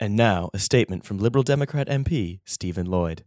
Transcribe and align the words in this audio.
And 0.00 0.14
now, 0.14 0.48
a 0.54 0.60
statement 0.60 1.04
from 1.04 1.18
Liberal 1.18 1.42
Democrat 1.42 1.88
MP 1.88 2.38
Stephen 2.44 2.86
Lloyd. 2.86 3.24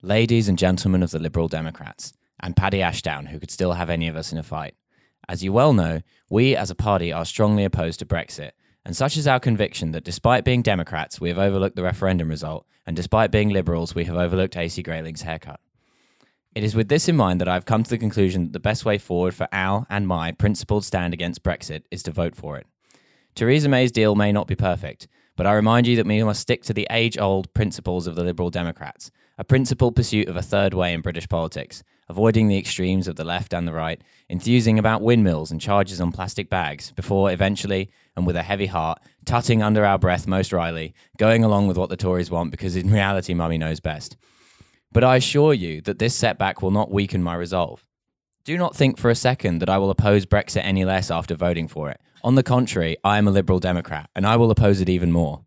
Ladies 0.00 0.48
and 0.48 0.56
gentlemen 0.56 1.02
of 1.02 1.10
the 1.10 1.18
Liberal 1.18 1.48
Democrats, 1.48 2.12
and 2.38 2.54
Paddy 2.54 2.80
Ashdown, 2.80 3.26
who 3.26 3.40
could 3.40 3.50
still 3.50 3.72
have 3.72 3.90
any 3.90 4.06
of 4.06 4.14
us 4.14 4.30
in 4.30 4.38
a 4.38 4.44
fight. 4.44 4.76
As 5.28 5.42
you 5.42 5.52
well 5.52 5.72
know, 5.72 6.02
we 6.30 6.54
as 6.54 6.70
a 6.70 6.76
party 6.76 7.12
are 7.12 7.24
strongly 7.24 7.64
opposed 7.64 7.98
to 7.98 8.06
Brexit, 8.06 8.52
and 8.84 8.96
such 8.96 9.16
is 9.16 9.26
our 9.26 9.40
conviction 9.40 9.90
that 9.90 10.04
despite 10.04 10.44
being 10.44 10.62
Democrats, 10.62 11.20
we 11.20 11.30
have 11.30 11.38
overlooked 11.38 11.74
the 11.74 11.82
referendum 11.82 12.28
result, 12.28 12.64
and 12.86 12.94
despite 12.94 13.32
being 13.32 13.50
Liberals, 13.50 13.92
we 13.92 14.04
have 14.04 14.16
overlooked 14.16 14.56
AC 14.56 14.84
Grayling's 14.84 15.22
haircut. 15.22 15.58
It 16.54 16.62
is 16.62 16.76
with 16.76 16.90
this 16.90 17.08
in 17.08 17.16
mind 17.16 17.40
that 17.40 17.48
I 17.48 17.54
have 17.54 17.64
come 17.64 17.82
to 17.82 17.90
the 17.90 17.98
conclusion 17.98 18.44
that 18.44 18.52
the 18.52 18.60
best 18.60 18.84
way 18.84 18.98
forward 18.98 19.34
for 19.34 19.48
our 19.50 19.84
and 19.90 20.06
my 20.06 20.30
principled 20.30 20.84
stand 20.84 21.12
against 21.12 21.42
Brexit 21.42 21.82
is 21.90 22.04
to 22.04 22.12
vote 22.12 22.36
for 22.36 22.56
it. 22.56 22.68
Theresa 23.34 23.68
May's 23.68 23.90
deal 23.90 24.14
may 24.14 24.30
not 24.30 24.46
be 24.46 24.54
perfect, 24.54 25.08
but 25.36 25.46
I 25.46 25.54
remind 25.54 25.86
you 25.86 25.96
that 25.96 26.06
we 26.06 26.22
must 26.22 26.40
stick 26.40 26.62
to 26.64 26.74
the 26.74 26.86
age 26.90 27.18
old 27.18 27.52
principles 27.54 28.06
of 28.06 28.14
the 28.14 28.24
Liberal 28.24 28.50
Democrats, 28.50 29.10
a 29.38 29.44
principled 29.44 29.96
pursuit 29.96 30.28
of 30.28 30.36
a 30.36 30.42
third 30.42 30.74
way 30.74 30.92
in 30.92 31.00
British 31.00 31.28
politics, 31.28 31.82
avoiding 32.08 32.48
the 32.48 32.58
extremes 32.58 33.08
of 33.08 33.16
the 33.16 33.24
left 33.24 33.54
and 33.54 33.66
the 33.66 33.72
right, 33.72 34.02
enthusing 34.28 34.78
about 34.78 35.02
windmills 35.02 35.50
and 35.50 35.60
charges 35.60 36.00
on 36.00 36.12
plastic 36.12 36.50
bags, 36.50 36.92
before 36.92 37.32
eventually, 37.32 37.90
and 38.16 38.26
with 38.26 38.36
a 38.36 38.42
heavy 38.42 38.66
heart, 38.66 38.98
tutting 39.24 39.62
under 39.62 39.84
our 39.84 39.98
breath 39.98 40.26
most 40.26 40.52
wryly, 40.52 40.94
going 41.16 41.42
along 41.42 41.66
with 41.66 41.78
what 41.78 41.88
the 41.88 41.96
Tories 41.96 42.30
want 42.30 42.50
because 42.50 42.76
in 42.76 42.90
reality, 42.92 43.32
mummy 43.32 43.58
knows 43.58 43.80
best. 43.80 44.16
But 44.92 45.04
I 45.04 45.16
assure 45.16 45.54
you 45.54 45.80
that 45.82 45.98
this 45.98 46.14
setback 46.14 46.60
will 46.60 46.70
not 46.70 46.90
weaken 46.90 47.22
my 47.22 47.34
resolve. 47.34 47.84
Do 48.44 48.58
not 48.58 48.76
think 48.76 48.98
for 48.98 49.08
a 49.08 49.14
second 49.14 49.60
that 49.60 49.70
I 49.70 49.78
will 49.78 49.90
oppose 49.90 50.26
Brexit 50.26 50.64
any 50.64 50.84
less 50.84 51.10
after 51.10 51.34
voting 51.34 51.68
for 51.68 51.90
it. 51.90 52.00
On 52.24 52.36
the 52.36 52.42
contrary, 52.44 52.96
I 53.02 53.18
am 53.18 53.26
a 53.26 53.32
Liberal 53.32 53.58
Democrat, 53.58 54.08
and 54.14 54.24
I 54.26 54.36
will 54.36 54.50
oppose 54.50 54.80
it 54.80 54.88
even 54.88 55.10
more. 55.10 55.44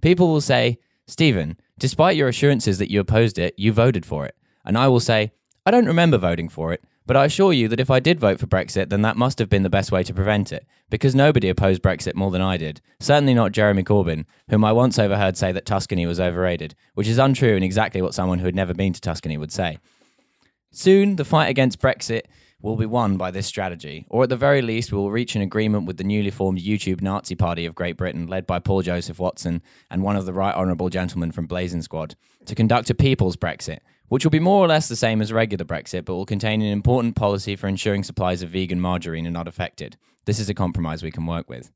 People 0.00 0.28
will 0.28 0.40
say, 0.40 0.78
Stephen, 1.06 1.56
despite 1.78 2.16
your 2.16 2.28
assurances 2.28 2.78
that 2.78 2.90
you 2.90 3.00
opposed 3.00 3.38
it, 3.38 3.54
you 3.56 3.72
voted 3.72 4.06
for 4.06 4.24
it. 4.24 4.36
And 4.64 4.78
I 4.78 4.86
will 4.86 5.00
say, 5.00 5.32
I 5.66 5.72
don't 5.72 5.86
remember 5.86 6.18
voting 6.18 6.48
for 6.48 6.72
it, 6.72 6.84
but 7.06 7.16
I 7.16 7.24
assure 7.24 7.52
you 7.52 7.66
that 7.66 7.80
if 7.80 7.90
I 7.90 7.98
did 7.98 8.20
vote 8.20 8.38
for 8.38 8.46
Brexit, 8.46 8.88
then 8.88 9.02
that 9.02 9.16
must 9.16 9.40
have 9.40 9.48
been 9.48 9.64
the 9.64 9.70
best 9.70 9.90
way 9.90 10.04
to 10.04 10.14
prevent 10.14 10.52
it, 10.52 10.64
because 10.90 11.14
nobody 11.14 11.48
opposed 11.48 11.82
Brexit 11.82 12.14
more 12.14 12.30
than 12.30 12.40
I 12.40 12.56
did. 12.56 12.80
Certainly 13.00 13.34
not 13.34 13.50
Jeremy 13.50 13.82
Corbyn, 13.82 14.24
whom 14.48 14.64
I 14.64 14.70
once 14.70 15.00
overheard 15.00 15.36
say 15.36 15.50
that 15.50 15.66
Tuscany 15.66 16.06
was 16.06 16.20
overrated, 16.20 16.76
which 16.94 17.08
is 17.08 17.18
untrue 17.18 17.56
and 17.56 17.64
exactly 17.64 18.00
what 18.00 18.14
someone 18.14 18.38
who 18.38 18.46
had 18.46 18.54
never 18.54 18.74
been 18.74 18.92
to 18.92 19.00
Tuscany 19.00 19.36
would 19.36 19.50
say. 19.50 19.78
Soon, 20.70 21.16
the 21.16 21.24
fight 21.24 21.48
against 21.48 21.80
Brexit 21.80 22.22
will 22.62 22.76
be 22.76 22.86
won 22.86 23.16
by 23.16 23.30
this 23.30 23.46
strategy, 23.46 24.06
or 24.08 24.22
at 24.22 24.28
the 24.28 24.36
very 24.36 24.62
least, 24.62 24.92
we 24.92 24.98
will 24.98 25.10
reach 25.10 25.34
an 25.34 25.42
agreement 25.42 25.84
with 25.84 25.96
the 25.96 26.04
newly 26.04 26.30
formed 26.30 26.60
YouTube 26.60 27.02
Nazi 27.02 27.34
Party 27.34 27.66
of 27.66 27.74
Great 27.74 27.96
Britain, 27.96 28.28
led 28.28 28.46
by 28.46 28.60
Paul 28.60 28.82
Joseph 28.82 29.18
Watson 29.18 29.60
and 29.90 30.02
one 30.02 30.16
of 30.16 30.26
the 30.26 30.32
right 30.32 30.54
honourable 30.54 30.88
gentlemen 30.88 31.32
from 31.32 31.46
Blazing 31.46 31.82
Squad, 31.82 32.14
to 32.46 32.54
conduct 32.54 32.88
a 32.88 32.94
people's 32.94 33.36
Brexit, 33.36 33.80
which 34.08 34.24
will 34.24 34.30
be 34.30 34.38
more 34.38 34.64
or 34.64 34.68
less 34.68 34.88
the 34.88 34.96
same 34.96 35.20
as 35.20 35.32
regular 35.32 35.64
Brexit, 35.64 36.04
but 36.04 36.14
will 36.14 36.24
contain 36.24 36.62
an 36.62 36.72
important 36.72 37.16
policy 37.16 37.56
for 37.56 37.66
ensuring 37.66 38.04
supplies 38.04 38.42
of 38.42 38.50
vegan 38.50 38.80
margarine 38.80 39.26
are 39.26 39.30
not 39.30 39.48
affected. 39.48 39.96
This 40.24 40.38
is 40.38 40.48
a 40.48 40.54
compromise 40.54 41.02
we 41.02 41.10
can 41.10 41.26
work 41.26 41.48
with. 41.48 41.72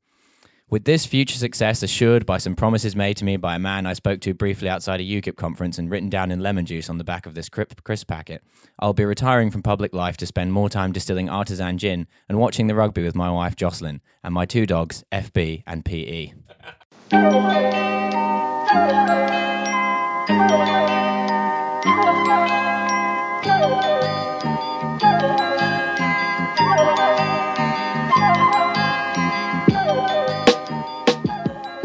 With 0.69 0.83
this 0.83 1.05
future 1.05 1.37
success 1.37 1.81
assured 1.81 2.25
by 2.25 2.39
some 2.39 2.53
promises 2.53 2.93
made 2.93 3.15
to 3.17 3.23
me 3.23 3.37
by 3.37 3.55
a 3.55 3.59
man 3.59 3.85
I 3.85 3.93
spoke 3.93 4.19
to 4.21 4.33
briefly 4.33 4.67
outside 4.67 4.99
a 4.99 5.03
UKIP 5.03 5.37
conference 5.37 5.77
and 5.77 5.89
written 5.89 6.09
down 6.09 6.29
in 6.29 6.41
lemon 6.41 6.65
juice 6.65 6.89
on 6.89 6.97
the 6.97 7.05
back 7.05 7.25
of 7.25 7.35
this 7.35 7.47
crisp 7.47 8.07
packet, 8.09 8.43
I'll 8.77 8.91
be 8.91 9.05
retiring 9.05 9.49
from 9.49 9.63
public 9.63 9.93
life 9.93 10.17
to 10.17 10.25
spend 10.25 10.51
more 10.51 10.69
time 10.69 10.91
distilling 10.91 11.29
artisan 11.29 11.77
gin 11.77 12.05
and 12.27 12.37
watching 12.37 12.67
the 12.67 12.75
rugby 12.75 13.01
with 13.01 13.15
my 13.15 13.31
wife 13.31 13.55
Jocelyn 13.55 14.01
and 14.25 14.33
my 14.33 14.45
two 14.45 14.65
dogs, 14.65 15.05
FB 15.09 15.63
and 15.65 15.85
PE. 15.85 16.33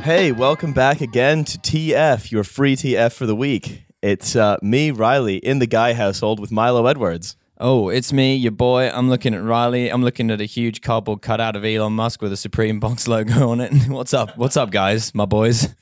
Hey, 0.02 0.32
welcome 0.32 0.72
back 0.72 1.00
again 1.00 1.44
to 1.44 1.58
TF, 1.58 2.32
your 2.32 2.42
free 2.42 2.74
TF 2.74 3.12
for 3.12 3.24
the 3.24 3.36
week. 3.36 3.84
It's 4.02 4.34
uh, 4.34 4.56
me, 4.60 4.90
Riley, 4.90 5.36
in 5.36 5.60
the 5.60 5.66
Guy 5.68 5.92
household 5.92 6.40
with 6.40 6.50
Milo 6.50 6.86
Edwards. 6.86 7.36
Oh, 7.58 7.88
it's 7.88 8.12
me, 8.12 8.34
your 8.34 8.50
boy. 8.50 8.90
I'm 8.92 9.08
looking 9.08 9.32
at 9.32 9.44
Riley. 9.44 9.90
I'm 9.90 10.02
looking 10.02 10.32
at 10.32 10.40
a 10.40 10.44
huge 10.44 10.80
cardboard 10.80 11.22
cutout 11.22 11.54
of 11.54 11.64
Elon 11.64 11.92
Musk 11.92 12.20
with 12.20 12.32
a 12.32 12.36
Supreme 12.36 12.80
Box 12.80 13.06
logo 13.08 13.50
on 13.50 13.60
it. 13.60 13.72
What's 13.88 14.12
up? 14.12 14.36
What's 14.36 14.56
up, 14.56 14.72
guys? 14.72 15.14
My 15.14 15.24
boys. 15.24 15.68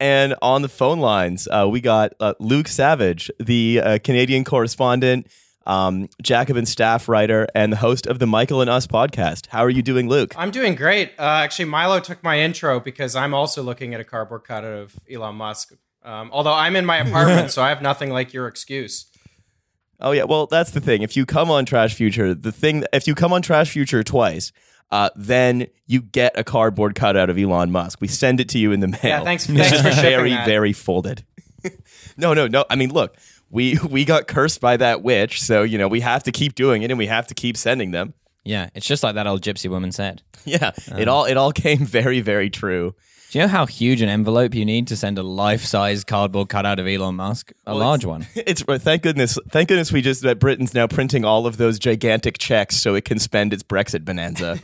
And 0.00 0.34
on 0.42 0.62
the 0.62 0.68
phone 0.68 0.98
lines, 0.98 1.46
uh, 1.48 1.68
we 1.70 1.80
got 1.80 2.14
uh, 2.18 2.34
Luke 2.40 2.66
Savage, 2.66 3.30
the 3.38 3.80
uh, 3.80 3.98
Canadian 4.02 4.44
correspondent, 4.44 5.28
um, 5.66 6.08
Jacobin 6.22 6.66
staff 6.66 7.08
writer, 7.08 7.46
and 7.54 7.72
the 7.72 7.76
host 7.76 8.06
of 8.06 8.18
the 8.18 8.26
Michael 8.26 8.60
and 8.60 8.68
Us 8.70 8.86
podcast. 8.86 9.46
How 9.48 9.64
are 9.64 9.70
you 9.70 9.82
doing, 9.82 10.08
Luke? 10.08 10.34
I'm 10.36 10.50
doing 10.50 10.74
great. 10.74 11.12
Uh, 11.18 11.22
actually, 11.22 11.66
Milo 11.66 12.00
took 12.00 12.22
my 12.22 12.38
intro 12.40 12.80
because 12.80 13.16
I'm 13.16 13.34
also 13.34 13.62
looking 13.62 13.94
at 13.94 14.00
a 14.00 14.04
cardboard 14.04 14.44
cutout 14.44 14.72
of 14.72 14.94
Elon 15.10 15.36
Musk. 15.36 15.72
Um, 16.02 16.30
although 16.32 16.52
I'm 16.52 16.76
in 16.76 16.84
my 16.84 16.98
apartment, 16.98 17.50
so 17.52 17.62
I 17.62 17.70
have 17.70 17.80
nothing 17.82 18.10
like 18.10 18.32
your 18.34 18.46
excuse. 18.46 19.06
Oh 20.00 20.10
yeah, 20.10 20.24
well 20.24 20.46
that's 20.46 20.72
the 20.72 20.80
thing. 20.80 21.02
If 21.02 21.16
you 21.16 21.24
come 21.24 21.50
on 21.50 21.64
Trash 21.64 21.94
Future, 21.94 22.34
the 22.34 22.52
thing 22.52 22.84
if 22.92 23.06
you 23.06 23.14
come 23.14 23.32
on 23.32 23.40
Trash 23.42 23.70
Future 23.70 24.02
twice, 24.02 24.52
uh, 24.90 25.08
then 25.16 25.68
you 25.86 26.02
get 26.02 26.38
a 26.38 26.44
cardboard 26.44 26.94
cutout 26.94 27.30
of 27.30 27.38
Elon 27.38 27.70
Musk. 27.70 28.00
We 28.02 28.08
send 28.08 28.38
it 28.40 28.48
to 28.50 28.58
you 28.58 28.72
in 28.72 28.80
the 28.80 28.88
mail. 28.88 28.98
Yeah, 29.02 29.24
thanks- 29.24 29.46
thanks 29.46 29.80
for 29.80 29.90
very 30.02 30.30
that. 30.30 30.46
very 30.46 30.72
folded. 30.74 31.24
no, 32.18 32.34
no, 32.34 32.46
no. 32.46 32.66
I 32.68 32.76
mean, 32.76 32.92
look, 32.92 33.16
we 33.54 33.78
we 33.90 34.04
got 34.04 34.26
cursed 34.26 34.60
by 34.60 34.76
that 34.76 35.02
witch, 35.02 35.40
so 35.40 35.62
you 35.62 35.78
know 35.78 35.88
we 35.88 36.00
have 36.00 36.24
to 36.24 36.32
keep 36.32 36.54
doing 36.54 36.82
it 36.82 36.90
and 36.90 36.98
we 36.98 37.06
have 37.06 37.26
to 37.28 37.34
keep 37.34 37.56
sending 37.56 37.92
them. 37.92 38.12
Yeah, 38.44 38.68
it's 38.74 38.84
just 38.84 39.02
like 39.02 39.14
that 39.14 39.26
old 39.26 39.40
gypsy 39.40 39.70
woman 39.70 39.92
said. 39.92 40.20
Yeah, 40.44 40.72
it 40.98 41.08
uh. 41.08 41.14
all 41.14 41.24
it 41.24 41.38
all 41.38 41.52
came 41.64 41.78
very 41.78 42.20
very 42.20 42.50
true. 42.50 42.94
Do 43.30 43.38
you 43.38 43.46
know 43.46 43.48
how 43.48 43.66
huge 43.66 44.00
an 44.00 44.08
envelope 44.08 44.54
you 44.54 44.64
need 44.64 44.86
to 44.88 44.96
send 44.96 45.18
a 45.18 45.22
life-size 45.24 46.04
cardboard 46.04 46.50
cutout 46.50 46.78
of 46.78 46.86
Elon 46.86 47.16
Musk? 47.16 47.50
A 47.66 47.74
large 47.74 48.04
one. 48.04 48.28
It's 48.36 48.62
thank 48.62 49.02
goodness, 49.02 49.38
thank 49.50 49.70
goodness 49.70 49.90
we 49.90 50.02
just 50.02 50.22
that 50.22 50.38
Britain's 50.38 50.72
now 50.72 50.86
printing 50.86 51.24
all 51.24 51.46
of 51.46 51.56
those 51.56 51.80
gigantic 51.80 52.38
checks 52.38 52.76
so 52.76 52.94
it 52.94 53.04
can 53.04 53.18
spend 53.18 53.52
its 53.52 53.64
Brexit 53.64 54.04
bonanza. 54.04 54.60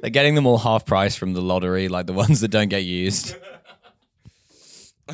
They're 0.00 0.10
getting 0.10 0.36
them 0.36 0.46
all 0.46 0.58
half 0.58 0.86
price 0.86 1.16
from 1.16 1.34
the 1.34 1.42
lottery, 1.42 1.88
like 1.88 2.06
the 2.06 2.12
ones 2.12 2.40
that 2.40 2.48
don't 2.48 2.68
get 2.68 2.84
used. 2.84 3.34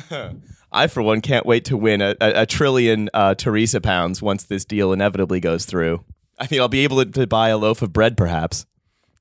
I, 0.71 0.87
for 0.87 1.01
one, 1.01 1.21
can't 1.21 1.45
wait 1.45 1.65
to 1.65 1.77
win 1.77 2.01
a, 2.01 2.15
a, 2.19 2.41
a 2.41 2.45
trillion 2.45 3.09
uh, 3.13 3.35
Teresa 3.35 3.81
pounds 3.81 4.21
once 4.21 4.43
this 4.43 4.65
deal 4.65 4.91
inevitably 4.91 5.39
goes 5.39 5.65
through. 5.65 6.03
I 6.39 6.47
mean, 6.51 6.61
I'll 6.61 6.67
be 6.67 6.83
able 6.83 7.03
to, 7.03 7.11
to 7.11 7.27
buy 7.27 7.49
a 7.49 7.57
loaf 7.57 7.81
of 7.81 7.93
bread, 7.93 8.17
perhaps. 8.17 8.65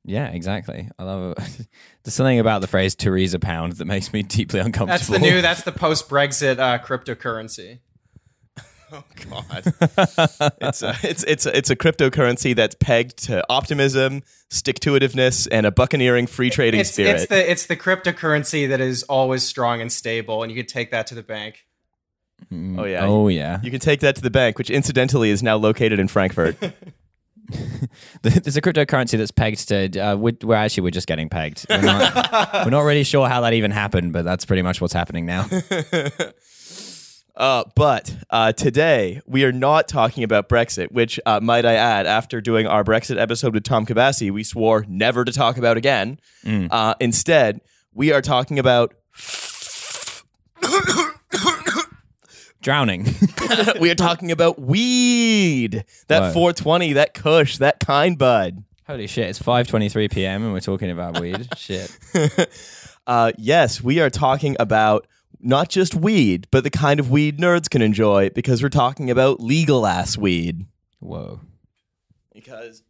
Yeah, 0.04 0.28
exactly. 0.28 0.88
I 0.98 1.04
love 1.04 1.32
it. 1.32 1.38
There's 2.04 2.14
something 2.14 2.38
about 2.38 2.60
the 2.60 2.68
phrase 2.68 2.94
Teresa 2.94 3.38
pound 3.38 3.72
that 3.74 3.86
makes 3.86 4.12
me 4.12 4.22
deeply 4.22 4.60
uncomfortable. 4.60 4.98
That's 4.98 5.06
the 5.08 5.18
new. 5.18 5.42
That's 5.42 5.62
the 5.62 5.72
post 5.72 6.08
Brexit 6.08 6.58
uh, 6.58 6.78
cryptocurrency. 6.78 7.80
Oh 8.92 9.02
God, 9.28 9.74
it's 10.60 10.82
a, 10.82 10.96
it's 11.02 11.24
it's 11.24 11.44
a, 11.46 11.56
it's 11.56 11.70
a 11.70 11.76
cryptocurrency 11.76 12.54
that's 12.54 12.76
pegged 12.78 13.16
to 13.24 13.42
optimism, 13.50 14.22
stick 14.48 14.78
to 14.80 14.90
itiveness, 14.92 15.48
and 15.50 15.66
a 15.66 15.72
buccaneering 15.72 16.28
free 16.28 16.50
trading 16.50 16.80
It's, 16.80 16.92
spirit. 16.92 17.16
it's 17.16 17.26
the 17.26 17.50
it's 17.50 17.66
the 17.66 17.76
cryptocurrency 17.76 18.68
that 18.68 18.80
is 18.80 19.02
always 19.04 19.42
strong 19.42 19.80
and 19.80 19.90
stable, 19.90 20.42
and 20.44 20.52
you 20.52 20.56
can 20.56 20.66
take 20.66 20.92
that 20.92 21.08
to 21.08 21.16
the 21.16 21.22
bank. 21.24 21.66
oh 22.52 22.84
yeah, 22.84 23.04
Oh 23.04 23.26
yeah. 23.28 23.58
You 23.62 23.72
can 23.72 23.80
take 23.80 24.00
that 24.00 24.14
to 24.16 24.22
the 24.22 24.30
bank, 24.30 24.56
which 24.56 24.70
incidentally 24.70 25.30
is 25.30 25.42
now 25.42 25.56
located 25.56 25.98
in 25.98 26.06
Frankfurt. 26.06 26.56
There's 28.22 28.56
a 28.56 28.60
cryptocurrency 28.60 29.18
that's 29.18 29.30
pegged 29.32 29.68
to. 29.68 29.98
Uh, 29.98 30.16
we're, 30.16 30.36
we're 30.42 30.54
actually 30.54 30.82
we're 30.84 30.90
just 30.90 31.06
getting 31.08 31.28
pegged. 31.28 31.66
We're 31.68 31.80
not, 31.82 32.54
we're 32.64 32.70
not 32.70 32.82
really 32.82 33.04
sure 33.04 33.28
how 33.28 33.40
that 33.42 33.52
even 33.54 33.70
happened, 33.72 34.12
but 34.12 34.24
that's 34.24 34.44
pretty 34.44 34.62
much 34.62 34.80
what's 34.80 34.92
happening 34.94 35.26
now. 35.26 35.48
Uh, 37.36 37.64
but 37.74 38.16
uh, 38.30 38.52
today 38.52 39.20
we 39.26 39.44
are 39.44 39.52
not 39.52 39.88
talking 39.88 40.24
about 40.24 40.48
Brexit, 40.48 40.90
which 40.90 41.20
uh, 41.26 41.38
might 41.40 41.66
I 41.66 41.74
add, 41.74 42.06
after 42.06 42.40
doing 42.40 42.66
our 42.66 42.82
Brexit 42.82 43.20
episode 43.20 43.52
with 43.52 43.62
Tom 43.62 43.84
Kibasi, 43.84 44.30
we 44.30 44.42
swore 44.42 44.86
never 44.88 45.24
to 45.24 45.32
talk 45.32 45.58
about 45.58 45.76
again. 45.76 46.18
Uh, 46.70 46.94
instead, 46.98 47.60
we 47.92 48.12
are 48.12 48.22
talking 48.22 48.58
about 48.58 48.94
Drowning. 52.62 53.06
we 53.80 53.90
are 53.90 53.94
talking 53.94 54.32
about 54.32 54.60
weed, 54.60 55.84
that 56.08 56.20
Whoa. 56.20 56.32
420, 56.32 56.94
that 56.94 57.14
Kush, 57.14 57.58
that 57.58 57.78
kind 57.78 58.18
bud. 58.18 58.64
Holy 58.88 59.06
shit! 59.06 59.28
It's 59.28 59.38
5:23 59.40 60.10
p.m. 60.10 60.42
and 60.42 60.52
we're 60.52 60.60
talking 60.60 60.90
about 60.90 61.20
weed. 61.20 61.48
shit. 61.56 61.96
Uh, 63.06 63.30
yes, 63.38 63.80
we 63.80 64.00
are 64.00 64.10
talking 64.10 64.56
about 64.58 65.06
not 65.40 65.68
just 65.68 65.94
weed, 65.94 66.48
but 66.50 66.64
the 66.64 66.70
kind 66.70 66.98
of 66.98 67.10
weed 67.10 67.38
nerds 67.38 67.68
can 67.68 67.82
enjoy 67.82 68.30
because 68.30 68.62
we're 68.62 68.68
talking 68.68 69.10
about 69.10 69.40
legal 69.40 69.86
ass 69.86 70.16
weed. 70.16 70.66
Whoa. 71.00 71.40
because 72.32 72.82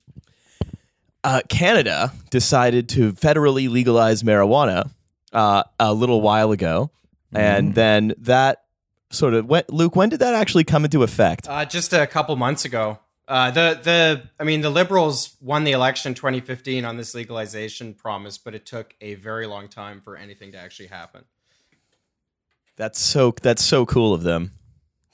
uh, 1.24 1.42
Canada 1.48 2.12
decided 2.30 2.88
to 2.90 3.12
federally 3.12 3.68
legalize 3.68 4.22
marijuana 4.22 4.90
uh, 5.32 5.64
a 5.78 5.92
little 5.92 6.20
while 6.20 6.52
ago, 6.52 6.90
and 7.32 7.74
then 7.74 8.14
that 8.18 8.62
sort 9.10 9.34
of 9.34 9.46
went. 9.46 9.72
Luke, 9.72 9.96
when 9.96 10.08
did 10.08 10.20
that 10.20 10.34
actually 10.34 10.64
come 10.64 10.84
into 10.84 11.02
effect? 11.02 11.48
Uh, 11.48 11.64
just 11.64 11.92
a 11.92 12.06
couple 12.06 12.36
months 12.36 12.64
ago. 12.64 12.98
Uh, 13.28 13.50
the 13.50 13.80
the 13.82 14.22
I 14.38 14.44
mean 14.44 14.60
the 14.60 14.70
Liberals 14.70 15.36
won 15.40 15.64
the 15.64 15.72
election 15.72 16.14
2015 16.14 16.84
on 16.84 16.96
this 16.96 17.12
legalization 17.14 17.92
promise, 17.92 18.38
but 18.38 18.54
it 18.54 18.64
took 18.64 18.94
a 19.00 19.14
very 19.16 19.46
long 19.46 19.68
time 19.68 20.00
for 20.00 20.16
anything 20.16 20.52
to 20.52 20.58
actually 20.58 20.86
happen. 20.86 21.24
That's 22.76 23.00
so 23.00 23.34
that's 23.42 23.64
so 23.64 23.86
cool 23.86 24.12
of 24.14 24.22
them 24.22 24.52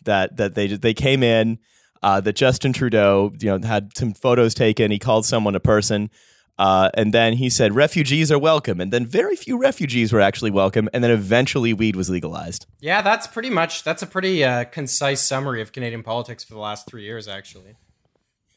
that 0.05 0.37
that 0.37 0.55
they 0.55 0.69
they 0.69 0.95
came 0.95 1.23
in. 1.23 1.59
Uh, 2.05 2.21
that 2.21 2.35
Justin 2.35 2.73
Trudeau, 2.73 3.33
you 3.39 3.47
know, 3.47 3.65
had 3.65 3.97
some 3.97 4.13
photos 4.13 4.55
taken. 4.55 4.91
He 4.91 4.99
called 4.99 5.25
someone 5.25 5.55
a 5.55 5.61
person, 5.61 6.11
uh, 6.59 6.91
and 6.95 7.15
then 7.15 7.35
he 7.35 7.49
said 7.49 7.75
refugees 7.75 8.31
are 8.31 8.39
welcome. 8.39 8.81
And 8.81 8.93
then 8.93 9.07
very 9.07 9.37
few 9.37 9.59
refugees 9.59 10.13
were 10.13 10.21
actually 10.21 10.51
welcome. 10.51 10.89
And 10.93 11.03
then 11.03 11.11
eventually 11.11 11.73
weed 11.73 11.97
was 11.97 12.11
legalized. 12.11 12.67
Yeah, 12.81 13.03
that's 13.03 13.27
pretty 13.27 13.51
much 13.51 13.85
that's 13.85 14.03
a 14.03 14.07
pretty 14.07 14.45
uh, 14.45 14.65
concise 14.65 15.21
summary 15.21 15.63
of 15.63 15.73
Canadian 15.73 16.03
politics 16.03 16.45
for 16.45 16.55
the 16.55 16.61
last 16.61 16.87
three 16.87 17.05
years, 17.05 17.29
actually. 17.29 17.77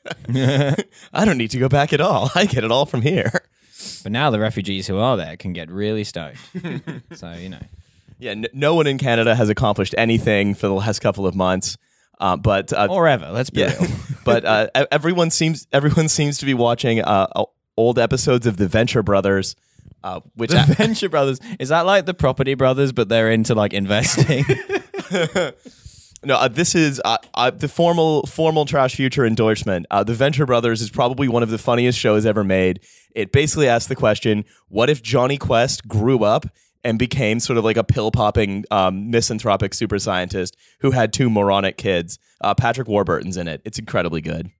I 1.13 1.25
don't 1.25 1.38
need 1.38 1.51
to 1.51 1.60
go 1.60 1.69
back 1.69 1.94
at 1.94 2.01
all. 2.01 2.30
I 2.36 2.46
get 2.46 2.63
it 2.63 2.72
all 2.72 2.86
from 2.86 3.01
here. 3.01 3.31
But 4.04 4.12
now 4.12 4.30
the 4.30 4.40
refugees 4.40 4.88
who 4.88 4.98
are 4.98 5.18
there 5.18 5.36
can 5.38 5.54
get 5.54 5.69
really 5.69 6.04
stoked. 6.04 6.38
so, 7.13 7.34
you 7.34 7.50
know. 7.50 7.62
Yeah, 8.19 8.31
n- 8.31 8.47
no 8.53 8.75
one 8.75 8.88
in 8.88 8.97
Canada 8.97 9.35
has 9.35 9.50
accomplished 9.50 9.94
anything 9.97 10.53
for 10.56 10.67
the 10.67 10.73
last 10.73 11.00
couple 11.00 11.27
of 11.27 11.35
months. 11.35 11.77
Uh, 12.19 12.38
but 12.38 12.71
uh, 12.71 12.88
Or 12.89 13.07
ever, 13.07 13.29
let's 13.31 13.50
be 13.50 13.62
yeah, 13.62 13.77
real. 13.77 13.91
but 14.25 14.45
uh, 14.45 14.67
everyone 14.91 15.29
seems 15.31 15.67
everyone 15.73 16.07
seems 16.07 16.38
to 16.38 16.45
be 16.45 16.53
watching 16.53 17.01
uh, 17.01 17.27
old 17.77 18.00
episodes 18.00 18.47
of 18.47 18.57
the 18.57 18.67
Venture 18.67 19.03
Brothers, 19.03 19.56
uh, 20.03 20.21
which 20.35 20.51
The 20.51 20.63
Venture 20.77 21.09
Brothers. 21.09 21.39
Is 21.59 21.69
that 21.69 21.85
like 21.85 22.06
the 22.06 22.13
Property 22.13 22.53
Brothers, 22.53 22.94
but 22.94 23.09
they're 23.09 23.31
into 23.31 23.53
like 23.53 23.73
investing? 23.73 24.45
no, 26.23 26.35
uh, 26.38 26.47
this 26.47 26.73
is 26.73 27.01
uh, 27.03 27.17
uh, 27.33 27.51
the 27.51 27.67
formal 27.67 28.25
formal 28.27 28.65
Trash 28.65 28.95
Future 28.95 29.25
endorsement. 29.25 29.85
Uh, 29.91 30.03
the 30.03 30.13
Venture 30.13 30.45
Brothers 30.45 30.81
is 30.81 30.89
probably 30.89 31.27
one 31.27 31.44
of 31.44 31.50
the 31.50 31.57
funniest 31.57 32.00
shows 32.00 32.25
ever 32.25 32.44
made. 32.44 32.79
It 33.13 33.31
basically 33.31 33.67
asks 33.67 33.88
the 33.88 33.95
question: 33.95 34.45
What 34.69 34.89
if 34.89 35.03
Jonny 35.03 35.38
Quest 35.38 35.88
grew 35.88 36.23
up 36.23 36.45
and 36.86 36.98
became 37.00 37.42
sort 37.42 37.58
of 37.58 37.66
like 37.66 37.76
a 37.76 37.84
pill 37.84 38.12
popping 38.12 38.64
um, 38.72 39.10
misanthropic 39.10 39.74
super 39.74 40.00
scientist 40.00 40.56
who 40.80 40.92
had 40.92 41.12
two 41.12 41.30
moronic 41.30 41.76
kids? 41.76 42.20
Uh, 42.40 42.54
Patrick 42.54 42.88
Warburton's 42.88 43.36
in 43.36 43.48
it. 43.50 43.62
It's 43.66 43.80
incredibly 43.80 44.22
good. 44.22 44.52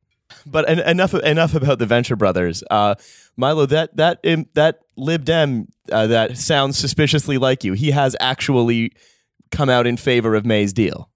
But 0.46 0.68
en- 0.68 0.80
enough 0.80 1.14
enough 1.14 1.54
about 1.54 1.80
the 1.80 1.86
Venture 1.86 2.16
Brothers. 2.16 2.64
Uh, 2.70 2.96
Milo, 3.38 3.68
that 3.68 3.96
that 3.98 4.22
that 4.56 4.80
Lib 4.98 5.24
Dem 5.24 5.68
uh, 5.92 6.08
that 6.08 6.38
sounds 6.38 6.78
suspiciously 6.78 7.38
like 7.38 7.64
you. 7.64 7.74
He 7.74 7.92
has 7.92 8.16
actually 8.20 8.92
come 9.52 9.70
out 9.70 9.86
in 9.86 9.98
favor 9.98 10.34
of 10.36 10.46
May's 10.46 10.74
deal. 10.74 11.10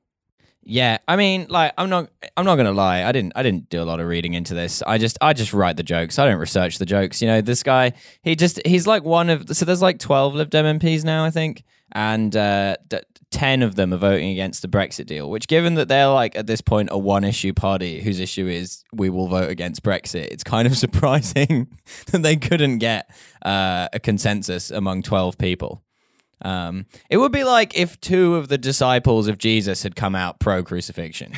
Yeah, 0.69 0.99
I 1.07 1.15
mean, 1.15 1.47
like, 1.49 1.73
I'm 1.77 1.89
not, 1.89 2.09
I'm 2.37 2.45
not 2.45 2.55
gonna 2.55 2.71
lie. 2.71 3.03
I 3.03 3.11
didn't, 3.11 3.33
I 3.35 3.41
didn't 3.43 3.69
do 3.69 3.81
a 3.81 3.85
lot 3.85 3.99
of 3.99 4.07
reading 4.07 4.33
into 4.35 4.53
this. 4.53 4.83
I 4.83 4.99
just, 4.99 5.17
I 5.19 5.33
just 5.33 5.51
write 5.51 5.77
the 5.77 5.83
jokes. 5.83 6.19
I 6.19 6.25
don't 6.25 6.39
research 6.39 6.77
the 6.77 6.85
jokes. 6.85 7.21
You 7.21 7.27
know, 7.27 7.41
this 7.41 7.63
guy, 7.63 7.93
he 8.21 8.35
just, 8.35 8.65
he's 8.65 8.85
like 8.85 9.03
one 9.03 9.29
of. 9.29 9.55
So 9.55 9.65
there's 9.65 9.81
like 9.81 9.97
12 9.97 10.35
Lib 10.35 10.49
Dem 10.51 10.79
MPs 10.79 11.03
now, 11.03 11.25
I 11.25 11.31
think, 11.31 11.63
and 11.91 12.35
uh, 12.35 12.75
d- 12.87 12.99
10 13.31 13.63
of 13.63 13.75
them 13.75 13.93
are 13.93 13.97
voting 13.97 14.29
against 14.29 14.61
the 14.61 14.67
Brexit 14.67 15.05
deal. 15.05 15.29
Which, 15.29 15.47
given 15.47 15.73
that 15.75 15.87
they're 15.87 16.07
like 16.07 16.35
at 16.35 16.47
this 16.47 16.61
point 16.61 16.89
a 16.91 16.97
one-issue 16.97 17.53
party 17.53 18.01
whose 18.01 18.19
issue 18.19 18.47
is 18.47 18.83
we 18.93 19.09
will 19.09 19.27
vote 19.27 19.49
against 19.49 19.83
Brexit, 19.83 20.27
it's 20.31 20.43
kind 20.43 20.67
of 20.67 20.77
surprising 20.85 21.67
that 22.11 22.21
they 22.21 22.35
couldn't 22.35 22.77
get 22.77 23.09
uh, 23.43 23.87
a 23.91 23.99
consensus 23.99 24.71
among 24.71 25.01
12 25.01 25.37
people. 25.37 25.83
Um, 26.41 26.85
it 27.09 27.17
would 27.17 27.31
be 27.31 27.43
like 27.43 27.77
if 27.77 27.99
two 27.99 28.35
of 28.35 28.47
the 28.47 28.57
disciples 28.57 29.27
of 29.27 29.37
Jesus 29.37 29.83
had 29.83 29.95
come 29.95 30.15
out 30.15 30.39
pro 30.39 30.63
crucifixion. 30.63 31.33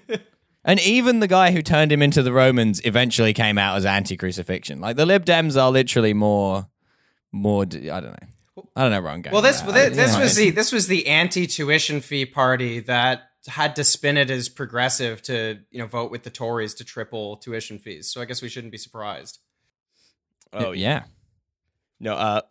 and 0.64 0.80
even 0.80 1.20
the 1.20 1.28
guy 1.28 1.52
who 1.52 1.62
turned 1.62 1.92
him 1.92 2.02
into 2.02 2.22
the 2.22 2.32
Romans 2.32 2.80
eventually 2.84 3.32
came 3.32 3.58
out 3.58 3.76
as 3.76 3.86
anti 3.86 4.16
crucifixion. 4.16 4.80
Like 4.80 4.96
the 4.96 5.06
Lib 5.06 5.24
Dems 5.24 5.60
are 5.60 5.70
literally 5.70 6.14
more, 6.14 6.66
more, 7.30 7.62
I 7.62 8.00
don't 8.00 8.04
know. 8.04 8.28
I 8.76 8.82
don't 8.82 8.90
know 8.90 9.00
where 9.00 9.12
I'm 9.12 9.22
going. 9.22 9.32
Well, 9.32 9.42
this 9.42 9.60
that. 9.62 9.94
this, 9.94 9.96
this 9.96 10.14
you 10.16 10.20
was 10.20 10.34
the 10.34 10.50
this 10.50 10.72
was 10.72 10.86
the 10.86 11.06
anti 11.06 11.46
tuition 11.46 12.00
fee 12.00 12.26
party 12.26 12.80
that 12.80 13.22
had 13.48 13.76
to 13.76 13.84
spin 13.84 14.16
it 14.16 14.30
as 14.30 14.48
progressive 14.48 15.22
to 15.22 15.58
you 15.70 15.78
know 15.78 15.86
vote 15.86 16.10
with 16.10 16.22
the 16.22 16.30
Tories 16.30 16.74
to 16.74 16.84
triple 16.84 17.38
tuition 17.38 17.78
fees. 17.78 18.08
So 18.08 18.20
I 18.20 18.24
guess 18.24 18.42
we 18.42 18.48
shouldn't 18.48 18.72
be 18.72 18.78
surprised. 18.78 19.38
Oh 20.52 20.72
yeah. 20.72 21.04
No. 21.98 22.14
Uh. 22.14 22.42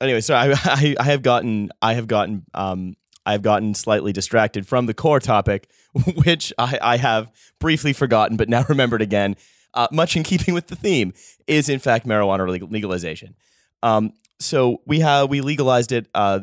Anyway, 0.00 0.20
so 0.20 0.34
I, 0.34 0.52
I 0.64 0.96
I 0.98 1.04
have 1.04 1.22
gotten 1.22 1.70
I 1.82 1.94
have 1.94 2.06
gotten 2.06 2.44
um 2.54 2.96
I 3.26 3.32
have 3.32 3.42
gotten 3.42 3.74
slightly 3.74 4.12
distracted 4.12 4.66
from 4.66 4.86
the 4.86 4.94
core 4.94 5.20
topic, 5.20 5.68
which 6.24 6.52
I 6.58 6.78
I 6.80 6.96
have 6.96 7.30
briefly 7.58 7.92
forgotten, 7.92 8.36
but 8.36 8.48
now 8.48 8.64
remembered 8.68 9.02
again. 9.02 9.36
Uh, 9.72 9.86
much 9.92 10.16
in 10.16 10.24
keeping 10.24 10.52
with 10.52 10.66
the 10.66 10.74
theme 10.74 11.12
is 11.46 11.68
in 11.68 11.78
fact 11.78 12.06
marijuana 12.06 12.70
legalization. 12.70 13.36
Um. 13.82 14.12
So 14.40 14.80
we 14.86 15.00
have 15.00 15.28
we 15.28 15.42
legalized 15.42 15.92
it 15.92 16.08
uh 16.14 16.40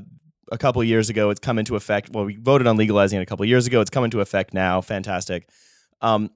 a 0.51 0.57
couple 0.57 0.81
years 0.83 1.09
ago. 1.09 1.29
It's 1.29 1.41
come 1.41 1.59
into 1.59 1.75
effect. 1.75 2.09
Well, 2.13 2.23
we 2.23 2.37
voted 2.37 2.67
on 2.67 2.77
legalizing 2.77 3.19
it 3.19 3.23
a 3.23 3.25
couple 3.25 3.45
years 3.45 3.67
ago. 3.67 3.81
It's 3.81 3.89
come 3.89 4.05
into 4.05 4.21
effect 4.21 4.53
now. 4.53 4.81
Fantastic. 4.81 5.49
Um. 6.01 6.29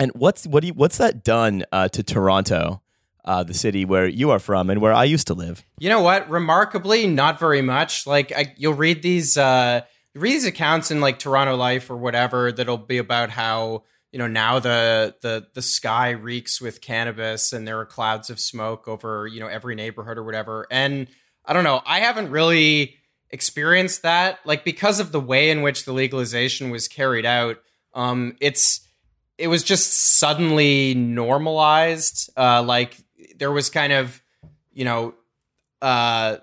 And 0.00 0.12
what's 0.14 0.46
what 0.46 0.60
do 0.60 0.68
you, 0.68 0.74
what's 0.74 0.98
that 0.98 1.24
done 1.24 1.64
uh, 1.72 1.88
to 1.88 2.02
Toronto? 2.02 2.82
Uh, 3.28 3.42
the 3.42 3.52
city 3.52 3.84
where 3.84 4.08
you 4.08 4.30
are 4.30 4.38
from 4.38 4.70
and 4.70 4.80
where 4.80 4.94
I 4.94 5.04
used 5.04 5.26
to 5.26 5.34
live. 5.34 5.62
You 5.78 5.90
know 5.90 6.00
what? 6.00 6.30
Remarkably, 6.30 7.06
not 7.06 7.38
very 7.38 7.60
much. 7.60 8.06
Like 8.06 8.32
I, 8.34 8.54
you'll 8.56 8.72
read 8.72 9.02
these 9.02 9.36
uh, 9.36 9.82
read 10.14 10.32
these 10.32 10.46
accounts 10.46 10.90
in 10.90 11.02
like 11.02 11.18
Toronto 11.18 11.54
Life 11.54 11.90
or 11.90 11.96
whatever 11.98 12.50
that'll 12.50 12.78
be 12.78 12.96
about 12.96 13.28
how 13.28 13.84
you 14.12 14.18
know 14.18 14.26
now 14.26 14.60
the 14.60 15.14
the 15.20 15.46
the 15.52 15.60
sky 15.60 16.10
reeks 16.10 16.58
with 16.58 16.80
cannabis 16.80 17.52
and 17.52 17.68
there 17.68 17.78
are 17.78 17.84
clouds 17.84 18.30
of 18.30 18.40
smoke 18.40 18.88
over 18.88 19.26
you 19.26 19.40
know 19.40 19.46
every 19.46 19.74
neighborhood 19.74 20.16
or 20.16 20.24
whatever. 20.24 20.66
And 20.70 21.06
I 21.44 21.52
don't 21.52 21.64
know. 21.64 21.82
I 21.84 22.00
haven't 22.00 22.30
really 22.30 22.96
experienced 23.28 24.02
that 24.02 24.38
like 24.46 24.64
because 24.64 25.00
of 25.00 25.12
the 25.12 25.20
way 25.20 25.50
in 25.50 25.60
which 25.60 25.84
the 25.84 25.92
legalization 25.92 26.70
was 26.70 26.88
carried 26.88 27.26
out. 27.26 27.58
Um, 27.92 28.36
it's 28.40 28.80
it 29.36 29.48
was 29.48 29.62
just 29.62 30.18
suddenly 30.18 30.94
normalized. 30.94 32.30
Uh, 32.34 32.62
like 32.62 32.96
there 33.38 33.50
was 33.52 33.70
kind 33.70 33.92
of 33.92 34.22
you 34.72 34.84
know 34.84 35.14
uh 35.82 36.36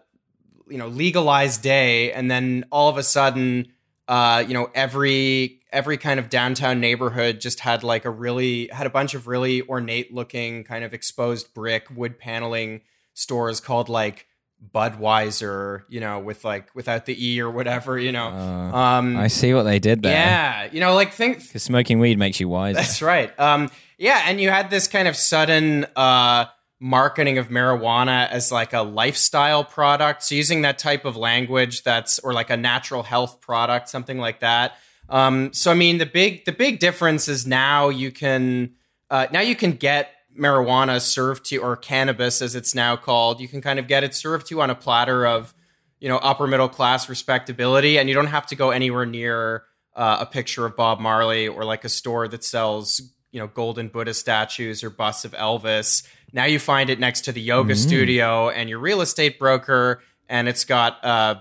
you 0.69 0.77
know 0.77 0.87
legalized 0.87 1.61
day 1.61 2.11
and 2.11 2.29
then 2.31 2.65
all 2.71 2.89
of 2.89 2.97
a 2.97 3.03
sudden 3.03 3.67
uh 4.07 4.43
you 4.47 4.53
know 4.53 4.69
every 4.73 5.59
every 5.71 5.97
kind 5.97 6.19
of 6.19 6.29
downtown 6.29 6.79
neighborhood 6.79 7.41
just 7.41 7.59
had 7.59 7.83
like 7.83 8.05
a 8.05 8.09
really 8.09 8.67
had 8.67 8.87
a 8.87 8.89
bunch 8.89 9.13
of 9.13 9.27
really 9.27 9.61
ornate 9.63 10.13
looking 10.13 10.63
kind 10.63 10.83
of 10.83 10.93
exposed 10.93 11.53
brick 11.53 11.87
wood 11.95 12.17
paneling 12.17 12.81
stores 13.13 13.59
called 13.59 13.89
like 13.89 14.25
Budweiser, 14.73 15.83
you 15.89 15.99
know, 15.99 16.19
with 16.19 16.43
like 16.45 16.73
without 16.73 17.05
the 17.05 17.13
E 17.23 17.39
or 17.41 17.51
whatever, 17.51 17.99
you 17.99 18.11
know. 18.11 18.27
Uh, 18.27 18.75
um 18.75 19.17
I 19.17 19.27
see 19.27 19.53
what 19.53 19.63
they 19.63 19.79
did 19.79 20.01
there. 20.01 20.13
yeah, 20.13 20.69
you 20.71 20.79
know, 20.79 20.93
like 20.95 21.11
think 21.11 21.45
Because 21.45 21.63
smoking 21.63 21.99
weed 21.99 22.17
makes 22.17 22.39
you 22.39 22.47
wise. 22.47 22.75
that's 22.75 23.01
right. 23.01 23.37
Um, 23.39 23.69
yeah, 23.97 24.23
and 24.25 24.39
you 24.39 24.49
had 24.49 24.69
this 24.69 24.87
kind 24.87 25.07
of 25.07 25.15
sudden 25.15 25.85
uh, 25.95 26.45
marketing 26.85 27.39
of 27.39 27.49
marijuana 27.49 28.29
as 28.29 28.51
like 28.51 28.71
a 28.71 28.81
lifestyle 28.83 29.63
product. 29.63 30.21
So 30.21 30.35
using 30.35 30.61
that 30.61 30.77
type 30.77 31.03
of 31.03 31.17
language 31.17 31.81
that's 31.81 32.19
or 32.19 32.31
like 32.31 32.51
a 32.51 32.57
natural 32.57 33.01
health 33.01 33.41
product, 33.41 33.89
something 33.89 34.19
like 34.19 34.41
that. 34.41 34.75
Um, 35.09 35.51
so 35.51 35.71
I 35.71 35.73
mean, 35.73 35.97
the 35.97 36.05
big 36.05 36.45
the 36.45 36.51
big 36.51 36.77
difference 36.77 37.27
is 37.27 37.47
now 37.47 37.89
you 37.89 38.11
can 38.11 38.75
uh, 39.09 39.25
now 39.31 39.41
you 39.41 39.55
can 39.55 39.71
get 39.71 40.11
marijuana 40.39 41.01
served 41.01 41.45
to 41.45 41.57
or 41.57 41.75
cannabis 41.75 42.39
as 42.43 42.53
it's 42.53 42.75
now 42.75 42.95
called. 42.95 43.41
You 43.41 43.47
can 43.47 43.61
kind 43.61 43.79
of 43.79 43.87
get 43.87 44.03
it 44.03 44.13
served 44.13 44.45
to 44.49 44.61
on 44.61 44.69
a 44.69 44.75
platter 44.75 45.25
of 45.25 45.55
you 45.99 46.07
know 46.07 46.17
upper 46.17 46.45
middle 46.45 46.69
class 46.69 47.09
respectability, 47.09 47.97
and 47.97 48.07
you 48.07 48.13
don't 48.13 48.27
have 48.27 48.45
to 48.47 48.55
go 48.55 48.69
anywhere 48.69 49.07
near 49.07 49.63
uh, 49.95 50.17
a 50.19 50.25
picture 50.27 50.67
of 50.67 50.75
Bob 50.75 50.99
Marley 50.99 51.47
or 51.47 51.65
like 51.65 51.83
a 51.83 51.89
store 51.89 52.27
that 52.27 52.43
sells 52.43 53.01
you 53.31 53.39
know 53.39 53.47
golden 53.47 53.87
Buddha 53.87 54.13
statues 54.13 54.83
or 54.83 54.91
busts 54.91 55.25
of 55.25 55.31
Elvis. 55.31 56.05
Now 56.35 56.43
you 56.43 56.59
find 56.59 56.89
it 56.89 56.99
next 56.99 57.21
to 57.21 57.31
the 57.31 57.41
yoga 57.41 57.77
studio 57.77 58.49
and 58.49 58.69
your 58.69 58.77
real 58.79 58.99
estate 58.99 59.39
broker, 59.39 60.01
and 60.27 60.49
it's 60.49 60.65
got 60.65 61.03
uh, 61.03 61.35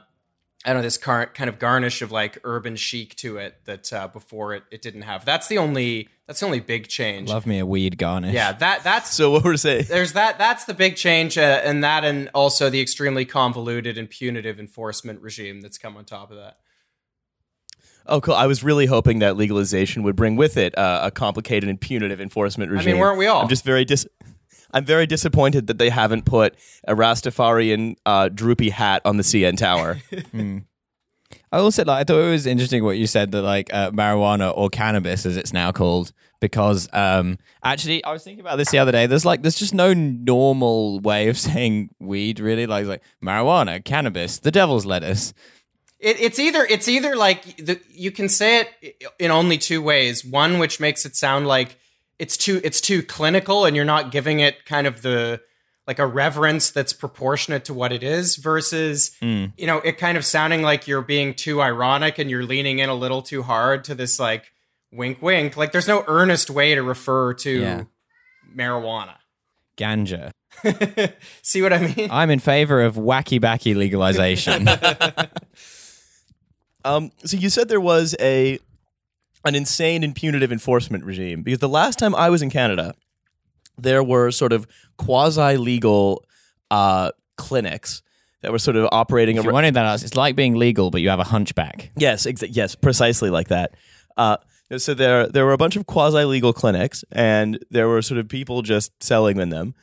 I 0.65 0.69
don't 0.69 0.77
know 0.77 0.83
this 0.83 0.99
current 0.99 1.35
kind 1.35 1.51
of 1.51 1.59
garnish 1.59 2.01
of 2.01 2.13
like 2.13 2.39
urban 2.45 2.77
chic 2.77 3.17
to 3.17 3.39
it 3.39 3.57
that 3.65 3.93
uh, 3.93 4.07
before 4.07 4.55
it 4.55 4.63
it 4.71 4.83
didn't 4.83 5.03
have. 5.03 5.25
That's 5.25 5.49
the 5.49 5.59
only 5.59 6.11
that's 6.29 6.39
the 6.39 6.47
only 6.47 6.61
big 6.61 6.87
change. 6.87 7.29
Love 7.29 7.45
me 7.45 7.59
a 7.59 7.67
weed 7.67 7.99
garnish. 7.99 8.35
Yeah, 8.35 8.53
that 8.53 8.85
that's 8.85 9.11
So 9.11 9.33
what 9.33 9.43
we're 9.43 9.57
saying, 9.57 9.87
there's 9.89 10.13
that 10.13 10.39
that's 10.39 10.65
the 10.65 10.75
big 10.75 10.95
change 10.95 11.37
uh, 11.37 11.61
and 11.65 11.83
that 11.83 12.05
and 12.05 12.31
also 12.33 12.71
the 12.71 12.81
extremely 12.81 13.25
convoluted 13.25 13.99
and 13.99 14.09
punitive 14.09 14.61
enforcement 14.61 15.21
regime 15.23 15.61
that's 15.61 15.77
come 15.77 15.97
on 15.97 16.05
top 16.05 16.31
of 16.31 16.37
that 16.37 16.59
oh 18.07 18.21
cool. 18.21 18.35
I 18.35 18.47
was 18.47 18.63
really 18.63 18.87
hoping 18.87 19.21
that 19.21 19.37
legalization 19.37 20.03
would 20.03 20.17
bring 20.17 20.37
with 20.37 20.57
it 20.57 20.77
uh, 20.77 21.01
a 21.05 21.11
complicated 21.11 21.69
and 21.69 21.81
punitive 21.81 22.21
enforcement 22.21 22.71
regime. 22.71 22.91
I 22.91 22.93
mean, 22.93 23.01
weren't 23.01 23.19
we 23.19 23.27
all? 23.27 23.43
I'm 23.43 23.49
just 23.49 23.65
very 23.65 23.85
dis. 23.85 24.07
I'm 24.75 24.85
very 24.85 25.07
disappointed 25.07 25.69
that 25.69 25.79
they 25.79 25.89
haven't 25.89 26.25
put 26.25 26.57
a 26.87 26.97
Rastafarian 26.97 27.95
uh, 28.05 28.29
droopy 28.29 28.71
hat 28.71 29.03
on 29.05 29.17
the 29.17 29.23
CN 29.23 29.57
Tower. 29.57 29.99
I 31.53 31.59
also 31.59 31.85
like. 31.85 32.01
I 32.01 32.05
thought 32.05 32.21
it 32.21 32.31
was 32.31 32.45
interesting 32.45 32.83
what 32.83 32.99
you 32.99 33.07
said 33.07 33.31
that 33.33 33.43
like 33.43 33.73
uh, 33.73 33.93
marijuana 33.93 34.53
or 34.57 34.69
cannabis, 34.69 35.25
as 35.25 35.37
it's 35.37 35.53
now 35.53 35.71
called, 35.71 36.13
because 36.41 36.89
um, 36.93 37.39
actually 37.63 38.03
I 38.05 38.13
was 38.13 38.25
thinking 38.25 38.41
about 38.41 38.57
this 38.57 38.71
the 38.71 38.79
other 38.79 38.91
day. 38.91 39.07
There's 39.07 39.25
like 39.25 39.43
there's 39.43 39.59
just 39.59 39.75
no 39.75 39.95
normal 39.95 40.99
way 41.01 41.29
of 41.29 41.39
saying 41.49 41.91
weed 42.01 42.41
really. 42.41 42.67
Like 42.67 42.87
like 42.87 43.03
marijuana, 43.25 43.85
cannabis, 43.85 44.41
the 44.41 44.51
devil's 44.51 44.85
lettuce. 44.85 45.33
It, 46.01 46.21
it's 46.21 46.41
either 46.41 46.65
it's 46.65 46.89
either 46.89 47.15
like 47.15 47.57
the, 47.59 47.81
you 47.91 48.11
can 48.11 48.29
say 48.29 48.67
it 48.81 49.05
in 49.21 49.31
only 49.31 49.57
two 49.57 49.81
ways. 49.81 50.25
One, 50.25 50.59
which 50.59 50.81
makes 50.81 51.07
it 51.07 51.15
sound 51.15 51.47
like 51.47 51.79
it's 52.19 52.37
too 52.37 52.61
it's 52.65 52.81
too 52.81 53.03
clinical, 53.03 53.65
and 53.65 53.75
you're 53.77 53.85
not 53.85 54.11
giving 54.13 54.41
it 54.41 54.65
kind 54.67 54.87
of 54.87 55.03
the 55.03 55.41
like 55.87 55.99
a 55.99 56.07
reverence 56.07 56.71
that's 56.71 56.93
proportionate 56.95 57.67
to 57.67 57.75
what 57.75 57.93
it 57.93 58.03
is 58.03 58.37
versus 58.37 59.11
Mm. 59.21 59.53
you 59.59 59.67
know 59.67 59.79
it 59.79 59.99
kind 59.99 60.17
of 60.17 60.25
sounding 60.25 60.63
like 60.63 60.89
you're 60.89 61.03
being 61.03 61.35
too 61.35 61.61
ironic 61.61 62.19
and 62.19 62.31
you're 62.31 62.45
leaning 62.45 62.79
in 62.79 62.89
a 62.89 62.95
little 62.95 63.21
too 63.21 63.43
hard 63.43 63.85
to 63.85 63.95
this 63.95 64.19
like 64.19 64.53
wink 64.93 65.21
wink 65.21 65.57
like 65.59 65.73
there's 65.73 65.89
no 65.89 66.03
earnest 66.07 66.49
way 66.49 66.75
to 66.75 66.83
refer 66.83 67.35
to 67.35 67.51
Yeah. 67.61 67.83
marijuana 68.57 69.17
Ganja. 69.77 70.31
see 71.43 71.61
what 71.61 71.73
i 71.75 71.79
mean 71.95 72.09
I'm 72.11 72.31
in 72.31 72.39
favor 72.39 72.81
of 72.81 72.95
wacky 72.95 73.41
backy 73.41 73.75
legalization. 73.75 74.67
Um, 76.85 77.13
so 77.25 77.37
you 77.39 77.49
said 77.49 77.69
there 77.69 77.81
was 77.81 78.15
a 78.21 78.59
an 79.45 79.55
insane 79.55 80.03
and 80.03 80.15
punitive 80.15 80.51
enforcement 80.53 81.05
regime 81.05 81.43
because 81.43 81.59
the 81.59 81.69
last 81.69 81.99
time 81.99 82.15
I 82.15 82.31
was 82.31 82.43
in 82.43 82.51
Canada, 82.51 82.95
there 83.77 84.03
were 84.03 84.31
sort 84.31 84.53
of 84.53 84.67
quasi 84.97 85.57
legal 85.57 86.25
uh, 86.71 87.11
clinics 87.37 88.03
that 88.43 88.53
were 88.53 88.59
sort 88.59 88.77
of 88.77 88.89
operating. 88.93 89.37
if 89.37 89.45
you're 89.45 89.53
ar- 89.53 89.55
wondering 89.55 89.75
that, 89.75 90.03
it's 90.03 90.15
like 90.17 90.37
being 90.37 90.55
legal, 90.55 90.91
but 90.91 91.01
you 91.01 91.09
have 91.11 91.21
a 91.21 91.25
hunchback. 91.25 91.91
yes, 91.97 92.27
exa- 92.27 92.49
yes, 92.51 92.75
precisely 92.75 93.31
like 93.31 93.49
that. 93.49 93.73
Uh, 94.17 94.37
so 94.77 94.95
there 94.95 95.27
there 95.29 95.45
were 95.45 95.53
a 95.53 95.59
bunch 95.59 95.77
of 95.77 95.87
quasi 95.87 96.25
legal 96.25 96.53
clinics, 96.53 97.05
and 97.13 97.59
there 97.71 97.89
were 97.89 98.03
sort 98.03 98.19
of 98.19 98.29
people 98.29 98.63
just 98.63 98.91
selling 99.03 99.39
in 99.39 99.51
them. 99.51 99.75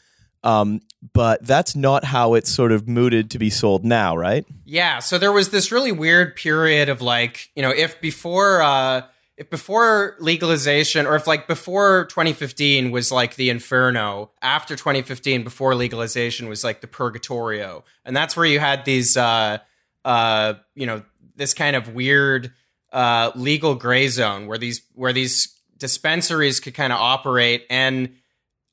Um, 0.43 0.79
but 1.13 1.45
that's 1.45 1.75
not 1.75 2.03
how 2.03 2.33
it's 2.33 2.49
sort 2.51 2.71
of 2.71 2.87
mooted 2.87 3.29
to 3.31 3.37
be 3.39 3.51
sold 3.51 3.85
now, 3.85 4.15
right? 4.17 4.43
Yeah, 4.65 4.97
so 4.99 5.19
there 5.19 5.31
was 5.31 5.49
this 5.49 5.71
really 5.71 5.91
weird 5.91 6.35
period 6.35 6.89
of 6.89 6.99
like, 7.01 7.49
you 7.55 7.61
know, 7.61 7.69
if 7.69 7.99
before 8.01 8.61
uh 8.63 9.03
if 9.41 9.49
before 9.49 10.15
legalization 10.19 11.07
or 11.07 11.15
if 11.15 11.25
like 11.25 11.47
before 11.47 12.05
2015 12.05 12.91
was 12.91 13.11
like 13.11 13.37
the 13.37 13.49
inferno, 13.49 14.29
after 14.39 14.75
2015 14.75 15.43
before 15.43 15.73
legalization 15.73 16.47
was 16.47 16.63
like 16.63 16.81
the 16.81 16.87
purgatorio. 16.87 17.83
And 18.05 18.15
that's 18.15 18.37
where 18.37 18.45
you 18.45 18.59
had 18.59 18.85
these 18.85 19.17
uh 19.17 19.57
uh 20.05 20.53
you 20.75 20.85
know, 20.85 21.01
this 21.35 21.55
kind 21.55 21.75
of 21.75 21.95
weird 21.95 22.53
uh 22.93 23.31
legal 23.33 23.73
gray 23.73 24.09
zone 24.09 24.45
where 24.45 24.59
these 24.59 24.83
where 24.93 25.11
these 25.11 25.57
dispensaries 25.75 26.59
could 26.59 26.75
kind 26.75 26.93
of 26.93 26.99
operate 26.99 27.65
and 27.71 28.13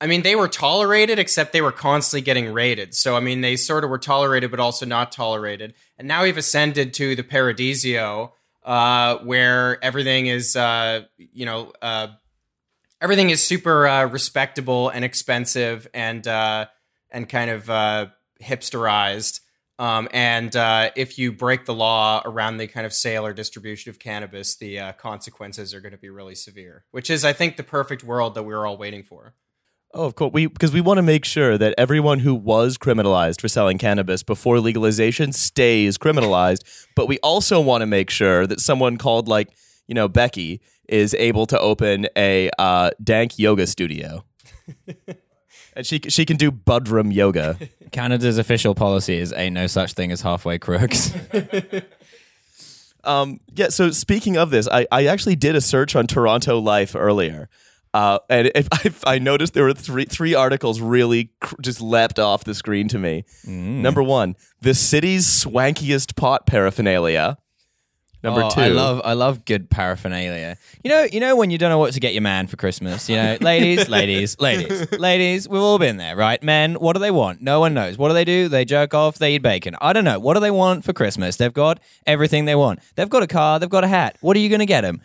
I 0.00 0.06
mean, 0.06 0.22
they 0.22 0.36
were 0.36 0.46
tolerated, 0.46 1.18
except 1.18 1.52
they 1.52 1.60
were 1.60 1.72
constantly 1.72 2.20
getting 2.20 2.52
raided. 2.52 2.94
So, 2.94 3.16
I 3.16 3.20
mean, 3.20 3.40
they 3.40 3.56
sort 3.56 3.82
of 3.82 3.90
were 3.90 3.98
tolerated, 3.98 4.48
but 4.48 4.60
also 4.60 4.86
not 4.86 5.10
tolerated. 5.10 5.74
And 5.98 6.06
now 6.06 6.22
we've 6.22 6.36
ascended 6.36 6.94
to 6.94 7.16
the 7.16 7.24
Paradiso, 7.24 8.32
uh, 8.68 9.16
where 9.24 9.82
everything 9.82 10.26
is, 10.26 10.54
uh, 10.54 11.00
you 11.16 11.46
know, 11.46 11.72
uh, 11.80 12.08
everything 13.00 13.30
is 13.30 13.42
super 13.42 13.86
uh, 13.86 14.04
respectable 14.04 14.90
and 14.90 15.06
expensive 15.06 15.88
and 15.94 16.28
uh, 16.28 16.66
and 17.10 17.26
kind 17.30 17.50
of 17.50 18.10
hipsterized. 18.42 19.40
Um, 19.78 20.08
and 20.12 20.54
if 20.96 21.18
you 21.18 21.32
break 21.32 21.64
the 21.64 21.72
law 21.72 22.20
around 22.26 22.58
the 22.58 22.66
kind 22.66 22.84
of 22.84 22.92
sale 22.92 23.24
or 23.24 23.32
distribution 23.32 23.88
of 23.88 23.98
cannabis, 23.98 24.56
the 24.56 24.92
consequences 24.98 25.72
are 25.72 25.80
going 25.80 25.92
to 25.92 25.98
be 25.98 26.10
really 26.10 26.34
severe. 26.34 26.84
Which 26.90 27.08
is, 27.08 27.24
I 27.24 27.32
think, 27.32 27.56
the 27.56 27.62
perfect 27.62 28.04
world 28.04 28.34
that 28.34 28.42
we're 28.42 28.66
all 28.66 28.76
waiting 28.76 29.02
for. 29.02 29.34
Oh, 29.94 30.04
of 30.04 30.14
course. 30.14 30.32
We 30.32 30.46
because 30.46 30.72
we 30.72 30.80
want 30.80 30.98
to 30.98 31.02
make 31.02 31.24
sure 31.24 31.56
that 31.56 31.74
everyone 31.78 32.18
who 32.18 32.34
was 32.34 32.76
criminalized 32.76 33.40
for 33.40 33.48
selling 33.48 33.78
cannabis 33.78 34.22
before 34.22 34.60
legalization 34.60 35.32
stays 35.32 35.96
criminalized. 35.96 36.62
but 36.94 37.08
we 37.08 37.18
also 37.20 37.60
want 37.60 37.82
to 37.82 37.86
make 37.86 38.10
sure 38.10 38.46
that 38.46 38.60
someone 38.60 38.98
called 38.98 39.28
like 39.28 39.48
you 39.86 39.94
know 39.94 40.06
Becky 40.08 40.60
is 40.88 41.14
able 41.14 41.46
to 41.46 41.58
open 41.58 42.06
a 42.16 42.50
uh, 42.58 42.90
dank 43.02 43.38
yoga 43.38 43.66
studio, 43.66 44.24
and 45.74 45.86
she 45.86 46.00
she 46.08 46.24
can 46.24 46.36
do 46.36 46.50
budrum 46.50 47.12
yoga. 47.12 47.58
Canada's 47.90 48.36
official 48.36 48.74
policy 48.74 49.16
is 49.16 49.32
ain't 49.32 49.54
no 49.54 49.66
such 49.66 49.94
thing 49.94 50.12
as 50.12 50.20
halfway 50.20 50.58
crooks. 50.58 51.12
Um, 53.04 53.40
yeah. 53.54 53.68
So 53.68 53.90
speaking 53.90 54.36
of 54.36 54.50
this, 54.50 54.68
I, 54.68 54.86
I 54.90 55.06
actually 55.06 55.36
did 55.36 55.54
a 55.54 55.60
search 55.60 55.96
on 55.96 56.06
Toronto 56.06 56.58
Life 56.58 56.94
earlier, 56.94 57.48
uh, 57.94 58.18
and 58.28 58.50
it, 58.54 58.68
I, 58.72 59.14
I 59.14 59.18
noticed 59.18 59.54
there 59.54 59.64
were 59.64 59.72
three 59.74 60.04
three 60.04 60.34
articles 60.34 60.80
really 60.80 61.30
cr- 61.40 61.56
just 61.60 61.80
leapt 61.80 62.18
off 62.18 62.44
the 62.44 62.54
screen 62.54 62.88
to 62.88 62.98
me. 62.98 63.24
Number 63.46 64.02
one, 64.02 64.36
the 64.60 64.74
city's 64.74 65.26
swankiest 65.26 66.16
pot 66.16 66.46
paraphernalia. 66.46 67.38
Number 68.20 68.42
Oh, 68.42 68.50
two, 68.50 68.60
I 68.60 68.66
love 68.68 69.00
I 69.04 69.12
love 69.12 69.44
good 69.44 69.70
paraphernalia. 69.70 70.56
You 70.82 70.90
know, 70.90 71.06
you 71.12 71.20
know 71.20 71.36
when 71.36 71.50
you 71.50 71.58
don't 71.58 71.70
know 71.70 71.78
what 71.78 71.92
to 71.92 72.00
get 72.00 72.14
your 72.14 72.22
man 72.22 72.48
for 72.48 72.56
Christmas. 72.56 73.08
You 73.08 73.14
know, 73.14 73.36
ladies, 73.40 73.88
ladies, 73.98 74.36
ladies, 74.40 74.90
ladies. 74.98 75.48
We've 75.48 75.62
all 75.62 75.78
been 75.78 75.98
there, 75.98 76.16
right? 76.16 76.42
Men, 76.42 76.74
what 76.74 76.94
do 76.94 76.98
they 76.98 77.12
want? 77.12 77.42
No 77.42 77.60
one 77.60 77.74
knows. 77.74 77.96
What 77.96 78.08
do 78.08 78.14
they 78.14 78.24
do? 78.24 78.48
They 78.48 78.64
jerk 78.64 78.92
off. 78.92 79.18
They 79.18 79.36
eat 79.36 79.42
bacon. 79.42 79.76
I 79.80 79.92
don't 79.92 80.04
know. 80.04 80.18
What 80.18 80.34
do 80.34 80.40
they 80.40 80.50
want 80.50 80.84
for 80.84 80.92
Christmas? 80.92 81.36
They've 81.36 81.52
got 81.52 81.78
everything 82.08 82.44
they 82.44 82.56
want. 82.56 82.80
They've 82.96 83.08
got 83.08 83.22
a 83.22 83.28
car. 83.28 83.60
They've 83.60 83.70
got 83.70 83.84
a 83.84 83.88
hat. 83.88 84.16
What 84.20 84.36
are 84.36 84.40
you 84.40 84.48
going 84.48 84.58
to 84.58 84.66
get 84.66 84.80
them? 84.80 85.00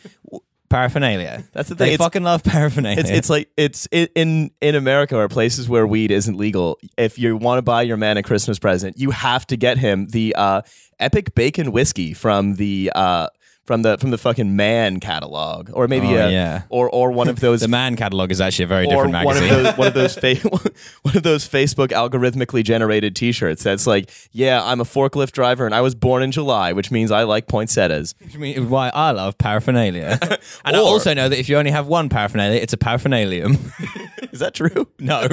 Paraphernalia. 0.69 1.43
That's 1.53 1.69
the 1.69 1.75
thing. 1.75 1.87
They 1.87 1.93
It's- 1.93 2.05
fucking 2.05 2.23
love 2.23 2.43
paraphernalia. 2.43 2.99
It's 2.99 3.09
it's 3.09 3.29
like 3.29 3.49
it's 3.57 3.87
it, 3.91 4.11
in 4.15 4.51
in 4.61 4.75
America 4.75 5.15
or 5.17 5.27
places 5.27 5.69
where 5.69 5.85
weed 5.85 6.09
isn't 6.11 6.35
legal. 6.35 6.79
If 6.97 7.19
you 7.19 7.37
want 7.37 7.59
to 7.59 7.61
buy 7.61 7.83
your 7.83 7.97
man 7.97 8.17
a 8.17 8.23
Christmas 8.23 8.57
present, 8.59 8.97
you 8.97 9.11
have 9.11 9.45
to 9.47 9.57
get 9.57 9.77
him 9.77 10.07
the 10.07 10.33
uh, 10.35 10.61
Epic 10.99 11.35
Bacon 11.35 11.71
whiskey 11.71 12.13
from 12.13 12.55
the 12.55 12.91
uh, 12.95 13.27
from 13.65 13.81
the 13.81 13.97
from 13.97 14.11
the 14.11 14.17
fucking 14.17 14.55
Man 14.55 14.99
catalog, 14.99 15.69
or 15.73 15.87
maybe 15.87 16.07
Oh, 16.07 16.27
a, 16.27 16.31
yeah. 16.31 16.63
or 16.69 16.89
or 16.89 17.11
one 17.11 17.29
of 17.29 17.39
those 17.39 17.61
the 17.61 17.67
man 17.69 17.95
catalog 17.95 18.29
is 18.31 18.41
actually 18.41 18.65
a 18.65 18.67
very 18.67 18.85
or 18.87 18.89
different 19.07 19.25
one 19.25 19.37
of 19.37 19.43
magazine. 19.43 19.63
those 19.63 19.77
one 19.77 19.87
of 19.87 19.93
those 19.93 20.15
fa- 20.41 20.49
one 21.03 21.15
of 21.17 21.23
those 21.23 21.47
Facebook 21.47 21.87
algorithmically 21.89 22.63
generated 22.63 23.15
T-shirts 23.15 23.63
that's 23.63 23.87
like, 23.87 24.11
yeah, 24.31 24.61
I'm 24.63 24.81
a 24.81 24.83
forklift 24.83 25.31
driver 25.31 25.65
and 25.65 25.73
I 25.73 25.81
was 25.81 25.95
born 25.95 26.23
in 26.23 26.31
July, 26.33 26.73
which 26.73 26.91
means 26.91 27.09
I 27.11 27.23
like 27.23 27.47
poinsettias. 27.47 28.15
Which 28.19 28.37
means 28.37 28.59
why 28.67 28.89
I 28.93 29.11
love 29.11 29.37
paraphernalia. 29.37 30.19
and 30.65 30.75
I 30.75 30.79
also 30.79 31.13
know 31.13 31.29
that 31.29 31.39
if 31.39 31.47
you 31.47 31.57
only 31.57 31.71
have 31.71 31.87
one 31.87 32.09
paraphernalia, 32.09 32.59
it's 32.59 32.73
a 32.73 32.77
paraphernalium. 32.77 33.57
Is 34.33 34.39
that 34.39 34.53
true? 34.55 34.87
no. 34.99 35.27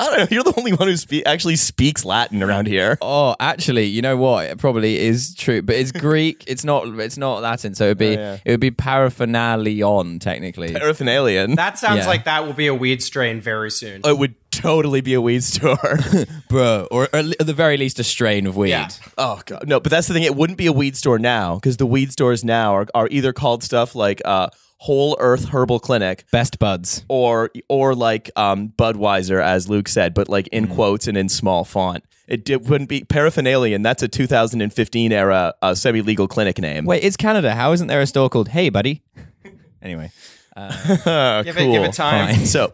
I 0.00 0.04
don't 0.04 0.18
know. 0.18 0.26
You're 0.30 0.44
the 0.44 0.54
only 0.56 0.72
one 0.72 0.88
who 0.88 0.96
spe- 0.96 1.26
actually 1.26 1.56
speaks 1.56 2.04
Latin 2.04 2.42
around 2.42 2.66
here. 2.68 2.98
Oh, 3.02 3.34
actually, 3.40 3.86
you 3.86 4.00
know 4.02 4.16
what? 4.16 4.46
It 4.46 4.58
probably 4.58 4.96
is 4.98 5.34
true, 5.34 5.60
but 5.62 5.74
it's 5.76 5.90
Greek. 6.06 6.44
it's 6.46 6.64
not. 6.64 6.86
It's 7.00 7.16
not 7.18 7.42
Latin, 7.42 7.74
so 7.74 7.84
it'd 7.86 7.98
be 7.98 8.08
Oh, 8.16 8.20
yeah. 8.20 8.38
it 8.44 8.50
would 8.52 8.60
be 8.60 8.70
paraphernalion 8.70 10.20
technically. 10.20 10.70
Paraphernalion. 10.70 11.56
That 11.56 11.78
sounds 11.78 11.98
Yeah. 12.00 12.06
like 12.06 12.24
that 12.24 12.46
will 12.46 12.52
be 12.52 12.66
a 12.66 12.74
weed 12.74 13.02
strain 13.02 13.40
very 13.40 13.70
soon. 13.70 14.00
it 14.04 14.16
would 14.18 14.34
totally 14.50 15.00
be 15.00 15.14
a 15.14 15.20
weed 15.20 15.42
store. 15.44 15.78
Bro, 16.48 16.88
or 16.90 17.08
at 17.12 17.38
the 17.38 17.54
very 17.54 17.76
least 17.76 17.98
a 17.98 18.04
strain 18.04 18.46
of 18.46 18.56
weed. 18.56 18.70
Yeah. 18.70 18.88
oh 19.16 19.40
god, 19.46 19.68
no! 19.68 19.80
But 19.80 19.90
that's 19.90 20.08
the 20.08 20.14
thing; 20.14 20.22
it 20.24 20.34
wouldn't 20.34 20.58
be 20.58 20.66
a 20.66 20.72
weed 20.72 20.96
store 20.96 21.18
now 21.18 21.56
because 21.56 21.76
the 21.76 21.86
weed 21.86 22.12
stores 22.12 22.44
now 22.44 22.74
are, 22.74 22.86
are 22.94 23.08
either 23.10 23.32
called 23.32 23.62
stuff 23.62 23.94
like 23.94 24.20
uh, 24.24 24.48
Whole 24.82 25.16
Earth 25.18 25.46
Herbal 25.46 25.80
Clinic 25.80 26.24
Best 26.30 26.58
buds. 26.58 27.04
or 27.08 27.50
or 27.68 27.94
like 27.94 28.30
um, 28.36 28.72
Budweiser, 28.78 29.42
as 29.42 29.68
Luke 29.68 29.88
said, 29.88 30.14
but 30.14 30.28
like 30.28 30.46
in 30.48 30.68
quotes 30.68 31.06
and 31.08 31.16
in 31.16 31.28
small 31.28 31.64
font. 31.64 32.04
It, 32.28 32.48
it 32.50 32.62
wouldn't 32.64 32.90
be 32.90 33.04
paraphernalia, 33.04 33.74
and 33.74 33.84
That's 33.84 34.02
a 34.02 34.08
2015 34.08 35.12
era 35.12 35.54
uh, 35.62 35.74
semi-legal 35.74 36.28
clinic 36.28 36.58
name. 36.58 36.84
Wait, 36.84 37.02
it's 37.02 37.16
Canada. 37.16 37.54
How 37.54 37.72
isn't 37.72 37.86
there 37.86 38.02
a 38.02 38.06
store 38.06 38.28
called 38.28 38.48
Hey 38.48 38.68
Buddy? 38.68 39.02
anyway, 39.82 40.10
Uh, 40.54 41.42
give 41.42 41.56
it, 41.56 41.70
give 41.72 41.82
it 41.82 41.92
time. 41.94 42.34
fine. 42.34 42.46
So, 42.46 42.72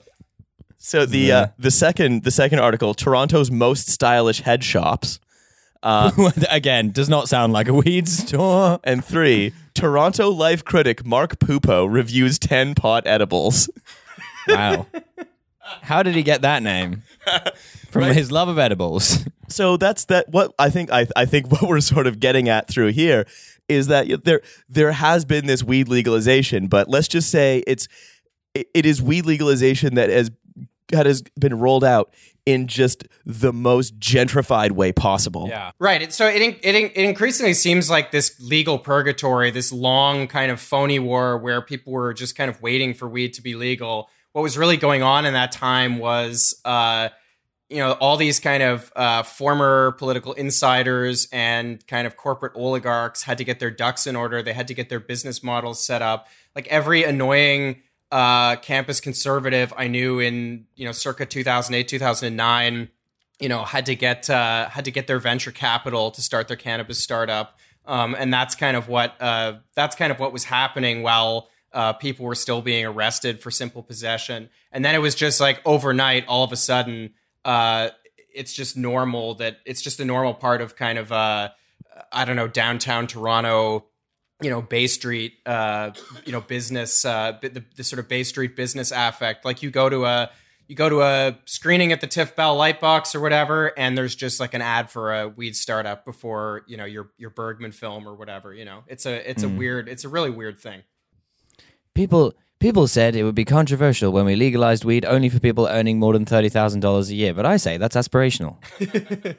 so 0.78 1.06
the 1.06 1.32
uh, 1.32 1.46
the 1.58 1.70
second 1.70 2.24
the 2.24 2.30
second 2.30 2.58
article, 2.58 2.94
Toronto's 2.94 3.50
most 3.50 3.88
stylish 3.88 4.40
head 4.40 4.62
shops, 4.64 5.20
Um, 5.84 6.32
again, 6.50 6.90
does 6.90 7.08
not 7.08 7.28
sound 7.28 7.52
like 7.52 7.68
a 7.68 7.74
weed 7.74 8.08
store. 8.08 8.80
and 8.82 9.04
three, 9.04 9.52
Toronto 9.74 10.30
Life 10.30 10.64
critic 10.64 11.04
Mark 11.04 11.38
Pupo 11.38 11.86
reviews 11.86 12.38
ten 12.38 12.74
pot 12.74 13.06
edibles. 13.06 13.70
Wow. 14.48 14.86
How 15.82 16.02
did 16.02 16.14
he 16.14 16.22
get 16.22 16.42
that 16.42 16.62
name? 16.62 17.02
From 17.90 18.04
his 18.04 18.32
love 18.32 18.48
of 18.48 18.58
edibles. 18.58 19.24
So 19.48 19.76
that's 19.76 20.06
that. 20.06 20.28
What 20.30 20.52
I 20.58 20.70
think 20.70 20.90
I 20.90 21.06
I 21.14 21.26
think 21.26 21.50
what 21.52 21.62
we're 21.62 21.80
sort 21.80 22.06
of 22.06 22.18
getting 22.18 22.48
at 22.48 22.68
through 22.68 22.88
here 22.88 23.26
is 23.68 23.86
that 23.86 24.24
there 24.24 24.40
there 24.68 24.92
has 24.92 25.24
been 25.24 25.46
this 25.46 25.62
weed 25.62 25.88
legalization, 25.88 26.66
but 26.66 26.88
let's 26.88 27.08
just 27.08 27.30
say 27.30 27.62
it's 27.66 27.88
it, 28.54 28.68
it 28.74 28.86
is 28.86 29.00
weed 29.00 29.26
legalization 29.26 29.94
that 29.94 30.10
has 30.10 30.30
that 30.88 31.06
has 31.06 31.22
been 31.38 31.58
rolled 31.58 31.84
out 31.84 32.12
in 32.46 32.66
just 32.66 33.04
the 33.24 33.52
most 33.52 33.98
gentrified 33.98 34.72
way 34.72 34.92
possible. 34.92 35.46
Yeah. 35.48 35.70
Right. 35.78 36.12
So 36.12 36.26
it, 36.26 36.42
it 36.42 36.62
it 36.62 36.96
increasingly 36.96 37.54
seems 37.54 37.88
like 37.88 38.10
this 38.10 38.38
legal 38.40 38.78
purgatory, 38.78 39.50
this 39.50 39.72
long 39.72 40.26
kind 40.26 40.52
of 40.52 40.60
phony 40.60 40.98
war 40.98 41.38
where 41.38 41.62
people 41.62 41.92
were 41.92 42.12
just 42.12 42.36
kind 42.36 42.50
of 42.50 42.60
waiting 42.60 42.92
for 42.92 43.08
weed 43.08 43.32
to 43.34 43.42
be 43.42 43.54
legal. 43.54 44.10
What 44.32 44.42
was 44.42 44.58
really 44.58 44.76
going 44.76 45.02
on 45.02 45.24
in 45.24 45.32
that 45.34 45.52
time 45.52 45.98
was, 45.98 46.60
uh, 46.64 47.08
you 47.70 47.78
know, 47.78 47.92
all 47.92 48.16
these 48.16 48.40
kind 48.40 48.62
of 48.62 48.92
uh, 48.94 49.22
former 49.22 49.92
political 49.92 50.34
insiders 50.34 51.28
and 51.32 51.84
kind 51.86 52.06
of 52.06 52.16
corporate 52.16 52.52
oligarchs 52.54 53.22
had 53.22 53.38
to 53.38 53.44
get 53.44 53.58
their 53.58 53.70
ducks 53.70 54.06
in 54.06 54.16
order. 54.16 54.42
They 54.42 54.52
had 54.52 54.68
to 54.68 54.74
get 54.74 54.90
their 54.90 55.00
business 55.00 55.42
models 55.42 55.82
set 55.82 56.02
up. 56.02 56.28
Like 56.54 56.66
every 56.66 57.04
annoying 57.04 57.82
uh, 58.14 58.54
campus 58.56 59.00
conservative. 59.00 59.74
I 59.76 59.88
knew 59.88 60.20
in 60.20 60.66
you 60.76 60.86
know 60.86 60.92
circa 60.92 61.26
2008 61.26 61.88
2009 61.88 62.88
you 63.40 63.48
know 63.48 63.64
had 63.64 63.86
to 63.86 63.96
get 63.96 64.30
uh, 64.30 64.68
had 64.68 64.84
to 64.84 64.92
get 64.92 65.08
their 65.08 65.18
venture 65.18 65.50
capital 65.50 66.12
to 66.12 66.22
start 66.22 66.46
their 66.46 66.56
cannabis 66.56 67.00
startup. 67.00 67.58
Um, 67.86 68.14
and 68.16 68.32
that's 68.32 68.54
kind 68.54 68.76
of 68.76 68.86
what 68.86 69.20
uh, 69.20 69.54
that's 69.74 69.96
kind 69.96 70.12
of 70.12 70.20
what 70.20 70.32
was 70.32 70.44
happening 70.44 71.02
while 71.02 71.48
uh, 71.72 71.92
people 71.94 72.24
were 72.24 72.36
still 72.36 72.62
being 72.62 72.86
arrested 72.86 73.42
for 73.42 73.50
simple 73.50 73.82
possession. 73.82 74.48
And 74.70 74.84
then 74.84 74.94
it 74.94 74.98
was 74.98 75.16
just 75.16 75.40
like 75.40 75.60
overnight 75.64 76.24
all 76.28 76.44
of 76.44 76.52
a 76.52 76.56
sudden 76.56 77.14
uh, 77.44 77.88
it's 78.32 78.54
just 78.54 78.76
normal 78.76 79.34
that 79.34 79.58
it's 79.64 79.82
just 79.82 79.98
a 79.98 80.04
normal 80.04 80.34
part 80.34 80.60
of 80.60 80.76
kind 80.76 80.98
of 80.98 81.10
uh, 81.10 81.48
I 82.12 82.24
don't 82.24 82.36
know 82.36 82.46
downtown 82.46 83.08
Toronto 83.08 83.86
you 84.44 84.50
know 84.50 84.60
Bay 84.60 84.86
Street, 84.86 85.38
uh, 85.46 85.90
you 86.26 86.32
know 86.32 86.42
business, 86.42 87.04
uh, 87.06 87.38
the, 87.40 87.64
the 87.76 87.82
sort 87.82 87.98
of 87.98 88.08
Bay 88.08 88.22
Street 88.22 88.54
business 88.54 88.92
affect. 88.94 89.46
Like 89.46 89.62
you 89.62 89.70
go 89.70 89.88
to 89.88 90.04
a 90.04 90.30
you 90.68 90.76
go 90.76 90.88
to 90.88 91.02
a 91.02 91.38
screening 91.46 91.92
at 91.92 92.02
the 92.02 92.06
TIFF 92.06 92.36
Bell 92.36 92.56
Lightbox 92.56 93.14
or 93.14 93.20
whatever, 93.20 93.72
and 93.78 93.96
there's 93.96 94.14
just 94.14 94.40
like 94.40 94.52
an 94.52 94.60
ad 94.60 94.90
for 94.90 95.18
a 95.18 95.28
weed 95.28 95.56
startup 95.56 96.04
before 96.04 96.64
you 96.66 96.76
know 96.76 96.84
your 96.84 97.10
your 97.16 97.30
Bergman 97.30 97.72
film 97.72 98.06
or 98.06 98.14
whatever. 98.14 98.52
You 98.52 98.66
know, 98.66 98.84
it's 98.86 99.06
a 99.06 99.28
it's 99.28 99.42
mm. 99.42 99.46
a 99.46 99.48
hmm. 99.48 99.56
weird, 99.56 99.88
it's 99.88 100.04
a 100.04 100.10
really 100.10 100.30
weird 100.30 100.60
thing. 100.60 100.82
People 101.94 102.34
People 102.64 102.88
said 102.88 103.14
it 103.14 103.24
would 103.24 103.34
be 103.34 103.44
controversial 103.44 104.10
when 104.10 104.24
we 104.24 104.36
legalized 104.36 104.86
weed 104.86 105.04
only 105.04 105.28
for 105.28 105.38
people 105.38 105.66
earning 105.66 105.98
more 105.98 106.14
than 106.14 106.24
thirty 106.24 106.48
thousand 106.48 106.80
dollars 106.80 107.10
a 107.10 107.14
year, 107.14 107.34
but 107.34 107.44
I 107.44 107.58
say 107.58 107.76
that's 107.76 107.94
aspirational. 107.94 108.56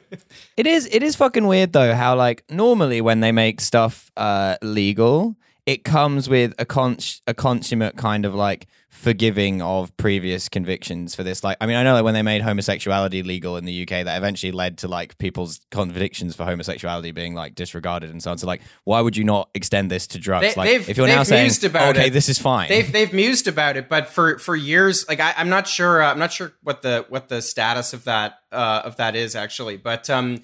it 0.56 0.64
is. 0.64 0.88
It 0.92 1.02
is 1.02 1.16
fucking 1.16 1.44
weird 1.48 1.72
though 1.72 1.92
how 1.92 2.14
like 2.14 2.44
normally 2.48 3.00
when 3.00 3.18
they 3.18 3.32
make 3.32 3.60
stuff 3.60 4.12
uh, 4.16 4.58
legal, 4.62 5.34
it 5.66 5.82
comes 5.82 6.28
with 6.28 6.54
a 6.60 6.64
con- 6.64 6.98
a 7.26 7.34
consummate 7.34 7.96
kind 7.96 8.24
of 8.24 8.34
like 8.34 8.68
forgiving 8.88 9.60
of 9.60 9.94
previous 9.96 10.48
convictions 10.48 11.14
for 11.14 11.24
this. 11.24 11.42
Like, 11.42 11.56
I 11.60 11.66
mean, 11.66 11.76
I 11.76 11.82
know 11.82 11.96
that 11.96 12.04
when 12.04 12.14
they 12.14 12.22
made 12.22 12.40
homosexuality 12.40 13.24
legal 13.24 13.56
in 13.56 13.64
the 13.64 13.82
UK, 13.82 14.04
that 14.04 14.16
eventually 14.16 14.52
led 14.52 14.78
to 14.78 14.88
like 14.88 15.18
people's 15.18 15.60
convictions 15.72 16.36
for 16.36 16.44
homosexuality 16.44 17.10
being 17.10 17.34
like 17.34 17.56
disregarded 17.56 18.10
and 18.10 18.22
so 18.22 18.30
on. 18.30 18.38
So, 18.38 18.46
like, 18.46 18.62
why 18.84 19.00
would 19.00 19.16
you 19.16 19.24
not 19.24 19.50
extend 19.54 19.90
this 19.90 20.06
to 20.08 20.20
drugs? 20.20 20.54
They, 20.54 20.60
like, 20.60 20.88
if 20.88 20.96
you're 20.96 21.08
now 21.08 21.24
saying, 21.24 21.50
okay, 21.64 22.06
it. 22.06 22.12
this 22.12 22.28
is 22.28 22.38
fine, 22.38 22.68
they've 22.68 22.90
they've 22.90 23.12
mused 23.12 23.48
about 23.48 23.76
it, 23.76 23.88
but 23.88 24.08
for 24.08 24.38
for 24.38 24.54
years, 24.54 25.06
like, 25.08 25.18
I, 25.18 25.34
am 25.36 25.48
not 25.48 25.66
sure, 25.66 26.00
uh, 26.00 26.12
I'm 26.12 26.18
not 26.20 26.32
sure 26.32 26.52
what 26.62 26.82
the 26.82 27.04
what 27.08 27.28
the 27.28 27.42
status 27.42 27.92
of 27.92 28.04
that 28.04 28.38
uh, 28.52 28.82
of 28.84 28.96
that 28.98 29.16
is 29.16 29.34
actually, 29.34 29.76
but 29.76 30.08
um. 30.08 30.42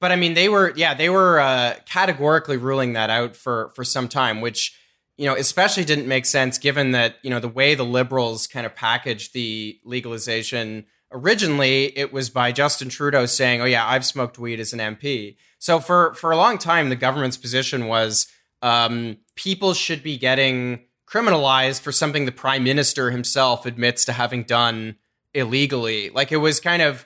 But 0.00 0.12
I 0.12 0.16
mean, 0.16 0.34
they 0.34 0.48
were, 0.48 0.72
yeah, 0.76 0.94
they 0.94 1.08
were 1.08 1.40
uh, 1.40 1.74
categorically 1.86 2.56
ruling 2.56 2.92
that 2.94 3.10
out 3.10 3.34
for 3.36 3.70
for 3.74 3.84
some 3.84 4.08
time, 4.08 4.40
which 4.40 4.74
you 5.16 5.24
know, 5.24 5.34
especially 5.34 5.84
didn't 5.84 6.06
make 6.06 6.26
sense 6.26 6.58
given 6.58 6.90
that, 6.90 7.16
you 7.22 7.30
know, 7.30 7.40
the 7.40 7.48
way 7.48 7.74
the 7.74 7.84
liberals 7.84 8.46
kind 8.46 8.66
of 8.66 8.74
packaged 8.74 9.32
the 9.32 9.80
legalization 9.82 10.84
originally, 11.10 11.96
it 11.96 12.12
was 12.12 12.30
by 12.30 12.52
Justin 12.52 12.88
Trudeau 12.88 13.26
saying, 13.26 13.60
"Oh 13.60 13.64
yeah, 13.64 13.86
I've 13.86 14.04
smoked 14.04 14.38
weed 14.38 14.60
as 14.60 14.72
an 14.72 14.80
MP." 14.80 15.36
So 15.58 15.80
for 15.80 16.14
for 16.14 16.30
a 16.30 16.36
long 16.36 16.58
time, 16.58 16.88
the 16.88 16.96
government's 16.96 17.36
position 17.36 17.86
was 17.86 18.26
um, 18.62 19.18
people 19.34 19.74
should 19.74 20.02
be 20.02 20.18
getting 20.18 20.84
criminalized 21.08 21.80
for 21.80 21.92
something 21.92 22.24
the 22.24 22.32
prime 22.32 22.64
minister 22.64 23.10
himself 23.10 23.64
admits 23.64 24.04
to 24.04 24.12
having 24.12 24.42
done 24.42 24.96
illegally. 25.34 26.10
Like 26.10 26.32
it 26.32 26.38
was 26.38 26.58
kind 26.60 26.82
of 26.82 27.04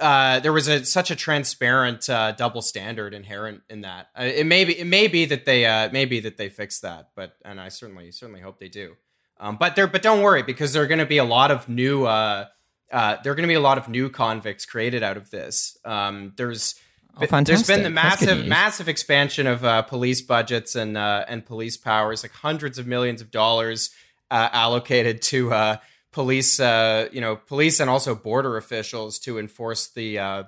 uh, 0.00 0.40
there 0.40 0.52
was 0.52 0.68
a 0.68 0.84
such 0.84 1.10
a 1.10 1.16
transparent 1.16 2.08
uh, 2.10 2.32
double 2.32 2.62
standard 2.62 3.14
inherent 3.14 3.62
in 3.70 3.82
that. 3.82 4.08
Uh, 4.18 4.24
it 4.24 4.46
may 4.46 4.64
be 4.64 4.78
it 4.78 4.86
may 4.86 5.08
be 5.08 5.24
that 5.26 5.44
they 5.44 5.66
uh, 5.66 5.90
may 5.90 6.04
be 6.04 6.20
that 6.20 6.36
they 6.36 6.48
fix 6.48 6.80
that, 6.80 7.10
but 7.14 7.36
and 7.44 7.60
I 7.60 7.68
certainly 7.68 8.10
certainly 8.10 8.40
hope 8.40 8.58
they 8.58 8.68
do. 8.68 8.96
Um, 9.38 9.56
but 9.56 9.76
there, 9.76 9.86
but 9.86 10.02
don't 10.02 10.22
worry 10.22 10.42
because 10.42 10.72
there 10.72 10.82
are 10.82 10.86
going 10.86 11.00
to 11.00 11.06
be 11.06 11.18
a 11.18 11.24
lot 11.24 11.50
of 11.50 11.68
new 11.68 12.04
uh, 12.04 12.46
uh, 12.92 13.16
there 13.22 13.32
are 13.32 13.34
going 13.34 13.44
to 13.44 13.48
be 13.48 13.54
a 13.54 13.60
lot 13.60 13.78
of 13.78 13.88
new 13.88 14.08
convicts 14.08 14.66
created 14.66 15.02
out 15.02 15.16
of 15.16 15.30
this. 15.30 15.76
Um, 15.84 16.32
there's 16.36 16.74
oh, 17.16 17.42
there's 17.42 17.66
been 17.66 17.82
the 17.82 17.90
massive 17.90 18.46
massive 18.46 18.88
expansion 18.88 19.46
of 19.46 19.64
uh, 19.64 19.82
police 19.82 20.22
budgets 20.22 20.76
and 20.76 20.96
uh, 20.96 21.24
and 21.28 21.44
police 21.44 21.76
powers, 21.76 22.22
like 22.22 22.32
hundreds 22.32 22.78
of 22.78 22.86
millions 22.86 23.20
of 23.20 23.30
dollars 23.30 23.90
uh, 24.30 24.48
allocated 24.52 25.22
to 25.22 25.52
uh, 25.52 25.76
police, 26.14 26.60
uh, 26.60 27.08
you 27.12 27.20
know, 27.20 27.34
police 27.36 27.80
and 27.80 27.90
also 27.90 28.14
border 28.14 28.56
officials 28.56 29.18
to 29.18 29.38
enforce 29.38 29.88
the 29.88 30.18
uh, 30.18 30.44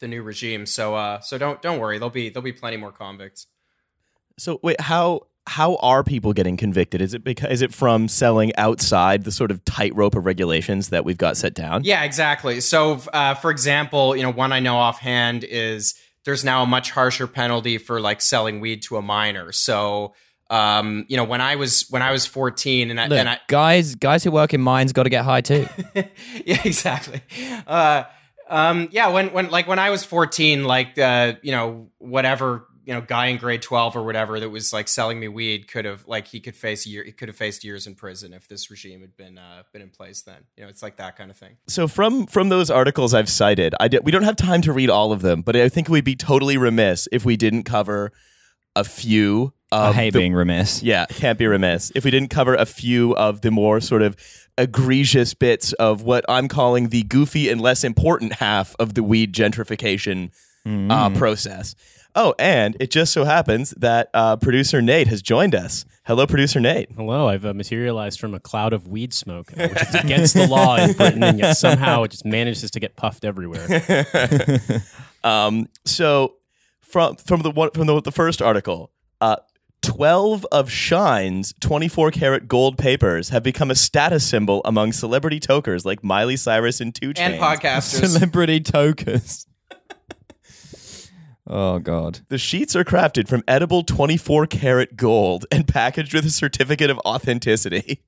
the 0.00 0.08
new 0.08 0.22
regime. 0.22 0.66
So 0.66 0.94
uh, 0.94 1.20
so 1.20 1.38
don't 1.38 1.62
don't 1.62 1.78
worry, 1.78 1.98
there'll 1.98 2.10
be 2.10 2.30
there'll 2.30 2.42
be 2.42 2.52
plenty 2.52 2.78
more 2.78 2.92
convicts. 2.92 3.46
So 4.38 4.58
wait, 4.62 4.80
how 4.80 5.26
how 5.46 5.76
are 5.76 6.02
people 6.02 6.32
getting 6.32 6.56
convicted? 6.56 7.00
Is 7.02 7.14
it 7.14 7.22
because 7.22 7.50
is 7.50 7.62
it 7.62 7.72
from 7.72 8.08
selling 8.08 8.56
outside 8.56 9.24
the 9.24 9.30
sort 9.30 9.50
of 9.50 9.64
tightrope 9.66 10.16
of 10.16 10.24
regulations 10.24 10.88
that 10.88 11.04
we've 11.04 11.18
got 11.18 11.36
set 11.36 11.54
down? 11.54 11.84
Yeah, 11.84 12.02
exactly. 12.02 12.60
So, 12.60 13.00
uh, 13.12 13.34
for 13.34 13.50
example, 13.50 14.16
you 14.16 14.22
know, 14.22 14.32
one 14.32 14.52
I 14.52 14.60
know 14.60 14.76
offhand 14.76 15.44
is 15.44 15.94
there's 16.24 16.42
now 16.42 16.62
a 16.62 16.66
much 16.66 16.90
harsher 16.90 17.26
penalty 17.26 17.78
for 17.78 18.00
like 18.00 18.20
selling 18.22 18.60
weed 18.60 18.82
to 18.84 18.96
a 18.96 19.02
minor. 19.02 19.52
So, 19.52 20.14
um, 20.50 21.06
you 21.08 21.16
know, 21.16 21.24
when 21.24 21.40
I 21.40 21.56
was 21.56 21.86
when 21.90 22.02
I 22.02 22.12
was 22.12 22.26
14, 22.26 22.90
and 22.90 23.00
I, 23.00 23.06
Look, 23.06 23.18
and 23.18 23.28
I 23.28 23.40
guys 23.48 23.94
guys 23.94 24.24
who 24.24 24.30
work 24.30 24.54
in 24.54 24.60
mines 24.60 24.92
got 24.92 25.04
to 25.04 25.10
get 25.10 25.24
high 25.24 25.40
too. 25.40 25.66
yeah, 26.44 26.60
exactly. 26.64 27.20
Uh, 27.66 28.04
um, 28.48 28.88
yeah, 28.92 29.08
when 29.08 29.32
when 29.32 29.50
like 29.50 29.66
when 29.66 29.78
I 29.78 29.90
was 29.90 30.04
14, 30.04 30.64
like 30.64 30.98
uh, 30.98 31.34
you 31.42 31.52
know, 31.52 31.90
whatever 31.98 32.66
you 32.86 32.94
know, 32.94 33.00
guy 33.00 33.26
in 33.26 33.36
grade 33.36 33.62
12 33.62 33.96
or 33.96 34.04
whatever 34.04 34.38
that 34.38 34.48
was 34.48 34.72
like 34.72 34.86
selling 34.86 35.18
me 35.18 35.26
weed 35.26 35.66
could 35.66 35.84
have 35.84 36.06
like 36.06 36.28
he 36.28 36.38
could 36.38 36.56
face 36.56 36.86
year 36.86 37.02
he 37.02 37.10
could 37.10 37.28
have 37.28 37.36
faced 37.36 37.64
years 37.64 37.88
in 37.88 37.96
prison 37.96 38.32
if 38.32 38.46
this 38.46 38.70
regime 38.70 39.00
had 39.00 39.16
been 39.16 39.36
uh, 39.36 39.64
been 39.72 39.82
in 39.82 39.90
place 39.90 40.22
then. 40.22 40.44
You 40.56 40.62
know, 40.62 40.68
it's 40.68 40.84
like 40.84 40.96
that 40.98 41.16
kind 41.16 41.28
of 41.28 41.36
thing. 41.36 41.56
So 41.66 41.88
from 41.88 42.26
from 42.26 42.48
those 42.48 42.70
articles 42.70 43.12
I've 43.12 43.28
cited, 43.28 43.74
I 43.80 43.88
did, 43.88 44.04
we 44.04 44.12
don't 44.12 44.22
have 44.22 44.36
time 44.36 44.62
to 44.62 44.72
read 44.72 44.88
all 44.88 45.10
of 45.10 45.20
them, 45.20 45.42
but 45.42 45.56
I 45.56 45.68
think 45.68 45.88
we'd 45.88 46.04
be 46.04 46.14
totally 46.14 46.56
remiss 46.56 47.08
if 47.10 47.24
we 47.24 47.36
didn't 47.36 47.64
cover 47.64 48.12
a 48.76 48.84
few 48.84 49.52
I 49.72 49.92
hate 49.92 50.12
the, 50.12 50.20
being 50.20 50.34
remiss. 50.34 50.82
Yeah, 50.82 51.06
can't 51.06 51.38
be 51.38 51.46
remiss. 51.46 51.90
If 51.94 52.04
we 52.04 52.10
didn't 52.10 52.30
cover 52.30 52.54
a 52.54 52.66
few 52.66 53.16
of 53.16 53.40
the 53.40 53.50
more 53.50 53.80
sort 53.80 54.02
of 54.02 54.16
egregious 54.58 55.34
bits 55.34 55.72
of 55.74 56.02
what 56.02 56.24
I'm 56.28 56.48
calling 56.48 56.88
the 56.88 57.02
goofy 57.02 57.48
and 57.48 57.60
less 57.60 57.84
important 57.84 58.34
half 58.34 58.74
of 58.78 58.94
the 58.94 59.02
weed 59.02 59.34
gentrification 59.34 60.30
mm. 60.66 60.90
uh, 60.90 61.16
process. 61.18 61.74
Oh, 62.14 62.34
and 62.38 62.76
it 62.80 62.90
just 62.90 63.12
so 63.12 63.24
happens 63.24 63.72
that 63.72 64.08
uh, 64.14 64.36
producer 64.36 64.80
Nate 64.80 65.08
has 65.08 65.20
joined 65.20 65.54
us. 65.54 65.84
Hello, 66.06 66.26
producer 66.26 66.60
Nate. 66.60 66.90
Hello. 66.96 67.28
I've 67.28 67.44
uh, 67.44 67.52
materialized 67.52 68.18
from 68.18 68.32
a 68.32 68.40
cloud 68.40 68.72
of 68.72 68.88
weed 68.88 69.12
smoke, 69.12 69.52
uh, 69.52 69.68
which 69.68 69.82
is 69.82 69.94
against 69.96 70.34
the 70.34 70.46
law 70.46 70.76
in 70.76 70.94
Britain, 70.94 71.22
and 71.22 71.38
yet 71.38 71.58
somehow 71.58 72.04
it 72.04 72.12
just 72.12 72.24
manages 72.24 72.70
to 72.70 72.80
get 72.80 72.96
puffed 72.96 73.24
everywhere. 73.24 73.66
um, 75.24 75.68
so, 75.84 76.36
from 76.80 77.16
from 77.16 77.42
the 77.42 77.50
one 77.50 77.70
from 77.72 77.86
the, 77.86 78.00
the 78.00 78.12
first 78.12 78.40
article, 78.40 78.92
uh, 79.20 79.36
12 79.86 80.44
of 80.50 80.68
Shine's 80.68 81.54
24 81.60 82.10
karat 82.10 82.48
gold 82.48 82.76
papers 82.76 83.28
have 83.28 83.44
become 83.44 83.70
a 83.70 83.76
status 83.76 84.26
symbol 84.26 84.60
among 84.64 84.92
celebrity 84.92 85.38
tokers 85.38 85.86
like 85.86 86.02
Miley 86.02 86.36
Cyrus 86.36 86.80
and 86.80 86.92
2 86.92 87.14
Chainz. 87.14 87.18
And 87.20 87.34
podcasters. 87.40 88.12
Celebrity 88.12 88.60
tokers. 88.60 89.46
oh, 91.46 91.78
God. 91.78 92.20
The 92.28 92.36
sheets 92.36 92.74
are 92.74 92.82
crafted 92.82 93.28
from 93.28 93.44
edible 93.46 93.84
24 93.84 94.48
karat 94.48 94.96
gold 94.96 95.46
and 95.52 95.68
packaged 95.68 96.12
with 96.12 96.26
a 96.26 96.30
certificate 96.30 96.90
of 96.90 96.98
authenticity. 97.06 98.02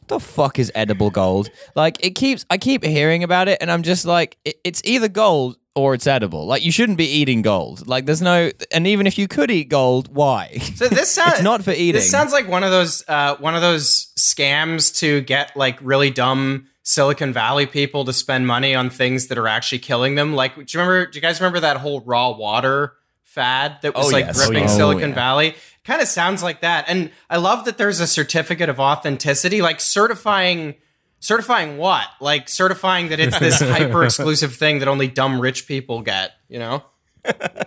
What 0.00 0.08
the 0.08 0.20
fuck 0.20 0.58
is 0.58 0.72
edible 0.74 1.10
gold? 1.10 1.48
Like, 1.76 2.04
it 2.04 2.16
keeps, 2.16 2.44
I 2.50 2.58
keep 2.58 2.82
hearing 2.84 3.22
about 3.22 3.46
it, 3.46 3.58
and 3.60 3.70
I'm 3.70 3.84
just 3.84 4.04
like, 4.04 4.36
it, 4.44 4.56
it's 4.64 4.82
either 4.84 5.08
gold 5.08 5.58
or 5.76 5.92
it's 5.92 6.06
edible. 6.06 6.46
Like 6.46 6.64
you 6.64 6.72
shouldn't 6.72 6.98
be 6.98 7.04
eating 7.04 7.42
gold. 7.42 7.86
Like 7.86 8.06
there's 8.06 8.22
no, 8.22 8.50
and 8.72 8.86
even 8.86 9.06
if 9.06 9.18
you 9.18 9.28
could 9.28 9.50
eat 9.50 9.68
gold, 9.68 10.12
why? 10.12 10.56
So 10.74 10.88
this 10.88 11.12
sounds 11.14 11.42
not 11.42 11.62
for 11.62 11.70
eating. 11.70 11.92
This 11.92 12.10
sounds 12.10 12.32
like 12.32 12.48
one 12.48 12.64
of 12.64 12.70
those 12.70 13.04
uh, 13.06 13.36
one 13.36 13.54
of 13.54 13.60
those 13.60 14.12
scams 14.16 14.98
to 15.00 15.20
get 15.20 15.54
like 15.54 15.78
really 15.82 16.10
dumb 16.10 16.66
Silicon 16.82 17.32
Valley 17.32 17.66
people 17.66 18.06
to 18.06 18.12
spend 18.12 18.46
money 18.46 18.74
on 18.74 18.88
things 18.88 19.26
that 19.26 19.36
are 19.36 19.46
actually 19.46 19.80
killing 19.80 20.14
them. 20.14 20.34
Like, 20.34 20.54
do 20.54 20.60
you 20.62 20.80
remember? 20.80 21.10
Do 21.10 21.16
you 21.16 21.22
guys 21.22 21.40
remember 21.40 21.60
that 21.60 21.76
whole 21.76 22.00
raw 22.00 22.30
water 22.30 22.94
fad 23.22 23.82
that 23.82 23.94
was 23.94 24.06
oh, 24.08 24.12
like 24.12 24.24
yes. 24.24 24.46
gripping 24.46 24.64
oh, 24.64 24.68
Silicon 24.68 25.04
oh, 25.04 25.08
yeah. 25.08 25.14
Valley? 25.14 25.54
Kind 25.84 26.00
of 26.00 26.08
sounds 26.08 26.42
like 26.42 26.62
that. 26.62 26.86
And 26.88 27.10
I 27.28 27.36
love 27.36 27.66
that 27.66 27.76
there's 27.76 28.00
a 28.00 28.06
certificate 28.06 28.70
of 28.70 28.80
authenticity, 28.80 29.60
like 29.60 29.80
certifying 29.80 30.76
certifying 31.20 31.78
what? 31.78 32.06
Like 32.20 32.48
certifying 32.48 33.08
that 33.08 33.20
it's 33.20 33.38
this 33.38 33.60
hyper 33.60 34.04
exclusive 34.04 34.54
thing 34.54 34.80
that 34.80 34.88
only 34.88 35.08
dumb 35.08 35.40
rich 35.40 35.66
people 35.66 36.02
get. 36.02 36.32
You 36.48 36.58
know? 36.58 36.84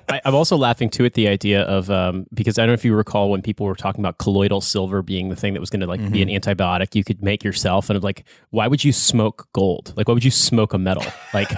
I, 0.10 0.22
I'm 0.26 0.36
also 0.36 0.58
laughing 0.58 0.90
too 0.90 1.06
at 1.06 1.14
the 1.14 1.28
idea 1.28 1.62
of 1.64 1.90
um, 1.90 2.26
because 2.34 2.58
I 2.58 2.64
don't 2.64 2.70
know 2.70 2.74
if 2.74 2.86
you 2.86 2.96
recall 2.96 3.30
when 3.30 3.42
people 3.42 3.66
were 3.66 3.76
talking 3.76 4.02
about 4.02 4.18
colloidal 4.18 4.62
silver 4.62 5.02
being 5.02 5.30
the 5.30 5.36
thing 5.36 5.54
that 5.54 5.60
was 5.60 5.70
going 5.70 5.82
to 5.82 5.88
like 5.88 6.12
be 6.12 6.22
an 6.22 6.30
antibiotic 6.30 6.96
you 6.96 7.04
could 7.04 7.22
make 7.24 7.44
yourself, 7.44 7.90
and 7.90 7.98
I'm 7.98 8.04
like, 8.04 8.26
why 8.50 8.68
would 8.68 8.84
you 8.84 8.92
smoke 8.92 9.48
gold? 9.54 9.94
Like, 9.96 10.08
why 10.08 10.14
would 10.14 10.24
you 10.24 10.32
smoke 10.32 10.74
a 10.74 10.78
metal? 10.78 11.04
Like, 11.34 11.52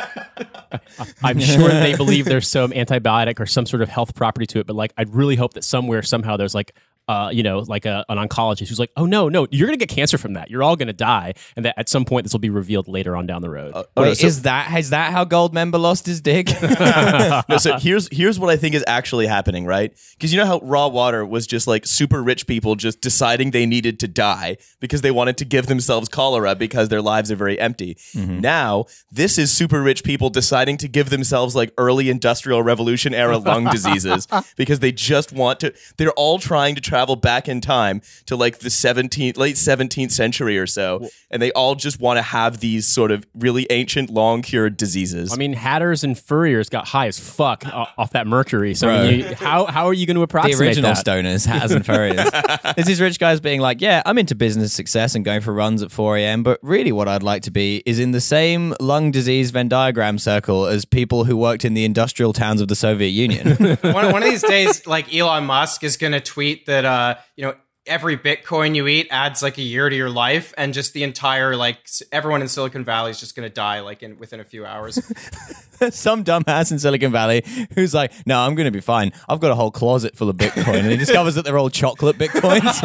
I'm 1.23 1.39
sure 1.39 1.69
they 1.69 1.95
believe 1.95 2.25
there's 2.25 2.47
some 2.47 2.71
antibiotic 2.71 3.39
or 3.39 3.45
some 3.45 3.65
sort 3.65 3.81
of 3.81 3.89
health 3.89 4.15
property 4.15 4.45
to 4.47 4.59
it, 4.59 4.67
but 4.67 4.75
like, 4.75 4.93
I'd 4.97 5.13
really 5.13 5.35
hope 5.35 5.53
that 5.53 5.63
somewhere 5.63 6.01
somehow 6.01 6.37
there's 6.37 6.55
like. 6.55 6.75
Uh, 7.11 7.29
you 7.29 7.43
know, 7.43 7.59
like 7.67 7.85
a, 7.85 8.05
an 8.07 8.17
oncologist 8.17 8.69
who's 8.69 8.79
like, 8.79 8.89
"Oh 8.95 9.05
no, 9.05 9.27
no, 9.27 9.45
you're 9.51 9.67
gonna 9.67 9.75
get 9.75 9.89
cancer 9.89 10.17
from 10.17 10.31
that. 10.35 10.49
You're 10.49 10.63
all 10.63 10.77
gonna 10.77 10.93
die," 10.93 11.33
and 11.57 11.65
that 11.65 11.77
at 11.77 11.89
some 11.89 12.05
point 12.05 12.23
this 12.23 12.31
will 12.31 12.39
be 12.39 12.49
revealed 12.49 12.87
later 12.87 13.17
on 13.17 13.27
down 13.27 13.41
the 13.41 13.49
road. 13.49 13.73
Oh, 13.75 13.83
no, 13.97 14.03
Wait, 14.03 14.15
so- 14.15 14.27
is 14.27 14.43
that 14.43 14.73
is 14.79 14.91
that 14.91 15.11
how 15.11 15.25
Goldmember 15.25 15.77
lost 15.77 16.05
his 16.05 16.21
dick? 16.21 16.47
no, 17.49 17.57
so 17.57 17.77
here's 17.79 18.07
here's 18.13 18.39
what 18.39 18.49
I 18.49 18.55
think 18.55 18.75
is 18.75 18.85
actually 18.87 19.27
happening, 19.27 19.65
right? 19.65 19.91
Because 20.13 20.31
you 20.31 20.39
know 20.39 20.45
how 20.45 20.59
raw 20.63 20.87
water 20.87 21.25
was 21.25 21.47
just 21.47 21.67
like 21.67 21.85
super 21.85 22.23
rich 22.23 22.47
people 22.47 22.75
just 22.75 23.01
deciding 23.01 23.51
they 23.51 23.65
needed 23.65 23.99
to 23.99 24.07
die 24.07 24.55
because 24.79 25.01
they 25.01 25.11
wanted 25.11 25.35
to 25.39 25.43
give 25.43 25.65
themselves 25.65 26.07
cholera 26.07 26.55
because 26.55 26.87
their 26.87 27.01
lives 27.01 27.29
are 27.29 27.35
very 27.35 27.59
empty. 27.59 27.97
Now, 28.15 28.85
this 29.11 29.37
is 29.37 29.51
super 29.51 29.81
rich 29.81 30.05
people 30.05 30.29
deciding 30.29 30.77
to 30.77 30.87
give 30.87 31.09
themselves 31.09 31.57
like 31.57 31.73
early 31.77 32.09
industrial 32.09 32.63
revolution 32.63 33.13
era 33.13 33.37
lung 33.37 33.65
diseases 33.65 34.29
because 34.55 34.79
they 34.79 34.93
just 34.93 35.33
want 35.33 35.59
to 35.59 35.73
they're 35.97 36.11
all 36.11 36.39
trying 36.39 36.75
to 36.75 36.79
travel 36.79 37.00
back 37.15 37.47
in 37.47 37.61
time 37.61 38.01
to 38.25 38.35
like 38.35 38.59
the 38.59 38.69
17th 38.69 39.37
late 39.37 39.55
17th 39.55 40.11
century 40.11 40.57
or 40.57 40.67
so 40.67 41.07
and 41.31 41.41
they 41.41 41.51
all 41.53 41.75
just 41.75 41.99
want 41.99 42.17
to 42.17 42.21
have 42.21 42.59
these 42.59 42.85
sort 42.85 43.09
of 43.09 43.25
really 43.33 43.65
ancient 43.69 44.09
long 44.09 44.41
cured 44.41 44.77
diseases. 44.77 45.33
I 45.33 45.37
mean, 45.37 45.53
hatters 45.53 46.03
and 46.03 46.17
furriers 46.17 46.69
got 46.69 46.87
high 46.87 47.07
as 47.07 47.19
fuck 47.19 47.65
uh, 47.65 47.85
off 47.97 48.11
that 48.11 48.27
mercury. 48.27 48.75
So 48.75 48.89
I 48.89 49.07
mean, 49.07 49.19
you, 49.19 49.35
how 49.35 49.65
how 49.65 49.87
are 49.87 49.93
you 49.93 50.05
going 50.05 50.15
to 50.15 50.21
approximate 50.21 50.57
the 50.57 50.65
original 50.65 50.93
that? 50.93 51.05
stoners, 51.05 51.45
hatters 51.45 51.71
and 51.71 51.85
furriers. 51.85 52.29
There's 52.75 52.87
these 52.87 53.01
rich 53.01 53.17
guys 53.17 53.39
being 53.39 53.61
like, 53.61 53.81
yeah, 53.81 54.03
I'm 54.05 54.17
into 54.17 54.35
business 54.35 54.73
success 54.73 55.15
and 55.15 55.23
going 55.23 55.41
for 55.41 55.53
runs 55.53 55.81
at 55.81 55.91
4 55.91 56.17
a.m., 56.17 56.43
but 56.43 56.59
really 56.61 56.91
what 56.91 57.07
I'd 57.07 57.23
like 57.23 57.43
to 57.43 57.51
be 57.51 57.81
is 57.85 57.99
in 57.99 58.11
the 58.11 58.21
same 58.21 58.75
lung 58.79 59.11
disease 59.11 59.51
Venn 59.51 59.69
diagram 59.69 60.19
circle 60.19 60.65
as 60.65 60.85
people 60.85 61.23
who 61.23 61.37
worked 61.37 61.63
in 61.63 61.73
the 61.73 61.85
industrial 61.85 62.33
towns 62.33 62.61
of 62.61 62.67
the 62.67 62.75
Soviet 62.75 63.09
Union. 63.09 63.55
one, 63.81 64.11
one 64.11 64.23
of 64.23 64.29
these 64.29 64.43
days, 64.43 64.85
like 64.85 65.13
Elon 65.13 65.45
Musk 65.45 65.83
is 65.83 65.97
going 65.97 66.13
to 66.13 66.21
tweet 66.21 66.65
that, 66.81 67.17
uh, 67.17 67.19
you 67.35 67.45
know, 67.45 67.55
every 67.85 68.17
Bitcoin 68.17 68.75
you 68.75 68.87
eat 68.87 69.07
adds 69.09 69.41
like 69.41 69.57
a 69.57 69.61
year 69.61 69.89
to 69.89 69.95
your 69.95 70.09
life, 70.09 70.53
and 70.57 70.73
just 70.73 70.93
the 70.93 71.03
entire 71.03 71.55
like 71.55 71.87
everyone 72.11 72.41
in 72.41 72.47
Silicon 72.47 72.83
Valley 72.85 73.11
is 73.11 73.19
just 73.19 73.35
going 73.35 73.47
to 73.47 73.53
die 73.53 73.79
like 73.81 74.03
in 74.03 74.17
within 74.17 74.39
a 74.39 74.43
few 74.43 74.65
hours. 74.65 74.95
Some 75.89 76.23
dumbass 76.23 76.71
in 76.71 76.77
Silicon 76.77 77.11
Valley 77.11 77.43
who's 77.73 77.91
like, 77.91 78.11
no, 78.27 78.39
I'm 78.39 78.53
going 78.53 78.65
to 78.65 78.71
be 78.71 78.81
fine. 78.81 79.11
I've 79.27 79.39
got 79.39 79.49
a 79.49 79.55
whole 79.55 79.71
closet 79.71 80.15
full 80.15 80.29
of 80.29 80.37
Bitcoin. 80.37 80.81
And 80.81 80.91
he 80.91 80.97
discovers 80.97 81.33
that 81.33 81.43
they're 81.43 81.57
all 81.57 81.71
chocolate 81.71 82.17
Bitcoins. 82.19 82.77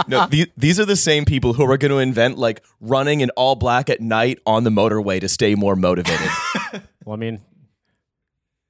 No, 0.08 0.26
these, 0.26 0.46
these 0.56 0.80
are 0.80 0.86
the 0.86 0.96
same 0.96 1.26
people 1.26 1.52
who 1.52 1.70
are 1.70 1.76
going 1.76 1.90
to 1.90 1.98
invent 1.98 2.38
like 2.38 2.64
running 2.80 3.20
in 3.20 3.28
all 3.30 3.56
black 3.56 3.90
at 3.90 4.00
night 4.00 4.38
on 4.46 4.64
the 4.64 4.70
motorway 4.70 5.20
to 5.20 5.28
stay 5.28 5.54
more 5.54 5.76
motivated. 5.76 6.30
Well, 7.04 7.14
I 7.14 7.16
mean, 7.16 7.42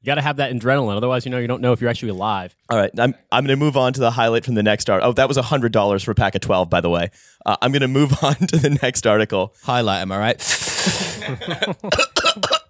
you 0.01 0.07
got 0.07 0.15
to 0.17 0.23
have 0.23 0.37
that 0.37 0.53
adrenaline. 0.53 0.97
Otherwise, 0.97 1.25
you 1.27 1.31
know, 1.31 1.39
you 1.39 1.47
don't 1.47 1.61
know 1.61 1.73
if 1.73 1.81
you're 1.81 1.91
actually 1.91 2.11
alive. 2.11 2.55
all 2.71 2.79
right, 2.79 2.91
I'm 2.99 3.15
I'm 3.31 3.45
going 3.45 3.59
to 3.59 3.63
move 3.65 3.77
on 3.77 3.93
to 3.93 4.01
the 4.01 4.11
highlight 4.13 4.45
from 4.45 4.55
the 4.55 4.63
next 4.63 4.89
art. 4.89 5.03
Oh, 5.05 5.13
that 5.13 5.29
was 5.29 5.37
hundred 5.37 5.73
dollars 5.73 6.03
for 6.03 6.11
a 6.13 6.15
pack 6.15 6.35
of 6.35 6.41
twelve, 6.41 6.71
by 6.71 6.81
the 6.81 6.91
way. 6.91 7.11
Uh, 7.45 7.57
I'm 7.61 7.71
going 7.73 7.83
to 7.83 7.89
move 7.89 8.13
on 8.25 8.35
to 8.35 8.57
the 8.57 8.71
next 8.83 9.07
article. 9.07 9.55
Highlight, 9.63 10.01
am 10.03 10.13
I 10.13 10.19
right? 10.19 11.77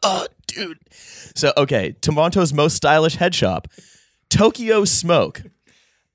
Oh, 0.03 0.27
dude. 0.47 0.79
So, 0.91 1.53
okay, 1.57 1.93
Toronto's 2.01 2.53
most 2.55 2.75
stylish 2.75 3.17
head 3.17 3.35
shop, 3.35 3.69
Tokyo 4.31 4.85
Smoke. 4.87 5.43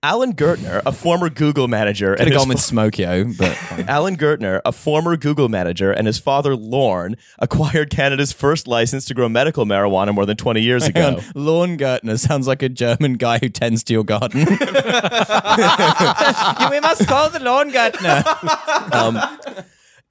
Alan 0.06 0.34
Gertner, 0.36 0.84
a 0.86 0.91
former 0.91 1.32
Google 1.32 1.68
manager, 1.68 2.12
and 2.13 2.20
have 2.20 2.28
his 2.28 2.38
gone 2.38 2.48
with 2.48 2.60
Smokio, 2.60 3.36
but 3.39 3.58
Alan 3.89 4.15
Gertner, 4.18 4.62
a 4.63 4.72
former 4.72 5.18
Google 5.18 5.50
manager, 5.50 5.91
and 5.91 6.06
his 6.06 6.20
father 6.20 6.56
Lorne 6.56 7.18
acquired 7.39 7.89
Canada's 7.89 8.32
first 8.32 8.68
license 8.68 9.06
to 9.06 9.15
grow 9.15 9.28
medical 9.28 9.65
marijuana 9.65 10.13
more 10.13 10.28
than 10.28 10.38
20 10.38 10.62
years 10.62 10.84
Hang 10.84 10.91
ago. 10.91 11.08
on. 11.08 11.24
Lorne 11.34 11.76
Gertner 11.80 12.20
sounds 12.20 12.46
like 12.46 12.62
a 12.62 12.70
German 12.70 13.13
guy 13.13 13.39
who 13.39 13.50
tends 13.50 13.84
to 13.86 13.94
your 13.94 14.04
garden. 14.04 14.41
we 14.46 14.56
must 16.82 17.08
call 17.08 17.32
the 17.32 17.39
Lorne 17.41 17.72
Gertner. 17.72 18.24
Um, 18.96 19.20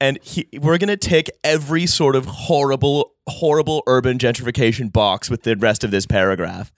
and 0.00 0.18
he, 0.22 0.48
we're 0.60 0.78
going 0.78 0.88
to 0.88 0.96
take 0.96 1.30
every 1.44 1.86
sort 1.86 2.16
of 2.16 2.26
horrible, 2.26 3.12
horrible 3.28 3.84
urban 3.86 4.18
gentrification 4.18 4.92
box 4.92 5.30
with 5.30 5.44
the 5.44 5.54
rest 5.56 5.84
of 5.84 5.92
this 5.92 6.04
paragraph. 6.04 6.72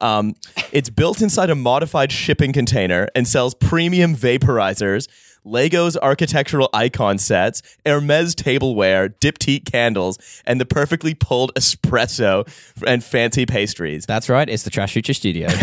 Um, 0.00 0.34
it's 0.72 0.90
built 0.90 1.20
inside 1.20 1.50
a 1.50 1.54
modified 1.54 2.12
shipping 2.12 2.52
container 2.52 3.08
and 3.14 3.28
sells 3.28 3.54
premium 3.54 4.16
vaporizers, 4.16 5.08
Legos 5.44 5.96
architectural 6.02 6.68
icon 6.74 7.18
sets, 7.18 7.62
Hermes 7.86 8.34
tableware, 8.34 9.08
diptyque 9.08 9.70
candles, 9.70 10.18
and 10.44 10.60
the 10.60 10.66
perfectly 10.66 11.14
pulled 11.14 11.54
espresso 11.54 12.46
and 12.86 13.02
fancy 13.02 13.46
pastries. 13.46 14.06
That's 14.06 14.28
right. 14.28 14.48
It's 14.48 14.64
the 14.64 14.70
Trash 14.70 14.92
Future 14.92 15.14
Studio. 15.14 15.48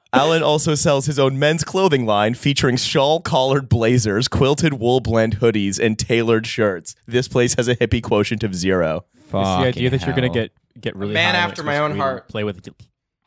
Alan 0.12 0.42
also 0.42 0.74
sells 0.74 1.06
his 1.06 1.20
own 1.20 1.38
men's 1.38 1.62
clothing 1.62 2.04
line 2.04 2.34
featuring 2.34 2.76
shawl 2.76 3.20
collared 3.20 3.68
blazers, 3.68 4.26
quilted 4.26 4.74
wool 4.74 5.00
blend 5.00 5.38
hoodies, 5.38 5.78
and 5.78 5.98
tailored 5.98 6.46
shirts. 6.46 6.96
This 7.06 7.28
place 7.28 7.54
has 7.54 7.68
a 7.68 7.76
hippie 7.76 8.02
quotient 8.02 8.42
of 8.42 8.54
zero. 8.54 9.04
It's 9.16 9.32
the 9.32 9.38
idea 9.38 9.90
that 9.90 10.04
you're 10.04 10.16
going 10.16 10.30
to 10.30 10.40
get 10.40 10.52
get 10.80 10.96
really 10.96 11.14
man 11.14 11.34
after 11.34 11.62
my 11.62 11.78
own 11.78 11.96
heart. 11.96 12.28
Play 12.28 12.44
with 12.44 12.68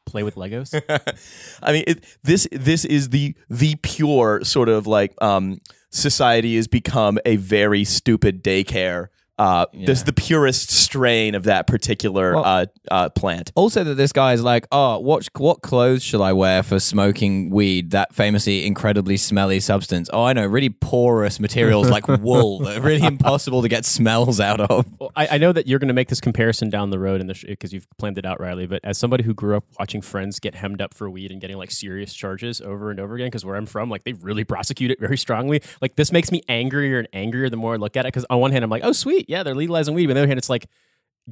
play 0.05 0.23
with 0.23 0.35
Legos. 0.35 0.73
I 1.63 1.71
mean, 1.71 1.83
it, 1.87 2.05
this 2.23 2.47
this 2.51 2.85
is 2.85 3.09
the 3.09 3.35
the 3.49 3.75
pure 3.75 4.43
sort 4.43 4.69
of 4.69 4.87
like 4.87 5.13
um, 5.21 5.59
society 5.89 6.55
has 6.55 6.67
become 6.67 7.19
a 7.25 7.37
very 7.37 7.83
stupid 7.83 8.43
daycare. 8.43 9.07
Uh, 9.43 9.65
This 9.73 10.03
the 10.03 10.13
purest 10.13 10.69
strain 10.71 11.35
of 11.35 11.43
that 11.43 11.67
particular 11.67 12.35
Well- 12.35 12.45
uh, 12.45 12.65
uh, 12.89 13.09
plant. 13.09 13.51
Also, 13.55 13.83
that 13.83 13.95
this 13.95 14.13
guy 14.13 14.33
is 14.33 14.41
like, 14.41 14.67
oh, 14.71 14.99
what 14.99 15.27
what 15.37 15.61
clothes 15.61 16.01
shall 16.03 16.23
I 16.23 16.31
wear 16.31 16.63
for 16.63 16.79
smoking 16.79 17.49
weed? 17.49 17.91
That 17.91 18.13
famously 18.15 18.65
incredibly 18.65 19.17
smelly 19.17 19.59
substance. 19.59 20.09
Oh, 20.13 20.23
I 20.23 20.33
know, 20.33 20.45
really 20.45 20.69
porous 20.69 21.39
materials 21.39 21.89
like 21.89 22.07
wool 22.21 22.59
that 22.59 22.77
are 22.77 22.81
really 22.81 23.05
impossible 23.05 23.61
to 23.63 23.67
get 23.67 23.83
smells 23.85 24.39
out 24.39 24.61
of. 24.61 24.85
Well, 24.99 25.11
I, 25.15 25.27
I 25.31 25.37
know 25.37 25.51
that 25.51 25.67
you're 25.67 25.79
going 25.79 25.89
to 25.89 25.93
make 25.93 26.07
this 26.09 26.21
comparison 26.21 26.69
down 26.69 26.89
the 26.89 26.99
road 26.99 27.19
in 27.19 27.27
the 27.27 27.35
because 27.45 27.73
you've 27.73 27.87
planned 27.97 28.17
it 28.17 28.25
out, 28.25 28.39
Riley. 28.39 28.65
But 28.67 28.79
as 28.85 28.97
somebody 28.97 29.23
who 29.23 29.33
grew 29.33 29.57
up 29.57 29.65
watching 29.77 30.01
friends 30.01 30.39
get 30.39 30.55
hemmed 30.55 30.81
up 30.81 30.93
for 30.93 31.09
weed 31.09 31.31
and 31.31 31.41
getting 31.41 31.57
like 31.57 31.71
serious 31.71 32.13
charges 32.13 32.61
over 32.61 32.91
and 32.91 32.99
over 32.99 33.15
again, 33.15 33.27
because 33.27 33.43
where 33.43 33.55
I'm 33.55 33.65
from, 33.65 33.89
like 33.89 34.03
they 34.05 34.13
really 34.13 34.43
prosecute 34.45 34.91
it 34.91 34.99
very 35.01 35.17
strongly. 35.17 35.61
Like 35.81 35.95
this 35.97 36.11
makes 36.13 36.31
me 36.31 36.41
angrier 36.47 36.99
and 36.99 37.07
angrier 37.11 37.49
the 37.49 37.57
more 37.57 37.73
I 37.73 37.77
look 37.77 37.97
at 37.97 38.05
it. 38.05 38.13
Because 38.13 38.25
on 38.29 38.39
one 38.39 38.51
hand, 38.51 38.63
I'm 38.63 38.69
like, 38.69 38.83
oh 38.85 38.93
sweet, 38.93 39.29
yeah, 39.33 39.43
they're 39.43 39.55
legalizing 39.55 39.93
weed. 39.95 40.05
But 40.05 40.11
on 40.11 40.15
the 40.15 40.21
other 40.21 40.27
hand, 40.27 40.37
it's 40.37 40.49
like, 40.49 40.67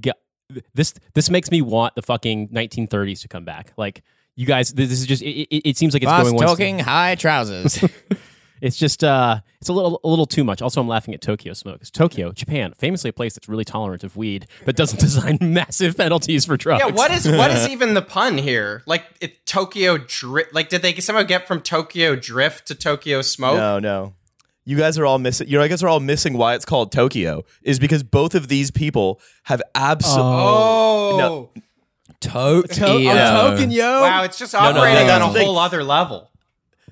yeah, 0.03 0.13
this 0.73 0.93
this 1.13 1.29
makes 1.29 1.51
me 1.51 1.61
want 1.61 1.95
the 1.95 2.01
fucking 2.01 2.49
1930s 2.49 3.21
to 3.21 3.27
come 3.27 3.45
back. 3.45 3.73
Like 3.77 4.01
you 4.35 4.45
guys, 4.45 4.73
this 4.73 4.91
is 4.91 5.05
just 5.05 5.21
it, 5.21 5.47
it, 5.55 5.69
it 5.69 5.77
seems 5.77 5.93
like 5.93 6.03
it's 6.03 6.11
Fast 6.11 6.23
going 6.25 6.35
one 6.35 6.45
talking 6.45 6.79
high 6.79 7.15
trousers. 7.15 7.83
it's 8.61 8.77
just 8.77 9.03
uh 9.03 9.39
it's 9.59 9.69
a 9.69 9.73
little 9.73 9.99
a 10.03 10.07
little 10.07 10.25
too 10.25 10.43
much. 10.43 10.61
Also, 10.61 10.81
I'm 10.81 10.87
laughing 10.87 11.13
at 11.13 11.21
Tokyo 11.21 11.53
Smoke. 11.53 11.79
'cause 11.79 11.91
Tokyo, 11.91 12.31
Japan, 12.31 12.73
famously 12.77 13.09
a 13.09 13.13
place 13.13 13.33
that's 13.35 13.47
really 13.47 13.65
tolerant 13.65 14.03
of 14.03 14.17
weed, 14.17 14.47
but 14.65 14.75
doesn't 14.75 14.99
design 15.07 15.37
massive 15.41 15.95
penalties 15.95 16.45
for 16.45 16.57
drugs. 16.57 16.83
yeah, 16.85 16.91
what 16.91 17.11
is 17.11 17.27
what 17.27 17.51
is 17.51 17.69
even 17.69 17.93
the 17.93 18.01
pun 18.01 18.37
here? 18.37 18.83
Like 18.85 19.05
it, 19.21 19.45
Tokyo 19.45 19.97
drift. 19.97 20.53
Like 20.53 20.69
did 20.69 20.81
they 20.81 20.93
somehow 20.95 21.23
get 21.23 21.47
from 21.47 21.61
Tokyo 21.61 22.15
drift 22.15 22.67
to 22.67 22.75
Tokyo 22.75 23.21
smoke? 23.21 23.57
No, 23.57 23.79
no. 23.79 24.13
You 24.63 24.77
guys 24.77 24.97
are 24.97 25.05
all 25.05 25.17
missing. 25.17 25.47
You 25.47 25.57
know, 25.57 25.63
I 25.63 25.67
guess 25.67 25.81
are 25.81 25.89
all 25.89 25.99
missing 25.99 26.37
why 26.37 26.53
it's 26.55 26.65
called 26.65 26.91
Tokyo 26.91 27.43
is 27.63 27.79
because 27.79 28.03
both 28.03 28.35
of 28.35 28.47
these 28.47 28.69
people 28.69 29.19
have 29.43 29.61
absolutely. 29.73 30.31
Oh, 30.33 31.15
No. 31.17 31.63
Tokyo. 32.19 33.55
yo. 33.71 34.01
wow! 34.01 34.23
It's 34.23 34.37
just 34.37 34.53
no, 34.53 34.59
operating 34.59 35.07
that's 35.07 35.23
on 35.23 35.35
a 35.35 35.39
whole 35.39 35.57
other 35.57 35.83
level. 35.83 36.29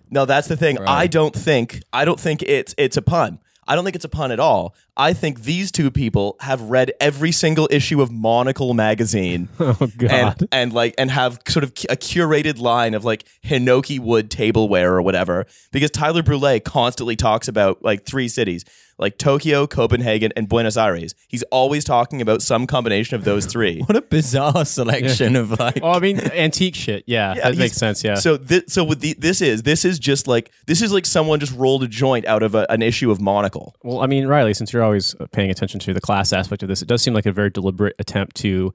No, 0.09 0.25
that's 0.25 0.47
the 0.47 0.57
thing. 0.57 0.79
I 0.79 1.05
don't 1.05 1.35
think 1.35 1.83
I 1.93 2.03
don't 2.03 2.19
think 2.19 2.41
it's 2.41 2.73
it's 2.77 2.97
a 2.97 3.01
pun. 3.01 3.39
I 3.69 3.75
don't 3.75 3.83
think 3.83 3.95
it's 3.95 4.03
a 4.03 4.09
pun 4.09 4.31
at 4.31 4.39
all. 4.39 4.73
I 4.97 5.13
think 5.13 5.43
these 5.43 5.71
two 5.71 5.91
people 5.91 6.35
have 6.41 6.59
read 6.59 6.91
every 6.99 7.31
single 7.31 7.67
issue 7.71 8.01
of 8.01 8.11
Monocle 8.11 8.73
magazine. 8.73 9.47
Oh 9.59 9.87
god. 9.97 10.11
and 10.11 10.47
and 10.51 10.73
like 10.73 10.95
and 10.97 11.11
have 11.11 11.39
sort 11.47 11.63
of 11.63 11.69
a 11.89 11.95
curated 11.95 12.59
line 12.59 12.95
of 12.95 13.05
like 13.05 13.25
Hinoki 13.45 13.99
wood 13.99 14.31
tableware 14.31 14.95
or 14.95 15.01
whatever 15.03 15.45
because 15.71 15.91
Tyler 15.91 16.23
Brule 16.23 16.59
constantly 16.61 17.15
talks 17.15 17.47
about 17.47 17.83
like 17.83 18.03
three 18.05 18.27
cities 18.27 18.65
like 18.99 19.17
Tokyo, 19.17 19.65
Copenhagen, 19.65 20.31
and 20.35 20.47
Buenos 20.47 20.77
Aires. 20.77 21.15
He's 21.27 21.43
always 21.43 21.83
talking 21.83 22.21
about 22.21 22.41
some 22.41 22.67
combination 22.67 23.15
of 23.15 23.23
those 23.23 23.45
three. 23.45 23.81
What 23.89 23.95
a 23.95 24.01
bizarre 24.01 24.65
selection 24.65 25.35
of 25.35 25.59
like. 25.59 25.79
Oh, 25.81 25.91
I 25.91 25.99
mean, 25.99 26.19
antique 26.19 26.75
shit. 26.75 27.03
Yeah, 27.07 27.33
that 27.33 27.45
he's- 27.45 27.57
makes 27.57 27.77
sense. 27.77 28.03
Yeah. 28.03 28.15
So 28.15 28.37
this, 28.37 28.63
so 28.67 28.83
with 28.83 28.99
the, 28.99 29.13
this 29.17 29.41
is 29.41 29.63
this 29.63 29.83
is 29.85 29.97
just 29.97 30.27
like 30.27 30.51
this 30.67 30.81
is 30.83 30.91
like 30.91 31.05
someone 31.07 31.39
just 31.39 31.55
rolled 31.55 31.81
a 31.83 31.87
joint 31.87 32.25
out 32.27 32.43
of 32.43 32.53
a, 32.53 32.69
an 32.71 32.81
issue 32.83 33.09
of 33.09 33.19
Monocle. 33.19 33.75
Well, 33.83 34.01
I 34.01 34.05
mean, 34.07 34.27
Riley, 34.27 34.53
since 34.53 34.71
you're 34.73 34.83
always 34.83 35.15
paying 35.31 35.49
attention 35.49 35.79
to 35.79 35.93
the 35.93 36.01
class 36.01 36.31
aspect 36.33 36.61
of 36.61 36.69
this, 36.69 36.81
it 36.81 36.87
does 36.87 37.01
seem 37.01 37.13
like 37.13 37.25
a 37.25 37.31
very 37.31 37.49
deliberate 37.49 37.95
attempt 37.97 38.35
to 38.37 38.73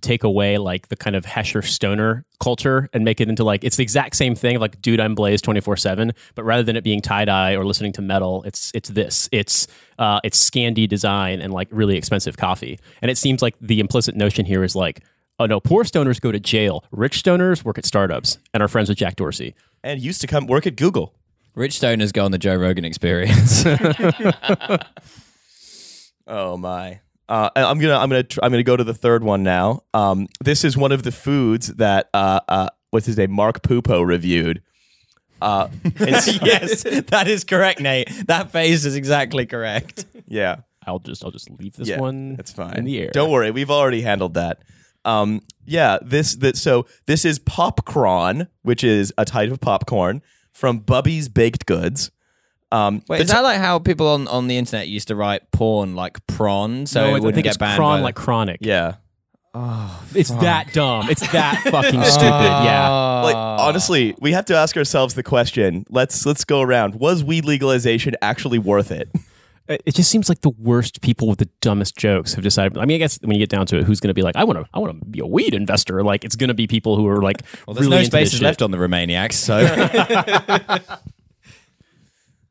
take 0.00 0.24
away 0.24 0.58
like 0.58 0.88
the 0.88 0.96
kind 0.96 1.14
of 1.14 1.24
Hesher 1.24 1.62
stoner 1.62 2.24
culture 2.40 2.88
and 2.92 3.04
make 3.04 3.20
it 3.20 3.28
into 3.28 3.44
like 3.44 3.62
it's 3.62 3.76
the 3.76 3.84
exact 3.84 4.16
same 4.16 4.34
thing 4.34 4.58
like 4.58 4.80
dude 4.82 4.98
I'm 4.98 5.14
blazed 5.14 5.44
24/7 5.44 6.12
but 6.34 6.42
rather 6.42 6.64
than 6.64 6.74
it 6.74 6.82
being 6.82 7.00
tie 7.00 7.24
dye 7.24 7.52
or 7.54 7.64
listening 7.64 7.92
to 7.92 8.02
metal 8.02 8.42
it's 8.44 8.72
it's 8.74 8.88
this 8.88 9.28
it's 9.30 9.68
uh 9.98 10.18
it's 10.24 10.38
Scandi 10.50 10.88
design 10.88 11.40
and 11.40 11.52
like 11.52 11.68
really 11.70 11.96
expensive 11.96 12.36
coffee 12.36 12.80
and 13.00 13.10
it 13.12 13.16
seems 13.18 13.42
like 13.42 13.54
the 13.60 13.78
implicit 13.78 14.16
notion 14.16 14.44
here 14.44 14.64
is 14.64 14.74
like 14.74 15.04
oh 15.38 15.46
no 15.46 15.60
poor 15.60 15.84
stoners 15.84 16.20
go 16.20 16.32
to 16.32 16.40
jail 16.40 16.84
rich 16.90 17.22
stoners 17.22 17.64
work 17.64 17.78
at 17.78 17.86
startups 17.86 18.38
and 18.52 18.60
are 18.60 18.68
friends 18.68 18.88
with 18.88 18.98
Jack 18.98 19.14
Dorsey 19.14 19.54
And 19.84 20.00
used 20.00 20.20
to 20.22 20.26
come 20.26 20.46
work 20.48 20.66
at 20.66 20.74
Google. 20.76 21.14
Rich 21.54 21.78
stoners 21.80 22.12
go 22.12 22.24
on 22.24 22.30
the 22.32 22.38
Joe 22.38 22.56
Rogan 22.56 22.84
experience. 22.84 23.64
Oh 26.26 26.56
my. 26.56 27.00
Uh, 27.28 27.48
I'm 27.54 27.78
gonna 27.78 27.96
I'm 27.96 28.08
gonna 28.10 28.22
tr- 28.24 28.40
I'm 28.42 28.50
gonna 28.50 28.62
go 28.62 28.76
to 28.76 28.84
the 28.84 28.94
third 28.94 29.24
one 29.24 29.42
now. 29.42 29.84
Um, 29.94 30.28
this 30.42 30.64
is 30.64 30.76
one 30.76 30.92
of 30.92 31.02
the 31.02 31.12
foods 31.12 31.68
that 31.74 32.08
uh, 32.12 32.40
uh, 32.48 32.68
what's 32.90 33.06
his 33.06 33.16
name 33.16 33.30
Mark 33.32 33.62
Pupo 33.62 34.06
reviewed. 34.06 34.62
Uh, 35.40 35.68
it's- 35.84 36.38
yes, 36.42 36.82
that 37.08 37.28
is 37.28 37.44
correct, 37.44 37.80
Nate. 37.80 38.08
That 38.26 38.50
phase 38.50 38.84
is 38.84 38.96
exactly 38.96 39.46
correct. 39.46 40.04
yeah, 40.26 40.56
I'll 40.86 40.98
just 40.98 41.24
I'll 41.24 41.30
just 41.30 41.48
leave 41.58 41.74
this 41.76 41.88
yeah, 41.88 42.00
one 42.00 42.36
That's 42.36 42.52
fine. 42.52 42.74
in 42.76 42.84
the 42.84 43.00
air 43.00 43.10
Don't 43.12 43.30
worry, 43.30 43.50
we've 43.50 43.70
already 43.70 44.02
handled 44.02 44.34
that. 44.34 44.62
Um, 45.04 45.40
yeah, 45.64 45.98
this 46.02 46.36
that 46.36 46.56
so 46.56 46.86
this 47.06 47.24
is 47.24 47.38
popcorn, 47.38 48.48
which 48.62 48.84
is 48.84 49.12
a 49.16 49.24
type 49.24 49.50
of 49.50 49.60
popcorn 49.60 50.22
from 50.52 50.78
Bubby's 50.80 51.28
Baked 51.28 51.66
Goods. 51.66 52.10
Um, 52.72 53.02
Wait, 53.08 53.18
the 53.18 53.24
is 53.24 53.30
that 53.30 53.40
like 53.42 53.58
how 53.58 53.78
people 53.78 54.08
on, 54.08 54.26
on 54.28 54.48
the 54.48 54.56
internet 54.56 54.88
used 54.88 55.08
to 55.08 55.14
write 55.16 55.50
porn 55.52 55.94
like 55.94 56.26
prawn 56.26 56.86
so 56.86 57.00
no, 57.02 57.06
it 57.06 57.08
I 57.08 57.12
wouldn't 57.20 57.34
think 57.34 57.44
get 57.44 57.50
it's 57.50 57.56
banned? 57.58 57.76
cron 57.76 57.98
by 58.00 58.02
like 58.04 58.14
chronic 58.14 58.58
yeah, 58.62 58.94
It's 60.14 60.30
that 60.30 60.72
dumb. 60.72 61.10
It's 61.10 61.20
that 61.32 61.62
fucking 61.70 62.02
stupid. 62.04 62.64
Yeah. 62.64 62.88
like 63.24 63.36
honestly, 63.36 64.14
we 64.20 64.32
have 64.32 64.46
to 64.46 64.56
ask 64.56 64.76
ourselves 64.76 65.14
the 65.14 65.22
question. 65.22 65.84
Let's 65.90 66.24
let's 66.24 66.44
go 66.44 66.62
around. 66.62 66.94
Was 66.96 67.22
weed 67.22 67.44
legalization 67.44 68.14
actually 68.22 68.58
worth 68.58 68.90
it? 68.90 69.10
It 69.68 69.82
it 69.86 69.94
just 69.94 70.10
seems 70.10 70.28
like 70.28 70.40
the 70.40 70.50
worst 70.58 71.02
people 71.02 71.28
with 71.28 71.38
the 71.38 71.48
dumbest 71.60 71.96
jokes 71.96 72.34
have 72.34 72.42
decided. 72.42 72.78
I 72.78 72.84
mean, 72.86 72.94
I 72.96 72.98
guess 72.98 73.18
when 73.20 73.32
you 73.32 73.38
get 73.38 73.48
down 73.50 73.66
to 73.66 73.78
it, 73.78 73.84
who's 73.84 74.00
going 74.00 74.08
to 74.08 74.14
be 74.14 74.22
like, 74.22 74.34
I 74.36 74.42
want 74.44 74.58
to, 74.58 74.66
I 74.74 74.78
want 74.80 74.98
to 74.98 75.06
be 75.06 75.20
a 75.20 75.26
weed 75.26 75.54
investor? 75.54 76.02
Like, 76.02 76.24
it's 76.24 76.34
going 76.34 76.48
to 76.48 76.54
be 76.54 76.66
people 76.66 76.96
who 76.96 77.06
are 77.06 77.22
like, 77.22 77.42
Well, 77.66 77.74
there's 77.74 77.86
really 77.86 77.90
no 77.90 77.96
into 77.98 78.10
this 78.10 78.28
spaces 78.30 78.38
shit. 78.38 78.42
left 78.42 78.60
on 78.62 78.70
the 78.72 78.78
Romaniacs, 78.78 79.34
so 79.34 79.58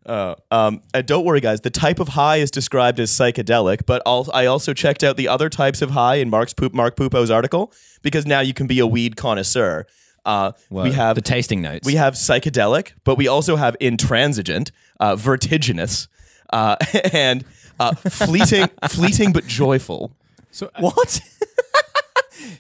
Uh, 0.06 0.36
um, 0.50 0.82
and 0.94 1.06
don't 1.06 1.26
worry, 1.26 1.40
guys. 1.40 1.62
The 1.62 1.70
type 1.70 2.00
of 2.00 2.10
high 2.10 2.38
is 2.38 2.50
described 2.50 3.00
as 3.00 3.12
psychedelic, 3.12 3.86
but 3.86 4.02
al- 4.06 4.30
I 4.34 4.46
also 4.48 4.74
checked 4.74 5.04
out 5.04 5.16
the 5.18 5.28
other 5.28 5.50
types 5.50 5.82
of 5.82 5.92
high 5.92 6.16
in 6.16 6.30
Mark's 6.30 6.54
Poop, 6.54 6.74
Mark 6.74 6.96
Pupo's 6.96 7.30
article 7.30 7.72
because 8.02 8.26
now 8.26 8.40
you 8.40 8.54
can 8.54 8.68
be 8.68 8.80
a 8.80 8.88
weed 8.88 9.16
connoisseur. 9.16 9.86
Uh, 10.26 10.52
we 10.70 10.92
have 10.92 11.16
the 11.16 11.22
tasting 11.22 11.62
notes. 11.62 11.86
we 11.86 11.96
have 11.96 12.14
psychedelic, 12.14 12.92
but 13.04 13.16
we 13.16 13.28
also 13.28 13.56
have 13.56 13.76
intransigent, 13.80 14.72
uh, 15.00 15.16
vertiginous, 15.16 16.08
uh, 16.54 16.76
and 17.14 17.44
uh, 17.80 17.94
fleeting, 17.96 18.68
fleeting 18.90 19.34
but 19.34 19.48
joyful. 19.48 20.12
So 20.52 20.70
what? 20.80 21.22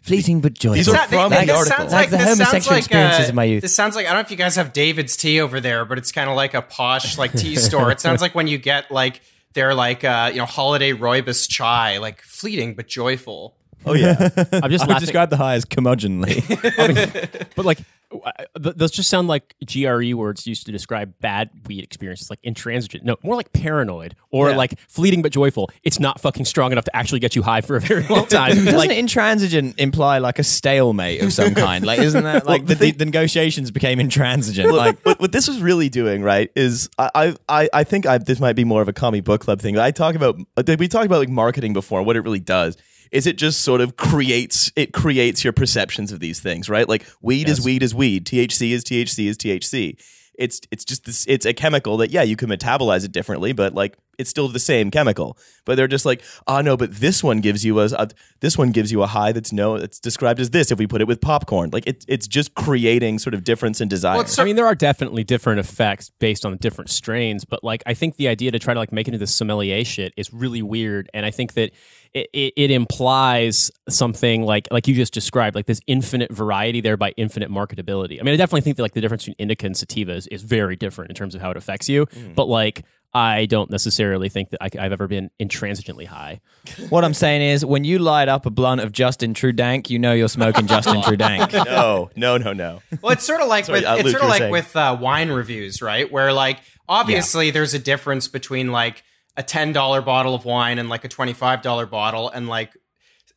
Fleeting 0.01 0.41
but 0.41 0.55
joyful. 0.55 0.75
These 0.75 0.89
are 0.89 1.07
from 1.07 1.29
this 1.29 1.45
the 1.45 1.53
article. 1.53 1.77
sounds 1.77 1.93
Like 1.93 2.09
the 2.09 2.17
this 2.17 2.25
sounds 2.25 2.39
homosexual 2.39 2.75
like, 2.75 2.79
experiences 2.79 3.25
uh, 3.27 3.29
of 3.29 3.35
my 3.35 3.43
youth. 3.43 3.61
This 3.61 3.75
sounds 3.75 3.95
like 3.95 4.07
I 4.07 4.09
don't 4.09 4.17
know 4.17 4.21
if 4.21 4.31
you 4.31 4.37
guys 4.37 4.55
have 4.55 4.73
David's 4.73 5.15
Tea 5.15 5.39
over 5.39 5.59
there, 5.59 5.85
but 5.85 5.99
it's 5.99 6.11
kind 6.11 6.27
of 6.27 6.35
like 6.35 6.55
a 6.55 6.63
posh 6.63 7.19
like 7.19 7.33
tea 7.33 7.55
store. 7.57 7.91
It 7.91 7.99
sounds 7.99 8.19
like 8.19 8.33
when 8.33 8.47
you 8.47 8.57
get 8.57 8.89
like 8.89 9.21
their 9.53 9.75
like 9.75 10.03
uh, 10.03 10.31
you 10.33 10.39
know 10.39 10.45
holiday 10.45 10.91
rooibos 10.93 11.47
chai, 11.47 11.99
like 11.99 12.21
fleeting 12.21 12.73
but 12.73 12.87
joyful. 12.87 13.55
Oh 13.85 13.93
yeah, 13.93 14.29
I'm 14.37 14.37
just 14.37 14.53
I 14.53 14.61
would 14.61 14.71
laughing. 14.71 14.99
describe 14.99 15.29
the 15.29 15.37
high 15.37 15.55
as 15.55 15.65
curmudgeonly. 15.65 17.49
but 17.55 17.65
like, 17.65 17.79
w- 18.11 18.23
th- 18.61 18.75
those 18.75 18.91
just 18.91 19.09
sound 19.09 19.27
like 19.27 19.55
GRE 19.65 20.13
words 20.15 20.45
used 20.45 20.65
to 20.67 20.71
describe 20.71 21.13
bad 21.19 21.49
weed 21.67 21.83
experiences, 21.83 22.29
like 22.29 22.39
intransigent. 22.43 23.03
No, 23.03 23.17
more 23.23 23.35
like 23.35 23.51
paranoid 23.53 24.15
or 24.29 24.49
Yeah. 24.51 24.55
like 24.57 24.79
fleeting 24.87 25.21
but 25.21 25.31
joyful. 25.31 25.69
It's 25.83 25.99
not 25.99 26.21
fucking 26.21 26.45
strong 26.45 26.71
enough 26.71 26.85
to 26.85 26.95
actually 26.95 27.19
get 27.19 27.35
you 27.35 27.41
high 27.41 27.61
for 27.61 27.75
a 27.75 27.79
very 27.81 28.05
long 28.07 28.25
time. 28.27 28.55
Doesn't 28.55 28.75
like, 28.77 28.91
intransigent 28.91 29.79
imply 29.79 30.19
like 30.19 30.37
a 30.39 30.43
stalemate 30.43 31.21
of 31.21 31.33
some 31.33 31.55
kind? 31.55 31.85
Like, 31.85 31.99
isn't 31.99 32.23
that 32.23 32.45
like 32.45 32.65
the, 32.67 32.75
the, 32.75 32.91
the 32.91 33.05
negotiations 33.05 33.71
became 33.71 33.99
intransigent? 33.99 34.71
Like, 34.71 35.03
what, 35.05 35.19
what 35.19 35.31
this 35.31 35.47
was 35.47 35.59
really 35.61 35.89
doing, 35.89 36.21
right, 36.23 36.51
is 36.55 36.89
I 36.99 37.35
I 37.49 37.69
I 37.73 37.83
think 37.83 38.05
I, 38.05 38.17
this 38.19 38.39
might 38.39 38.55
be 38.55 38.63
more 38.63 38.81
of 38.81 38.87
a 38.87 38.93
comic 38.93 39.23
book 39.23 39.41
club 39.41 39.59
thing. 39.61 39.77
I 39.77 39.91
talk 39.91 40.15
about 40.15 40.37
we 40.77 40.87
talked 40.87 41.05
about 41.05 41.19
like 41.19 41.29
marketing 41.29 41.73
before. 41.73 42.03
What 42.03 42.15
it 42.15 42.21
really 42.21 42.39
does 42.39 42.77
is 43.11 43.27
it 43.27 43.37
just 43.37 43.61
sort 43.61 43.81
of 43.81 43.97
creates 43.97 44.71
it 44.75 44.93
creates 44.93 45.43
your 45.43 45.53
perceptions 45.53 46.11
of 46.11 46.19
these 46.19 46.39
things, 46.39 46.69
right? 46.69 46.87
Like 46.87 47.05
weed 47.21 47.49
is 47.49 47.63
weed 47.63 47.83
is 47.83 47.93
weed, 47.93 48.25
THC 48.25 48.71
is 48.71 48.83
THC 48.83 49.27
is 49.27 49.37
THC. 49.37 50.01
It's 50.35 50.61
it's 50.71 50.85
just 50.85 51.05
this. 51.05 51.25
It's 51.27 51.45
a 51.45 51.53
chemical 51.53 51.97
that 51.97 52.09
yeah 52.09 52.23
you 52.23 52.35
can 52.35 52.49
metabolize 52.49 53.03
it 53.05 53.11
differently, 53.11 53.51
but 53.51 53.73
like 53.73 53.97
it's 54.17 54.29
still 54.29 54.47
the 54.47 54.59
same 54.59 54.89
chemical. 54.89 55.37
But 55.65 55.75
they're 55.75 55.87
just 55.87 56.05
like, 56.05 56.23
oh 56.47 56.61
no, 56.61 56.77
but 56.77 56.95
this 56.95 57.23
one 57.23 57.41
gives 57.41 57.65
you 57.65 57.79
a, 57.81 57.85
a 57.97 58.09
this 58.39 58.57
one 58.57 58.71
gives 58.71 58.91
you 58.91 59.03
a 59.03 59.07
high 59.07 59.33
that's 59.33 59.51
no 59.51 59.75
it's 59.75 59.99
described 59.99 60.39
as 60.39 60.51
this 60.51 60.71
if 60.71 60.79
we 60.79 60.87
put 60.87 61.01
it 61.01 61.07
with 61.07 61.19
popcorn. 61.19 61.69
Like 61.71 61.85
it, 61.85 62.05
it's 62.07 62.27
just 62.27 62.55
creating 62.55 63.19
sort 63.19 63.33
of 63.33 63.43
difference 63.43 63.81
in 63.81 63.89
desire. 63.89 64.21
it's 64.21 64.39
I 64.39 64.45
mean, 64.45 64.55
there 64.55 64.65
are 64.65 64.75
definitely 64.75 65.25
different 65.25 65.59
effects 65.59 66.09
based 66.19 66.45
on 66.45 66.53
the 66.53 66.57
different 66.57 66.89
strains, 66.89 67.43
but 67.43 67.63
like 67.63 67.83
I 67.85 67.93
think 67.93 68.15
the 68.15 68.29
idea 68.29 68.51
to 68.51 68.59
try 68.59 68.73
to 68.73 68.79
like 68.79 68.93
make 68.93 69.07
it 69.07 69.09
into 69.09 69.19
this 69.19 69.35
sommelier 69.35 69.83
shit 69.83 70.13
is 70.15 70.33
really 70.33 70.61
weird, 70.61 71.09
and 71.13 71.25
I 71.25 71.31
think 71.31 71.53
that 71.53 71.71
it, 72.13 72.29
it, 72.33 72.53
it 72.55 72.71
implies 72.71 73.71
something 73.87 74.43
like 74.43 74.67
like 74.71 74.87
you 74.87 74.93
just 74.93 75.13
described, 75.13 75.55
like 75.55 75.65
this 75.65 75.81
infinite 75.87 76.31
variety, 76.31 76.81
thereby 76.81 77.13
infinite 77.17 77.49
marketability. 77.49 78.19
I 78.19 78.23
mean, 78.23 78.33
I 78.33 78.37
definitely 78.37 78.61
think 78.61 78.77
that 78.77 78.83
like 78.83 78.93
the 78.93 79.01
difference 79.01 79.23
between 79.23 79.35
indica 79.39 79.65
and 79.65 79.77
sativa 79.77 80.13
is, 80.13 80.27
is 80.27 80.41
very 80.41 80.75
different 80.75 81.09
in 81.11 81.15
terms 81.15 81.35
of 81.35 81.41
how 81.41 81.51
it 81.51 81.57
affects 81.57 81.89
you, 81.89 82.07
but 82.35 82.47
like. 82.47 82.83
I 83.13 83.45
don't 83.45 83.69
necessarily 83.69 84.29
think 84.29 84.51
that 84.51 84.59
I, 84.61 84.83
have 84.83 84.93
ever 84.93 85.05
been 85.05 85.31
intransigently 85.37 86.07
high. 86.07 86.39
what 86.89 87.03
I'm 87.03 87.13
saying 87.13 87.41
is, 87.41 87.65
when 87.65 87.83
you 87.83 87.99
light 87.99 88.29
up 88.29 88.45
a 88.45 88.49
blunt 88.49 88.79
of 88.79 88.93
Justin 88.93 89.33
Trudank, 89.33 89.89
you 89.89 89.99
know 89.99 90.13
you're 90.13 90.29
smoking 90.29 90.65
Justin 90.65 90.95
Trudank. 91.01 91.51
no, 91.65 92.09
no, 92.15 92.37
no, 92.37 92.53
no. 92.53 92.81
Well, 93.01 93.11
it's 93.11 93.25
sort 93.25 93.41
of 93.41 93.49
like 93.49 93.65
Sorry, 93.65 93.79
with 93.79 93.85
uh, 93.85 93.95
it's 93.95 94.03
Luke, 94.05 94.11
sort 94.11 94.23
of 94.23 94.29
like 94.29 94.39
saying. 94.39 94.51
with 94.53 94.73
uh, 94.77 94.97
wine 94.97 95.29
reviews, 95.29 95.81
right? 95.81 96.09
Where 96.09 96.31
like 96.31 96.59
obviously 96.87 97.51
there's 97.51 97.73
a 97.73 97.79
difference 97.79 98.29
between 98.29 98.71
like 98.71 99.03
a 99.37 99.43
ten 99.43 99.73
dollar 99.73 100.01
bottle 100.01 100.35
of 100.35 100.45
wine 100.45 100.79
and 100.79 100.89
like 100.89 101.05
a 101.05 101.09
twenty 101.09 101.33
five 101.33 101.61
dollar 101.61 101.85
bottle, 101.85 102.29
and 102.29 102.47
like 102.47 102.75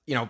you 0.07 0.15
know 0.15 0.29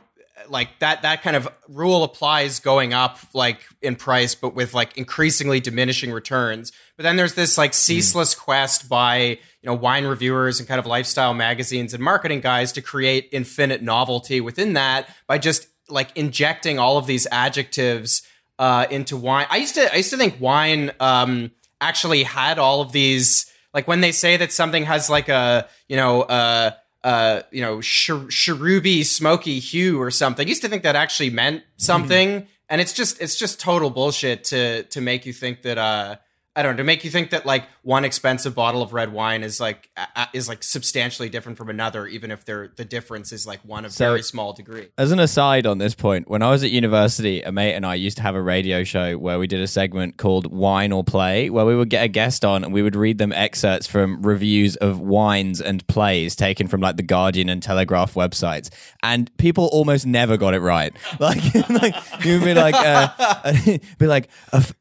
like 0.48 0.78
that 0.80 1.02
that 1.02 1.22
kind 1.22 1.36
of 1.36 1.48
rule 1.68 2.04
applies 2.04 2.60
going 2.60 2.92
up 2.92 3.18
like 3.34 3.60
in 3.80 3.96
price 3.96 4.34
but 4.34 4.54
with 4.54 4.74
like 4.74 4.96
increasingly 4.96 5.60
diminishing 5.60 6.10
returns. 6.10 6.72
But 6.96 7.04
then 7.04 7.16
there's 7.16 7.34
this 7.34 7.56
like 7.56 7.74
ceaseless 7.74 8.34
quest 8.34 8.88
by 8.88 9.18
you 9.18 9.38
know 9.64 9.74
wine 9.74 10.04
reviewers 10.04 10.58
and 10.58 10.68
kind 10.68 10.78
of 10.78 10.86
lifestyle 10.86 11.34
magazines 11.34 11.94
and 11.94 12.02
marketing 12.02 12.40
guys 12.40 12.72
to 12.72 12.82
create 12.82 13.28
infinite 13.32 13.82
novelty 13.82 14.40
within 14.40 14.74
that 14.74 15.08
by 15.26 15.38
just 15.38 15.68
like 15.88 16.16
injecting 16.16 16.78
all 16.78 16.98
of 16.98 17.06
these 17.06 17.26
adjectives 17.30 18.22
uh, 18.58 18.86
into 18.90 19.16
wine. 19.16 19.46
I 19.50 19.58
used 19.58 19.74
to 19.74 19.92
i 19.92 19.96
used 19.96 20.10
to 20.10 20.16
think 20.16 20.40
wine 20.40 20.92
um, 21.00 21.50
actually 21.80 22.22
had 22.22 22.58
all 22.58 22.80
of 22.80 22.92
these 22.92 23.50
like 23.74 23.86
when 23.86 24.00
they 24.00 24.12
say 24.12 24.36
that 24.36 24.52
something 24.52 24.84
has 24.84 25.10
like 25.10 25.28
a 25.28 25.68
you 25.88 25.96
know 25.96 26.22
uh 26.22 26.70
uh, 27.04 27.42
you 27.50 27.60
know, 27.60 27.76
cheruby, 27.76 29.04
smoky 29.04 29.58
hue 29.58 30.00
or 30.00 30.10
something. 30.10 30.46
I 30.46 30.48
used 30.48 30.62
to 30.62 30.70
think 30.70 30.84
that 30.84 30.96
actually 30.96 31.28
meant 31.28 31.62
something, 31.76 32.48
and 32.70 32.80
it's 32.80 32.94
just 32.94 33.20
it's 33.20 33.36
just 33.36 33.60
total 33.60 33.90
bullshit 33.90 34.44
to 34.44 34.84
to 34.84 35.02
make 35.02 35.26
you 35.26 35.34
think 35.34 35.62
that 35.62 35.76
uh, 35.76 36.16
I 36.56 36.62
don't 36.62 36.74
know, 36.74 36.76
to 36.78 36.84
make 36.84 37.02
you 37.04 37.10
think 37.10 37.30
that 37.30 37.44
like 37.44 37.64
one 37.82 38.04
expensive 38.04 38.54
bottle 38.54 38.80
of 38.80 38.92
red 38.92 39.12
wine 39.12 39.42
is 39.42 39.58
like 39.58 39.90
is 40.32 40.48
like 40.48 40.62
substantially 40.62 41.28
different 41.28 41.58
from 41.58 41.68
another, 41.68 42.06
even 42.06 42.30
if 42.30 42.44
they're 42.44 42.70
the 42.76 42.84
difference 42.84 43.32
is 43.32 43.44
like 43.44 43.58
one 43.64 43.84
of 43.84 43.92
So- 43.92 44.04
very 44.10 44.22
small 44.22 44.52
degree. 44.52 44.88
As 44.96 45.10
an 45.10 45.18
aside 45.18 45.66
on 45.66 45.78
this 45.78 45.94
point, 45.96 46.28
when 46.28 46.42
I 46.42 46.50
was 46.50 46.62
at 46.62 46.70
university, 46.70 47.42
a 47.42 47.50
mate 47.50 47.74
and 47.74 47.84
I 47.84 47.96
used 47.96 48.16
to 48.18 48.22
have 48.22 48.36
a 48.36 48.42
radio 48.42 48.84
show 48.84 49.18
where 49.18 49.38
we 49.38 49.48
did 49.48 49.60
a 49.60 49.66
segment 49.66 50.16
called 50.16 50.46
Wine 50.52 50.92
or 50.92 51.02
Play, 51.02 51.50
where 51.50 51.64
we 51.66 51.74
would 51.74 51.90
get 51.90 52.04
a 52.04 52.08
guest 52.08 52.44
on 52.44 52.62
and 52.62 52.72
we 52.72 52.82
would 52.82 52.94
read 52.94 53.18
them 53.18 53.32
excerpts 53.32 53.88
from 53.88 54.22
reviews 54.22 54.76
of 54.76 55.00
wines 55.00 55.60
and 55.60 55.84
plays 55.88 56.36
taken 56.36 56.68
from 56.68 56.80
like 56.80 56.96
the 56.96 57.02
Guardian 57.02 57.48
and 57.48 57.62
Telegraph 57.62 58.14
websites. 58.14 58.70
And 59.02 59.36
people 59.38 59.68
almost 59.72 60.06
never 60.06 60.36
got 60.36 60.54
it 60.54 60.60
right. 60.60 60.92
Like, 61.18 61.42
like 61.70 61.94
you'd 62.24 62.44
be 62.44 62.54
like, 62.54 62.74
uh, 62.76 63.52
be 63.98 64.06
like 64.06 64.28
a, 64.52 64.56
f- 64.56 64.74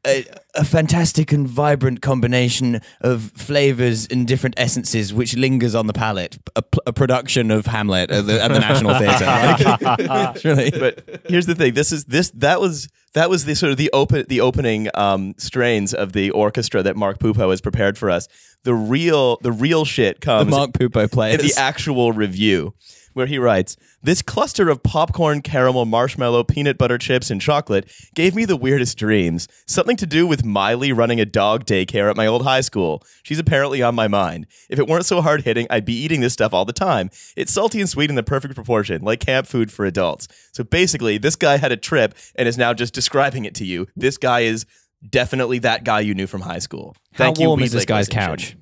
a- 0.54 0.64
fantastic 0.64 1.32
and 1.32 1.46
vibrant 1.48 2.00
combination 2.02 2.80
of 3.00 3.32
flavors 3.34 4.06
and 4.06 4.26
different 4.26 4.54
essences 4.58 5.12
which 5.12 5.36
lingers 5.36 5.74
on 5.74 5.86
the 5.86 5.92
palate. 5.92 6.38
A, 6.56 6.62
p- 6.62 6.78
a 6.86 6.92
production 6.92 7.50
of 7.50 7.66
Hamlet 7.66 8.10
at 8.10 8.26
the, 8.26 8.42
at 8.42 8.48
the 8.48 8.60
National 8.60 8.94
Theatre. 8.98 10.48
Really, 10.48 10.70
but 10.78 11.20
here's 11.28 11.46
the 11.46 11.54
thing 11.54 11.74
this 11.74 11.92
is 11.92 12.04
this 12.04 12.30
that 12.30 12.60
was 12.60 12.88
that 13.14 13.30
was 13.30 13.44
the 13.44 13.54
sort 13.54 13.70
of 13.72 13.78
the 13.78 13.90
open 13.92 14.24
the 14.28 14.40
opening 14.40 14.88
um, 14.94 15.34
strains 15.38 15.94
of 15.94 16.12
the 16.12 16.30
orchestra 16.30 16.82
that 16.82 16.96
mark 16.96 17.18
pupo 17.18 17.50
has 17.50 17.60
prepared 17.60 17.96
for 17.98 18.10
us 18.10 18.28
the 18.64 18.74
real 18.74 19.36
the 19.42 19.52
real 19.52 19.84
shit 19.84 20.20
the 20.20 20.24
comes 20.26 20.50
Mark 20.50 20.72
Pupo 20.72 21.02
in 21.02 21.08
plays. 21.08 21.40
the 21.40 21.60
actual 21.60 22.12
review 22.12 22.74
where 23.14 23.26
he 23.26 23.38
writes 23.38 23.76
this 24.02 24.20
cluster 24.20 24.68
of 24.68 24.82
popcorn 24.82 25.40
caramel 25.40 25.86
marshmallow 25.86 26.44
peanut 26.44 26.76
butter 26.76 26.98
chips 26.98 27.30
and 27.30 27.40
chocolate 27.40 27.90
gave 28.14 28.34
me 28.34 28.44
the 28.44 28.56
weirdest 28.56 28.98
dreams. 28.98 29.48
Something 29.66 29.96
to 29.96 30.06
do 30.06 30.26
with 30.26 30.44
miley 30.44 30.92
running 30.92 31.20
a 31.20 31.24
dog 31.24 31.64
daycare 31.64 32.10
at 32.10 32.16
my 32.16 32.26
old 32.26 32.42
high 32.42 32.60
school. 32.60 33.02
She's 33.22 33.38
apparently 33.38 33.82
on 33.82 33.94
my 33.94 34.08
mind. 34.08 34.46
If 34.68 34.78
it 34.78 34.86
weren't 34.86 35.06
so 35.06 35.22
hard 35.22 35.42
hitting 35.42 35.66
i'd 35.70 35.84
be 35.84 35.94
eating 35.94 36.20
this 36.20 36.34
stuff 36.34 36.52
all 36.52 36.64
the 36.64 36.72
time. 36.72 37.10
It's 37.36 37.52
salty 37.52 37.80
and 37.80 37.88
sweet 37.88 38.10
in 38.10 38.16
the 38.16 38.22
perfect 38.22 38.54
proportion 38.54 39.02
like 39.02 39.20
camp 39.20 39.46
food 39.46 39.72
for 39.72 39.86
adults. 39.86 40.28
So 40.52 40.64
basically 40.64 41.16
this 41.18 41.36
guy 41.36 41.56
had 41.56 41.72
a 41.72 41.76
trip 41.76 42.14
and 42.34 42.46
is 42.46 42.58
now 42.58 42.74
just 42.74 42.92
describing 42.92 43.44
it 43.44 43.54
to 43.56 43.64
you. 43.64 43.86
This 43.96 44.18
guy 44.18 44.40
is 44.40 44.66
definitely 45.08 45.60
that 45.60 45.84
guy 45.84 46.00
you 46.00 46.14
knew 46.14 46.26
from 46.26 46.42
high 46.42 46.58
school. 46.58 46.96
How 47.12 47.24
thank 47.24 47.38
you 47.38 47.48
warm 47.48 47.60
is 47.60 47.72
this 47.72 47.84
guy's 47.84 48.08
couch? 48.08 48.56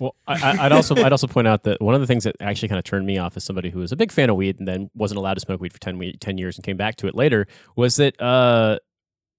Well, 0.00 0.16
I, 0.26 0.56
I'd 0.60 0.72
also 0.72 0.96
I'd 0.96 1.12
also 1.12 1.26
point 1.26 1.46
out 1.46 1.64
that 1.64 1.80
one 1.80 1.94
of 1.94 2.00
the 2.00 2.06
things 2.06 2.24
that 2.24 2.34
actually 2.40 2.68
kind 2.68 2.78
of 2.78 2.84
turned 2.84 3.06
me 3.06 3.18
off 3.18 3.36
as 3.36 3.44
somebody 3.44 3.68
who 3.68 3.80
was 3.80 3.92
a 3.92 3.96
big 3.96 4.10
fan 4.10 4.30
of 4.30 4.36
weed 4.36 4.58
and 4.58 4.66
then 4.66 4.90
wasn't 4.94 5.18
allowed 5.18 5.34
to 5.34 5.40
smoke 5.40 5.60
weed 5.60 5.74
for 5.74 5.78
10, 5.78 6.14
10 6.18 6.38
years 6.38 6.56
and 6.56 6.64
came 6.64 6.78
back 6.78 6.96
to 6.96 7.06
it 7.06 7.14
later 7.14 7.46
was 7.76 7.96
that 7.96 8.20
uh, 8.20 8.78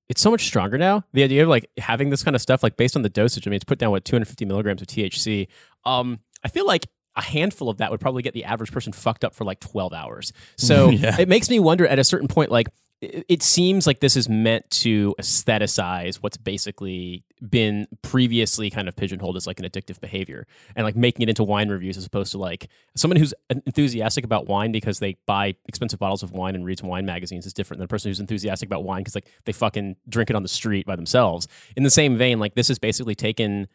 it's 0.07 0.21
so 0.21 0.29
much 0.29 0.45
stronger 0.45 0.77
now. 0.77 1.03
The 1.13 1.23
idea 1.23 1.41
of 1.41 1.49
like 1.49 1.67
having 1.77 2.11
this 2.11 2.23
kind 2.23 2.35
of 2.35 2.41
stuff, 2.41 2.61
like 2.61 2.77
based 2.77 2.95
on 2.95 3.01
the 3.01 3.09
dosage, 3.09 3.47
I 3.47 3.49
mean, 3.49 3.55
it's 3.55 3.65
put 3.65 3.79
down 3.79 3.89
what 3.89 4.05
250 4.05 4.45
milligrams 4.45 4.81
of 4.81 4.87
THC. 4.87 5.47
Um, 5.83 6.19
I 6.43 6.47
feel 6.47 6.67
like 6.67 6.87
a 7.15 7.23
handful 7.23 7.67
of 7.67 7.77
that 7.77 7.89
would 7.89 7.99
probably 7.99 8.21
get 8.21 8.33
the 8.33 8.45
average 8.45 8.71
person 8.71 8.93
fucked 8.93 9.23
up 9.23 9.33
for 9.33 9.45
like 9.45 9.59
12 9.61 9.93
hours. 9.93 10.31
So 10.57 10.89
it 10.93 11.27
makes 11.27 11.49
me 11.49 11.59
wonder 11.59 11.87
at 11.87 11.97
a 11.97 12.03
certain 12.03 12.27
point, 12.27 12.51
like, 12.51 12.67
it 13.01 13.41
seems 13.41 13.87
like 13.87 13.99
this 13.99 14.15
is 14.15 14.29
meant 14.29 14.69
to 14.69 15.15
aestheticize 15.19 16.17
what's 16.17 16.37
basically 16.37 17.23
been 17.49 17.87
previously 18.03 18.69
kind 18.69 18.87
of 18.87 18.95
pigeonholed 18.95 19.35
as 19.35 19.47
like 19.47 19.59
an 19.59 19.65
addictive 19.65 19.99
behavior 19.99 20.45
and 20.75 20.85
like 20.85 20.95
making 20.95 21.23
it 21.23 21.29
into 21.29 21.43
wine 21.43 21.69
reviews 21.69 21.97
as 21.97 22.05
opposed 22.05 22.31
to 22.31 22.37
like 22.37 22.69
someone 22.95 23.17
who's 23.17 23.33
enthusiastic 23.49 24.23
about 24.23 24.45
wine 24.45 24.71
because 24.71 24.99
they 24.99 25.17
buy 25.25 25.55
expensive 25.67 25.97
bottles 25.97 26.21
of 26.21 26.31
wine 26.31 26.53
and 26.53 26.63
reads 26.63 26.83
wine 26.83 27.03
magazines 27.03 27.47
is 27.47 27.53
different 27.53 27.79
than 27.79 27.85
a 27.85 27.87
person 27.87 28.09
who's 28.09 28.19
enthusiastic 28.19 28.67
about 28.67 28.83
wine 28.83 29.01
because 29.01 29.15
like 29.15 29.27
they 29.45 29.51
fucking 29.51 29.95
drink 30.07 30.29
it 30.29 30.35
on 30.35 30.43
the 30.43 30.49
street 30.49 30.85
by 30.85 30.95
themselves. 30.95 31.47
In 31.75 31.81
the 31.81 31.89
same 31.89 32.17
vein, 32.17 32.39
like 32.39 32.53
this 32.53 32.69
is 32.69 32.77
basically 32.77 33.15
taken 33.15 33.67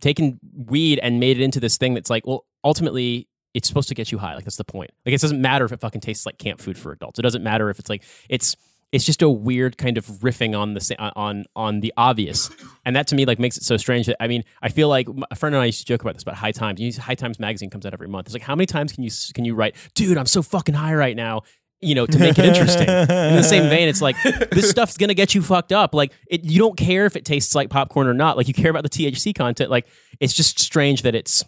taken 0.00 0.40
weed 0.56 0.98
and 0.98 1.20
made 1.20 1.38
it 1.38 1.44
into 1.44 1.60
this 1.60 1.76
thing 1.76 1.94
that's 1.94 2.10
like, 2.10 2.26
well, 2.26 2.46
ultimately 2.64 3.28
it's 3.54 3.68
supposed 3.68 3.88
to 3.88 3.94
get 3.94 4.10
you 4.10 4.18
high. 4.18 4.34
Like 4.34 4.44
that's 4.44 4.56
the 4.56 4.64
point. 4.64 4.90
Like 5.06 5.14
it 5.14 5.20
doesn't 5.20 5.40
matter 5.40 5.64
if 5.64 5.70
it 5.70 5.80
fucking 5.80 6.00
tastes 6.00 6.26
like 6.26 6.38
camp 6.38 6.60
food 6.60 6.76
for 6.76 6.90
adults. 6.90 7.20
It 7.20 7.22
doesn't 7.22 7.44
matter 7.44 7.70
if 7.70 7.78
it's 7.78 7.88
like 7.88 8.02
it's 8.28 8.56
it's 8.92 9.06
just 9.06 9.22
a 9.22 9.28
weird 9.28 9.78
kind 9.78 9.96
of 9.96 10.06
riffing 10.06 10.56
on 10.56 10.74
the 10.74 10.96
uh, 10.98 11.10
on 11.16 11.44
on 11.56 11.80
the 11.80 11.92
obvious, 11.96 12.50
and 12.84 12.94
that 12.94 13.06
to 13.08 13.14
me 13.14 13.24
like 13.24 13.38
makes 13.38 13.56
it 13.56 13.64
so 13.64 13.78
strange. 13.78 14.06
That 14.06 14.16
I 14.20 14.28
mean, 14.28 14.44
I 14.60 14.68
feel 14.68 14.88
like 14.88 15.08
a 15.30 15.34
friend 15.34 15.54
and 15.54 15.62
I 15.62 15.66
used 15.66 15.80
to 15.80 15.86
joke 15.86 16.02
about 16.02 16.14
this 16.14 16.22
about 16.22 16.36
High 16.36 16.52
Times. 16.52 16.78
You 16.78 16.92
High 17.00 17.14
Times 17.14 17.40
magazine 17.40 17.70
comes 17.70 17.86
out 17.86 17.94
every 17.94 18.08
month. 18.08 18.26
It's 18.26 18.34
like 18.34 18.42
how 18.42 18.54
many 18.54 18.66
times 18.66 18.92
can 18.92 19.02
you 19.02 19.10
can 19.32 19.46
you 19.46 19.54
write, 19.54 19.76
dude? 19.94 20.18
I'm 20.18 20.26
so 20.26 20.42
fucking 20.42 20.74
high 20.74 20.94
right 20.94 21.16
now. 21.16 21.42
You 21.80 21.96
know, 21.96 22.06
to 22.06 22.16
make 22.16 22.38
it 22.38 22.44
interesting. 22.44 22.88
In 22.88 23.34
the 23.34 23.42
same 23.42 23.68
vein, 23.68 23.88
it's 23.88 24.00
like 24.00 24.14
this 24.52 24.70
stuff's 24.70 24.96
gonna 24.96 25.14
get 25.14 25.34
you 25.34 25.42
fucked 25.42 25.72
up. 25.72 25.94
Like 25.94 26.12
it, 26.28 26.44
you 26.44 26.58
don't 26.58 26.76
care 26.76 27.06
if 27.06 27.16
it 27.16 27.24
tastes 27.24 27.56
like 27.56 27.70
popcorn 27.70 28.06
or 28.06 28.14
not. 28.14 28.36
Like 28.36 28.46
you 28.46 28.54
care 28.54 28.70
about 28.70 28.84
the 28.84 28.90
THC 28.90 29.34
content. 29.34 29.68
Like 29.68 29.86
it's 30.20 30.32
just 30.32 30.60
strange 30.60 31.02
that 31.02 31.16
it's 31.16 31.44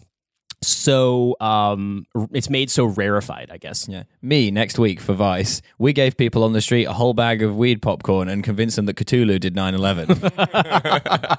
so 0.65 1.35
um 1.39 2.05
it's 2.31 2.49
made 2.49 2.69
so 2.69 2.85
rarefied. 2.85 3.49
I 3.51 3.57
guess. 3.57 3.87
Yeah. 3.87 4.03
Me 4.21 4.51
next 4.51 4.79
week 4.79 4.99
for 4.99 5.13
Vice, 5.13 5.61
we 5.77 5.93
gave 5.93 6.17
people 6.17 6.43
on 6.43 6.53
the 6.53 6.61
street 6.61 6.85
a 6.85 6.93
whole 6.93 7.13
bag 7.13 7.41
of 7.41 7.55
weed 7.55 7.81
popcorn 7.81 8.27
and 8.27 8.43
convinced 8.43 8.75
them 8.75 8.85
that 8.85 8.95
Cthulhu 8.95 9.39
did 9.39 9.55
9 9.55 9.73
11. 9.75 10.07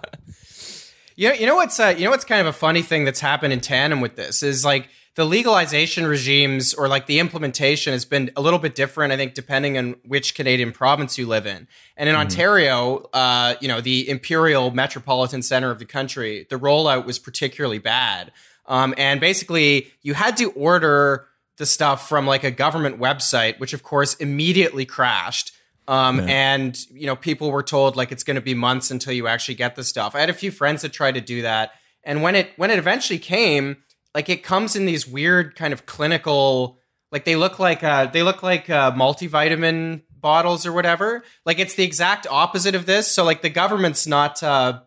You 1.19 1.31
know, 1.31 1.35
you 1.35 1.47
know 1.47 1.57
what's 1.57 1.81
uh, 1.81 1.95
you 1.97 2.05
know 2.05 2.11
what's 2.11 2.27
kind 2.27 2.43
of 2.43 2.47
a 2.47 2.53
funny 2.53 2.83
thing 2.83 3.05
that's 3.05 3.21
happened 3.21 3.55
in 3.55 3.61
tandem 3.61 4.03
with 4.03 4.17
this 4.17 4.43
is 4.43 4.67
like 4.67 4.91
the 5.15 5.25
legalization 5.25 6.07
regimes 6.07 6.75
or 6.75 6.89
like 6.89 7.07
the 7.07 7.19
implementation 7.19 7.95
has 7.95 8.05
been 8.05 8.31
a 8.37 8.43
little 8.43 8.59
bit 8.59 8.75
different. 8.75 9.15
I 9.15 9.17
think 9.17 9.33
depending 9.33 9.79
on 9.79 9.97
which 10.05 10.35
Canadian 10.35 10.73
province 10.73 11.17
you 11.17 11.27
live 11.27 11.47
in. 11.47 11.67
And 11.97 12.11
in 12.11 12.15
Ontario, 12.15 13.09
uh, 13.15 13.55
you 13.63 13.69
know, 13.69 13.81
the 13.81 14.07
imperial 14.11 14.71
metropolitan 14.73 15.41
center 15.41 15.71
of 15.71 15.79
the 15.79 15.87
country, 15.87 16.47
the 16.51 16.57
rollout 16.57 17.07
was 17.07 17.19
particularly 17.19 17.79
bad. 17.79 18.31
Um, 18.67 18.95
and 18.97 19.21
basically, 19.21 19.93
you 20.03 20.15
had 20.15 20.37
to 20.39 20.51
order 20.53 21.27
the 21.57 21.67
stuff 21.67 22.09
from 22.09 22.27
like 22.27 22.45
a 22.45 22.51
government 22.51 22.99
website, 23.01 23.59
which 23.59 23.73
of 23.73 23.83
course 23.83 24.15
immediately 24.15 24.85
crashed. 24.85 25.53
Um, 25.89 26.21
and 26.21 26.77
you 26.91 27.07
know, 27.07 27.17
people 27.17 27.51
were 27.53 27.63
told 27.63 27.97
like 27.97 28.11
it's 28.11 28.25
going 28.25 28.35
to 28.35 28.41
be 28.41 28.55
months 28.55 28.91
until 28.91 29.13
you 29.13 29.29
actually 29.29 29.55
get 29.55 29.77
the 29.77 29.85
stuff. 29.85 30.15
I 30.15 30.21
had 30.21 30.31
a 30.31 30.35
few 30.35 30.51
friends 30.51 30.83
that 30.83 30.93
tried 30.93 31.15
to 31.15 31.21
do 31.21 31.43
that, 31.43 31.73
and 32.03 32.23
when 32.23 32.35
it 32.35 32.51
when 32.57 32.71
it 32.71 32.79
eventually 32.79 33.21
came, 33.21 33.77
like 34.15 34.29
it 34.29 34.43
comes 34.43 34.75
in 34.75 34.85
these 34.85 35.07
weird 35.07 35.55
kind 35.55 35.73
of 35.73 35.87
clinical, 35.87 36.81
like 37.13 37.25
they 37.25 37.37
look 37.37 37.61
like 37.61 37.85
uh, 37.85 38.07
they 38.07 38.25
look 38.25 38.43
like 38.43 38.69
uh, 38.69 38.91
multivitamin 38.93 40.03
bottles 40.11 40.67
or 40.67 40.73
whatever. 40.73 41.23
Like 41.45 41.61
it's 41.61 41.75
the 41.77 41.85
exact 41.85 42.27
opposite 42.29 42.75
of 42.75 42.85
this. 42.85 43.07
So 43.07 43.23
like 43.23 43.43
the 43.43 43.51
government's 43.51 44.09
not 44.09 44.43
uh, 44.43 44.81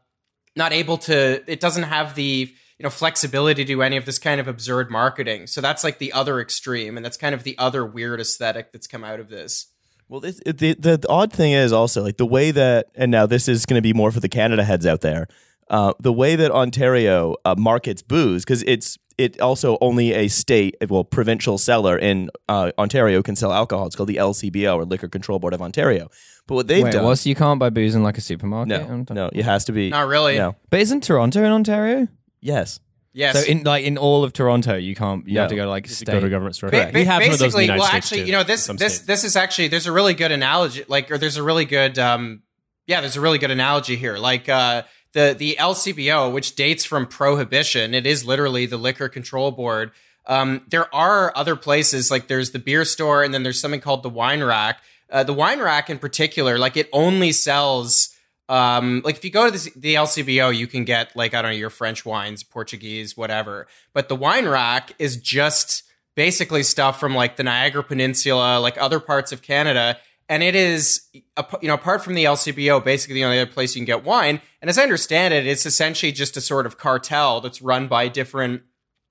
not 0.57 0.73
able 0.73 0.97
to. 0.97 1.41
It 1.49 1.61
doesn't 1.61 1.83
have 1.83 2.15
the 2.15 2.53
you 2.79 2.83
know 2.85 2.89
flexibility 2.89 3.63
to 3.63 3.67
do 3.67 3.81
any 3.81 3.97
of 3.97 4.05
this 4.05 4.17
kind 4.17 4.39
of 4.39 4.47
absurd 4.47 4.89
marketing. 4.89 5.47
So 5.47 5.59
that's 5.61 5.83
like 5.83 5.99
the 5.99 6.13
other 6.13 6.39
extreme, 6.39 6.95
and 6.97 7.05
that's 7.05 7.17
kind 7.17 7.35
of 7.35 7.43
the 7.43 7.57
other 7.57 7.85
weird 7.85 8.19
aesthetic 8.21 8.71
that's 8.71 8.87
come 8.87 9.03
out 9.03 9.19
of 9.19 9.29
this. 9.29 9.67
Well, 10.07 10.21
this, 10.21 10.41
it- 10.45 10.57
the, 10.57 10.73
the 10.73 10.97
the 10.97 11.09
odd 11.09 11.31
thing 11.33 11.51
is 11.51 11.71
also 11.73 12.01
like 12.01 12.17
the 12.17 12.25
way 12.25 12.51
that, 12.51 12.87
and 12.95 13.11
now 13.11 13.25
this 13.25 13.47
is 13.47 13.65
going 13.65 13.77
to 13.77 13.81
be 13.83 13.93
more 13.93 14.11
for 14.11 14.19
the 14.21 14.29
Canada 14.29 14.63
heads 14.63 14.85
out 14.87 15.01
there. 15.01 15.27
Uh, 15.69 15.93
the 15.99 16.13
way 16.13 16.35
that 16.35 16.49
Ontario 16.49 17.35
uh, 17.45 17.53
markets 17.55 18.01
booze, 18.01 18.43
because 18.43 18.63
it's 18.63 18.97
it 19.19 19.39
also 19.41 19.77
only 19.81 20.13
a 20.13 20.29
state, 20.29 20.75
well, 20.89 21.03
provincial 21.03 21.57
seller 21.57 21.97
in 21.97 22.29
uh, 22.47 22.71
Ontario 22.79 23.21
can 23.21 23.35
sell 23.35 23.51
alcohol. 23.51 23.85
It's 23.85 23.95
called 23.95 24.07
the 24.09 24.15
LCBO 24.15 24.77
or 24.77 24.85
Liquor 24.85 25.09
Control 25.09 25.37
Board 25.39 25.53
of 25.53 25.61
Ontario. 25.61 26.09
But 26.47 26.55
what 26.55 26.67
they've 26.67 26.83
Wait, 26.83 26.93
done, 26.93 27.03
what? 27.03 27.17
So 27.17 27.29
you 27.29 27.35
can't 27.35 27.59
buy 27.59 27.69
booze 27.69 27.93
in 27.93 28.01
like 28.01 28.17
a 28.17 28.21
supermarket? 28.21 28.87
no, 28.89 29.05
no, 29.11 29.29
it 29.33 29.43
has 29.43 29.65
to 29.65 29.73
be 29.73 29.89
Not 29.89 30.07
really. 30.07 30.37
No, 30.37 30.55
But 30.71 30.79
isn't 30.79 31.03
Toronto 31.03 31.43
in 31.43 31.51
Ontario? 31.51 32.07
Yes, 32.41 32.80
Yes. 33.12 33.43
So 33.43 33.52
in 33.52 33.63
like 33.63 33.86
in 33.86 33.97
all 33.97 34.23
of 34.23 34.34
Toronto, 34.34 34.75
you 34.75 34.95
can't. 34.95 35.28
You 35.28 35.39
have 35.39 35.49
to 35.49 35.56
go 35.56 35.63
to 35.63 35.69
like 35.69 35.86
Just 35.86 36.02
state. 36.02 36.12
go 36.12 36.19
to 36.19 36.28
a 36.28 36.30
government 36.30 36.56
store. 36.56 36.69
Ba- 36.69 36.91
we 36.93 37.06
have 37.06 37.23
some 37.23 37.34
of 37.34 37.39
those 37.39 37.41
in 37.41 37.45
the 37.45 37.45
basically, 37.45 37.63
United 37.63 37.80
well, 37.80 37.89
States, 37.89 38.06
actually, 38.06 38.21
too, 38.21 38.25
you 38.28 38.32
know, 38.34 38.43
this 38.43 38.63
some 38.63 38.78
this 38.78 38.95
states. 38.95 39.08
this 39.08 39.23
is 39.23 39.36
actually 39.36 39.67
there's 39.67 39.88
a 39.88 39.91
really 39.91 40.13
good 40.13 40.32
analogy, 40.32 40.86
like, 40.88 41.10
or 41.10 41.17
there's 41.17 41.38
a 41.38 41.43
really 41.43 41.65
good, 41.65 41.97
um, 41.97 42.43
yeah, 42.86 43.02
there's 43.02 43.17
a 43.17 43.21
really 43.21 43.39
good 43.39 43.52
analogy 43.52 43.95
here, 43.95 44.17
like 44.17 44.47
uh, 44.47 44.84
the 45.13 45.36
the 45.38 45.58
LCBO, 45.60 46.32
which 46.32 46.56
dates 46.56 46.86
from 46.86 47.08
prohibition. 47.08 47.95
It 47.95 48.06
is 48.06 48.25
literally 48.25 48.67
the 48.67 48.78
Liquor 48.78 49.10
Control 49.10 49.52
Board. 49.52 49.91
Um, 50.28 50.62
there 50.69 50.93
are 50.93 51.34
other 51.36 51.56
places, 51.56 52.12
like 52.12 52.28
there's 52.28 52.52
the 52.52 52.60
beer 52.60 52.86
store, 52.86 53.23
and 53.23 53.34
then 53.34 53.41
there's 53.41 53.60
something 53.60 53.82
called 53.82 54.04
the 54.04 54.10
Wine 54.10 54.43
Rack. 54.43 54.82
Uh, 55.10 55.23
the 55.23 55.34
Wine 55.34 55.60
Rack, 55.60 55.89
in 55.89 55.97
particular, 55.97 56.60
like 56.60 56.78
it 56.78 56.88
only 56.93 57.32
sells. 57.32 58.15
Um, 58.49 59.03
like 59.05 59.15
if 59.15 59.23
you 59.23 59.29
go 59.29 59.49
to 59.49 59.79
the, 59.79 59.93
LCBO, 59.93 60.53
you 60.55 60.65
can 60.65 60.83
get 60.83 61.15
like 61.15 61.35
I 61.35 61.41
don't 61.41 61.51
know 61.51 61.57
your 61.57 61.69
French 61.69 62.03
wines, 62.03 62.43
Portuguese, 62.43 63.15
whatever. 63.15 63.67
But 63.93 64.09
the 64.09 64.15
wine 64.15 64.47
rack 64.47 64.93
is 64.97 65.17
just 65.17 65.83
basically 66.15 66.63
stuff 66.63 66.99
from 66.99 67.13
like 67.13 67.38
the 67.38 67.43
Niagara 67.43 67.83
Peninsula, 67.83 68.59
like 68.59 68.75
other 68.81 68.99
parts 68.99 69.31
of 69.31 69.43
Canada, 69.43 69.97
and 70.27 70.41
it 70.41 70.55
is 70.55 71.03
you 71.13 71.67
know 71.67 71.75
apart 71.75 72.03
from 72.03 72.15
the 72.15 72.25
LCBO, 72.25 72.83
basically 72.83 73.13
the 73.13 73.23
only 73.23 73.39
other 73.39 73.51
place 73.51 73.75
you 73.75 73.81
can 73.81 73.85
get 73.85 74.03
wine. 74.03 74.41
And 74.62 74.69
as 74.69 74.79
I 74.79 74.83
understand 74.83 75.33
it, 75.33 75.45
it's 75.45 75.67
essentially 75.67 76.12
just 76.12 76.35
a 76.35 76.41
sort 76.41 76.65
of 76.65 76.79
cartel 76.79 77.41
that's 77.41 77.62
run 77.62 77.88
by 77.88 78.07
different 78.07 78.63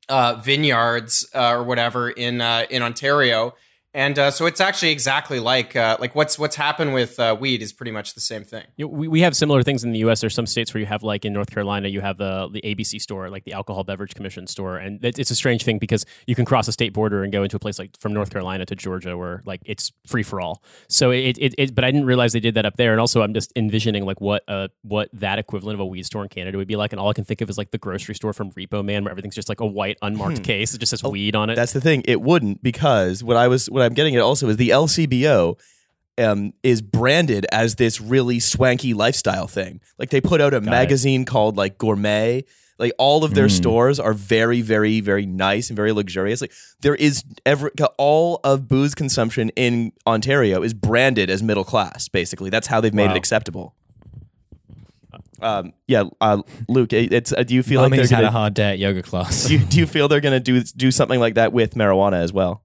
uh, 0.09 0.35
vineyards 0.43 1.29
uh, 1.33 1.53
or 1.53 1.63
whatever 1.63 2.11
in 2.11 2.41
uh, 2.41 2.67
in 2.71 2.83
Ontario. 2.83 3.55
And 3.95 4.19
uh, 4.19 4.31
so 4.31 4.45
it's 4.45 4.61
actually 4.61 4.91
exactly 4.91 5.41
like 5.41 5.75
uh, 5.75 5.97
like 5.99 6.15
what's 6.15 6.39
what's 6.39 6.57
happened 6.57 6.93
with 6.93 7.19
uh, 7.19 7.35
weed 7.39 7.63
is 7.63 7.73
pretty 7.73 7.91
much 7.91 8.13
the 8.13 8.21
same 8.21 8.45
thing. 8.45 8.65
You 8.77 8.85
know, 8.85 8.93
we, 8.93 9.09
we 9.09 9.21
have 9.23 9.35
similar 9.35 9.63
things 9.63 9.83
in 9.83 9.93
the 9.93 10.01
U.S. 10.01 10.21
There's 10.21 10.35
some 10.35 10.47
states 10.47 10.75
where 10.75 10.81
you 10.81 10.87
have, 10.87 11.03
like 11.03 11.25
in 11.25 11.33
North 11.33 11.51
Carolina, 11.51 11.89
you 11.89 12.03
have 12.03 12.19
the 12.19 12.49
the 12.53 12.61
ABC 12.61 13.01
store, 13.01 13.31
like 13.31 13.45
the 13.45 13.55
Alcohol 13.55 13.85
Beverage 13.85 14.15
Commission 14.15 14.47
store, 14.47 14.77
and 14.77 15.03
it, 15.03 15.19
it's 15.19 15.31
a 15.31 15.35
strange 15.35 15.65
thing 15.65 15.79
because 15.79 16.05
you 16.27 16.35
can 16.35 16.45
cross 16.45 16.69
a 16.69 16.73
state 16.73 16.93
border 16.93 17.25
and 17.25 17.33
go 17.33 17.43
into 17.43 17.57
a 17.57 17.59
place 17.59 17.79
like 17.79 17.99
from 17.99 18.13
North 18.13 18.31
Carolina 18.31 18.67
to 18.67 18.77
Georgia, 18.77 19.17
where 19.17 19.43
like 19.47 19.63
it's 19.65 19.91
free 20.07 20.23
for 20.23 20.39
all. 20.39 20.63
So 20.89 21.11
it, 21.11 21.39
it, 21.39 21.55
it 21.57 21.75
but 21.75 21.83
I 21.83 21.91
didn't 21.91 22.07
realize 22.07 22.35
they 22.35 22.41
did 22.41 22.55
that 22.55 22.67
up 22.67 22.77
there, 22.77 22.93
and 22.93 23.01
also 23.01 23.23
I'm 23.23 23.33
just 23.33 23.53
envisioning 23.57 24.05
like 24.05 24.21
what 24.21 24.45
uh 24.49 24.69
what 24.83 25.09
that 25.15 25.39
equivalent 25.39 25.75
of 25.75 25.81
a 25.81 25.87
weed 25.87 26.05
store 26.05 26.23
in 26.23 26.29
Canada 26.29 26.59
would 26.59 26.69
be 26.69 26.77
like, 26.77 26.93
and 26.93 27.01
all 27.01 27.09
I 27.09 27.15
can 27.15 27.25
think 27.25 27.41
of 27.41 27.49
is 27.49 27.57
like 27.57 27.71
the 27.71 27.79
grocery 27.79 28.15
store 28.15 28.35
from 28.35 28.53
Repo 28.53 28.85
Man, 28.85 29.05
where 29.05 29.11
everything's 29.11 29.35
just 29.35 29.49
like 29.49 29.61
a 29.61 29.67
white 29.67 29.97
unmarked 30.03 30.45
case, 30.45 30.75
it 30.75 30.79
just 30.79 30.91
says 30.91 31.03
weed 31.03 31.35
on 31.35 31.49
it. 31.49 31.57
That's 31.57 31.73
the 31.73 31.81
thing. 31.81 32.03
It 32.07 32.21
wouldn't 32.21 32.63
because 32.63 33.25
what 33.25 33.37
I 33.37 33.49
was 33.49 33.71
what 33.79 33.88
I'm 33.89 33.95
getting 33.95 34.15
at 34.15 34.23
also 34.23 34.49
is 34.49 34.57
the 34.57 34.69
LCBO 34.71 35.59
um, 36.19 36.53
is 36.63 36.83
branded 36.83 37.47
as 37.51 37.75
this 37.77 38.01
really 38.01 38.39
swanky 38.41 38.93
lifestyle 38.95 39.47
thing. 39.47 39.81
Like 39.99 40.11
they 40.11 40.21
put 40.21 40.41
out 40.41 40.55
a 40.55 40.61
magazine 40.61 41.25
called 41.25 41.57
like 41.57 41.79
Gourmet 41.79 42.45
Like 42.79 42.93
all 42.99 43.25
of 43.25 43.35
their 43.35 43.49
stores 43.49 43.99
are 43.99 44.13
very, 44.15 44.61
very, 44.61 45.01
very 45.01 45.27
nice 45.27 45.69
and 45.71 45.77
very 45.77 45.91
luxurious. 45.93 46.41
Like 46.41 46.53
there 46.81 46.95
is 46.95 47.25
every 47.45 47.71
all 47.99 48.39
of 48.45 48.69
booze 48.69 48.95
consumption 48.95 49.51
in 49.57 49.93
Ontario 50.07 50.63
is 50.63 50.75
branded 50.75 51.29
as 51.31 51.43
middle 51.43 51.65
class. 51.65 52.09
Basically, 52.09 52.51
that's 52.51 52.69
how 52.69 52.81
they've 52.81 52.95
made 52.95 53.07
Wow. 53.09 53.15
it 53.15 53.17
acceptable. 53.17 53.75
Um, 55.41 55.73
yeah, 55.87 56.05
uh, 56.21 56.43
Luke, 56.69 56.93
it's. 56.93 57.33
Uh, 57.33 57.45
do 57.45 57.55
you 57.55 57.63
feel 57.63 57.81
like 57.81 57.91
they're 57.93 58.01
had 58.03 58.11
a 58.11 58.17
gonna? 58.27 58.31
hard 58.31 58.55
day 58.55 58.71
at 58.73 58.79
yoga 58.79 59.03
class. 59.03 59.45
Do 59.49 59.55
you, 59.55 59.65
do 59.65 59.79
you 59.79 59.87
feel 59.87 60.09
they're 60.09 60.21
gonna 60.21 60.41
do 60.41 60.61
do 60.63 60.91
something 60.91 61.21
like 61.21 61.35
that 61.35 61.53
with 61.53 61.75
marijuana 61.75 62.21
as 62.21 62.33
well? 62.33 62.63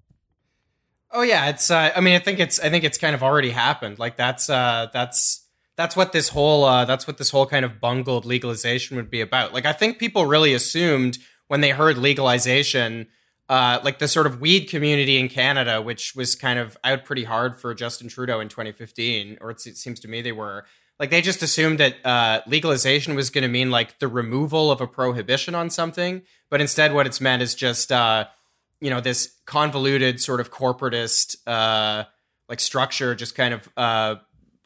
Oh 1.15 1.21
yeah, 1.21 1.49
it's. 1.49 1.69
Uh, 1.69 1.91
I 1.95 2.01
mean, 2.01 2.15
I 2.15 2.19
think 2.19 2.39
it's. 2.39 2.59
I 2.59 2.69
think 2.69 2.83
it's 2.83 2.97
kind 2.97 3.13
of 3.13 3.21
already 3.21 3.51
happened. 3.51 3.99
Like 3.99 4.17
that's. 4.17 4.49
Uh, 4.49 4.87
that's. 4.91 5.41
That's 5.75 5.95
what 5.95 6.11
this 6.11 6.29
whole. 6.29 6.65
Uh, 6.65 6.85
that's 6.85 7.05
what 7.05 7.19
this 7.19 7.29
whole 7.29 7.45
kind 7.45 7.63
of 7.63 7.79
bungled 7.79 8.25
legalization 8.25 8.97
would 8.97 9.11
be 9.11 9.21
about. 9.21 9.53
Like 9.53 9.65
I 9.65 9.73
think 9.73 9.99
people 9.99 10.25
really 10.25 10.53
assumed 10.53 11.19
when 11.47 11.61
they 11.61 11.69
heard 11.69 11.99
legalization, 11.99 13.07
uh, 13.47 13.79
like 13.83 13.99
the 13.99 14.07
sort 14.07 14.25
of 14.25 14.41
weed 14.41 14.65
community 14.65 15.19
in 15.19 15.29
Canada, 15.29 15.81
which 15.81 16.15
was 16.15 16.35
kind 16.35 16.57
of 16.57 16.75
out 16.83 17.05
pretty 17.05 17.25
hard 17.25 17.59
for 17.59 17.75
Justin 17.75 18.07
Trudeau 18.07 18.39
in 18.39 18.49
2015, 18.49 19.37
or 19.39 19.51
it 19.51 19.61
seems 19.61 19.99
to 19.99 20.07
me 20.07 20.21
they 20.21 20.31
were. 20.31 20.65
Like 20.99 21.11
they 21.11 21.21
just 21.21 21.43
assumed 21.43 21.79
that 21.79 21.95
uh, 22.03 22.41
legalization 22.47 23.13
was 23.13 23.29
going 23.29 23.43
to 23.43 23.47
mean 23.47 23.69
like 23.69 23.99
the 23.99 24.07
removal 24.07 24.71
of 24.71 24.81
a 24.81 24.87
prohibition 24.87 25.53
on 25.53 25.69
something, 25.69 26.23
but 26.49 26.59
instead, 26.59 26.91
what 26.93 27.05
it's 27.05 27.21
meant 27.21 27.43
is 27.43 27.53
just. 27.53 27.91
Uh, 27.91 28.25
you 28.83 28.89
know 28.89 28.99
this 28.99 29.33
convoluted 29.45 30.19
sort 30.19 30.41
of 30.41 30.51
corporatist 30.51 31.37
uh 31.47 32.03
like 32.49 32.59
structure 32.59 33.15
just 33.15 33.33
kind 33.33 33.53
of 33.53 33.69
uh 33.77 34.15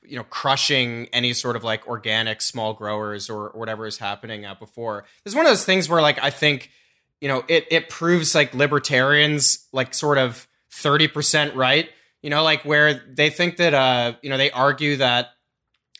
you 0.04 0.18
know 0.18 0.24
crushing 0.24 1.08
any 1.14 1.34
sort 1.34 1.56
of 1.56 1.64
like 1.64 1.88
organic 1.88 2.42
small 2.42 2.74
growers 2.74 3.30
or, 3.30 3.50
or 3.50 3.60
whatever 3.60 3.86
is 3.86 3.98
happening 3.98 4.46
uh, 4.46 4.56
before. 4.56 5.06
It's 5.26 5.36
one 5.36 5.46
of 5.46 5.52
those 5.52 5.66
things 5.66 5.88
where 5.88 6.02
like 6.02 6.18
i 6.24 6.30
think 6.30 6.72
you 7.22 7.28
know 7.28 7.44
it 7.48 7.68
it 7.70 7.90
proves 7.90 8.34
like 8.34 8.54
libertarians 8.54 9.68
like 9.72 9.94
sort 9.94 10.18
of 10.18 10.48
30% 10.72 11.56
right 11.56 11.90
you 12.22 12.30
know 12.30 12.44
like 12.44 12.64
where 12.64 12.94
they 12.94 13.30
think 13.30 13.58
that 13.58 13.74
uh 13.74 14.14
you 14.22 14.30
know 14.30 14.38
they 14.38 14.52
argue 14.52 14.98
that 14.98 15.30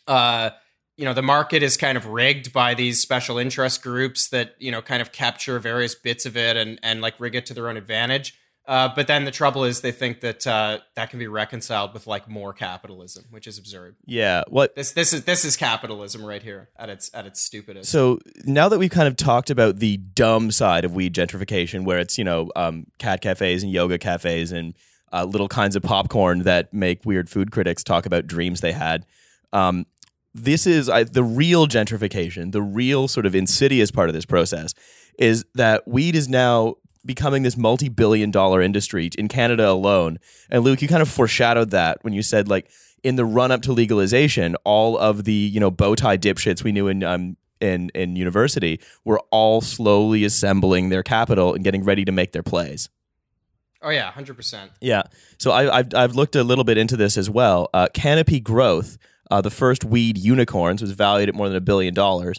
uh 0.06 0.50
you 0.98 1.04
know 1.06 1.14
the 1.14 1.22
market 1.22 1.62
is 1.62 1.78
kind 1.78 1.96
of 1.96 2.06
rigged 2.06 2.52
by 2.52 2.74
these 2.74 3.00
special 3.00 3.38
interest 3.38 3.82
groups 3.82 4.28
that 4.28 4.54
you 4.58 4.70
know 4.70 4.82
kind 4.82 5.00
of 5.00 5.12
capture 5.12 5.58
various 5.58 5.94
bits 5.94 6.26
of 6.26 6.36
it 6.36 6.56
and 6.56 6.78
and 6.82 7.00
like 7.00 7.18
rig 7.18 7.34
it 7.34 7.46
to 7.46 7.54
their 7.54 7.68
own 7.70 7.78
advantage 7.78 8.34
uh, 8.66 8.86
but 8.94 9.06
then 9.06 9.24
the 9.24 9.30
trouble 9.30 9.64
is 9.64 9.80
they 9.80 9.90
think 9.90 10.20
that 10.20 10.46
uh, 10.46 10.78
that 10.94 11.08
can 11.08 11.18
be 11.18 11.26
reconciled 11.26 11.94
with 11.94 12.06
like 12.06 12.28
more 12.28 12.52
capitalism 12.52 13.24
which 13.30 13.46
is 13.46 13.56
absurd 13.56 13.96
Yeah. 14.04 14.42
What 14.48 14.76
this 14.76 14.92
this 14.92 15.14
is 15.14 15.24
this 15.24 15.44
is 15.46 15.56
capitalism 15.56 16.22
right 16.22 16.42
here 16.42 16.68
at 16.76 16.90
its 16.90 17.10
at 17.14 17.24
its 17.24 17.40
stupidest 17.40 17.90
So 17.90 18.18
now 18.44 18.68
that 18.68 18.78
we've 18.78 18.90
kind 18.90 19.08
of 19.08 19.16
talked 19.16 19.48
about 19.48 19.78
the 19.78 19.96
dumb 19.96 20.50
side 20.50 20.84
of 20.84 20.94
weed 20.94 21.14
gentrification, 21.14 21.84
where 21.84 21.98
it's 21.98 22.18
you 22.18 22.24
know 22.24 22.50
um, 22.56 22.86
cat 22.98 23.22
cafes 23.22 23.62
and 23.62 23.72
yoga 23.72 23.98
cafes 23.98 24.52
and 24.52 24.74
uh, 25.12 25.24
little 25.24 25.48
kinds 25.48 25.74
of 25.74 25.82
popcorn 25.82 26.42
that 26.42 26.74
make 26.74 27.06
weird 27.06 27.30
food 27.30 27.50
critics 27.50 27.82
talk 27.82 28.04
about 28.04 28.26
dreams 28.26 28.60
they 28.60 28.72
had. 28.72 29.06
Um, 29.54 29.86
this 30.44 30.66
is 30.66 30.88
I, 30.88 31.04
the 31.04 31.24
real 31.24 31.66
gentrification, 31.66 32.52
the 32.52 32.62
real 32.62 33.08
sort 33.08 33.26
of 33.26 33.34
insidious 33.34 33.90
part 33.90 34.08
of 34.08 34.14
this 34.14 34.26
process 34.26 34.74
is 35.18 35.44
that 35.54 35.86
weed 35.86 36.14
is 36.14 36.28
now 36.28 36.76
becoming 37.04 37.42
this 37.42 37.56
multi-billion 37.56 38.30
dollar 38.30 38.60
industry 38.60 39.10
in 39.18 39.28
Canada 39.28 39.68
alone. 39.68 40.18
And 40.50 40.62
Luke, 40.64 40.82
you 40.82 40.88
kind 40.88 41.02
of 41.02 41.08
foreshadowed 41.08 41.70
that 41.70 41.98
when 42.02 42.12
you 42.12 42.22
said 42.22 42.48
like 42.48 42.70
in 43.02 43.16
the 43.16 43.24
run 43.24 43.50
up 43.50 43.62
to 43.62 43.72
legalization, 43.72 44.56
all 44.64 44.98
of 44.98 45.24
the, 45.24 45.32
you 45.32 45.60
know, 45.60 45.70
bow 45.70 45.94
tie 45.94 46.16
dipshits 46.18 46.62
we 46.64 46.72
knew 46.72 46.88
in 46.88 47.02
um 47.02 47.36
in 47.60 47.90
in 47.94 48.14
university 48.14 48.80
were 49.04 49.20
all 49.30 49.60
slowly 49.60 50.24
assembling 50.24 50.90
their 50.90 51.02
capital 51.02 51.54
and 51.54 51.64
getting 51.64 51.82
ready 51.84 52.04
to 52.04 52.12
make 52.12 52.32
their 52.32 52.42
plays. 52.42 52.88
oh 53.82 53.90
yeah 53.90 54.12
100% 54.12 54.70
Yeah. 54.80 55.02
So 55.38 55.50
I, 55.52 55.78
I've 55.78 55.94
I've 55.94 56.14
looked 56.14 56.36
a 56.36 56.44
little 56.44 56.64
bit 56.64 56.78
into 56.78 56.96
this 56.96 57.16
as 57.16 57.28
well. 57.30 57.68
Uh, 57.74 57.88
Canopy 57.94 58.40
Growth, 58.40 58.98
uh, 59.30 59.40
the 59.40 59.50
first 59.50 59.84
weed 59.84 60.18
unicorns, 60.18 60.80
was 60.80 60.92
valued 60.92 61.28
at 61.28 61.34
more 61.34 61.48
than 61.48 61.56
a 61.56 61.60
billion 61.60 61.94
dollars. 61.94 62.38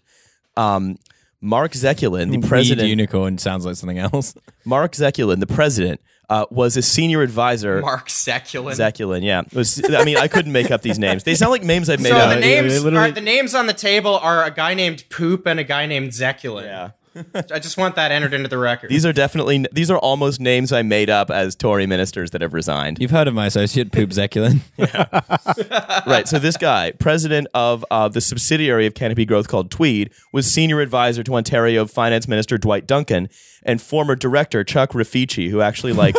Um, 0.57 0.97
Mark 1.41 1.71
Zekulin, 1.71 2.31
the 2.31 2.45
president, 2.45 2.81
Weed 2.81 2.89
unicorn 2.89 3.37
sounds 3.37 3.65
like 3.65 3.75
something 3.75 3.97
else. 3.97 4.35
Mark 4.65 4.91
Zekulin, 4.91 5.39
the 5.39 5.47
president, 5.47 6.01
uh, 6.29 6.45
was 6.51 6.77
a 6.77 6.81
senior 6.81 7.21
advisor. 7.21 7.81
mark 7.81 8.07
seculin 8.07 8.75
Zekulin, 8.75 9.23
yeah. 9.23 9.41
Was, 9.53 9.81
I 9.89 10.03
mean, 10.03 10.17
I 10.17 10.27
couldn't 10.27 10.51
make 10.51 10.69
up 10.69 10.81
these 10.81 10.99
names. 10.99 11.23
They 11.23 11.35
sound 11.35 11.51
like 11.51 11.63
names 11.63 11.89
I've 11.89 12.01
made 12.01 12.09
so 12.09 12.17
up. 12.17 12.35
the 12.35 12.39
names 12.39 12.83
they 12.83 12.95
are, 12.95 13.11
the 13.11 13.21
names 13.21 13.55
on 13.55 13.65
the 13.67 13.73
table 13.73 14.17
are 14.17 14.43
a 14.43 14.51
guy 14.51 14.73
named 14.73 15.05
poop 15.09 15.47
and 15.47 15.59
a 15.59 15.63
guy 15.63 15.85
named 15.85 16.11
Zekulin 16.11 16.63
yeah. 16.63 16.91
i 17.51 17.59
just 17.59 17.77
want 17.77 17.95
that 17.95 18.11
entered 18.11 18.33
into 18.33 18.47
the 18.47 18.57
record 18.57 18.89
These 18.89 19.05
are 19.05 19.13
definitely 19.13 19.65
these 19.71 19.89
are 19.89 19.97
almost 19.97 20.39
names 20.39 20.71
I 20.71 20.81
made 20.81 21.09
up 21.09 21.29
as 21.31 21.55
Tory 21.55 21.85
ministers 21.85 22.31
that 22.31 22.41
have 22.41 22.53
resigned. 22.53 22.99
You've 22.99 23.11
heard 23.11 23.27
of 23.27 23.33
my 23.33 23.47
associate, 23.47 23.91
Poop 23.91 24.11
Zekulin. 24.11 24.61
right. 26.07 26.27
So 26.27 26.39
this 26.39 26.57
guy, 26.57 26.91
president 26.91 27.47
of 27.53 27.85
uh, 27.91 28.07
the 28.07 28.21
subsidiary 28.21 28.85
of 28.85 28.93
Canopy 28.93 29.25
Growth 29.25 29.47
called 29.47 29.71
Tweed, 29.71 30.11
was 30.31 30.51
senior 30.51 30.81
advisor 30.81 31.23
to 31.23 31.35
Ontario 31.35 31.85
Finance 31.85 32.27
Minister 32.27 32.57
Dwight 32.57 32.87
Duncan 32.87 33.29
and 33.63 33.81
former 33.81 34.15
director 34.15 34.63
Chuck 34.63 34.91
Rifici, 34.91 35.49
who 35.49 35.61
actually 35.61 35.93
like 35.93 36.15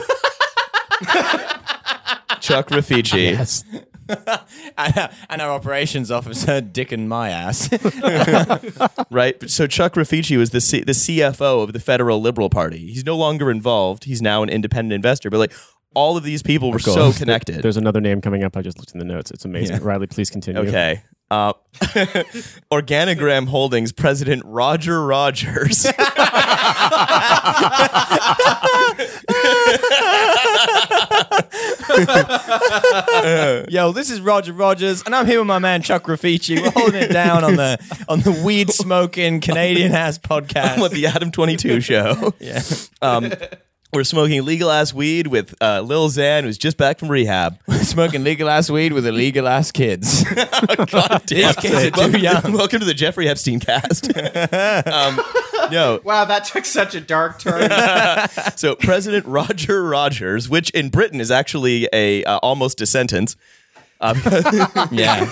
Chuck 2.41 2.69
Rifici. 2.69 3.33
Yes. 3.33 3.65
and, 4.79 5.11
and 5.29 5.43
our 5.43 5.51
operations 5.51 6.11
officer, 6.11 6.61
Dick 6.61 6.93
and 6.93 7.09
my 7.09 7.31
ass. 7.31 7.69
Right. 9.11 9.51
So 9.51 9.67
Chuck 9.67 9.95
Rifici 9.95 10.37
was 10.39 10.51
the 10.51 10.61
C- 10.61 10.83
the 10.85 10.93
CFO 10.93 11.65
of 11.65 11.73
the 11.73 11.81
Federal 11.81 12.21
Liberal 12.21 12.49
Party. 12.49 12.79
He's 12.79 13.05
no 13.05 13.17
longer 13.17 13.51
involved. 13.51 14.05
He's 14.05 14.23
now 14.23 14.43
an 14.43 14.49
independent 14.49 14.93
investor. 14.93 15.31
But 15.31 15.39
like 15.39 15.53
all 15.95 16.17
of 16.17 16.23
these 16.23 16.43
people 16.43 16.71
were 16.71 16.79
so 16.79 17.13
connected. 17.13 17.63
There's 17.63 17.77
another 17.77 18.01
name 18.01 18.21
coming 18.21 18.45
up. 18.45 18.57
I 18.57 18.63
just 18.63 18.79
looked 18.79 18.93
in 18.93 18.99
the 18.99 19.05
notes. 19.05 19.31
It's 19.33 19.45
amazing. 19.45 19.77
Yeah. 19.77 19.83
Riley, 19.83 20.07
please 20.07 20.31
continue. 20.31 20.63
Okay. 20.63 21.03
Uh, 21.31 21.53
Organigram 22.73 23.47
Holdings 23.49 23.93
president 23.93 24.43
Roger 24.45 25.05
Rogers. 25.05 25.87
Yo, 33.69 33.93
this 33.93 34.11
is 34.11 34.21
Roger 34.21 34.53
Rogers, 34.53 35.03
and 35.05 35.15
I'm 35.15 35.27
here 35.27 35.39
with 35.39 35.47
my 35.47 35.59
man 35.59 35.83
Chuck 35.83 36.05
Rifici. 36.05 36.61
We're 36.61 36.71
holding 36.71 37.03
it 37.03 37.13
down 37.13 37.45
on 37.45 37.57
the 37.57 37.79
on 38.09 38.21
the 38.21 38.43
weed 38.45 38.71
smoking 38.71 39.41
Canadian 39.41 39.93
ass 39.93 40.19
podcast. 40.19 40.79
I'm 40.79 40.83
at 40.83 40.93
the 40.93 41.07
Adam 41.07 41.31
22 41.31 41.81
show. 41.81 42.35
yeah. 42.41 42.63
Um, 43.03 43.33
we're 43.93 44.05
smoking 44.05 44.45
legal 44.45 44.71
ass 44.71 44.95
weed 44.95 45.27
with 45.27 45.55
uh, 45.61 45.81
Lil 45.81 46.09
Xan, 46.09 46.45
who's 46.45 46.57
just 46.57 46.77
back 46.77 46.99
from 46.99 47.11
rehab. 47.11 47.59
We're 47.67 47.79
Smoking 47.85 48.25
legal 48.25 48.49
ass 48.49 48.71
weed 48.71 48.93
with 48.93 49.07
illegal 49.07 49.49
ass 49.49 49.73
kids. 49.73 50.25
God 50.35 51.23
damn. 51.27 51.55
kids 51.55 51.75
are 51.75 51.91
too 51.91 52.01
welcome, 52.01 52.21
young. 52.21 52.53
welcome 52.53 52.81
to 52.81 52.87
the 52.87 52.95
Jeffrey 52.95 53.29
Epstein 53.29 53.59
cast. 53.61 54.17
um, 54.17 55.21
no, 55.73 56.01
wow 56.05 56.25
that 56.25 56.45
took 56.45 56.65
such 56.65 56.95
a 56.95 57.01
dark 57.01 57.39
turn 57.39 57.71
so 58.57 58.75
President 58.75 59.27
Roger 59.27 59.85
Rogers, 59.85 60.49
which 60.49 60.71
in 60.71 60.89
Britain 60.89 61.21
is 61.21 61.31
actually 61.31 61.89
a 61.93 62.25
uh, 62.25 62.39
almost 62.39 62.81
a 62.81 62.87
sentence. 62.87 63.37
yeah. 64.91 65.31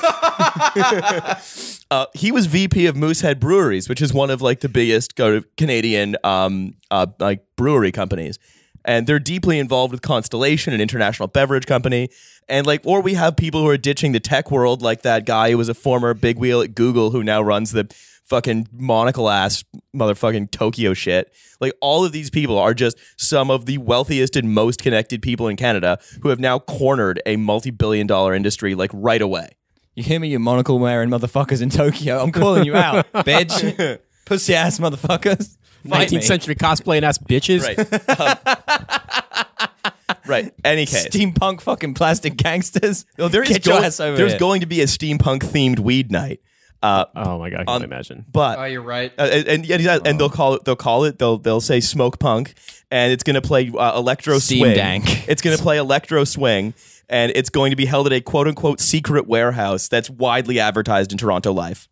Uh, 1.91 2.05
he 2.13 2.31
was 2.31 2.45
VP 2.45 2.85
of 2.85 2.97
Moosehead 2.97 3.41
Breweries, 3.41 3.89
which 3.89 4.03
is 4.03 4.13
one 4.13 4.29
of 4.29 4.43
like 4.43 4.61
the 4.61 4.69
biggest 4.69 5.19
Canadian 5.57 6.17
um, 6.23 6.75
uh, 6.91 7.07
like 7.19 7.47
brewery 7.57 7.93
companies, 7.93 8.39
and 8.85 9.07
they're 9.07 9.19
deeply 9.19 9.59
involved 9.59 9.93
with 9.93 10.03
Constellation, 10.03 10.75
an 10.75 10.81
international 10.81 11.29
beverage 11.29 11.67
company. 11.67 12.11
And 12.49 12.67
like, 12.67 12.83
or 12.85 13.01
we 13.01 13.15
have 13.15 13.37
people 13.37 13.63
who 13.63 13.69
are 13.69 13.77
ditching 13.77 14.13
the 14.13 14.21
tech 14.21 14.51
world, 14.51 14.83
like 14.83 15.03
that 15.03 15.27
guy 15.27 15.51
who 15.51 15.59
was 15.59 15.69
a 15.69 15.75
former 15.75 16.13
big 16.15 16.39
wheel 16.39 16.61
at 16.61 16.75
Google 16.75 17.11
who 17.11 17.23
now 17.23 17.41
runs 17.43 17.73
the 17.73 17.85
fucking 18.29 18.69
monocle 18.73 19.29
ass 19.31 19.65
motherfucking 19.97 20.51
Tokyo 20.51 20.95
shit. 20.95 21.33
Like, 21.61 21.73
all 21.81 22.05
of 22.05 22.13
these 22.13 22.31
people 22.31 22.59
are 22.59 22.75
just 22.75 22.99
some 23.17 23.51
of 23.51 23.67
the 23.67 23.79
wealthiest 23.79 24.37
and 24.37 24.53
most 24.53 24.83
connected 24.83 25.23
people 25.23 25.49
in 25.49 25.57
Canada 25.57 25.99
who 26.23 26.29
have 26.29 26.39
now 26.39 26.59
cornered 26.59 27.21
a 27.27 27.37
multi 27.37 27.71
billion 27.71 28.07
dollar 28.07 28.35
industry 28.35 28.75
like 28.75 28.91
right 28.93 29.23
away. 29.23 29.51
You 29.95 30.05
hear 30.05 30.21
me, 30.21 30.29
you 30.29 30.39
monocle 30.39 30.79
wearing 30.79 31.09
motherfuckers 31.11 31.61
in 31.61 31.71
Tokyo? 31.71 32.19
I'm 32.23 32.31
calling 32.31 32.65
you 32.65 32.77
out, 32.77 33.11
bitch. 33.13 33.99
Pussy 34.27 34.55
ass 34.55 34.79
motherfuckers. 34.79 35.57
19th 35.87 36.13
me. 36.13 36.21
century 36.21 36.55
cosplaying 36.55 37.03
ass 37.03 37.19
bitches. 37.19 37.63
Right. 37.65 38.21
Um, 38.21 40.19
right. 40.27 40.53
Any 40.65 40.87
case. 40.87 41.09
Steampunk 41.09 41.61
fucking 41.63 41.95
plastic 41.95 42.37
gangsters. 42.37 43.07
No, 43.17 43.29
there 43.29 43.43
is 43.43 43.49
Get 43.49 43.67
your 43.67 43.81
go- 43.81 43.85
ass 43.87 44.01
over 44.01 44.17
there's 44.17 44.33
here. 44.33 44.39
going 44.39 44.61
to 44.61 44.67
be 44.67 44.81
a 44.83 44.85
steampunk 44.87 45.41
themed 45.41 45.79
weed 45.79 46.11
night. 46.13 46.41
Uh, 46.83 47.05
Oh 47.17 47.39
my 47.39 47.51
god, 47.51 47.61
I 47.61 47.65
can 47.65 47.75
On- 47.75 47.83
imagine. 47.83 48.25
but 48.31 48.59
oh 48.59 48.65
you're 48.65 48.83
right 48.83 49.13
uh, 49.19 49.23
and 49.33 49.49
and, 49.49 49.67
yeah, 49.67 49.99
and 50.05 50.19
they'll 50.21 50.31
call 50.31 50.55
it 50.55 50.65
they'll 50.65 50.77
call 50.77 51.05
it 51.05 51.19
they'll 51.19 51.39
they'll 51.39 51.61
say 51.61 51.81
smoke 51.81 52.19
punk 52.21 52.55
and 52.91 53.13
it's 53.13 53.25
going 53.25 53.35
to 53.35 53.43
play 53.43 53.71
uh, 53.77 53.99
electro 53.99 54.39
Steam 54.39 54.61
swing. 54.61 54.75
dank. 54.77 55.29
It's 55.29 55.43
going 55.43 55.57
to 55.57 55.63
play 55.63 55.79
electro 55.79 56.23
swing 56.25 56.75
and 57.09 57.33
it's 57.35 57.51
going 57.51 57.71
to 57.71 57.77
be 57.77 57.85
held 57.87 58.07
at 58.07 58.13
a 58.13 58.21
quote 58.21 58.47
unquote 58.47 58.81
secret 58.81 59.27
warehouse 59.27 59.89
that's 59.89 60.09
widely 60.09 60.61
advertised 60.61 61.11
in 61.11 61.19
Toronto 61.19 61.53
Life. 61.53 61.89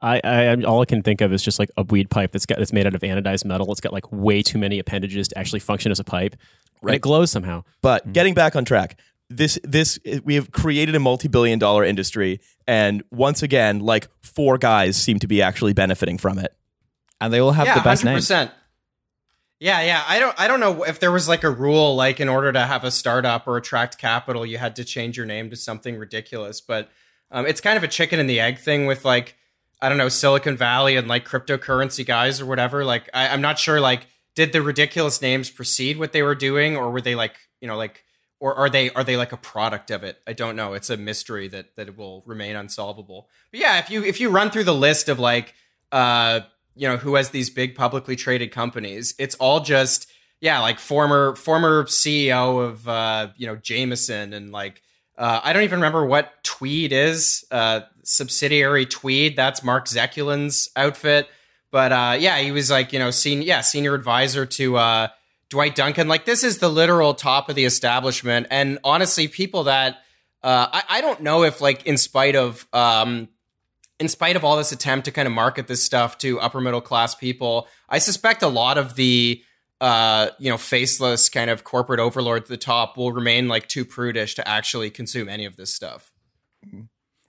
I, 0.00 0.20
I 0.22 0.62
all 0.62 0.80
I 0.82 0.84
can 0.84 1.02
think 1.02 1.20
of 1.20 1.32
is 1.32 1.42
just 1.42 1.58
like 1.58 1.70
a 1.76 1.82
weed 1.82 2.08
pipe 2.10 2.32
that's 2.32 2.46
got 2.46 2.58
that's 2.58 2.72
made 2.72 2.86
out 2.86 2.94
of 2.94 3.00
anodized 3.02 3.44
metal. 3.44 3.70
It's 3.72 3.80
got 3.80 3.92
like 3.92 4.10
way 4.12 4.42
too 4.42 4.58
many 4.58 4.78
appendages 4.78 5.28
to 5.28 5.38
actually 5.38 5.60
function 5.60 5.90
as 5.92 6.00
a 6.00 6.04
pipe. 6.04 6.32
And 6.32 6.40
Right. 6.80 6.94
it 6.96 7.00
glows 7.02 7.32
somehow. 7.32 7.64
But 7.82 8.12
getting 8.12 8.34
back 8.34 8.54
on 8.54 8.64
track, 8.64 8.96
this 9.30 9.58
this 9.62 9.98
we 10.24 10.34
have 10.36 10.50
created 10.52 10.94
a 10.94 11.00
multi-billion 11.00 11.58
dollar 11.58 11.84
industry 11.84 12.40
and 12.66 13.02
once 13.10 13.42
again 13.42 13.80
like 13.80 14.08
four 14.22 14.56
guys 14.56 14.96
seem 14.96 15.18
to 15.18 15.26
be 15.26 15.42
actually 15.42 15.72
benefiting 15.72 16.16
from 16.16 16.38
it. 16.38 16.54
And 17.20 17.32
they 17.32 17.40
all 17.40 17.50
have 17.50 17.66
yeah, 17.66 17.74
the 17.74 17.80
best 17.80 18.04
names. 18.04 18.18
percent. 18.18 18.52
Yeah, 19.58 19.82
yeah. 19.82 20.04
I 20.06 20.20
don't. 20.20 20.38
I 20.38 20.46
don't 20.46 20.60
know 20.60 20.84
if 20.84 21.00
there 21.00 21.10
was 21.10 21.28
like 21.28 21.42
a 21.42 21.50
rule, 21.50 21.96
like 21.96 22.20
in 22.20 22.28
order 22.28 22.52
to 22.52 22.60
have 22.60 22.84
a 22.84 22.92
startup 22.92 23.48
or 23.48 23.56
attract 23.56 23.98
capital, 23.98 24.46
you 24.46 24.58
had 24.58 24.76
to 24.76 24.84
change 24.84 25.16
your 25.16 25.26
name 25.26 25.50
to 25.50 25.56
something 25.56 25.96
ridiculous. 25.96 26.60
But 26.60 26.88
um, 27.32 27.46
it's 27.46 27.60
kind 27.60 27.76
of 27.76 27.82
a 27.82 27.88
chicken 27.88 28.20
and 28.20 28.30
the 28.30 28.38
egg 28.38 28.58
thing 28.58 28.86
with 28.86 29.04
like 29.04 29.34
I 29.82 29.88
don't 29.88 29.98
know 29.98 30.08
Silicon 30.08 30.56
Valley 30.56 30.94
and 30.94 31.08
like 31.08 31.26
cryptocurrency 31.26 32.06
guys 32.06 32.40
or 32.40 32.46
whatever. 32.46 32.84
Like 32.84 33.10
I, 33.12 33.26
I'm 33.28 33.40
not 33.40 33.58
sure. 33.58 33.80
Like, 33.80 34.06
did 34.36 34.52
the 34.52 34.62
ridiculous 34.62 35.20
names 35.20 35.50
precede 35.50 35.98
what 35.98 36.12
they 36.12 36.22
were 36.22 36.36
doing, 36.36 36.76
or 36.76 36.92
were 36.92 37.00
they 37.00 37.16
like 37.16 37.34
you 37.60 37.66
know 37.66 37.76
like, 37.76 38.04
or 38.40 38.54
are 38.54 38.70
they 38.70 38.90
are 38.90 39.04
they 39.04 39.16
like 39.16 39.32
a 39.32 39.36
product 39.36 39.90
of 39.90 40.04
it? 40.04 40.20
I 40.26 40.32
don't 40.32 40.56
know. 40.56 40.74
It's 40.74 40.90
a 40.90 40.96
mystery 40.96 41.48
that 41.48 41.76
that 41.76 41.96
will 41.96 42.22
remain 42.26 42.56
unsolvable. 42.56 43.28
But 43.50 43.60
yeah, 43.60 43.78
if 43.78 43.90
you 43.90 44.04
if 44.04 44.20
you 44.20 44.30
run 44.30 44.50
through 44.50 44.64
the 44.64 44.74
list 44.74 45.08
of 45.08 45.18
like 45.18 45.54
uh 45.92 46.40
you 46.74 46.86
know 46.86 46.96
who 46.96 47.14
has 47.14 47.30
these 47.30 47.50
big 47.50 47.74
publicly 47.74 48.14
traded 48.14 48.52
companies 48.52 49.14
it's 49.18 49.34
all 49.36 49.60
just 49.60 50.06
yeah 50.38 50.60
like 50.60 50.78
former 50.78 51.34
former 51.34 51.84
ceo 51.84 52.62
of 52.62 52.86
uh 52.86 53.28
you 53.38 53.46
know 53.46 53.56
jameson 53.56 54.34
and 54.34 54.52
like 54.52 54.82
uh, 55.18 55.40
I 55.42 55.52
don't 55.52 55.64
even 55.64 55.80
remember 55.80 56.06
what 56.06 56.32
Tweed 56.44 56.92
is. 56.92 57.44
Uh, 57.50 57.80
subsidiary 58.04 58.86
Tweed. 58.86 59.36
That's 59.36 59.64
Mark 59.64 59.86
Zekulin's 59.86 60.70
outfit. 60.76 61.28
But 61.72 61.92
uh, 61.92 62.16
yeah, 62.18 62.38
he 62.38 62.52
was 62.52 62.70
like 62.70 62.92
you 62.92 62.98
know 62.98 63.10
senior 63.10 63.44
yeah 63.44 63.60
senior 63.60 63.94
advisor 63.94 64.46
to 64.46 64.76
uh, 64.76 65.08
Dwight 65.50 65.74
Duncan. 65.74 66.08
Like 66.08 66.24
this 66.24 66.44
is 66.44 66.58
the 66.58 66.68
literal 66.68 67.14
top 67.14 67.48
of 67.48 67.54
the 67.54 67.64
establishment. 67.64 68.46
And 68.50 68.78
honestly, 68.84 69.28
people 69.28 69.64
that 69.64 69.96
uh, 70.42 70.68
I, 70.72 70.82
I 70.88 71.00
don't 71.00 71.22
know 71.22 71.42
if 71.42 71.60
like 71.60 71.86
in 71.86 71.96
spite 71.96 72.36
of 72.36 72.66
um, 72.72 73.28
in 73.98 74.08
spite 74.08 74.36
of 74.36 74.44
all 74.44 74.56
this 74.56 74.72
attempt 74.72 75.06
to 75.06 75.10
kind 75.10 75.26
of 75.26 75.32
market 75.32 75.66
this 75.66 75.82
stuff 75.82 76.18
to 76.18 76.38
upper 76.40 76.60
middle 76.60 76.80
class 76.80 77.14
people, 77.14 77.66
I 77.88 77.98
suspect 77.98 78.42
a 78.42 78.48
lot 78.48 78.78
of 78.78 78.94
the 78.94 79.42
uh, 79.80 80.30
you 80.38 80.50
know, 80.50 80.58
faceless 80.58 81.28
kind 81.28 81.50
of 81.50 81.64
corporate 81.64 82.00
overlords 82.00 82.44
at 82.44 82.48
the 82.48 82.56
top 82.56 82.96
will 82.96 83.12
remain 83.12 83.48
like 83.48 83.68
too 83.68 83.84
prudish 83.84 84.34
to 84.34 84.48
actually 84.48 84.90
consume 84.90 85.28
any 85.28 85.44
of 85.44 85.56
this 85.56 85.72
stuff. 85.72 86.10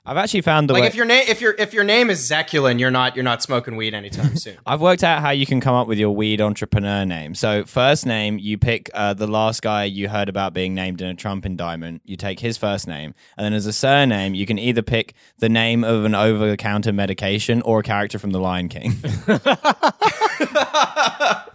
I've 0.05 0.17
actually 0.17 0.41
found 0.41 0.69
the 0.69 0.73
Like 0.73 0.83
way. 0.83 0.87
if 0.87 0.95
your 0.95 1.05
name 1.05 1.25
if 1.27 1.39
your 1.39 1.53
if 1.59 1.71
your 1.73 1.83
name 1.83 2.09
is 2.09 2.27
Zekulin, 2.27 2.79
you're 2.79 2.89
not 2.89 3.15
you're 3.15 3.23
not 3.23 3.43
smoking 3.43 3.75
weed 3.75 3.93
anytime 3.93 4.35
soon. 4.43 4.57
I've 4.65 4.81
worked 4.81 5.03
out 5.03 5.21
how 5.21 5.29
you 5.31 5.45
can 5.45 5.61
come 5.61 5.75
up 5.75 5.87
with 5.87 5.99
your 5.99 6.15
weed 6.15 6.41
entrepreneur 6.41 7.05
name. 7.05 7.35
So, 7.35 7.63
first 7.65 8.07
name, 8.07 8.39
you 8.39 8.57
pick 8.57 8.89
uh, 8.95 9.13
the 9.13 9.27
last 9.27 9.61
guy 9.61 9.83
you 9.83 10.09
heard 10.09 10.27
about 10.27 10.53
being 10.53 10.73
named 10.73 11.01
in 11.01 11.07
a 11.09 11.13
Trump 11.15 11.45
indictment. 11.45 12.01
You 12.05 12.15
take 12.17 12.39
his 12.39 12.57
first 12.57 12.87
name. 12.87 13.13
And 13.37 13.45
then, 13.45 13.53
as 13.53 13.67
a 13.67 13.73
surname, 13.73 14.33
you 14.33 14.47
can 14.47 14.57
either 14.57 14.81
pick 14.81 15.13
the 15.37 15.49
name 15.49 15.83
of 15.83 16.05
an 16.05 16.15
over 16.15 16.49
the 16.49 16.57
counter 16.57 16.93
medication 16.93 17.61
or 17.61 17.81
a 17.81 17.83
character 17.83 18.17
from 18.17 18.31
The 18.31 18.39
Lion 18.39 18.69
King. 18.69 18.93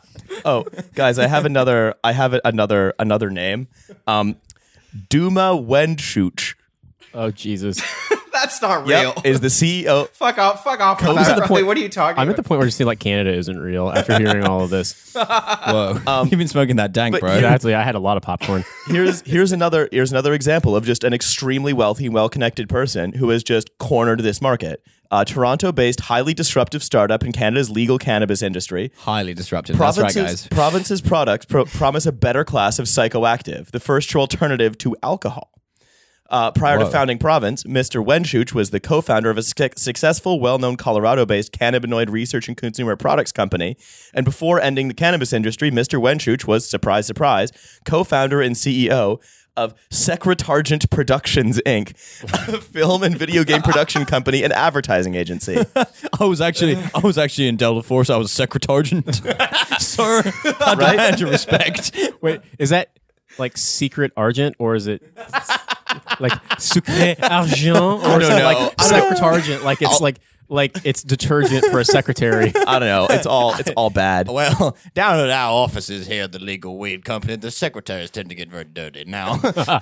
Oh, 0.47 0.67
guys, 0.95 1.19
I 1.19 1.27
have 1.27 1.47
another 1.47 1.95
I 2.05 2.13
have 2.13 2.39
another 2.45 2.93
another 2.99 3.31
name. 3.31 3.67
Um 4.07 4.37
Dooma 5.09 5.65
Wenschuch. 5.65 6.55
Oh 7.15 7.31
Jesus! 7.31 7.81
That's 8.45 8.61
not 8.61 8.87
real. 8.87 9.15
Yep, 9.17 9.25
is 9.25 9.41
the 9.41 9.49
CEO 9.49 10.07
fuck 10.13 10.37
off, 10.39 10.63
fuck 10.63 10.79
off. 10.81 10.99
with 11.01 11.07
Comes 11.07 11.27
that, 11.27 11.35
to 11.37 11.41
the 11.41 11.47
point- 11.49 11.67
What 11.67 11.79
are 11.79 11.81
you 11.81 11.89
talking 11.89 12.21
I'm 12.21 12.29
at 12.29 12.37
the 12.37 12.43
point 12.43 12.59
where 12.59 12.67
I 12.67 12.69
just 12.69 12.77
feel 12.77 12.87
like 12.87 12.99
Canada 12.99 13.33
isn't 13.33 13.59
real 13.59 13.91
after 13.91 14.19
hearing 14.19 14.45
all 14.45 14.63
of 14.63 14.69
this. 14.71 15.15
Whoa. 15.17 15.99
Um, 16.07 16.29
You've 16.29 16.39
been 16.39 16.49
smoking 16.49 16.77
that 16.77 16.93
dank, 16.93 17.19
bro. 17.21 17.31
you- 17.33 17.37
Exactly. 17.39 17.75
I 17.75 17.83
had 17.83 17.95
a 17.95 17.99
lot 17.99 18.19
of 18.19 18.23
popcorn. 18.23 18.65
here's 18.87 19.23
here's 19.23 19.53
another 19.53 19.89
here's 19.91 20.11
another 20.13 20.35
example 20.35 20.77
of 20.77 20.85
just 20.85 21.05
an 21.05 21.15
extremely 21.15 21.73
wealthy, 21.73 22.09
well-connected 22.11 22.69
person 22.69 23.15
who 23.15 23.31
has 23.31 23.43
just 23.43 23.71
cornered 23.79 24.21
this 24.21 24.43
market. 24.43 24.83
A 25.11 25.25
Toronto-based, 25.25 26.01
highly 26.01 26.35
disruptive 26.35 26.83
startup 26.83 27.23
in 27.23 27.31
Canada's 27.31 27.71
legal 27.71 27.99
cannabis 27.99 28.43
industry. 28.43 28.91
Highly 28.99 29.33
disruptive. 29.33 29.79
That's 29.79 29.97
right, 29.99 30.13
Province's, 30.13 30.43
guys. 30.43 30.49
province's 30.49 31.01
products 31.01 31.47
pro- 31.47 31.67
promise 31.67 32.05
a 32.07 32.11
better 32.13 32.45
class 32.45 32.79
of 32.81 32.87
psychoactive, 32.87 33.71
the 33.71 33.79
first 33.81 34.11
true 34.11 34.21
alternative 34.23 34.77
to 34.79 34.97
alcohol. 35.05 35.51
Uh, 36.31 36.51
prior 36.51 36.79
to 36.79 36.87
founding 36.87 37.19
Province, 37.19 37.65
Mr. 37.65 38.05
Wenschuch 38.05 38.55
was 38.55 38.71
the 38.71 38.81
co-founder 38.81 39.29
of 39.31 39.37
a 39.37 39.43
suc- 39.43 39.79
successful, 39.79 40.41
well-known 40.41 40.77
Colorado-based 40.77 41.53
cannabinoid 41.53 42.09
research 42.11 42.49
and 42.49 42.57
consumer 42.57 42.97
products 42.97 43.31
company. 43.31 43.77
And 44.15 44.25
before 44.25 44.59
ending 44.61 44.89
the 44.89 44.95
cannabis 44.95 45.33
industry, 45.35 45.71
Mr. 45.71 46.01
Wenschuch 46.01 46.47
was, 46.47 46.69
surprise, 46.69 47.07
surprise, 47.07 47.53
co-founder 47.85 48.41
and 48.41 48.57
CEO 48.57 49.21
of 49.57 49.75
Secretargent 49.91 50.91
Productions 50.91 51.61
Inc., 51.67 51.91
a 52.49 52.61
film 52.61 53.03
and 53.05 53.17
video 53.17 53.45
game 53.45 53.63
production 53.63 54.05
company 54.07 54.43
and 54.43 54.53
advertising 54.53 55.15
agency. 55.15 55.59
I 56.21 56.25
was 56.25 56.41
actually, 56.41 56.77
I 56.95 57.01
was 57.01 57.19
actually 57.19 57.49
in 57.49 57.57
Delta 57.57 57.83
Force. 57.83 58.09
I 58.11 58.17
was 58.17 58.31
secretargent. 58.33 59.15
Sir, 59.81 60.23
I 60.61 60.75
Right? 60.75 60.91
demand 60.93 61.21
your 61.21 61.31
respect. 61.31 61.97
Wait, 62.21 62.41
is 62.59 62.71
that 62.71 62.99
like 63.39 63.57
secret 63.57 64.11
argent 64.17 64.57
or 64.59 64.75
is 64.75 64.87
it 64.89 65.03
like 66.21 66.33
secret 66.59 67.19
argent 67.23 67.77
or 67.77 68.19
it 68.19 68.29
know. 68.29 68.45
like 68.45 68.75
I 68.79 69.01
don't 69.01 69.21
know. 69.21 69.65
Like 69.65 69.83
it's 69.83 70.01
like 70.01 70.21
like 70.49 70.77
it's 70.85 71.03
detergent 71.03 71.65
for 71.67 71.81
a 71.81 71.85
secretary. 71.85 72.53
I 72.67 72.79
don't 72.79 72.89
know. 72.89 73.07
It's 73.11 73.27
all 73.27 73.55
it's 73.59 73.71
all 73.77 73.91
bad. 73.91 74.29
Well, 74.29 74.77
down 74.95 75.19
at 75.21 75.31
our 75.31 75.53
offices 75.53 76.07
here 76.07 76.25
at 76.25 76.33
the 76.33 76.39
Legal 76.39 76.79
Weed 76.79 77.05
Company, 77.05 77.37
the 77.37 77.51
secretaries 77.51 78.11
tend 78.11 78.29
to 78.29 78.35
get 78.35 78.49
very 78.51 78.65
dirty 78.65 79.05
now. 79.05 79.37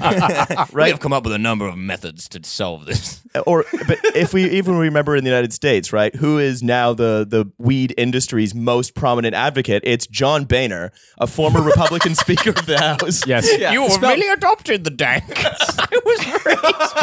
right? 0.73 0.75
We 0.75 0.91
have 0.91 1.01
come 1.01 1.13
up 1.13 1.25
with 1.25 1.33
a 1.33 1.39
number 1.39 1.67
of 1.67 1.77
methods 1.77 2.29
to 2.31 2.41
solve 2.45 2.87
this. 2.87 3.21
or 3.47 3.65
but 3.87 3.99
if 4.15 4.33
we 4.35 4.45
even 4.51 4.77
remember 4.77 5.17
in 5.17 5.25
the 5.25 5.31
United 5.31 5.53
States, 5.53 5.93
right, 5.93 6.15
who 6.15 6.39
is 6.39 6.63
now 6.63 6.93
the 6.93 7.27
the 7.29 7.51
weed 7.59 7.95
industry's 7.97 8.55
most 8.55 8.95
prominent 8.95 9.35
advocate? 9.35 9.83
It's 9.85 10.07
John 10.07 10.45
Boehner, 10.45 10.93
a 11.19 11.27
former 11.27 11.63
Republican 11.63 12.15
Speaker 12.15 12.51
of 12.51 12.67
the 12.67 12.79
House. 12.79 13.27
Yes. 13.27 13.47
You 13.73 13.85
It's 13.85 13.95
spelled- 13.95 14.15
really 14.19 14.29
adopted 14.29 14.85
the 14.85 14.91
dank. 14.91 15.25
it 15.29 16.05
was 16.05 16.21
very 16.43 16.57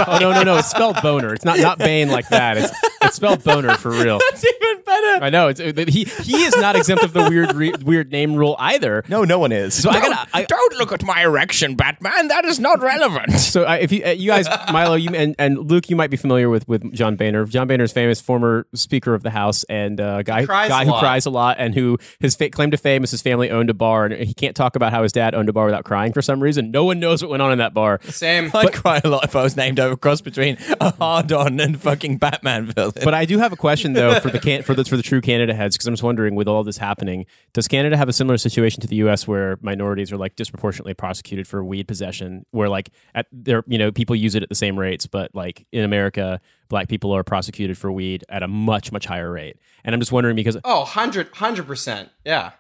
Oh 0.08 0.18
no 0.22 0.32
no 0.32 0.44
no! 0.44 0.58
It's 0.58 0.70
spelled 0.70 0.98
boner. 1.02 1.34
It's 1.34 1.44
not 1.44 1.60
not 1.60 1.78
Bane 1.78 2.10
like 2.10 2.30
that. 2.30 2.58
It's 2.58 2.72
it's 3.02 3.16
spelled 3.16 3.44
boner 3.44 3.59
for 3.76 3.92
real. 3.92 4.20
That's 4.32 4.46
even 4.46 4.82
better. 4.84 5.24
I 5.24 5.30
know. 5.30 5.48
It's 5.48 5.60
it, 5.60 5.90
he 5.90 6.06
he 6.06 6.44
is 6.44 6.56
not 6.58 6.76
exempt 6.76 7.04
of 7.04 7.14
the 7.14 7.30
weird 7.30 7.54
re, 7.54 7.74
weird 7.84 8.12
name 8.12 8.36
rule 8.36 8.56
either. 8.60 9.04
No, 9.08 9.24
no 9.24 9.40
one 9.40 9.52
is. 9.52 9.82
So 9.82 9.90
I 9.90 10.00
gotta. 10.00 10.30
I, 10.34 10.44
Don't 10.44 10.76
look 10.78 10.92
at 10.92 11.04
my 11.04 11.22
erection, 11.24 11.76
Batman. 11.76 12.28
That 12.30 12.46
is 12.46 12.60
not 12.60 12.82
relevant. 12.82 13.32
so 13.40 13.64
I, 13.64 13.78
if 13.78 13.92
you 13.92 14.04
uh, 14.06 14.10
you 14.10 14.30
guys, 14.30 14.48
Milo, 14.72 14.96
you 14.96 15.10
and, 15.12 15.36
and 15.38 15.70
Luke, 15.70 15.90
you 15.90 15.96
might 15.96 16.10
be 16.10 16.18
familiar 16.18 16.50
with 16.50 16.68
with 16.68 16.94
John 16.94 17.16
Boehner. 17.16 17.46
John 17.46 17.68
Boehner's 17.68 17.92
famous 17.92 18.22
former 18.22 18.68
Speaker 18.74 19.14
of 19.14 19.24
the 19.24 19.30
House 19.30 19.64
and 19.66 20.00
uh, 20.00 20.24
guy 20.24 20.46
guy 20.46 20.86
who 20.86 20.92
lot. 20.92 21.00
cries 21.00 21.26
a 21.26 21.30
lot 21.30 21.58
and 21.60 21.74
who 21.76 21.98
his 22.20 22.36
fa- 22.36 22.50
claim 22.50 22.72
to 22.72 22.78
fame 22.78 23.04
is 23.04 23.12
his 23.12 23.22
family 23.22 23.50
owned 23.50 23.70
a 23.70 23.74
bar 23.74 24.06
and 24.06 24.14
he 24.28 24.34
can't 24.34 24.56
talk 24.56 24.76
about 24.76 24.92
how 24.92 25.04
his 25.04 25.12
dad 25.12 25.36
owned 25.36 25.50
a 25.50 25.54
bar 25.54 25.66
without 25.66 25.84
crying 25.84 26.14
for 26.14 26.22
some 26.22 26.42
reason. 26.42 26.72
No 26.72 26.86
one 26.86 27.00
knows 27.00 27.22
what 27.22 27.30
went 27.32 27.42
on 27.42 27.52
in 27.52 27.58
that 27.60 27.74
bar. 27.74 28.00
Same. 28.04 28.52
I'd 28.54 28.74
cry 28.74 29.02
a 29.04 29.08
lot 29.08 29.24
if 29.24 29.36
I 29.36 29.44
was 29.44 29.56
named 29.56 29.80
over 29.80 29.96
cross 29.96 30.22
between 30.22 30.58
a 30.80 30.92
hard 30.92 31.32
on 31.32 31.60
and 31.60 31.80
fucking 31.82 32.18
Batman 32.18 32.68
villain. 32.68 32.94
But 33.04 33.14
I 33.14 33.26
do 33.26 33.38
have 33.40 33.52
a 33.54 33.58
question 33.58 33.94
though 33.94 34.20
for 34.20 34.30
the 34.30 34.40
can- 34.42 34.64
for 34.64 34.74
the 34.74 34.86
for 34.86 34.98
the 34.98 35.04
true 35.04 35.22
Canada 35.22 35.54
heads 35.54 35.76
because 35.76 35.88
I'm 35.88 35.94
just 35.94 36.04
wondering 36.04 36.36
with 36.36 36.48
all 36.48 36.64
this 36.64 36.78
happening, 36.78 37.26
does 37.54 37.68
Canada 37.68 37.98
have 37.98 38.10
a 38.10 38.14
similar 38.14 38.38
situation 38.38 38.82
to 38.82 38.88
the 38.88 38.98
U.S. 38.98 39.28
where 39.28 39.58
minorities 39.62 40.12
are 40.12 40.18
like 40.18 40.36
disproportionately 40.36 40.94
prosecuted 40.94 41.48
for 41.48 41.64
weed 41.64 41.88
possession, 41.88 42.46
where 42.52 42.70
like 42.70 42.90
at 43.16 43.26
there 43.32 43.64
you 43.68 43.78
know 43.78 43.92
people 43.92 44.16
use 44.16 44.36
it 44.36 44.44
at 44.44 44.50
the 44.50 44.56
same 44.56 44.78
rates, 44.78 45.08
but 45.08 45.34
like 45.34 45.66
in 45.72 45.84
America, 45.84 46.40
black 46.68 46.88
people 46.88 47.12
are 47.16 47.24
prosecuted 47.24 47.78
for 47.78 47.92
weed 47.92 48.24
at 48.30 48.44
a 48.44 48.48
much 48.48 48.92
much 48.92 49.06
higher 49.06 49.32
rate. 49.32 49.58
And 49.84 49.94
I'm 49.96 50.02
just 50.02 50.12
wondering 50.12 50.36
because 50.36 50.58
Oh, 50.64 50.82
100 50.82 51.32
percent. 51.66 52.10
Yeah, 52.26 52.52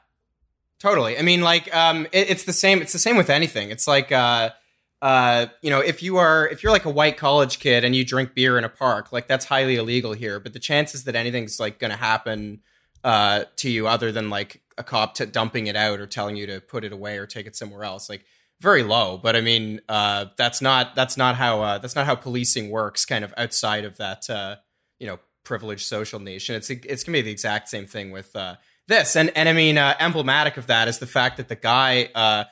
totally. 0.79 1.17
I 1.17 1.21
mean, 1.21 1.41
like, 1.41 1.73
um, 1.75 2.05
it, 2.11 2.29
it's 2.29 2.43
the 2.43 2.53
same. 2.53 2.81
It's 2.81 2.93
the 2.93 2.99
same 2.99 3.17
with 3.17 3.29
anything. 3.29 3.69
It's 3.69 3.87
like, 3.87 4.11
uh, 4.11 4.51
uh, 5.01 5.47
you 5.61 5.69
know, 5.69 5.79
if 5.79 6.03
you 6.03 6.17
are 6.17 6.47
if 6.47 6.61
you're 6.61 6.71
like 6.71 6.85
a 6.85 6.89
white 6.89 7.17
college 7.17 7.59
kid 7.59 7.83
and 7.83 7.95
you 7.95 8.03
drink 8.03 8.35
beer 8.35 8.57
in 8.57 8.63
a 8.63 8.69
park, 8.69 9.11
like 9.11 9.27
that's 9.27 9.45
highly 9.45 9.77
illegal 9.77 10.13
here. 10.13 10.39
But 10.39 10.53
the 10.53 10.59
chances 10.59 11.05
that 11.05 11.15
anything's 11.15 11.59
like 11.59 11.79
going 11.79 11.91
to 11.91 11.97
happen 11.97 12.61
uh, 13.03 13.45
to 13.57 13.69
you 13.69 13.87
other 13.87 14.11
than 14.11 14.29
like 14.29 14.61
a 14.77 14.83
cop 14.83 15.15
t- 15.15 15.25
dumping 15.25 15.67
it 15.67 15.75
out 15.75 15.99
or 15.99 16.07
telling 16.07 16.35
you 16.35 16.47
to 16.47 16.59
put 16.59 16.83
it 16.83 16.91
away 16.91 17.17
or 17.17 17.25
take 17.25 17.45
it 17.47 17.55
somewhere 17.55 17.83
else, 17.83 18.09
like 18.09 18.25
very 18.59 18.83
low. 18.83 19.17
But 19.17 19.37
I 19.37 19.41
mean, 19.41 19.79
uh, 19.87 20.25
that's 20.37 20.61
not 20.61 20.95
that's 20.95 21.15
not 21.15 21.35
how 21.35 21.61
uh, 21.61 21.77
that's 21.77 21.95
not 21.95 22.05
how 22.05 22.15
policing 22.15 22.69
works. 22.69 23.05
Kind 23.05 23.23
of 23.23 23.33
outside 23.37 23.85
of 23.85 23.95
that, 23.97 24.29
uh, 24.29 24.57
you 24.99 25.07
know, 25.07 25.19
privileged 25.45 25.87
social 25.87 26.19
nation. 26.19 26.55
It's 26.55 26.69
it's 26.69 27.05
gonna 27.05 27.19
be 27.19 27.21
the 27.21 27.31
exact 27.31 27.69
same 27.69 27.87
thing 27.87 28.11
with 28.11 28.35
uh, 28.35 28.55
this. 28.89 29.15
And 29.15 29.31
and 29.37 29.47
I 29.47 29.53
mean, 29.53 29.77
uh, 29.77 29.95
emblematic 29.97 30.57
of 30.57 30.67
that 30.67 30.89
is 30.89 30.99
the 30.99 31.07
fact 31.07 31.37
that 31.37 31.47
the 31.47 31.55
guy. 31.55 32.09
Uh, 32.13 32.43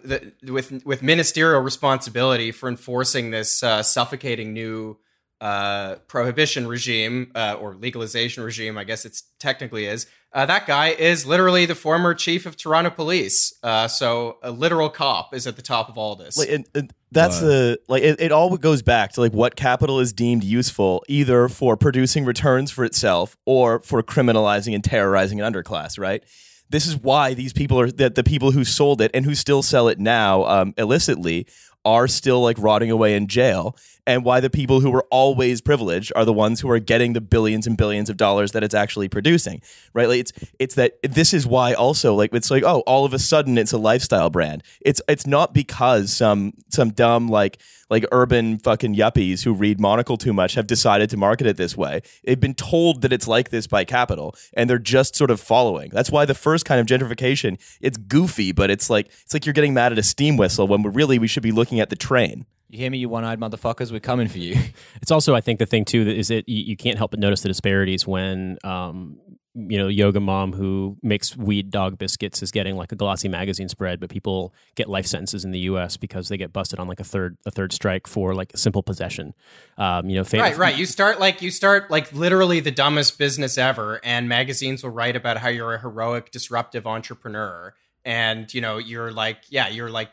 the, 0.00 0.52
with 0.52 0.84
with 0.84 1.02
ministerial 1.02 1.60
responsibility 1.60 2.52
for 2.52 2.68
enforcing 2.68 3.30
this 3.30 3.62
uh, 3.62 3.82
suffocating 3.82 4.52
new 4.52 4.98
uh, 5.40 5.96
prohibition 6.08 6.66
regime 6.66 7.30
uh, 7.34 7.56
or 7.60 7.74
legalization 7.74 8.42
regime, 8.42 8.78
I 8.78 8.84
guess 8.84 9.04
it's 9.04 9.24
technically 9.38 9.86
is. 9.86 10.06
Uh, 10.32 10.46
that 10.46 10.66
guy 10.66 10.88
is 10.88 11.26
literally 11.26 11.64
the 11.64 11.74
former 11.74 12.12
chief 12.12 12.44
of 12.44 12.56
Toronto 12.56 12.90
Police. 12.90 13.52
Uh, 13.62 13.86
so 13.86 14.38
a 14.42 14.50
literal 14.50 14.88
cop 14.88 15.32
is 15.32 15.46
at 15.46 15.54
the 15.54 15.62
top 15.62 15.88
of 15.88 15.96
all 15.96 16.16
this. 16.16 16.36
Like, 16.36 16.48
and, 16.48 16.66
and 16.74 16.92
that's 17.12 17.38
the 17.38 17.78
like 17.88 18.02
it, 18.02 18.20
it 18.20 18.32
all 18.32 18.56
goes 18.56 18.82
back 18.82 19.12
to 19.12 19.20
like 19.20 19.32
what 19.32 19.54
capital 19.54 20.00
is 20.00 20.12
deemed 20.12 20.42
useful 20.42 21.04
either 21.08 21.48
for 21.48 21.76
producing 21.76 22.24
returns 22.24 22.72
for 22.72 22.84
itself 22.84 23.36
or 23.44 23.80
for 23.80 24.02
criminalizing 24.02 24.74
and 24.74 24.82
terrorizing 24.82 25.40
an 25.40 25.52
underclass, 25.52 25.98
right? 25.98 26.24
This 26.70 26.86
is 26.86 26.96
why 26.96 27.34
these 27.34 27.52
people 27.52 27.78
are 27.78 27.90
that 27.92 28.14
the 28.14 28.24
people 28.24 28.50
who 28.50 28.64
sold 28.64 29.00
it 29.00 29.10
and 29.14 29.24
who 29.24 29.34
still 29.34 29.62
sell 29.62 29.88
it 29.88 29.98
now 29.98 30.44
um, 30.44 30.74
illicitly 30.76 31.46
are 31.84 32.08
still 32.08 32.42
like 32.42 32.56
rotting 32.58 32.90
away 32.90 33.14
in 33.14 33.26
jail 33.26 33.76
and 34.06 34.24
why 34.24 34.40
the 34.40 34.50
people 34.50 34.80
who 34.80 34.90
were 34.90 35.06
always 35.10 35.60
privileged 35.60 36.12
are 36.14 36.24
the 36.24 36.32
ones 36.32 36.60
who 36.60 36.70
are 36.70 36.78
getting 36.78 37.12
the 37.12 37.20
billions 37.20 37.66
and 37.66 37.76
billions 37.76 38.10
of 38.10 38.16
dollars 38.16 38.52
that 38.52 38.62
it's 38.62 38.74
actually 38.74 39.08
producing 39.08 39.60
right? 39.94 40.08
Like 40.08 40.20
it's 40.20 40.32
it's 40.58 40.74
that 40.74 40.94
this 41.02 41.32
is 41.32 41.46
why 41.46 41.72
also 41.72 42.14
like 42.14 42.34
it's 42.34 42.50
like 42.50 42.64
oh 42.64 42.80
all 42.80 43.04
of 43.04 43.14
a 43.14 43.18
sudden 43.18 43.56
it's 43.56 43.72
a 43.72 43.78
lifestyle 43.78 44.30
brand. 44.30 44.62
It's 44.80 45.00
it's 45.08 45.26
not 45.26 45.54
because 45.54 46.12
some 46.12 46.52
some 46.68 46.90
dumb 46.90 47.28
like 47.28 47.60
like 47.90 48.04
urban 48.12 48.58
fucking 48.58 48.94
yuppies 48.94 49.44
who 49.44 49.52
read 49.52 49.78
monocle 49.78 50.16
too 50.16 50.32
much 50.32 50.54
have 50.54 50.66
decided 50.66 51.10
to 51.10 51.16
market 51.16 51.46
it 51.46 51.56
this 51.56 51.76
way. 51.76 52.00
They've 52.24 52.40
been 52.40 52.54
told 52.54 53.02
that 53.02 53.12
it's 53.12 53.28
like 53.28 53.50
this 53.50 53.66
by 53.66 53.84
capital 53.84 54.34
and 54.54 54.68
they're 54.68 54.78
just 54.78 55.14
sort 55.14 55.30
of 55.30 55.40
following. 55.40 55.90
That's 55.90 56.10
why 56.10 56.24
the 56.24 56.34
first 56.34 56.64
kind 56.64 56.80
of 56.80 56.86
gentrification 56.86 57.58
it's 57.80 57.96
goofy 57.96 58.52
but 58.52 58.70
it's 58.70 58.90
like 58.90 59.06
it's 59.22 59.34
like 59.34 59.46
you're 59.46 59.52
getting 59.52 59.74
mad 59.74 59.92
at 59.92 59.98
a 59.98 60.02
steam 60.02 60.36
whistle 60.36 60.66
when 60.66 60.82
really 60.82 61.18
we 61.18 61.28
should 61.28 61.42
be 61.42 61.52
looking 61.52 61.80
at 61.80 61.90
the 61.90 61.96
train 61.96 62.46
You 62.74 62.80
hear 62.80 62.90
me, 62.90 62.98
you 62.98 63.08
one-eyed 63.08 63.38
motherfuckers? 63.38 63.92
We're 63.92 64.00
coming 64.00 64.26
for 64.26 64.38
you. 64.38 64.56
It's 65.00 65.10
also, 65.10 65.34
I 65.34 65.40
think, 65.40 65.58
the 65.58 65.66
thing 65.66 65.84
too 65.84 66.04
that 66.04 66.16
is 66.16 66.28
that 66.28 66.48
you, 66.48 66.64
you 66.64 66.76
can't 66.76 66.96
help 66.98 67.12
but 67.12 67.20
notice 67.20 67.42
the 67.42 67.48
disparities 67.48 68.06
when, 68.06 68.58
um, 68.64 69.18
you 69.54 69.78
know, 69.78 69.86
yoga 69.86 70.18
mom 70.18 70.52
who 70.52 70.96
makes 71.02 71.36
weed 71.36 71.70
dog 71.70 71.98
biscuits 71.98 72.42
is 72.42 72.50
getting 72.50 72.74
like 72.74 72.90
a 72.90 72.96
glossy 72.96 73.28
magazine 73.28 73.68
spread, 73.68 74.00
but 74.00 74.08
people 74.10 74.52
get 74.74 74.88
life 74.88 75.06
sentences 75.06 75.44
in 75.44 75.52
the 75.52 75.60
U.S. 75.60 75.96
because 75.96 76.28
they 76.28 76.36
get 76.36 76.52
busted 76.52 76.80
on 76.80 76.88
like 76.88 76.98
a 77.00 77.04
third 77.04 77.36
a 77.46 77.50
third 77.50 77.72
strike 77.72 78.08
for 78.08 78.34
like 78.34 78.50
simple 78.56 78.82
possession. 78.82 79.34
Um, 79.78 80.08
you 80.08 80.16
know, 80.16 80.24
fam- 80.24 80.40
Right, 80.40 80.56
right. 80.56 80.76
You 80.76 80.86
start 80.86 81.20
like 81.20 81.42
you 81.42 81.50
start 81.52 81.90
like 81.90 82.12
literally 82.12 82.58
the 82.60 82.72
dumbest 82.72 83.18
business 83.18 83.58
ever, 83.58 84.00
and 84.02 84.28
magazines 84.28 84.82
will 84.82 84.90
write 84.90 85.14
about 85.14 85.36
how 85.36 85.48
you're 85.48 85.74
a 85.74 85.80
heroic, 85.80 86.32
disruptive 86.32 86.86
entrepreneur, 86.86 87.74
and 88.04 88.52
you 88.52 88.60
know 88.60 88.78
you're 88.78 89.12
like, 89.12 89.38
yeah, 89.50 89.68
you're 89.68 89.90
like, 89.90 90.10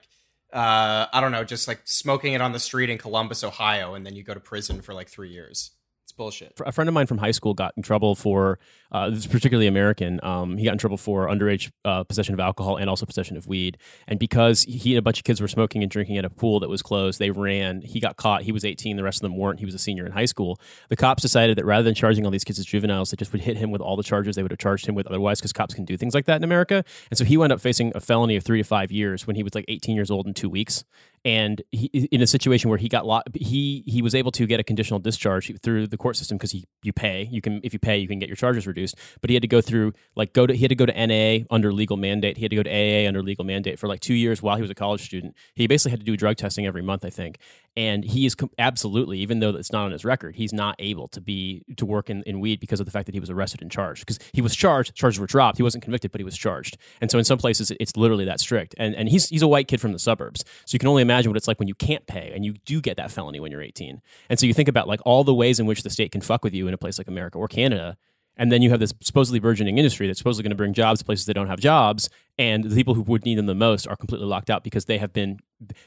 uh, 0.54 1.08
I 1.12 1.22
don't 1.22 1.32
know, 1.32 1.44
just 1.44 1.68
like 1.68 1.82
smoking 1.86 2.34
it 2.34 2.42
on 2.42 2.52
the 2.52 2.60
street 2.60 2.90
in 2.90 2.98
Columbus, 2.98 3.44
Ohio, 3.44 3.94
and 3.94 4.06
then 4.06 4.16
you 4.16 4.24
go 4.24 4.34
to 4.34 4.40
prison 4.40 4.82
for 4.82 4.94
like 4.94 5.10
three 5.10 5.30
years. 5.30 5.72
It's 6.04 6.12
bullshit. 6.12 6.54
a 6.66 6.72
friend 6.72 6.88
of 6.88 6.94
mine 6.94 7.08
from 7.08 7.20
high 7.20 7.32
school 7.32 7.54
got 7.54 7.74
in 7.78 7.84
trouble 7.84 8.16
for 8.16 8.60
uh, 8.92 9.10
this 9.10 9.20
is 9.20 9.28
particularly 9.28 9.68
American. 9.68 10.20
Um, 10.24 10.58
he 10.58 10.66
got 10.66 10.74
in 10.74 10.78
trouble 10.78 10.98
for 10.98 11.28
underage 11.28 11.72
uh, 11.86 12.04
possession 12.04 12.34
of 12.34 12.40
alcohol 12.40 12.78
and 12.78 12.90
also 12.90 13.06
possession 13.06 13.38
of 13.38 13.48
weed. 13.48 13.78
And 14.08 14.20
because 14.20 14.64
he 14.64 14.94
and 14.94 15.00
a 15.00 15.02
bunch 15.02 15.20
of 15.20 15.24
kids 15.24 15.40
were 15.40 15.48
smoking 15.48 15.82
and 15.82 15.90
drinking 15.92 16.18
at 16.18 16.26
a 16.26 16.30
pool 16.30 16.60
that 16.60 16.70
was 16.70 16.82
closed, 16.82 17.20
they 17.20 17.32
ran. 17.32 17.82
He 17.82 18.00
got 18.00 18.18
caught. 18.18 18.44
He 18.44 18.52
was 18.52 18.66
18. 18.66 18.98
The 18.98 19.04
rest 19.04 19.20
of 19.20 19.22
them 19.22 19.38
weren't. 19.38 19.60
He 19.60 19.66
was 19.66 19.74
a 19.74 19.80
senior 19.80 20.06
in 20.06 20.12
high 20.12 20.26
school. 20.26 20.60
The 20.90 20.96
cops 20.96 21.22
decided 21.22 21.58
that 21.58 21.66
rather 21.66 21.84
than 21.84 21.96
charging 21.96 22.26
all 22.26 22.32
these 22.32 22.44
kids 22.44 22.60
as 22.60 22.66
juveniles, 22.66 23.12
they 23.12 23.16
just 23.16 23.32
would 23.32 23.42
hit 23.42 23.58
him 23.58 23.72
with 23.72 23.82
all 23.82 23.96
the 23.96 24.04
charges 24.04 24.36
they 24.36 24.42
would 24.42 24.52
have 24.52 24.60
charged 24.60 24.88
him 24.88 24.96
with 24.96 25.08
otherwise, 25.08 25.40
because 25.40 25.54
cops 25.54 25.74
can 25.74 25.86
do 25.86 25.96
things 25.96 26.14
like 26.14 26.26
that 26.26 26.38
in 26.38 26.44
America. 26.44 26.84
And 27.10 27.18
so 27.18 27.24
he 27.24 27.38
wound 27.38 27.54
up 27.54 27.62
facing 27.62 27.92
a 27.96 28.02
felony 28.02 28.36
of 28.36 28.44
three 28.44 28.58
to 28.58 28.64
five 28.64 28.92
years 28.92 29.26
when 29.26 29.36
he 29.36 29.44
was 29.44 29.56
like 29.56 29.66
18 29.68 29.96
years 29.96 30.12
old 30.12 30.28
in 30.28 30.34
two 30.34 30.50
weeks 30.50 30.84
and 31.24 31.62
he, 31.72 31.88
in 32.12 32.22
a 32.22 32.28
situation 32.28 32.70
where 32.70 32.80
he 32.80 32.90
got 32.90 33.06
lo- 33.06 33.22
he 33.36 33.84
he 33.86 34.02
was 34.02 34.16
able 34.16 34.32
to 34.32 34.48
get 34.48 34.60
a 34.60 34.64
conditional 34.64 35.00
discharge 35.00 35.52
through 35.62 35.88
the 35.88 35.98
court 35.98 36.16
system 36.16 36.38
because 36.38 36.54
you 36.84 36.94
pay 36.94 37.28
you 37.32 37.42
can 37.42 37.60
if 37.64 37.74
you 37.74 37.80
pay 37.80 37.98
you 37.98 38.08
can 38.08 38.18
get 38.18 38.28
your 38.28 38.36
charges 38.36 38.66
reduced 38.66 38.81
but 39.22 39.30
he 39.30 39.36
had 39.36 39.42
to 39.42 39.48
go 39.48 39.62
through 39.62 39.94
like 40.16 40.34
go 40.34 40.48
to 40.48 40.54
he 40.54 40.62
had 40.62 40.70
to 40.70 40.76
go 40.76 40.86
to 40.86 41.08
NA 41.08 41.46
under 41.50 41.72
legal 41.74 41.98
mandate. 41.98 42.38
He 42.38 42.44
had 42.44 42.52
to 42.52 42.56
go 42.56 42.64
to 42.64 42.70
AA 42.70 43.08
under 43.08 43.22
legal 43.22 43.46
mandate 43.46 43.80
for 43.80 43.88
like 43.88 44.00
2 44.00 44.14
years 44.14 44.42
while 44.42 44.56
he 44.56 44.62
was 44.62 44.72
a 44.72 44.76
college 44.76 45.02
student. 45.02 45.36
He 45.56 45.68
basically 45.68 45.92
had 45.92 46.00
to 46.00 46.06
do 46.06 46.18
drug 46.18 46.38
testing 46.38 46.66
every 46.66 46.82
month 46.82 47.06
I 47.06 47.10
think. 47.10 47.38
And 47.78 48.04
he 48.04 48.26
is 48.26 48.36
com- 48.36 48.52
absolutely 48.60 49.20
even 49.20 49.40
though 49.40 49.50
it's 49.52 49.72
not 49.72 49.86
on 49.86 49.92
his 49.92 50.04
record 50.04 50.36
he's 50.36 50.54
not 50.54 50.76
able 50.80 51.08
to 51.10 51.22
be 51.22 51.64
to 51.78 51.86
work 51.86 52.10
in, 52.10 52.24
in 52.24 52.40
weed 52.40 52.60
because 52.60 52.80
of 52.80 52.86
the 52.86 52.92
fact 52.92 53.06
that 53.06 53.16
he 53.16 53.20
was 53.20 53.30
arrested 53.30 53.62
and 53.62 53.72
charged. 53.72 54.02
Because 54.02 54.20
he 54.34 54.42
was 54.42 54.56
charged 54.56 54.96
charges 54.96 55.20
were 55.20 55.28
dropped. 55.28 55.58
He 55.58 55.64
wasn't 55.64 55.84
convicted 55.84 56.12
but 56.12 56.20
he 56.20 56.26
was 56.26 56.38
charged. 56.38 56.78
And 57.00 57.12
so 57.12 57.18
in 57.18 57.26
some 57.26 57.38
places 57.38 57.72
it's 57.80 57.96
literally 57.96 58.26
that 58.26 58.40
strict. 58.40 58.76
And 58.78 58.96
and 58.96 59.10
he's 59.10 59.30
he's 59.30 59.42
a 59.42 59.48
white 59.48 59.68
kid 59.68 59.82
from 59.82 59.94
the 59.94 60.00
suburbs. 60.00 60.44
So 60.66 60.76
you 60.76 60.80
can 60.80 60.90
only 60.90 61.02
imagine 61.02 61.30
what 61.30 61.38
it's 61.38 61.48
like 61.48 61.60
when 61.60 61.68
you 61.68 61.76
can't 61.76 62.06
pay 62.08 62.32
and 62.34 62.46
you 62.46 62.54
do 62.66 62.82
get 62.82 62.98
that 62.98 63.12
felony 63.12 63.40
when 63.40 63.52
you're 63.52 63.62
18 63.62 64.02
and 64.30 64.40
so 64.40 64.46
you 64.46 64.54
think 64.54 64.70
about 64.70 64.88
like 64.88 65.02
all 65.06 65.24
the 65.24 65.34
ways 65.34 65.60
in 65.60 65.66
which 65.66 65.84
the 65.84 65.90
state 65.90 66.12
can 66.12 66.22
fuck 66.22 66.44
with 66.44 66.54
you 66.54 66.68
in 66.68 66.74
a 66.74 66.78
place 66.78 66.98
like 66.98 67.08
America 67.08 67.38
or 67.38 67.48
Canada 67.48 67.98
and 68.38 68.52
then 68.52 68.62
you 68.62 68.70
have 68.70 68.80
this 68.80 68.94
supposedly 69.02 69.40
burgeoning 69.40 69.78
industry 69.78 70.08
that's 70.08 70.20
supposedly 70.20 70.44
going 70.44 70.52
to 70.52 70.56
bring 70.56 70.74
jobs 70.74 71.00
to 71.00 71.06
places 71.06 71.26
that 71.26 71.34
don't 71.34 71.48
have 71.48 71.60
jobs 71.60 72.10
and 72.38 72.64
the 72.64 72.76
people 72.76 72.94
who 72.94 73.02
would 73.02 73.26
need 73.26 73.38
them 73.38 73.46
the 73.46 73.56
most 73.56 73.88
are 73.88 73.96
completely 73.96 74.28
locked 74.28 74.50
out 74.50 74.64
because 74.64 74.86
they 74.86 74.98
have 74.98 75.14
been 75.14 75.40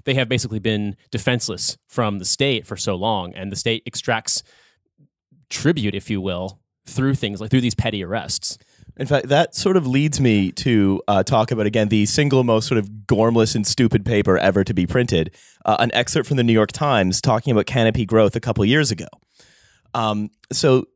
they 0.05 0.14
have 0.14 0.28
basically 0.28 0.59
been 0.59 0.97
defenseless 1.11 1.78
from 1.88 2.18
the 2.18 2.24
state 2.24 2.66
for 2.66 2.76
so 2.76 2.95
long 2.95 3.34
and 3.34 3.51
the 3.51 3.57
state 3.57 3.82
extracts 3.86 4.42
tribute 5.51 5.95
if 5.95 6.11
you 6.11 6.20
will 6.20 6.61
through 6.86 7.14
things 7.14 7.40
like 7.40 7.51
through 7.51 7.61
these 7.61 7.74
petty 7.74 8.05
arrests 8.05 8.59
In 8.97 9.07
fact, 9.07 9.28
that 9.28 9.57
sort 9.57 9.76
of 9.76 9.86
leads 9.86 10.20
me 10.20 10.53
to 10.53 11.03
uh, 11.09 11.22
talk 11.24 11.51
about 11.51 11.66
again 11.66 11.88
the 11.88 12.07
single 12.07 12.45
most 12.45 12.68
sort 12.68 12.78
of 12.78 12.88
gormless 13.07 13.57
and 13.57 13.66
stupid 13.66 14.05
paper 14.05 14.38
ever 14.38 14.62
to 14.62 14.72
be 14.72 14.86
printed. 14.86 15.34
Uh, 15.64 15.76
an 15.80 15.90
excerpt 15.92 16.28
from 16.28 16.36
the 16.36 16.45
New 16.45 16.53
York 16.53 16.70
Times 16.70 17.20
talking 17.20 17.51
about 17.51 17.66
canopy 17.66 18.07
growth 18.07 18.36
a 18.36 18.40
couple 18.40 18.64
years 18.64 18.92
ago. 18.92 19.09
Um, 19.95 20.30
so 20.53 20.86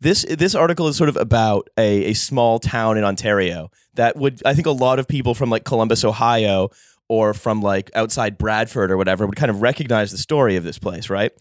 this 0.00 0.24
this 0.28 0.54
article 0.54 0.88
is 0.88 0.96
sort 0.96 1.08
of 1.08 1.16
about 1.16 1.68
a, 1.78 2.06
a 2.06 2.14
small 2.14 2.58
town 2.58 2.98
in 2.98 3.04
Ontario 3.04 3.70
that 3.94 4.16
would 4.16 4.42
I 4.44 4.54
think 4.54 4.66
a 4.66 4.72
lot 4.72 4.98
of 4.98 5.08
people 5.08 5.34
from 5.34 5.50
like 5.50 5.64
Columbus, 5.64 6.04
Ohio, 6.04 6.70
or 7.08 7.34
from 7.34 7.62
like 7.62 7.90
outside 7.94 8.38
Bradford 8.38 8.90
or 8.90 8.96
whatever 8.96 9.26
would 9.26 9.36
kind 9.36 9.50
of 9.50 9.62
recognize 9.62 10.10
the 10.10 10.18
story 10.18 10.56
of 10.56 10.64
this 10.64 10.78
place, 10.78 11.08
right? 11.08 11.32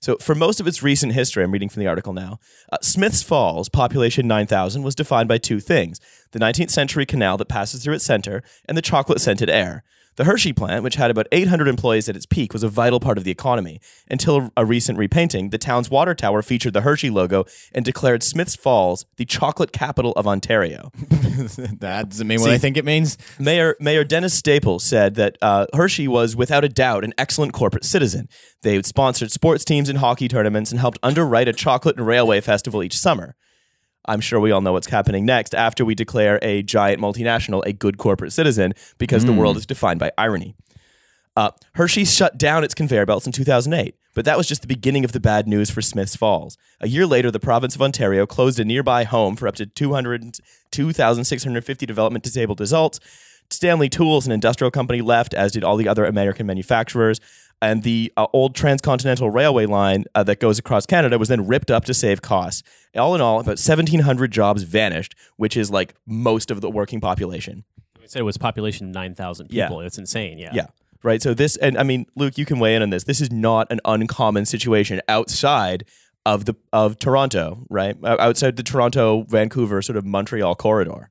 So, 0.00 0.16
for 0.16 0.34
most 0.34 0.60
of 0.60 0.66
its 0.66 0.82
recent 0.82 1.12
history, 1.12 1.44
I'm 1.44 1.52
reading 1.52 1.68
from 1.68 1.80
the 1.80 1.86
article 1.86 2.12
now, 2.12 2.40
uh, 2.72 2.78
Smiths 2.82 3.22
Falls, 3.22 3.68
population 3.68 4.26
9,000, 4.26 4.82
was 4.82 4.96
defined 4.96 5.28
by 5.28 5.38
two 5.38 5.60
things 5.60 6.00
the 6.32 6.40
19th 6.40 6.70
century 6.70 7.06
canal 7.06 7.36
that 7.36 7.48
passes 7.48 7.84
through 7.84 7.94
its 7.94 8.04
center 8.04 8.42
and 8.68 8.76
the 8.76 8.82
chocolate 8.82 9.20
scented 9.20 9.48
air. 9.48 9.84
The 10.16 10.24
Hershey 10.24 10.52
plant, 10.52 10.84
which 10.84 10.96
had 10.96 11.10
about 11.10 11.26
800 11.32 11.68
employees 11.68 12.08
at 12.08 12.16
its 12.16 12.26
peak, 12.26 12.52
was 12.52 12.62
a 12.62 12.68
vital 12.68 13.00
part 13.00 13.16
of 13.16 13.24
the 13.24 13.30
economy. 13.30 13.80
Until 14.10 14.50
a 14.56 14.64
recent 14.64 14.98
repainting, 14.98 15.50
the 15.50 15.58
town's 15.58 15.90
water 15.90 16.14
tower 16.14 16.42
featured 16.42 16.74
the 16.74 16.82
Hershey 16.82 17.08
logo 17.08 17.44
and 17.74 17.84
declared 17.84 18.22
Smiths 18.22 18.54
Falls 18.54 19.06
the 19.16 19.24
chocolate 19.24 19.72
capital 19.72 20.12
of 20.12 20.26
Ontario. 20.26 20.90
that 21.78 22.06
doesn't 22.10 22.26
mean 22.26 22.40
what 22.40 22.50
I 22.50 22.58
think 22.58 22.76
it 22.76 22.84
means. 22.84 23.16
Mayor 23.38 23.76
Mayor 23.80 24.04
Dennis 24.04 24.34
Staples 24.34 24.84
said 24.84 25.14
that 25.14 25.38
uh, 25.40 25.66
Hershey 25.74 26.08
was 26.08 26.36
without 26.36 26.64
a 26.64 26.68
doubt 26.68 27.04
an 27.04 27.14
excellent 27.16 27.54
corporate 27.54 27.84
citizen. 27.84 28.28
They 28.62 28.80
sponsored 28.82 29.32
sports 29.32 29.64
teams 29.64 29.88
and 29.88 29.98
hockey 29.98 30.28
tournaments 30.28 30.70
and 30.70 30.80
helped 30.80 30.98
underwrite 31.02 31.48
a 31.48 31.52
chocolate 31.52 31.96
and 31.96 32.06
railway 32.06 32.40
festival 32.40 32.82
each 32.82 32.98
summer. 32.98 33.34
I'm 34.04 34.20
sure 34.20 34.40
we 34.40 34.50
all 34.50 34.60
know 34.60 34.72
what's 34.72 34.88
happening 34.88 35.24
next 35.24 35.54
after 35.54 35.84
we 35.84 35.94
declare 35.94 36.38
a 36.42 36.62
giant 36.62 37.00
multinational 37.00 37.62
a 37.64 37.72
good 37.72 37.98
corporate 37.98 38.32
citizen 38.32 38.74
because 38.98 39.24
the 39.24 39.32
world 39.32 39.56
is 39.56 39.66
defined 39.66 40.00
by 40.00 40.10
irony. 40.18 40.54
Uh, 41.34 41.50
Hershey 41.74 42.04
shut 42.04 42.36
down 42.36 42.62
its 42.62 42.74
conveyor 42.74 43.06
belts 43.06 43.26
in 43.26 43.32
2008, 43.32 43.94
but 44.14 44.26
that 44.26 44.36
was 44.36 44.46
just 44.46 44.60
the 44.60 44.68
beginning 44.68 45.04
of 45.04 45.12
the 45.12 45.20
bad 45.20 45.48
news 45.48 45.70
for 45.70 45.80
Smiths 45.80 46.14
Falls. 46.14 46.58
A 46.80 46.88
year 46.88 47.06
later, 47.06 47.30
the 47.30 47.40
province 47.40 47.74
of 47.74 47.80
Ontario 47.80 48.26
closed 48.26 48.60
a 48.60 48.64
nearby 48.64 49.04
home 49.04 49.36
for 49.36 49.48
up 49.48 49.54
to 49.56 49.64
200 49.64 50.38
2,650 50.70 51.86
development 51.86 52.24
disabled 52.24 52.60
adults. 52.60 53.00
Stanley 53.50 53.88
Tools, 53.88 54.26
an 54.26 54.32
industrial 54.32 54.70
company, 54.70 55.00
left, 55.00 55.34
as 55.34 55.52
did 55.52 55.64
all 55.64 55.76
the 55.76 55.88
other 55.88 56.04
American 56.04 56.46
manufacturers. 56.46 57.20
And 57.62 57.84
the 57.84 58.12
uh, 58.16 58.26
old 58.32 58.54
transcontinental 58.54 59.30
railway 59.30 59.66
line 59.66 60.04
uh, 60.14 60.24
that 60.24 60.40
goes 60.40 60.58
across 60.58 60.84
Canada 60.84 61.16
was 61.16 61.28
then 61.28 61.46
ripped 61.46 61.70
up 61.70 61.84
to 61.86 61.94
save 61.94 62.20
costs. 62.20 62.62
All 62.96 63.14
in 63.14 63.20
all, 63.20 63.36
about 63.40 63.58
1,700 63.58 64.30
jobs 64.32 64.64
vanished, 64.64 65.14
which 65.36 65.56
is 65.56 65.70
like 65.70 65.94
most 66.04 66.50
of 66.50 66.60
the 66.60 66.68
working 66.68 67.00
population. 67.00 67.64
I 68.02 68.06
said 68.06 68.20
it 68.20 68.24
was 68.24 68.36
population 68.36 68.90
9,000 68.90 69.48
people. 69.48 69.80
Yeah. 69.80 69.86
It's 69.86 69.96
insane. 69.96 70.38
Yeah. 70.38 70.50
Yeah. 70.52 70.66
Right. 71.04 71.22
So 71.22 71.34
this, 71.34 71.56
and 71.56 71.78
I 71.78 71.84
mean, 71.84 72.06
Luke, 72.16 72.36
you 72.36 72.44
can 72.44 72.58
weigh 72.58 72.74
in 72.74 72.82
on 72.82 72.90
this. 72.90 73.04
This 73.04 73.20
is 73.20 73.30
not 73.30 73.70
an 73.70 73.80
uncommon 73.84 74.44
situation 74.44 75.00
outside 75.08 75.84
of 76.26 76.44
the 76.44 76.54
of 76.72 76.98
Toronto, 76.98 77.64
right? 77.68 77.96
Uh, 78.02 78.16
Outside 78.18 78.56
the 78.56 78.62
Toronto, 78.62 79.22
Vancouver, 79.28 79.82
sort 79.82 79.96
of 79.96 80.04
Montreal 80.04 80.54
corridor. 80.54 81.10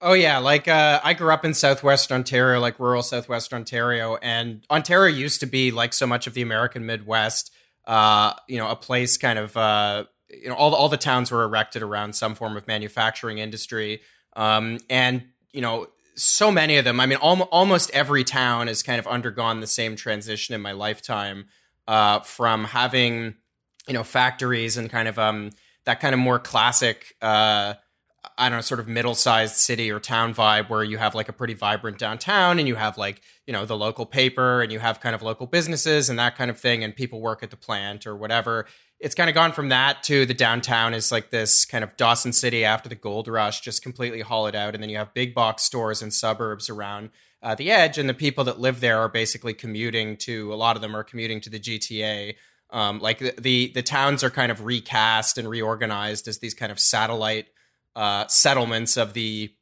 Oh 0.00 0.12
yeah, 0.12 0.38
like 0.38 0.68
uh, 0.68 1.00
I 1.02 1.14
grew 1.14 1.32
up 1.32 1.44
in 1.44 1.54
Southwest 1.54 2.12
Ontario, 2.12 2.60
like 2.60 2.78
rural 2.78 3.02
Southwest 3.02 3.52
Ontario, 3.52 4.16
and 4.22 4.64
Ontario 4.70 5.12
used 5.12 5.40
to 5.40 5.46
be 5.46 5.72
like 5.72 5.92
so 5.92 6.06
much 6.06 6.28
of 6.28 6.34
the 6.34 6.42
American 6.42 6.86
Midwest. 6.86 7.52
Uh, 7.84 8.34
you 8.46 8.58
know, 8.58 8.68
a 8.68 8.76
place 8.76 9.18
kind 9.18 9.38
of 9.40 9.56
uh, 9.56 10.04
you 10.28 10.48
know 10.48 10.54
all 10.54 10.70
the, 10.70 10.76
all 10.76 10.88
the 10.88 10.96
towns 10.96 11.32
were 11.32 11.42
erected 11.42 11.82
around 11.82 12.14
some 12.14 12.36
form 12.36 12.56
of 12.56 12.66
manufacturing 12.68 13.38
industry, 13.38 14.00
um, 14.36 14.78
and 14.88 15.24
you 15.52 15.60
know 15.60 15.88
so 16.14 16.52
many 16.52 16.76
of 16.76 16.84
them. 16.84 17.00
I 17.00 17.06
mean, 17.06 17.18
al- 17.20 17.42
almost 17.50 17.90
every 17.90 18.22
town 18.22 18.68
has 18.68 18.84
kind 18.84 19.00
of 19.00 19.06
undergone 19.08 19.60
the 19.60 19.66
same 19.66 19.96
transition 19.96 20.54
in 20.54 20.60
my 20.60 20.72
lifetime 20.72 21.46
uh, 21.88 22.20
from 22.20 22.64
having 22.66 23.34
you 23.88 23.94
know 23.94 24.04
factories 24.04 24.76
and 24.76 24.90
kind 24.90 25.08
of 25.08 25.18
um 25.18 25.50
that 25.86 25.98
kind 25.98 26.14
of 26.14 26.20
more 26.20 26.38
classic 26.38 27.14
uh 27.22 27.74
I 28.38 28.48
don't 28.48 28.58
know, 28.58 28.62
sort 28.62 28.78
of 28.78 28.86
middle 28.86 29.16
sized 29.16 29.56
city 29.56 29.90
or 29.90 29.98
town 29.98 30.32
vibe 30.32 30.70
where 30.70 30.84
you 30.84 30.96
have 30.98 31.16
like 31.16 31.28
a 31.28 31.32
pretty 31.32 31.54
vibrant 31.54 31.98
downtown 31.98 32.60
and 32.60 32.68
you 32.68 32.76
have 32.76 32.96
like, 32.96 33.20
you 33.48 33.52
know, 33.52 33.66
the 33.66 33.76
local 33.76 34.06
paper 34.06 34.62
and 34.62 34.70
you 34.70 34.78
have 34.78 35.00
kind 35.00 35.16
of 35.16 35.22
local 35.22 35.46
businesses 35.46 36.08
and 36.08 36.20
that 36.20 36.36
kind 36.36 36.48
of 36.48 36.58
thing 36.58 36.84
and 36.84 36.94
people 36.94 37.20
work 37.20 37.42
at 37.42 37.50
the 37.50 37.56
plant 37.56 38.06
or 38.06 38.14
whatever. 38.14 38.66
It's 39.00 39.16
kind 39.16 39.28
of 39.28 39.34
gone 39.34 39.50
from 39.50 39.70
that 39.70 40.04
to 40.04 40.24
the 40.24 40.34
downtown 40.34 40.94
is 40.94 41.10
like 41.10 41.30
this 41.30 41.64
kind 41.64 41.82
of 41.82 41.96
Dawson 41.96 42.32
City 42.32 42.64
after 42.64 42.88
the 42.88 42.94
gold 42.94 43.26
rush, 43.26 43.60
just 43.60 43.82
completely 43.82 44.20
hollowed 44.20 44.54
out. 44.54 44.74
And 44.74 44.82
then 44.82 44.88
you 44.88 44.98
have 44.98 45.12
big 45.14 45.34
box 45.34 45.64
stores 45.64 46.00
and 46.00 46.14
suburbs 46.14 46.70
around 46.70 47.10
uh, 47.42 47.56
the 47.56 47.72
edge. 47.72 47.98
And 47.98 48.08
the 48.08 48.14
people 48.14 48.44
that 48.44 48.60
live 48.60 48.78
there 48.78 49.00
are 49.00 49.08
basically 49.08 49.54
commuting 49.54 50.16
to, 50.18 50.52
a 50.52 50.56
lot 50.56 50.76
of 50.76 50.82
them 50.82 50.94
are 50.94 51.04
commuting 51.04 51.40
to 51.40 51.50
the 51.50 51.58
GTA. 51.58 52.36
Um, 52.70 53.00
like 53.00 53.18
the, 53.18 53.34
the, 53.36 53.72
the 53.74 53.82
towns 53.82 54.22
are 54.22 54.30
kind 54.30 54.52
of 54.52 54.64
recast 54.64 55.38
and 55.38 55.48
reorganized 55.48 56.28
as 56.28 56.38
these 56.38 56.54
kind 56.54 56.70
of 56.70 56.78
satellite 56.78 57.48
uh, 57.96 58.26
settlements 58.28 58.96
of 58.96 59.12
the 59.12 59.52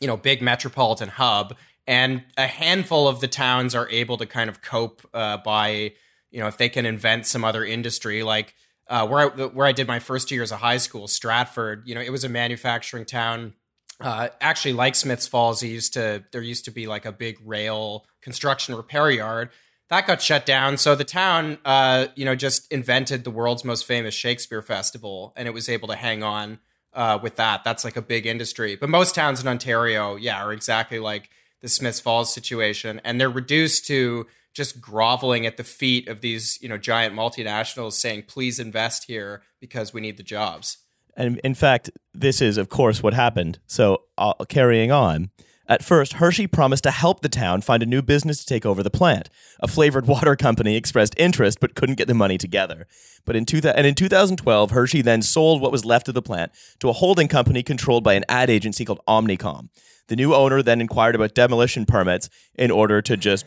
you 0.00 0.06
know 0.06 0.16
big 0.16 0.42
metropolitan 0.42 1.08
hub, 1.08 1.54
and 1.86 2.24
a 2.36 2.46
handful 2.46 3.08
of 3.08 3.20
the 3.20 3.28
towns 3.28 3.74
are 3.74 3.88
able 3.90 4.16
to 4.16 4.26
kind 4.26 4.50
of 4.50 4.62
cope 4.62 5.02
uh, 5.14 5.38
by 5.38 5.92
you 6.30 6.40
know 6.40 6.46
if 6.46 6.56
they 6.58 6.68
can 6.68 6.86
invent 6.86 7.26
some 7.26 7.44
other 7.44 7.64
industry 7.64 8.22
like. 8.22 8.54
Uh, 8.86 9.06
where 9.06 9.20
I 9.20 9.46
where 9.46 9.66
I 9.66 9.72
did 9.72 9.86
my 9.86 9.98
first 9.98 10.28
two 10.28 10.34
years 10.34 10.52
of 10.52 10.58
high 10.58 10.76
school, 10.76 11.08
Stratford, 11.08 11.88
you 11.88 11.94
know, 11.94 12.02
it 12.02 12.10
was 12.10 12.22
a 12.22 12.28
manufacturing 12.28 13.06
town. 13.06 13.54
Uh, 13.98 14.28
actually, 14.42 14.74
like 14.74 14.94
Smiths 14.94 15.26
Falls, 15.26 15.62
used 15.62 15.94
to 15.94 16.22
there 16.32 16.42
used 16.42 16.66
to 16.66 16.70
be 16.70 16.86
like 16.86 17.06
a 17.06 17.12
big 17.12 17.38
rail 17.42 18.04
construction 18.20 18.74
repair 18.74 19.10
yard 19.10 19.48
that 19.90 20.06
got 20.06 20.22
shut 20.22 20.46
down. 20.46 20.76
So 20.76 20.94
the 20.94 21.04
town, 21.04 21.58
uh, 21.64 22.06
you 22.14 22.24
know, 22.24 22.34
just 22.34 22.70
invented 22.72 23.24
the 23.24 23.30
world's 23.30 23.64
most 23.64 23.84
famous 23.84 24.14
Shakespeare 24.14 24.62
festival, 24.62 25.32
and 25.36 25.46
it 25.46 25.52
was 25.52 25.68
able 25.68 25.88
to 25.88 25.96
hang 25.96 26.22
on 26.22 26.58
uh, 26.94 27.18
with 27.22 27.36
that. 27.36 27.64
That's 27.64 27.84
like 27.84 27.96
a 27.96 28.02
big 28.02 28.26
industry. 28.26 28.76
But 28.76 28.88
most 28.88 29.14
towns 29.14 29.40
in 29.40 29.48
Ontario, 29.48 30.16
yeah, 30.16 30.42
are 30.42 30.52
exactly 30.52 30.98
like 30.98 31.30
the 31.60 31.68
Smiths 31.68 32.00
Falls 32.00 32.32
situation, 32.32 33.00
and 33.04 33.20
they're 33.20 33.30
reduced 33.30 33.86
to 33.86 34.26
just 34.52 34.80
groveling 34.80 35.46
at 35.46 35.56
the 35.56 35.64
feet 35.64 36.08
of 36.08 36.20
these 36.20 36.58
you 36.60 36.68
know 36.68 36.78
giant 36.78 37.14
multinationals, 37.14 37.92
saying, 37.92 38.24
"Please 38.28 38.58
invest 38.58 39.04
here 39.04 39.42
because 39.60 39.92
we 39.92 40.00
need 40.00 40.16
the 40.16 40.22
jobs." 40.22 40.78
And 41.16 41.40
in 41.44 41.54
fact, 41.54 41.90
this 42.12 42.40
is 42.40 42.56
of 42.56 42.68
course 42.68 43.02
what 43.02 43.14
happened. 43.14 43.58
So 43.66 44.02
uh, 44.18 44.34
carrying 44.48 44.90
on. 44.90 45.30
At 45.66 45.82
first, 45.82 46.14
Hershey 46.14 46.46
promised 46.46 46.84
to 46.84 46.90
help 46.90 47.20
the 47.20 47.28
town 47.28 47.62
find 47.62 47.82
a 47.82 47.86
new 47.86 48.02
business 48.02 48.38
to 48.40 48.46
take 48.46 48.66
over 48.66 48.82
the 48.82 48.90
plant. 48.90 49.30
A 49.60 49.68
flavored 49.68 50.06
water 50.06 50.36
company 50.46 50.76
expressed 50.76 51.14
interest 51.16 51.58
but 51.60 51.74
couldn't 51.74 51.94
get 51.96 52.06
the 52.06 52.14
money 52.14 52.36
together. 52.36 52.86
But 53.24 53.36
in 53.36 53.46
two 53.46 53.60
and 53.64 53.86
in 53.86 53.94
2012, 53.94 54.70
Hershey 54.72 55.00
then 55.00 55.22
sold 55.22 55.62
what 55.62 55.72
was 55.72 55.84
left 55.84 56.08
of 56.08 56.14
the 56.14 56.22
plant 56.22 56.52
to 56.80 56.90
a 56.90 56.92
holding 56.92 57.28
company 57.28 57.62
controlled 57.62 58.04
by 58.04 58.14
an 58.14 58.24
ad 58.28 58.50
agency 58.50 58.84
called 58.84 59.00
Omnicom. 59.08 59.70
The 60.08 60.16
new 60.16 60.34
owner 60.34 60.62
then 60.62 60.82
inquired 60.82 61.14
about 61.14 61.34
demolition 61.34 61.86
permits 61.86 62.28
in 62.54 62.70
order 62.70 63.00
to 63.00 63.16
just 63.16 63.46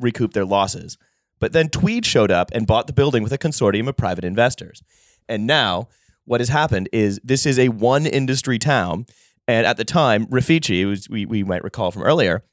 recoup 0.00 0.32
their 0.32 0.46
losses. 0.46 0.96
But 1.38 1.52
then 1.52 1.68
Tweed 1.68 2.06
showed 2.06 2.30
up 2.30 2.50
and 2.52 2.66
bought 2.66 2.86
the 2.86 2.94
building 2.94 3.22
with 3.22 3.32
a 3.32 3.38
consortium 3.38 3.88
of 3.88 3.96
private 3.96 4.24
investors. 4.24 4.82
And 5.28 5.46
now, 5.46 5.88
what 6.24 6.40
has 6.40 6.48
happened 6.48 6.88
is 6.92 7.20
this 7.22 7.46
is 7.46 7.58
a 7.58 7.68
one 7.68 8.06
industry 8.06 8.58
town 8.58 9.06
and 9.48 9.66
at 9.66 9.78
the 9.78 9.84
time, 9.84 10.26
Rifici, 10.26 10.86
was, 10.86 11.08
we, 11.08 11.24
we 11.24 11.42
might 11.42 11.64
recall 11.64 11.90
from 11.90 12.02
earlier, 12.02 12.44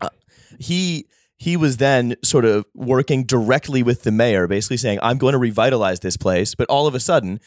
uh, 0.00 0.10
he 0.58 1.06
he 1.36 1.56
was 1.56 1.76
then 1.78 2.16
sort 2.22 2.44
of 2.44 2.64
working 2.74 3.24
directly 3.24 3.82
with 3.82 4.02
the 4.02 4.10
mayor, 4.10 4.46
basically 4.48 4.76
saying, 4.76 4.98
"I'm 5.02 5.16
going 5.16 5.32
to 5.32 5.38
revitalize 5.38 6.00
this 6.00 6.16
place." 6.16 6.54
But 6.54 6.68
all 6.68 6.86
of 6.86 6.94
a 6.94 7.00
sudden, 7.00 7.40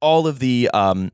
all 0.00 0.26
of 0.26 0.38
the 0.38 0.70
um, 0.74 1.12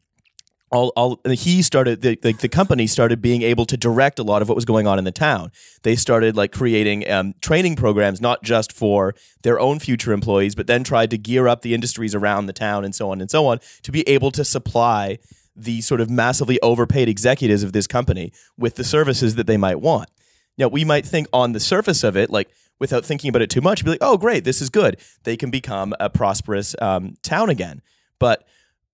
all, 0.71 0.93
all 0.97 1.21
he 1.25 1.63
started 1.63 2.03
the, 2.03 2.19
the, 2.21 2.33
the 2.33 2.49
company 2.49 2.87
started 2.89 3.23
being 3.23 3.43
able 3.43 3.67
to 3.67 3.77
direct 3.77 4.19
a 4.19 4.25
lot 4.25 4.43
of 4.43 4.49
what 4.49 4.57
was 4.57 4.65
going 4.65 4.87
on 4.89 4.99
in 4.99 5.05
the 5.05 5.13
town. 5.13 5.53
They 5.83 5.95
started 5.95 6.37
like 6.37 6.51
creating 6.53 7.09
um, 7.09 7.35
training 7.41 7.77
programs 7.77 8.21
not 8.21 8.43
just 8.43 8.73
for 8.73 9.15
their 9.43 9.61
own 9.61 9.79
future 9.79 10.13
employees, 10.13 10.55
but 10.55 10.67
then 10.67 10.83
tried 10.83 11.11
to 11.11 11.19
gear 11.19 11.47
up 11.47 11.63
the 11.63 11.75
industries 11.75 12.15
around 12.15 12.47
the 12.47 12.53
town 12.53 12.85
and 12.85 12.95
so 12.95 13.11
on 13.11 13.21
and 13.21 13.31
so 13.31 13.47
on 13.47 13.61
to 13.83 13.93
be 13.93 14.09
able 14.09 14.33
to 14.33 14.45
supply 14.45 15.19
the 15.57 15.81
sort 15.81 16.01
of 16.01 16.11
massively 16.11 16.61
overpaid 16.61 17.09
executives 17.09 17.63
of 17.63 17.73
this 17.73 17.87
company 17.87 18.33
with 18.59 18.75
the 18.75 18.85
services 18.85 19.37
that 19.37 19.47
they 19.47 19.57
might 19.57 19.81
want. 19.81 20.09
Now, 20.57 20.69
we 20.69 20.85
might 20.85 21.05
think 21.05 21.27
on 21.33 21.53
the 21.53 21.61
surface 21.61 22.05
of 22.05 22.17
it, 22.17 22.31
like 22.31 22.51
without 22.79 23.05
thinking 23.05 23.29
about 23.29 23.43
it 23.43 23.51
too 23.51 23.61
much, 23.61 23.85
be 23.85 23.91
like, 23.91 23.99
oh, 24.01 24.17
great, 24.17 24.45
this 24.45 24.61
is 24.61 24.71
good. 24.71 24.99
They 25.25 25.37
can 25.37 25.51
become 25.51 25.95
a 26.01 26.11
prosperous 26.11 26.75
um, 26.81 27.15
town 27.23 27.51
again. 27.51 27.83
But 28.19 28.47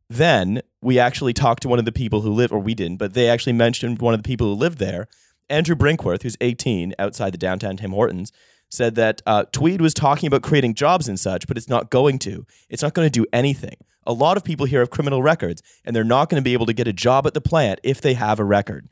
then 0.09 0.63
we 0.83 0.99
actually 0.99 1.33
talked 1.33 1.63
to 1.63 1.69
one 1.69 1.79
of 1.79 1.85
the 1.85 1.93
people 1.93 2.23
who 2.23 2.33
live, 2.33 2.53
or 2.53 2.59
we 2.59 2.75
didn't, 2.75 2.97
but 2.97 3.15
they 3.15 3.29
actually 3.29 3.53
mentioned 3.53 4.01
one 4.01 4.15
of 4.15 4.23
the 4.23 4.27
people 4.27 4.49
who 4.49 4.55
lived 4.55 4.79
there, 4.79 5.09
Andrew 5.49 5.77
Brinkworth, 5.77 6.23
who's 6.23 6.37
18 6.41 6.95
outside 6.99 7.33
the 7.33 7.39
downtown 7.39 7.77
Tim 7.77 7.93
Hortons, 7.93 8.33
said 8.71 8.95
that 8.95 9.21
uh, 9.27 9.45
Tweed 9.53 9.81
was 9.81 9.95
talking 9.95 10.27
about 10.27 10.43
creating 10.43 10.75
jobs 10.75 11.09
and 11.09 11.19
such, 11.19 11.47
but 11.47 11.57
it's 11.57 11.69
not 11.69 11.91
going 11.91 12.19
to. 12.21 12.47
It's 12.69 12.83
not 12.83 12.95
going 12.95 13.07
to 13.07 13.11
do 13.11 13.27
anything. 13.33 13.77
A 14.11 14.13
lot 14.13 14.37
of 14.37 14.43
people 14.43 14.67
here 14.67 14.81
have 14.81 14.91
criminal 14.91 15.23
records, 15.23 15.63
and 15.85 15.95
they're 15.95 16.03
not 16.03 16.29
going 16.29 16.41
to 16.41 16.45
be 16.45 16.53
able 16.53 16.67
to 16.67 16.73
get 16.73 16.89
a 16.89 16.93
job 16.93 17.29
at 17.29 17.35
the 17.35 17.41
plant 17.41 17.79
if 17.85 18.01
they 18.01 18.15
have 18.15 18.41
a 18.41 18.45
record. 18.45 18.89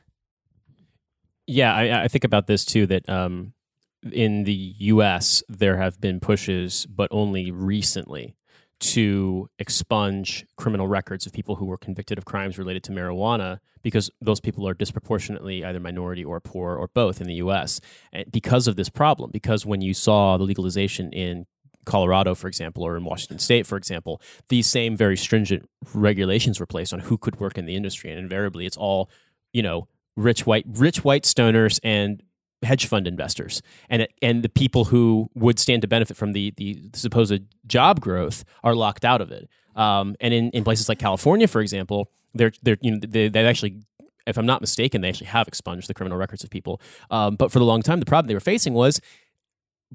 Yeah, 1.45 1.75
I, 1.75 2.03
I 2.03 2.07
think 2.07 2.23
about 2.23 2.47
this 2.47 2.63
too. 2.63 2.85
That 2.85 3.09
um, 3.09 3.51
in 4.13 4.45
the 4.45 4.75
U.S. 4.79 5.43
there 5.49 5.75
have 5.75 5.99
been 5.99 6.21
pushes, 6.21 6.85
but 6.85 7.09
only 7.11 7.51
recently, 7.51 8.37
to 8.79 9.49
expunge 9.59 10.45
criminal 10.55 10.87
records 10.87 11.25
of 11.25 11.33
people 11.33 11.55
who 11.55 11.65
were 11.65 11.77
convicted 11.77 12.17
of 12.17 12.23
crimes 12.23 12.57
related 12.57 12.81
to 12.83 12.93
marijuana 12.93 13.59
because 13.81 14.09
those 14.21 14.39
people 14.39 14.65
are 14.67 14.73
disproportionately 14.73 15.65
either 15.65 15.81
minority 15.81 16.23
or 16.23 16.39
poor 16.39 16.75
or 16.75 16.87
both 16.87 17.19
in 17.19 17.27
the 17.27 17.35
US. 17.35 17.81
And 18.13 18.31
because 18.31 18.67
of 18.67 18.77
this 18.77 18.89
problem, 18.89 19.31
because 19.31 19.65
when 19.65 19.81
you 19.81 19.93
saw 19.93 20.37
the 20.37 20.45
legalization 20.45 21.11
in 21.11 21.45
Colorado, 21.85 22.35
for 22.35 22.47
example, 22.47 22.83
or 22.83 22.95
in 22.97 23.03
Washington 23.03 23.39
State, 23.39 23.65
for 23.65 23.77
example, 23.77 24.21
these 24.49 24.67
same 24.67 24.95
very 24.95 25.17
stringent 25.17 25.67
regulations 25.93 26.59
were 26.59 26.65
placed 26.65 26.93
on 26.93 26.99
who 26.99 27.17
could 27.17 27.39
work 27.39 27.57
in 27.57 27.65
the 27.65 27.75
industry, 27.75 28.09
and 28.09 28.19
invariably, 28.19 28.65
it's 28.65 28.77
all 28.77 29.09
you 29.53 29.63
know, 29.63 29.87
rich 30.15 30.45
white, 30.45 30.65
rich 30.67 31.03
white 31.03 31.23
stoners 31.23 31.79
and 31.83 32.23
hedge 32.61 32.87
fund 32.87 33.07
investors 33.07 33.61
and 33.89 34.05
and 34.21 34.43
the 34.43 34.49
people 34.49 34.83
who 34.83 35.29
would 35.33 35.57
stand 35.57 35.81
to 35.81 35.87
benefit 35.87 36.17
from 36.17 36.33
the 36.33 36.53
the 36.57 36.77
supposed 36.93 37.41
job 37.65 38.01
growth 38.01 38.43
are 38.65 38.75
locked 38.75 39.05
out 39.05 39.21
of 39.21 39.31
it. 39.31 39.49
Um, 39.77 40.17
and 40.19 40.33
in, 40.33 40.49
in 40.49 40.65
places 40.65 40.89
like 40.89 40.99
California, 40.99 41.47
for 41.47 41.61
example, 41.61 42.11
they're 42.33 42.51
they're 42.61 42.77
you 42.81 42.91
know 42.91 42.99
they 43.01 43.29
they 43.29 43.45
actually 43.45 43.81
if 44.27 44.37
I'm 44.37 44.45
not 44.45 44.59
mistaken, 44.61 45.01
they 45.01 45.09
actually 45.09 45.27
have 45.27 45.47
expunged 45.47 45.87
the 45.87 45.93
criminal 45.93 46.17
records 46.17 46.43
of 46.43 46.49
people. 46.49 46.81
Um, 47.09 47.35
but 47.35 47.51
for 47.51 47.59
the 47.59 47.65
long 47.65 47.81
time, 47.81 47.99
the 47.99 48.05
problem 48.05 48.27
they 48.27 48.33
were 48.33 48.41
facing 48.41 48.73
was 48.73 48.99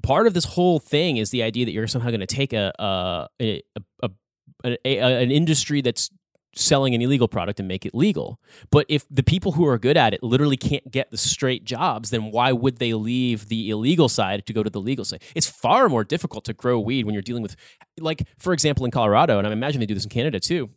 part 0.03 0.27
of 0.27 0.33
this 0.33 0.45
whole 0.45 0.79
thing 0.79 1.17
is 1.17 1.29
the 1.29 1.43
idea 1.43 1.65
that 1.65 1.71
you're 1.71 1.87
somehow 1.87 2.09
going 2.09 2.19
to 2.19 2.25
take 2.25 2.53
a, 2.53 2.73
a, 2.79 3.27
a, 3.41 4.09
a, 4.63 4.77
a, 4.85 4.99
an 5.21 5.31
industry 5.31 5.81
that's 5.81 6.09
selling 6.57 6.95
an 6.95 7.01
illegal 7.01 7.27
product 7.27 7.59
and 7.59 7.67
make 7.67 7.85
it 7.85 7.93
legal. 7.93 8.39
But 8.71 8.85
if 8.87 9.05
the 9.09 9.23
people 9.23 9.53
who 9.53 9.67
are 9.67 9.77
good 9.77 9.97
at 9.97 10.13
it 10.13 10.23
literally 10.23 10.57
can't 10.57 10.89
get 10.89 11.11
the 11.11 11.17
straight 11.17 11.65
jobs, 11.65 12.11
then 12.11 12.31
why 12.31 12.53
would 12.53 12.77
they 12.77 12.93
leave 12.93 13.49
the 13.49 13.69
illegal 13.69 14.07
side 14.07 14.45
to 14.45 14.53
go 14.53 14.63
to 14.63 14.69
the 14.69 14.79
legal 14.79 15.03
side? 15.03 15.21
It's 15.35 15.47
far 15.47 15.89
more 15.89 16.05
difficult 16.05 16.45
to 16.45 16.53
grow 16.53 16.79
weed 16.79 17.05
when 17.05 17.13
you're 17.13 17.21
dealing 17.21 17.43
with, 17.43 17.57
like, 17.99 18.25
for 18.37 18.53
example, 18.53 18.85
in 18.85 18.91
Colorado, 18.91 19.37
and 19.37 19.45
I 19.45 19.51
imagine 19.51 19.81
they 19.81 19.85
do 19.85 19.93
this 19.93 20.05
in 20.05 20.09
Canada 20.09 20.39
too 20.39 20.69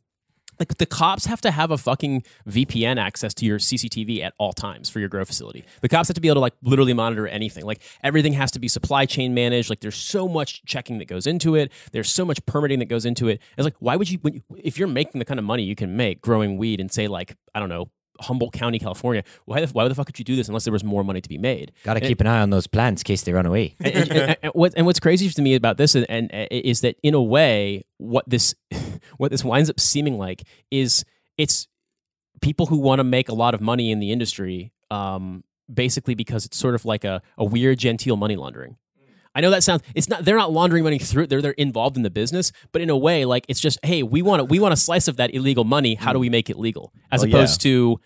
like 0.59 0.79
the 0.79 0.87
cops 0.87 1.27
have 1.27 1.41
to 1.43 1.51
have 1.51 1.71
a 1.71 1.79
fucking 1.79 2.25
VPN 2.49 2.99
access 2.99 3.35
to 3.35 3.47
your 3.47 3.59
CCTV 3.59 4.23
at 4.23 4.35
all 4.39 4.53
times 4.53 4.89
for 4.89 5.01
your 5.01 5.09
grow 5.09 5.25
facility. 5.25 5.65
The 5.81 5.89
cops 5.89 6.09
have 6.09 6.15
to 6.15 6.21
be 6.21 6.29
able 6.29 6.37
to 6.37 6.41
like 6.41 6.55
literally 6.63 6.93
monitor 6.93 7.27
anything. 7.27 7.65
Like 7.65 7.83
everything 8.03 8.33
has 8.35 8.51
to 8.53 8.59
be 8.59 8.69
supply 8.69 9.07
chain 9.07 9.35
managed. 9.35 9.71
Like 9.71 9.81
there's 9.81 9.97
so 9.97 10.29
much 10.29 10.65
checking 10.65 10.99
that 10.99 11.07
goes 11.07 11.27
into 11.27 11.55
it. 11.55 11.73
There's 11.93 12.11
so 12.11 12.25
much 12.25 12.45
permitting 12.47 12.79
that 12.81 12.87
goes 12.87 13.05
into 13.05 13.29
it. 13.29 13.41
It's 13.57 13.65
like 13.65 13.77
why 13.79 13.97
would 13.97 14.11
you, 14.11 14.19
you 14.25 14.43
if 14.57 14.79
you're 14.79 14.89
making 14.89 15.19
the 15.19 15.25
kind 15.25 15.39
of 15.39 15.45
money 15.45 15.63
you 15.63 15.75
can 15.75 15.97
make 15.97 16.21
growing 16.21 16.59
weed 16.59 16.81
and 16.81 16.93
say 16.93 17.09
like 17.09 17.37
I 17.55 17.61
don't 17.61 17.69
know 17.69 17.91
Humboldt 18.21 18.53
County, 18.53 18.79
California. 18.79 19.23
Why 19.45 19.65
the, 19.65 19.73
why 19.73 19.87
the 19.89 19.95
fuck 19.95 20.07
could 20.07 20.19
you 20.19 20.25
do 20.25 20.37
this 20.37 20.49
unless 20.49 20.65
there 20.65 20.73
was 20.73 20.85
more 20.85 21.05
money 21.05 21.21
to 21.21 21.29
be 21.29 21.39
made? 21.39 21.73
Got 21.85 21.95
to 21.95 22.01
keep 22.01 22.21
an 22.21 22.27
eye 22.27 22.41
on 22.41 22.51
those 22.51 22.67
plants 22.67 23.03
in 23.03 23.05
case 23.05 23.23
they 23.23 23.33
run 23.33 23.47
away. 23.47 23.75
and, 23.81 24.11
and, 24.11 24.37
and, 24.43 24.53
what, 24.55 24.75
and, 24.77 24.87
what's 24.87 25.01
crazy 25.01 25.29
to 25.29 25.43
me 25.43 25.55
about 25.55 25.77
this 25.77 25.95
and, 25.95 26.07
and 26.09 26.31
is 26.51 26.81
that 26.83 26.97
in 27.03 27.15
a 27.15 27.23
way, 27.23 27.85
what 27.99 28.25
this 28.29 28.55
what 29.17 29.31
this 29.31 29.45
winds 29.45 29.71
up 29.71 29.81
seeming 29.81 30.19
like 30.19 30.45
is 30.71 31.05
it's 31.37 31.69
people 32.41 32.67
who 32.67 32.79
want 32.79 33.01
to 33.01 33.05
make 33.05 33.29
a 33.29 33.35
lot 33.35 33.55
of 33.55 33.61
money 33.61 33.91
in 33.91 33.99
the 33.99 34.13
industry, 34.13 34.73
um, 34.91 35.45
basically 35.73 36.15
because 36.15 36.47
it's 36.47 36.57
sort 36.57 36.75
of 36.75 36.85
like 36.85 37.05
a, 37.05 37.23
a 37.37 37.45
weird 37.45 37.79
genteel 37.79 38.17
money 38.17 38.37
laundering. 38.37 38.77
I 39.39 39.41
know 39.41 39.51
that 39.51 39.63
sounds 39.63 39.83
it's 39.95 40.09
not 40.09 40.25
they're 40.25 40.37
not 40.37 40.51
laundering 40.53 40.83
money 40.83 40.99
through 40.99 41.23
it. 41.25 41.31
They're 41.31 41.41
they're 41.41 41.53
involved 41.53 41.97
in 41.97 42.03
the 42.03 42.11
business, 42.11 42.51
but 42.73 42.83
in 42.83 42.91
a 42.91 42.97
way, 42.97 43.25
like 43.25 43.45
it's 43.49 43.61
just, 43.61 43.79
hey, 43.85 44.03
we 44.03 44.21
want 44.21 44.41
to 44.41 44.45
we 44.45 44.59
want 44.59 44.73
a 44.73 44.77
slice 44.77 45.07
of 45.07 45.17
that 45.19 45.33
illegal 45.33 45.63
money. 45.65 45.95
How 45.95 46.13
do 46.13 46.19
we 46.19 46.29
make 46.29 46.51
it 46.51 46.59
legal? 46.59 46.93
As 47.13 47.21
Well, 47.21 47.29
opposed 47.31 47.65
yeah. 47.65 47.71
to 47.71 48.01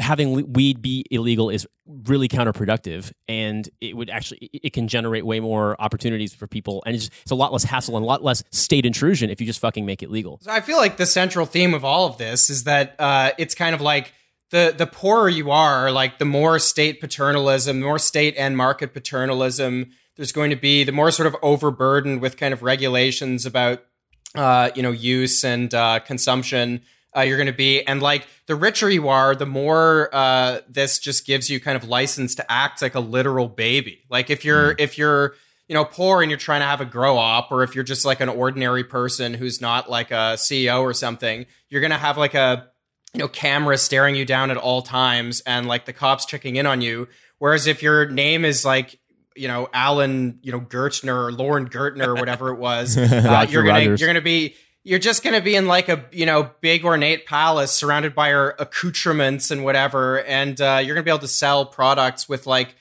having 0.00 0.52
weed 0.52 0.80
be 0.80 1.04
illegal 1.10 1.50
is 1.50 1.66
really 2.04 2.28
counterproductive 2.28 3.10
and 3.26 3.68
it 3.80 3.96
would 3.96 4.08
actually 4.10 4.38
it- 4.52 4.60
it 4.66 4.72
can 4.72 4.86
generate 4.86 5.26
way 5.26 5.40
more 5.40 5.74
opportunities 5.80 6.32
for 6.32 6.46
people 6.46 6.82
and 6.86 6.94
it's, 6.94 7.10
it's 7.22 7.32
a 7.32 7.34
lot 7.34 7.52
less 7.52 7.64
hassle 7.64 7.96
and 7.96 8.04
a 8.04 8.06
lot 8.06 8.22
less 8.22 8.44
state 8.52 8.86
intrusion 8.86 9.28
if 9.28 9.40
you 9.40 9.46
just 9.46 9.58
fucking 9.58 9.84
make 9.84 10.00
it 10.02 10.08
legal 10.10 10.38
So 10.42 10.52
I 10.52 10.60
feel 10.60 10.76
like 10.76 10.98
the 10.98 11.06
central 11.06 11.46
theme 11.46 11.74
of 11.74 11.84
all 11.84 12.06
of 12.06 12.16
this 12.16 12.48
is 12.48 12.62
that 12.64 12.94
uh, 13.00 13.30
it's 13.38 13.54
kind 13.56 13.74
of 13.74 13.80
like 13.80 14.12
the 14.50 14.72
the 14.76 14.86
poorer 14.86 15.28
you 15.28 15.50
are, 15.50 15.90
like 15.90 16.18
the 16.18 16.24
more 16.24 16.58
state 16.60 17.00
paternalism, 17.02 17.80
more 17.82 17.98
state 17.98 18.34
and 18.38 18.56
market 18.56 18.94
paternalism 18.94 19.90
there's 20.18 20.32
going 20.32 20.50
to 20.50 20.56
be, 20.56 20.84
the 20.84 20.92
more 20.92 21.10
sort 21.10 21.28
of 21.28 21.36
overburdened 21.42 22.20
with 22.20 22.36
kind 22.36 22.52
of 22.52 22.62
regulations 22.62 23.46
about 23.46 23.82
uh, 24.34 24.70
you 24.74 24.82
know 24.82 24.90
use 24.90 25.42
and 25.42 25.72
uh, 25.72 26.00
consumption 26.00 26.82
uh, 27.16 27.22
you're 27.22 27.38
going 27.38 27.46
to 27.46 27.52
be, 27.52 27.82
and 27.82 28.02
like 28.02 28.26
the 28.46 28.54
richer 28.54 28.90
you 28.90 29.08
are, 29.08 29.34
the 29.34 29.46
more 29.46 30.10
uh, 30.12 30.60
this 30.68 30.98
just 30.98 31.26
gives 31.26 31.48
you 31.48 31.58
kind 31.58 31.76
of 31.76 31.88
license 31.88 32.34
to 32.34 32.52
act 32.52 32.82
like 32.82 32.94
a 32.94 33.00
literal 33.00 33.48
baby. 33.48 34.04
Like 34.10 34.28
if 34.28 34.44
you're 34.44 34.74
if 34.78 34.98
you're 34.98 35.34
you 35.68 35.74
know 35.74 35.84
poor 35.84 36.20
and 36.20 36.30
you're 36.30 36.38
trying 36.38 36.60
to 36.60 36.66
have 36.66 36.80
a 36.80 36.84
grow 36.84 37.18
up, 37.18 37.50
or 37.50 37.62
if 37.62 37.74
you're 37.74 37.84
just 37.84 38.04
like 38.04 38.20
an 38.20 38.28
ordinary 38.28 38.84
person 38.84 39.34
who's 39.34 39.60
not 39.60 39.88
like 39.88 40.10
a 40.10 40.34
CEO 40.36 40.82
or 40.82 40.92
something, 40.92 41.46
you're 41.70 41.80
going 41.80 41.92
to 41.92 41.96
have 41.96 42.18
like 42.18 42.34
a 42.34 42.68
you 43.14 43.20
know 43.20 43.28
camera 43.28 43.78
staring 43.78 44.14
you 44.14 44.26
down 44.26 44.50
at 44.50 44.58
all 44.58 44.82
times 44.82 45.40
and 45.46 45.66
like 45.66 45.86
the 45.86 45.92
cops 45.94 46.26
checking 46.26 46.56
in 46.56 46.66
on 46.66 46.82
you. 46.82 47.08
Whereas 47.38 47.66
if 47.66 47.82
your 47.82 48.06
name 48.08 48.44
is 48.44 48.64
like 48.64 48.98
you 49.38 49.48
know 49.48 49.68
Alan, 49.72 50.38
you 50.42 50.52
know 50.52 50.60
Gertner 50.60 51.28
or 51.28 51.32
Lauren 51.32 51.68
Gertner 51.68 52.06
or 52.06 52.14
whatever 52.14 52.50
it 52.50 52.58
was, 52.58 52.96
uh, 52.98 53.46
you're 53.48 53.62
gonna 53.62 53.80
Rogers. 53.80 54.00
you're 54.00 54.08
gonna 54.08 54.20
be 54.20 54.54
you're 54.84 54.98
just 54.98 55.22
gonna 55.22 55.40
be 55.40 55.54
in 55.54 55.66
like 55.66 55.88
a 55.88 56.04
you 56.12 56.26
know 56.26 56.50
big 56.60 56.84
ornate 56.84 57.26
palace 57.26 57.72
surrounded 57.72 58.14
by 58.14 58.30
your 58.30 58.54
accoutrements 58.58 59.50
and 59.50 59.64
whatever, 59.64 60.22
and 60.24 60.60
uh, 60.60 60.80
you're 60.82 60.94
gonna 60.94 61.04
be 61.04 61.10
able 61.10 61.18
to 61.20 61.28
sell 61.28 61.66
products 61.66 62.28
with 62.28 62.46
like 62.46 62.74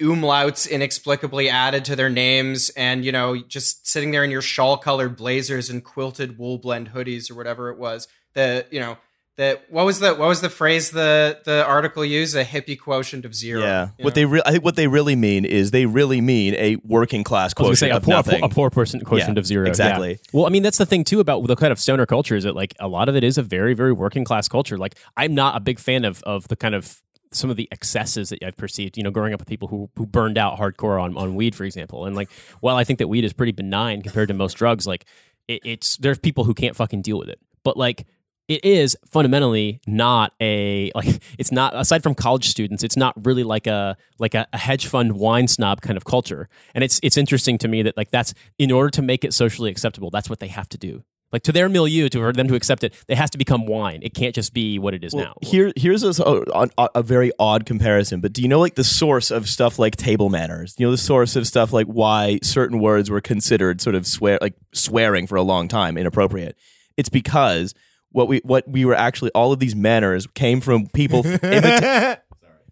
umlauts 0.00 0.70
inexplicably 0.70 1.50
added 1.50 1.84
to 1.84 1.96
their 1.96 2.08
names 2.08 2.70
and 2.70 3.04
you 3.04 3.12
know 3.12 3.36
just 3.36 3.86
sitting 3.86 4.10
there 4.10 4.24
in 4.24 4.30
your 4.30 4.40
shawl 4.40 4.78
colored 4.78 5.16
blazers 5.16 5.68
and 5.68 5.84
quilted 5.84 6.38
wool 6.38 6.56
blend 6.56 6.92
hoodies 6.92 7.30
or 7.30 7.34
whatever 7.34 7.68
it 7.68 7.78
was 7.78 8.08
the 8.32 8.64
you 8.70 8.80
know 8.80 8.96
the 9.36 9.60
what 9.68 9.84
was 9.84 10.00
the 10.00 10.14
what 10.14 10.28
was 10.28 10.40
the 10.40 10.48
phrase 10.48 10.90
the 10.90 11.38
the 11.44 11.64
article 11.66 12.04
used 12.04 12.34
a 12.34 12.44
hippie 12.44 12.78
quotient 12.78 13.24
of 13.24 13.34
zero 13.34 13.60
Yeah. 13.60 13.88
What 13.98 14.04
know? 14.04 14.10
they 14.10 14.24
re- 14.24 14.42
I 14.46 14.52
think 14.52 14.64
what 14.64 14.76
they 14.76 14.86
really 14.86 15.14
mean 15.16 15.44
is 15.44 15.70
they 15.72 15.84
really 15.86 16.20
mean 16.20 16.54
a 16.54 16.76
working 16.84 17.22
class 17.22 17.52
quotient 17.52 17.80
gonna 17.90 17.96
of 17.98 18.04
say 18.04 18.06
a 18.06 18.06
poor, 18.06 18.14
a 18.14 18.16
nothing. 18.16 18.40
poor, 18.40 18.46
a 18.50 18.54
poor 18.54 18.70
person 18.70 19.00
quotient 19.04 19.36
Yeah, 19.36 19.40
of 19.40 19.46
zero. 19.46 19.64
yeah. 19.66 19.70
exactly. 19.70 20.18
Well, 20.32 20.46
I 20.46 20.48
mean, 20.48 20.62
that's 20.62 20.78
the 20.78 20.86
thing 20.86 21.04
too 21.04 21.20
about 21.20 21.46
the 21.46 21.56
kind 21.56 21.70
of 21.72 21.78
stoner 21.78 22.06
culture 22.06 22.34
is 22.34 22.44
that 22.44 22.54
like 22.56 22.74
a 22.80 22.88
lot 22.88 23.08
of 23.08 23.16
it 23.16 23.24
is 23.24 23.36
a 23.36 23.42
very, 23.42 23.74
very 23.74 23.92
working 23.92 24.24
class 24.24 24.48
culture. 24.48 24.78
Like 24.78 24.96
I'm 25.16 25.34
not 25.34 25.56
a 25.56 25.60
big 25.60 25.78
fan 25.78 26.04
of 26.04 26.22
of 26.22 26.48
the 26.48 26.56
kind 26.56 26.74
of 26.74 27.00
some 27.32 27.50
of 27.50 27.56
the 27.56 27.68
excesses 27.72 28.30
that 28.30 28.42
I've 28.42 28.56
perceived, 28.56 28.96
you 28.96 29.02
know, 29.02 29.10
growing 29.10 29.34
up 29.34 29.40
with 29.40 29.48
people 29.48 29.68
who 29.68 29.90
who 29.96 30.06
burned 30.06 30.38
out 30.38 30.58
hardcore 30.58 31.02
on, 31.02 31.14
on 31.18 31.34
weed, 31.34 31.54
for 31.54 31.64
example. 31.64 32.06
And 32.06 32.16
like, 32.16 32.30
while 32.60 32.76
I 32.76 32.84
think 32.84 33.00
that 33.00 33.08
weed 33.08 33.24
is 33.24 33.34
pretty 33.34 33.52
benign 33.52 34.00
compared 34.00 34.28
to 34.28 34.34
most 34.34 34.54
drugs, 34.54 34.86
like 34.86 35.04
it, 35.46 35.60
it's 35.64 35.98
there's 35.98 36.18
people 36.18 36.44
who 36.44 36.54
can't 36.54 36.74
fucking 36.74 37.02
deal 37.02 37.18
with 37.18 37.28
it. 37.28 37.38
But 37.64 37.76
like 37.76 38.06
it 38.48 38.64
is 38.64 38.96
fundamentally 39.06 39.80
not 39.86 40.32
a 40.40 40.90
like 40.94 41.20
it's 41.38 41.52
not 41.52 41.74
aside 41.76 42.02
from 42.02 42.14
college 42.14 42.48
students 42.48 42.82
it's 42.82 42.96
not 42.96 43.14
really 43.24 43.44
like 43.44 43.66
a 43.66 43.96
like 44.18 44.34
a, 44.34 44.46
a 44.52 44.58
hedge 44.58 44.86
fund 44.86 45.12
wine 45.14 45.48
snob 45.48 45.80
kind 45.80 45.96
of 45.96 46.04
culture 46.04 46.48
and 46.74 46.84
it's 46.84 47.00
it's 47.02 47.16
interesting 47.16 47.58
to 47.58 47.68
me 47.68 47.82
that 47.82 47.96
like 47.96 48.10
that's 48.10 48.34
in 48.58 48.70
order 48.70 48.90
to 48.90 49.02
make 49.02 49.24
it 49.24 49.32
socially 49.32 49.70
acceptable 49.70 50.10
that's 50.10 50.30
what 50.30 50.40
they 50.40 50.48
have 50.48 50.68
to 50.68 50.78
do 50.78 51.02
like 51.32 51.42
to 51.42 51.52
their 51.52 51.68
milieu 51.68 52.08
to 52.08 52.18
for 52.18 52.32
them 52.32 52.46
to 52.48 52.54
accept 52.54 52.84
it 52.84 52.94
it 53.08 53.18
has 53.18 53.30
to 53.30 53.38
become 53.38 53.66
wine 53.66 54.00
it 54.02 54.14
can't 54.14 54.34
just 54.34 54.54
be 54.54 54.78
what 54.78 54.94
it 54.94 55.02
is 55.02 55.12
now 55.12 55.34
Here, 55.42 55.72
here's 55.76 56.02
a, 56.02 56.22
a, 56.54 56.88
a 56.94 57.02
very 57.02 57.32
odd 57.38 57.66
comparison. 57.66 58.20
But 58.20 58.32
do 58.32 58.42
you 58.42 58.48
know 58.48 58.60
like 58.60 58.74
the 58.74 58.84
source 58.84 59.30
of 59.30 59.48
stuff 59.48 59.78
like 59.78 59.96
table 59.96 60.28
manners? 60.28 60.74
You 60.78 60.86
know 60.86 60.90
the 60.90 60.98
source 60.98 61.36
of 61.36 61.46
stuff 61.46 61.72
like 61.72 61.86
why 61.86 62.38
certain 62.42 62.80
words 62.80 63.10
were 63.10 63.20
considered 63.20 63.80
sort 63.80 63.94
of 63.94 64.06
swear 64.06 64.38
like 64.40 64.54
swearing 64.72 65.26
for 65.26 65.36
a 65.36 65.42
long 65.42 65.68
time 65.68 65.98
inappropriate. 65.98 66.56
It's 66.96 67.08
because 67.08 67.74
what 68.12 68.28
we 68.28 68.40
what 68.44 68.68
we 68.68 68.84
were 68.84 68.94
actually 68.94 69.30
all 69.32 69.52
of 69.52 69.58
these 69.58 69.74
manners 69.74 70.26
came 70.34 70.60
from 70.60 70.86
people 70.88 71.22
imita- 71.22 72.18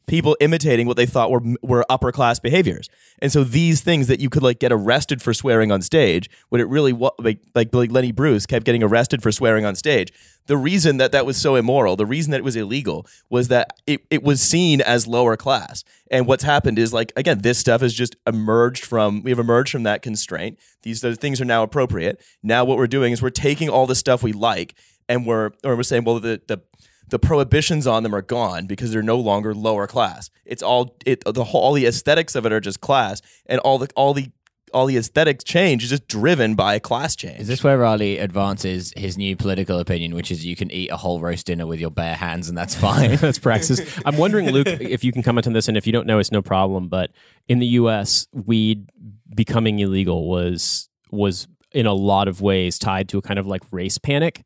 people 0.07 0.37
imitating 0.41 0.87
what 0.87 0.97
they 0.97 1.07
thought 1.07 1.30
were 1.30 1.43
were 1.62 1.85
upper 1.89 2.12
class 2.12 2.39
behaviors. 2.39 2.89
And 3.20 3.32
so 3.32 3.45
these 3.45 3.80
things 3.80 4.07
that 4.09 4.20
you 4.20 4.28
could 4.28 4.43
like 4.43 4.59
get 4.59 4.72
arrested 4.72 5.22
for 5.22 5.32
swearing 5.32 5.72
on 5.72 5.82
stage, 5.82 6.28
what 6.49 6.61
it 6.61 6.66
really 6.66 6.93
was 6.93 7.12
like 7.18 7.39
like, 7.55 7.74
like 7.74 7.91
Lenny 7.91 8.12
Bruce 8.12 8.47
kept 8.47 8.64
getting 8.64 8.82
arrested 8.82 9.22
for 9.22 9.32
swearing 9.32 9.64
on 9.64 9.74
stage. 9.74 10.12
The 10.47 10.57
reason 10.59 10.99
that 10.99 11.12
that 11.12 11.24
was 11.24 11.39
so 11.39 11.55
immoral, 11.55 11.97
the 11.97 12.05
reason 12.05 12.30
that 12.32 12.39
it 12.39 12.45
was 12.45 12.55
illegal 12.55 13.07
was 13.30 13.49
that 13.49 13.78
it, 13.87 14.05
it 14.11 14.22
was 14.22 14.43
seen 14.43 14.82
as 14.82 15.07
lower 15.07 15.39
class. 15.39 15.85
And 16.11 16.26
what's 16.26 16.45
happened 16.45 16.78
is 16.78 16.93
like 16.93 17.12
again, 17.16 17.39
this 17.39 17.59
stuff 17.59 17.80
has 17.80 17.95
just 17.95 18.16
emerged 18.26 18.85
from 18.85 19.22
we 19.22 19.30
have 19.30 19.39
emerged 19.39 19.72
from 19.72 19.85
that 19.85 20.03
constraint. 20.03 20.59
These 20.82 21.01
things 21.16 21.41
are 21.41 21.47
now 21.47 21.62
appropriate. 21.62 22.22
Now 22.43 22.64
what 22.64 22.76
we're 22.76 22.87
doing 22.87 23.12
is 23.12 23.22
we're 23.22 23.30
taking 23.30 23.70
all 23.70 23.87
the 23.87 23.95
stuff 23.95 24.22
we 24.22 24.32
like 24.32 24.74
and 25.09 25.26
we're 25.26 25.50
or 25.62 25.76
we're 25.76 25.82
saying 25.82 26.05
well 26.05 26.20
the 26.20 26.40
the 26.46 26.61
the 27.09 27.18
prohibitions 27.18 27.86
on 27.86 28.02
them 28.02 28.14
are 28.14 28.22
gone 28.22 28.66
because 28.66 28.90
they're 28.90 29.02
no 29.02 29.18
longer 29.18 29.55
lower 29.55 29.86
class. 29.86 30.30
It's 30.44 30.62
all 30.62 30.96
it 31.05 31.22
the 31.24 31.44
whole 31.44 31.61
all 31.61 31.72
the 31.72 31.86
aesthetics 31.86 32.34
of 32.34 32.46
it 32.46 32.52
are 32.52 32.61
just 32.61 32.80
class, 32.80 33.20
and 33.46 33.61
all 33.61 33.78
the 33.78 33.88
all 33.94 34.14
the 34.14 34.30
all 34.72 34.86
the 34.86 34.96
aesthetic 34.96 35.44
change 35.44 35.84
is 35.84 35.90
just 35.90 36.09
driven 36.09 36.57
by 36.57 36.78
class 36.80 37.14
change. 37.14 37.38
Is 37.38 37.46
this 37.46 37.62
where 37.62 37.78
Riley 37.78 38.18
advances 38.18 38.92
his 38.96 39.16
new 39.16 39.36
political 39.36 39.78
opinion, 39.78 40.14
which 40.14 40.32
is 40.32 40.44
you 40.44 40.57
can 40.57 40.70
eat 40.72 40.90
a 40.90 40.96
whole 40.96 41.20
roast 41.20 41.46
dinner 41.46 41.66
with 41.66 41.78
your 41.78 41.90
bare 41.90 42.16
hands 42.16 42.48
and 42.48 42.59
that's 42.59 42.74
fine? 42.74 43.14
that's 43.20 43.38
praxis. 43.38 43.80
I'm 44.05 44.16
wondering, 44.16 44.50
Luke, 44.50 44.66
if 44.66 45.05
you 45.05 45.12
can 45.12 45.22
comment 45.22 45.46
on 45.46 45.52
this, 45.52 45.68
and 45.68 45.76
if 45.76 45.86
you 45.86 45.92
don't 45.92 46.07
know, 46.07 46.18
it's 46.18 46.32
no 46.32 46.42
problem. 46.42 46.88
But 46.88 47.12
in 47.46 47.61
the 47.61 47.66
U.S., 47.66 48.26
weed 48.32 48.90
becoming 49.34 49.78
illegal 49.78 50.28
was 50.28 50.88
was 51.11 51.46
in 51.70 51.86
a 51.86 51.94
lot 51.94 52.28
of 52.28 52.40
ways 52.40 52.78
tied 52.78 53.09
to 53.11 53.18
a 53.18 53.22
kind 53.22 53.38
of 53.38 53.46
like 53.46 53.62
race 53.70 53.98
panic. 53.98 54.44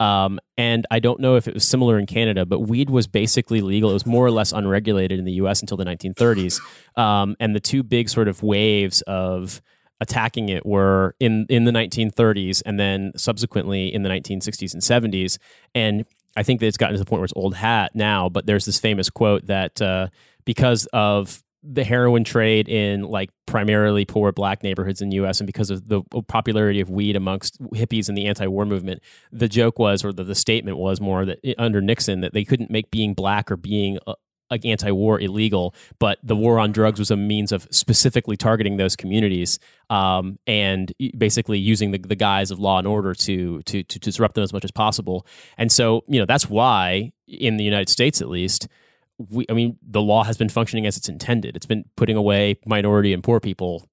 Um, 0.00 0.40
and 0.56 0.86
I 0.90 0.98
don't 0.98 1.20
know 1.20 1.36
if 1.36 1.46
it 1.46 1.54
was 1.54 1.66
similar 1.66 1.98
in 1.98 2.06
Canada, 2.06 2.46
but 2.46 2.60
weed 2.60 2.90
was 2.90 3.06
basically 3.06 3.60
legal. 3.60 3.90
It 3.90 3.94
was 3.94 4.06
more 4.06 4.24
or 4.24 4.30
less 4.30 4.50
unregulated 4.50 5.18
in 5.18 5.26
the 5.26 5.34
U.S. 5.34 5.60
until 5.60 5.76
the 5.76 5.84
1930s. 5.84 6.60
Um, 6.98 7.36
and 7.38 7.54
the 7.54 7.60
two 7.60 7.82
big 7.82 8.08
sort 8.08 8.26
of 8.26 8.42
waves 8.42 9.02
of 9.02 9.60
attacking 10.00 10.48
it 10.48 10.64
were 10.64 11.14
in 11.20 11.44
in 11.50 11.64
the 11.64 11.70
1930s 11.70 12.62
and 12.64 12.80
then 12.80 13.12
subsequently 13.16 13.92
in 13.92 14.02
the 14.02 14.08
1960s 14.08 14.72
and 14.72 14.82
70s. 14.82 15.36
And 15.74 16.06
I 16.36 16.42
think 16.42 16.60
that 16.60 16.66
it's 16.66 16.78
gotten 16.78 16.94
to 16.94 16.98
the 16.98 17.04
point 17.04 17.20
where 17.20 17.24
it's 17.26 17.34
old 17.36 17.54
hat 17.54 17.92
now. 17.94 18.30
But 18.30 18.46
there's 18.46 18.64
this 18.64 18.80
famous 18.80 19.10
quote 19.10 19.46
that 19.46 19.82
uh, 19.82 20.08
because 20.46 20.86
of 20.94 21.42
the 21.62 21.84
heroin 21.84 22.24
trade 22.24 22.68
in 22.68 23.02
like 23.02 23.30
primarily 23.46 24.04
poor 24.04 24.32
black 24.32 24.62
neighborhoods 24.62 25.02
in 25.02 25.10
the 25.10 25.16
US 25.16 25.40
and 25.40 25.46
because 25.46 25.70
of 25.70 25.88
the 25.88 26.02
popularity 26.26 26.80
of 26.80 26.88
weed 26.88 27.16
amongst 27.16 27.60
hippies 27.74 28.08
and 28.08 28.16
the 28.16 28.26
anti-war 28.26 28.64
movement 28.64 29.02
the 29.30 29.48
joke 29.48 29.78
was 29.78 30.04
or 30.04 30.12
the, 30.12 30.24
the 30.24 30.34
statement 30.34 30.78
was 30.78 31.00
more 31.00 31.24
that 31.24 31.38
eh, 31.44 31.54
under 31.58 31.80
Nixon 31.80 32.20
that 32.20 32.32
they 32.32 32.44
couldn't 32.44 32.70
make 32.70 32.90
being 32.90 33.12
black 33.12 33.50
or 33.50 33.56
being 33.56 33.98
uh, 34.06 34.14
like 34.50 34.64
anti-war 34.64 35.20
illegal, 35.20 35.74
but 35.98 36.18
the 36.22 36.34
war 36.34 36.58
on 36.58 36.72
drugs 36.72 36.98
was 36.98 37.10
a 37.10 37.16
means 37.16 37.52
of 37.52 37.68
specifically 37.70 38.36
targeting 38.36 38.76
those 38.76 38.96
communities 38.96 39.58
um, 39.88 40.38
and 40.46 40.92
basically 41.16 41.58
using 41.58 41.92
the, 41.92 41.98
the 41.98 42.16
guise 42.16 42.50
of 42.50 42.58
law 42.58 42.78
and 42.78 42.86
order 42.86 43.14
to, 43.14 43.62
to 43.62 43.82
to 43.84 43.98
disrupt 43.98 44.34
them 44.34 44.42
as 44.42 44.52
much 44.52 44.64
as 44.64 44.72
possible. 44.72 45.24
And 45.56 45.70
so, 45.70 46.02
you 46.08 46.18
know, 46.18 46.26
that's 46.26 46.48
why 46.48 47.12
in 47.28 47.56
the 47.56 47.64
United 47.64 47.88
States, 47.88 48.20
at 48.20 48.28
least, 48.28 48.66
we, 49.28 49.44
I 49.48 49.52
mean, 49.52 49.76
the 49.82 50.00
law 50.00 50.24
has 50.24 50.38
been 50.38 50.48
functioning 50.48 50.86
as 50.86 50.96
it's 50.96 51.08
intended. 51.08 51.56
It's 51.56 51.66
been 51.66 51.84
putting 51.96 52.16
away 52.16 52.58
minority 52.66 53.12
and 53.12 53.22
poor 53.22 53.40
people 53.40 53.84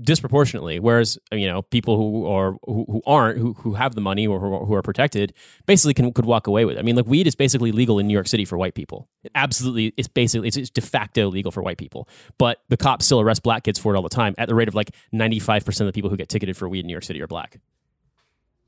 disproportionately 0.00 0.80
whereas 0.80 1.18
you 1.32 1.46
know 1.46 1.62
people 1.62 1.96
who 1.96 2.26
are 2.26 2.56
who, 2.64 2.86
who 2.88 3.02
aren't 3.06 3.38
who, 3.38 3.52
who 3.52 3.74
have 3.74 3.94
the 3.94 4.00
money 4.00 4.26
or 4.26 4.40
who, 4.40 4.74
are 4.74 4.82
protected 4.82 5.34
basically 5.66 5.92
can 5.92 6.12
could 6.12 6.24
walk 6.24 6.46
away 6.46 6.64
with 6.64 6.76
it. 6.76 6.80
i 6.80 6.82
mean 6.82 6.96
like 6.96 7.06
weed 7.06 7.26
is 7.26 7.34
basically 7.34 7.70
legal 7.72 7.98
in 7.98 8.06
new 8.06 8.14
york 8.14 8.26
city 8.26 8.46
for 8.46 8.56
white 8.56 8.74
people 8.74 9.06
it 9.22 9.30
absolutely 9.34 9.92
it's 9.98 10.08
basically 10.08 10.48
it's, 10.48 10.56
it's 10.56 10.70
de 10.70 10.80
facto 10.80 11.28
legal 11.28 11.52
for 11.52 11.62
white 11.62 11.76
people 11.76 12.08
but 12.38 12.62
the 12.70 12.76
cops 12.76 13.04
still 13.04 13.20
arrest 13.20 13.42
black 13.42 13.64
kids 13.64 13.78
for 13.78 13.92
it 13.92 13.96
all 13.96 14.02
the 14.02 14.08
time 14.08 14.34
at 14.38 14.48
the 14.48 14.54
rate 14.54 14.66
of 14.66 14.74
like 14.74 14.90
95% 15.14 15.80
of 15.80 15.86
the 15.86 15.92
people 15.92 16.08
who 16.08 16.16
get 16.16 16.30
ticketed 16.30 16.56
for 16.56 16.68
weed 16.70 16.80
in 16.80 16.86
new 16.86 16.94
york 16.94 17.04
city 17.04 17.20
are 17.20 17.28
black 17.28 17.60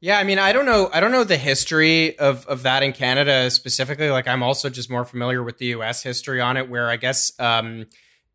Yeah, 0.04 0.18
I 0.18 0.24
mean, 0.24 0.38
I 0.38 0.52
don't 0.52 0.66
know. 0.66 0.90
I 0.92 1.00
don't 1.00 1.12
know 1.12 1.24
the 1.24 1.38
history 1.38 2.18
of 2.18 2.46
of 2.46 2.62
that 2.64 2.82
in 2.82 2.92
Canada 2.92 3.48
specifically. 3.48 4.10
Like, 4.10 4.28
I'm 4.28 4.42
also 4.42 4.68
just 4.68 4.90
more 4.90 5.06
familiar 5.06 5.42
with 5.42 5.56
the 5.56 5.68
U.S. 5.76 6.02
history 6.02 6.42
on 6.42 6.58
it, 6.58 6.68
where 6.68 6.90
I 6.90 6.96
guess, 6.96 7.32
um, 7.40 7.86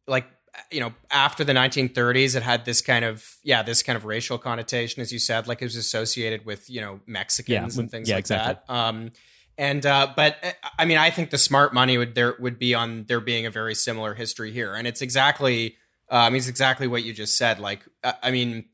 like, 0.08 0.26
you 0.72 0.80
know, 0.80 0.94
after 1.12 1.44
the 1.44 1.54
1930s, 1.54 2.36
it 2.36 2.42
had 2.42 2.66
this 2.66 2.82
kind 2.82 3.06
of 3.06 3.38
yeah, 3.44 3.62
this 3.62 3.84
kind 3.84 3.96
of 3.96 4.04
racial 4.06 4.40
connotation, 4.40 5.04
as 5.04 5.14
you 5.14 5.20
said, 5.20 5.48
like 5.48 5.62
it 5.62 5.66
was 5.66 5.76
associated 5.76 6.44
with 6.44 6.68
you 6.72 6.82
know 6.82 7.02
Mexicans 7.06 7.76
Yeah, 7.76 7.82
and 7.82 7.92
things 7.92 8.10
yeah, 8.10 8.16
like 8.16 8.22
exactly. 8.24 8.56
that. 8.68 8.74
Um, 8.74 9.12
and 9.56 9.86
uh, 9.86 10.12
but 10.16 10.38
uh, 10.44 10.52
I 10.80 10.86
mean, 10.86 10.98
I 10.98 11.12
think 11.12 11.30
the 11.30 11.38
smart 11.38 11.72
money 11.72 12.00
would 12.00 12.16
there 12.16 12.36
would 12.40 12.58
be 12.58 12.74
on 12.74 13.04
there 13.04 13.20
being 13.20 13.46
a 13.46 13.52
very 13.52 13.76
similar 13.76 14.16
history 14.16 14.52
here, 14.52 14.74
and 14.74 14.88
it's 14.88 15.04
exactly. 15.04 15.76
I 16.10 16.32
mean, 16.32 16.38
it's 16.38 16.48
exactly 16.48 16.88
what 16.88 17.04
you 17.04 17.14
just 17.14 17.38
said. 17.38 17.60
Like, 17.60 17.86
uh, 18.04 18.14
I 18.24 18.32
mean, 18.32 18.66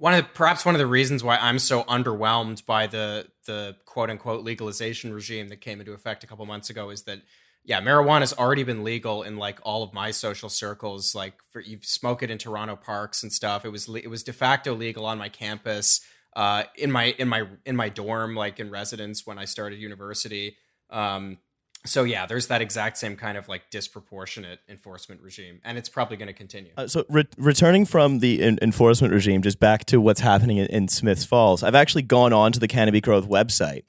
one 0.00 0.14
of 0.14 0.24
the, 0.24 0.30
perhaps 0.32 0.64
one 0.64 0.74
of 0.74 0.78
the 0.78 0.86
reasons 0.86 1.22
why 1.22 1.36
I'm 1.36 1.58
so 1.58 1.84
underwhelmed 1.84 2.64
by 2.64 2.86
the 2.86 3.26
the 3.46 3.76
quote 3.84 4.08
unquote 4.08 4.42
legalization 4.42 5.12
regime 5.12 5.48
that 5.48 5.60
came 5.60 5.78
into 5.78 5.92
effect 5.92 6.24
a 6.24 6.26
couple 6.26 6.46
months 6.46 6.70
ago 6.70 6.88
is 6.88 7.02
that 7.02 7.20
yeah, 7.64 7.82
marijuana 7.82 8.20
has 8.20 8.32
already 8.32 8.62
been 8.62 8.82
legal 8.82 9.22
in 9.22 9.36
like 9.36 9.58
all 9.62 9.82
of 9.82 9.92
my 9.92 10.10
social 10.10 10.48
circles. 10.48 11.14
Like 11.14 11.34
for 11.50 11.60
you 11.60 11.80
smoke 11.82 12.22
it 12.22 12.30
in 12.30 12.38
Toronto 12.38 12.76
parks 12.76 13.22
and 13.22 13.30
stuff. 13.30 13.66
It 13.66 13.68
was 13.68 13.90
it 13.94 14.08
was 14.08 14.22
de 14.22 14.32
facto 14.32 14.74
legal 14.74 15.04
on 15.04 15.18
my 15.18 15.28
campus, 15.28 16.00
uh, 16.34 16.64
in 16.76 16.90
my 16.90 17.14
in 17.18 17.28
my 17.28 17.46
in 17.66 17.76
my 17.76 17.90
dorm, 17.90 18.34
like 18.34 18.58
in 18.58 18.70
residence 18.70 19.26
when 19.26 19.38
I 19.38 19.44
started 19.44 19.78
university. 19.78 20.56
Um, 20.88 21.38
so 21.86 22.04
yeah, 22.04 22.26
there's 22.26 22.48
that 22.48 22.60
exact 22.60 22.98
same 22.98 23.16
kind 23.16 23.38
of 23.38 23.48
like 23.48 23.70
disproportionate 23.70 24.60
enforcement 24.68 25.22
regime, 25.22 25.60
and 25.64 25.78
it's 25.78 25.88
probably 25.88 26.16
going 26.16 26.28
to 26.28 26.34
continue. 26.34 26.72
Uh, 26.76 26.86
so 26.86 27.04
re- 27.08 27.28
returning 27.38 27.86
from 27.86 28.18
the 28.18 28.42
in- 28.42 28.58
enforcement 28.60 29.14
regime, 29.14 29.40
just 29.40 29.58
back 29.58 29.86
to 29.86 30.00
what's 30.00 30.20
happening 30.20 30.58
in, 30.58 30.66
in 30.66 30.88
Smiths 30.88 31.24
Falls, 31.24 31.62
I've 31.62 31.74
actually 31.74 32.02
gone 32.02 32.32
on 32.32 32.52
to 32.52 32.60
the 32.60 32.68
Canopy 32.68 33.00
Growth 33.00 33.28
website. 33.28 33.84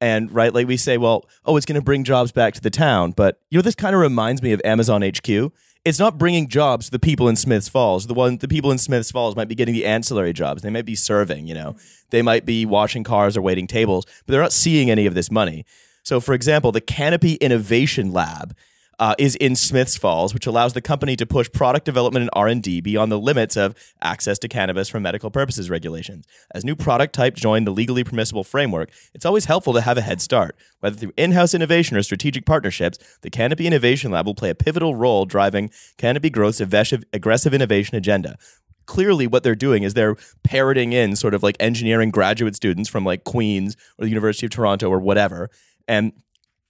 And 0.00 0.32
right, 0.32 0.52
like 0.52 0.66
we 0.66 0.76
say, 0.76 0.96
well, 0.96 1.24
oh, 1.44 1.56
it's 1.56 1.66
going 1.66 1.74
to 1.80 1.84
bring 1.84 2.04
jobs 2.04 2.30
back 2.30 2.54
to 2.54 2.60
the 2.60 2.70
town. 2.70 3.12
But 3.12 3.40
you 3.50 3.58
know, 3.58 3.62
this 3.62 3.74
kind 3.74 3.94
of 3.94 4.00
reminds 4.00 4.42
me 4.42 4.52
of 4.52 4.60
Amazon 4.64 5.02
HQ. 5.02 5.52
It's 5.84 5.98
not 5.98 6.18
bringing 6.18 6.48
jobs 6.48 6.86
to 6.86 6.90
the 6.90 6.98
people 6.98 7.28
in 7.28 7.36
Smiths 7.36 7.68
Falls. 7.68 8.06
The 8.06 8.14
one, 8.14 8.38
the 8.38 8.48
people 8.48 8.70
in 8.70 8.78
Smiths 8.78 9.10
Falls 9.10 9.36
might 9.36 9.48
be 9.48 9.54
getting 9.54 9.74
the 9.74 9.86
ancillary 9.86 10.32
jobs. 10.32 10.62
They 10.62 10.70
might 10.70 10.84
be 10.84 10.96
serving. 10.96 11.46
You 11.46 11.54
know, 11.54 11.76
they 12.10 12.22
might 12.22 12.44
be 12.44 12.66
washing 12.66 13.04
cars 13.04 13.36
or 13.36 13.42
waiting 13.42 13.66
tables, 13.66 14.04
but 14.26 14.32
they're 14.32 14.42
not 14.42 14.52
seeing 14.52 14.90
any 14.90 15.06
of 15.06 15.14
this 15.14 15.30
money. 15.30 15.64
So, 16.08 16.20
for 16.20 16.32
example, 16.32 16.72
the 16.72 16.80
Canopy 16.80 17.34
Innovation 17.34 18.12
Lab 18.14 18.56
uh, 18.98 19.14
is 19.18 19.36
in 19.36 19.54
Smiths 19.54 19.98
Falls, 19.98 20.32
which 20.32 20.46
allows 20.46 20.72
the 20.72 20.80
company 20.80 21.16
to 21.16 21.26
push 21.26 21.52
product 21.52 21.84
development 21.84 22.22
and 22.22 22.30
R 22.32 22.48
and 22.48 22.62
D 22.62 22.80
beyond 22.80 23.12
the 23.12 23.18
limits 23.18 23.58
of 23.58 23.74
access 24.00 24.38
to 24.38 24.48
cannabis 24.48 24.88
for 24.88 25.00
medical 25.00 25.30
purposes 25.30 25.68
regulations. 25.68 26.26
As 26.54 26.64
new 26.64 26.74
product 26.74 27.14
types 27.14 27.42
join 27.42 27.64
the 27.64 27.72
legally 27.72 28.04
permissible 28.04 28.42
framework, 28.42 28.90
it's 29.12 29.26
always 29.26 29.44
helpful 29.44 29.74
to 29.74 29.82
have 29.82 29.98
a 29.98 30.00
head 30.00 30.22
start. 30.22 30.56
Whether 30.80 30.96
through 30.96 31.12
in-house 31.18 31.52
innovation 31.52 31.94
or 31.98 32.02
strategic 32.02 32.46
partnerships, 32.46 32.98
the 33.20 33.28
Canopy 33.28 33.66
Innovation 33.66 34.10
Lab 34.10 34.24
will 34.24 34.34
play 34.34 34.48
a 34.48 34.54
pivotal 34.54 34.94
role 34.94 35.26
driving 35.26 35.70
Canopy 35.98 36.30
Growth's 36.30 36.62
aggressive 36.62 37.52
innovation 37.52 37.98
agenda 37.98 38.38
clearly 38.86 39.26
what 39.26 39.42
they're 39.42 39.54
doing 39.54 39.82
is 39.82 39.92
they're 39.92 40.16
parroting 40.42 40.94
in 40.94 41.14
sort 41.14 41.34
of 41.34 41.42
like 41.42 41.54
engineering 41.60 42.10
graduate 42.10 42.56
students 42.56 42.88
from 42.88 43.04
like 43.04 43.22
Queens 43.22 43.76
or 43.98 44.06
the 44.06 44.08
University 44.08 44.46
of 44.46 44.50
Toronto 44.50 44.88
or 44.88 44.98
whatever 44.98 45.50
and 45.88 46.12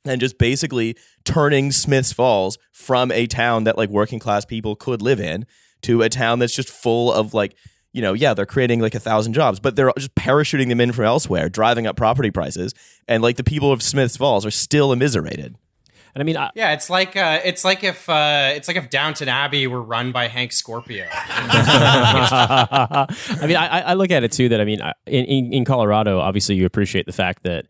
and 0.04 0.20
just 0.20 0.38
basically 0.38 0.96
turning 1.24 1.72
Smiths 1.72 2.12
Falls 2.12 2.56
from 2.72 3.12
a 3.12 3.26
town 3.26 3.64
that 3.64 3.76
like 3.76 3.90
working 3.90 4.18
class 4.18 4.44
people 4.44 4.76
could 4.76 5.02
live 5.02 5.20
in 5.20 5.44
to 5.82 6.02
a 6.02 6.08
town 6.08 6.38
that's 6.38 6.54
just 6.54 6.70
full 6.70 7.12
of 7.12 7.34
like 7.34 7.54
you 7.92 8.00
know 8.00 8.14
yeah 8.14 8.32
they're 8.32 8.46
creating 8.46 8.80
like 8.80 8.94
a 8.94 9.00
thousand 9.00 9.32
jobs 9.32 9.60
but 9.60 9.76
they're 9.76 9.92
just 9.96 10.14
parachuting 10.14 10.68
them 10.68 10.80
in 10.80 10.92
from 10.92 11.04
elsewhere 11.04 11.48
driving 11.48 11.86
up 11.86 11.96
property 11.96 12.30
prices 12.30 12.72
and 13.06 13.22
like 13.22 13.36
the 13.36 13.44
people 13.44 13.72
of 13.72 13.82
Smiths 13.82 14.16
Falls 14.16 14.46
are 14.46 14.50
still 14.50 14.92
immiserated 14.92 15.56
and 16.14 16.22
I 16.22 16.24
mean, 16.24 16.36
I, 16.36 16.50
yeah, 16.54 16.72
it's 16.72 16.88
like 16.90 17.16
uh, 17.16 17.40
it's 17.44 17.64
like 17.64 17.84
if 17.84 18.08
uh, 18.08 18.52
it's 18.54 18.66
like 18.66 18.78
if 18.78 18.90
Downton 18.90 19.28
Abbey 19.28 19.66
were 19.66 19.82
run 19.82 20.10
by 20.10 20.26
Hank 20.26 20.52
Scorpio. 20.52 21.06
I 21.12 23.06
mean, 23.42 23.56
I, 23.56 23.82
I, 23.82 23.94
look 23.94 24.10
at 24.10 24.24
it 24.24 24.32
too 24.32 24.48
that 24.48 24.60
I 24.60 24.64
mean, 24.64 24.80
in, 25.06 25.52
in 25.52 25.64
Colorado, 25.64 26.18
obviously, 26.18 26.56
you 26.56 26.66
appreciate 26.66 27.06
the 27.06 27.12
fact 27.12 27.42
that 27.44 27.66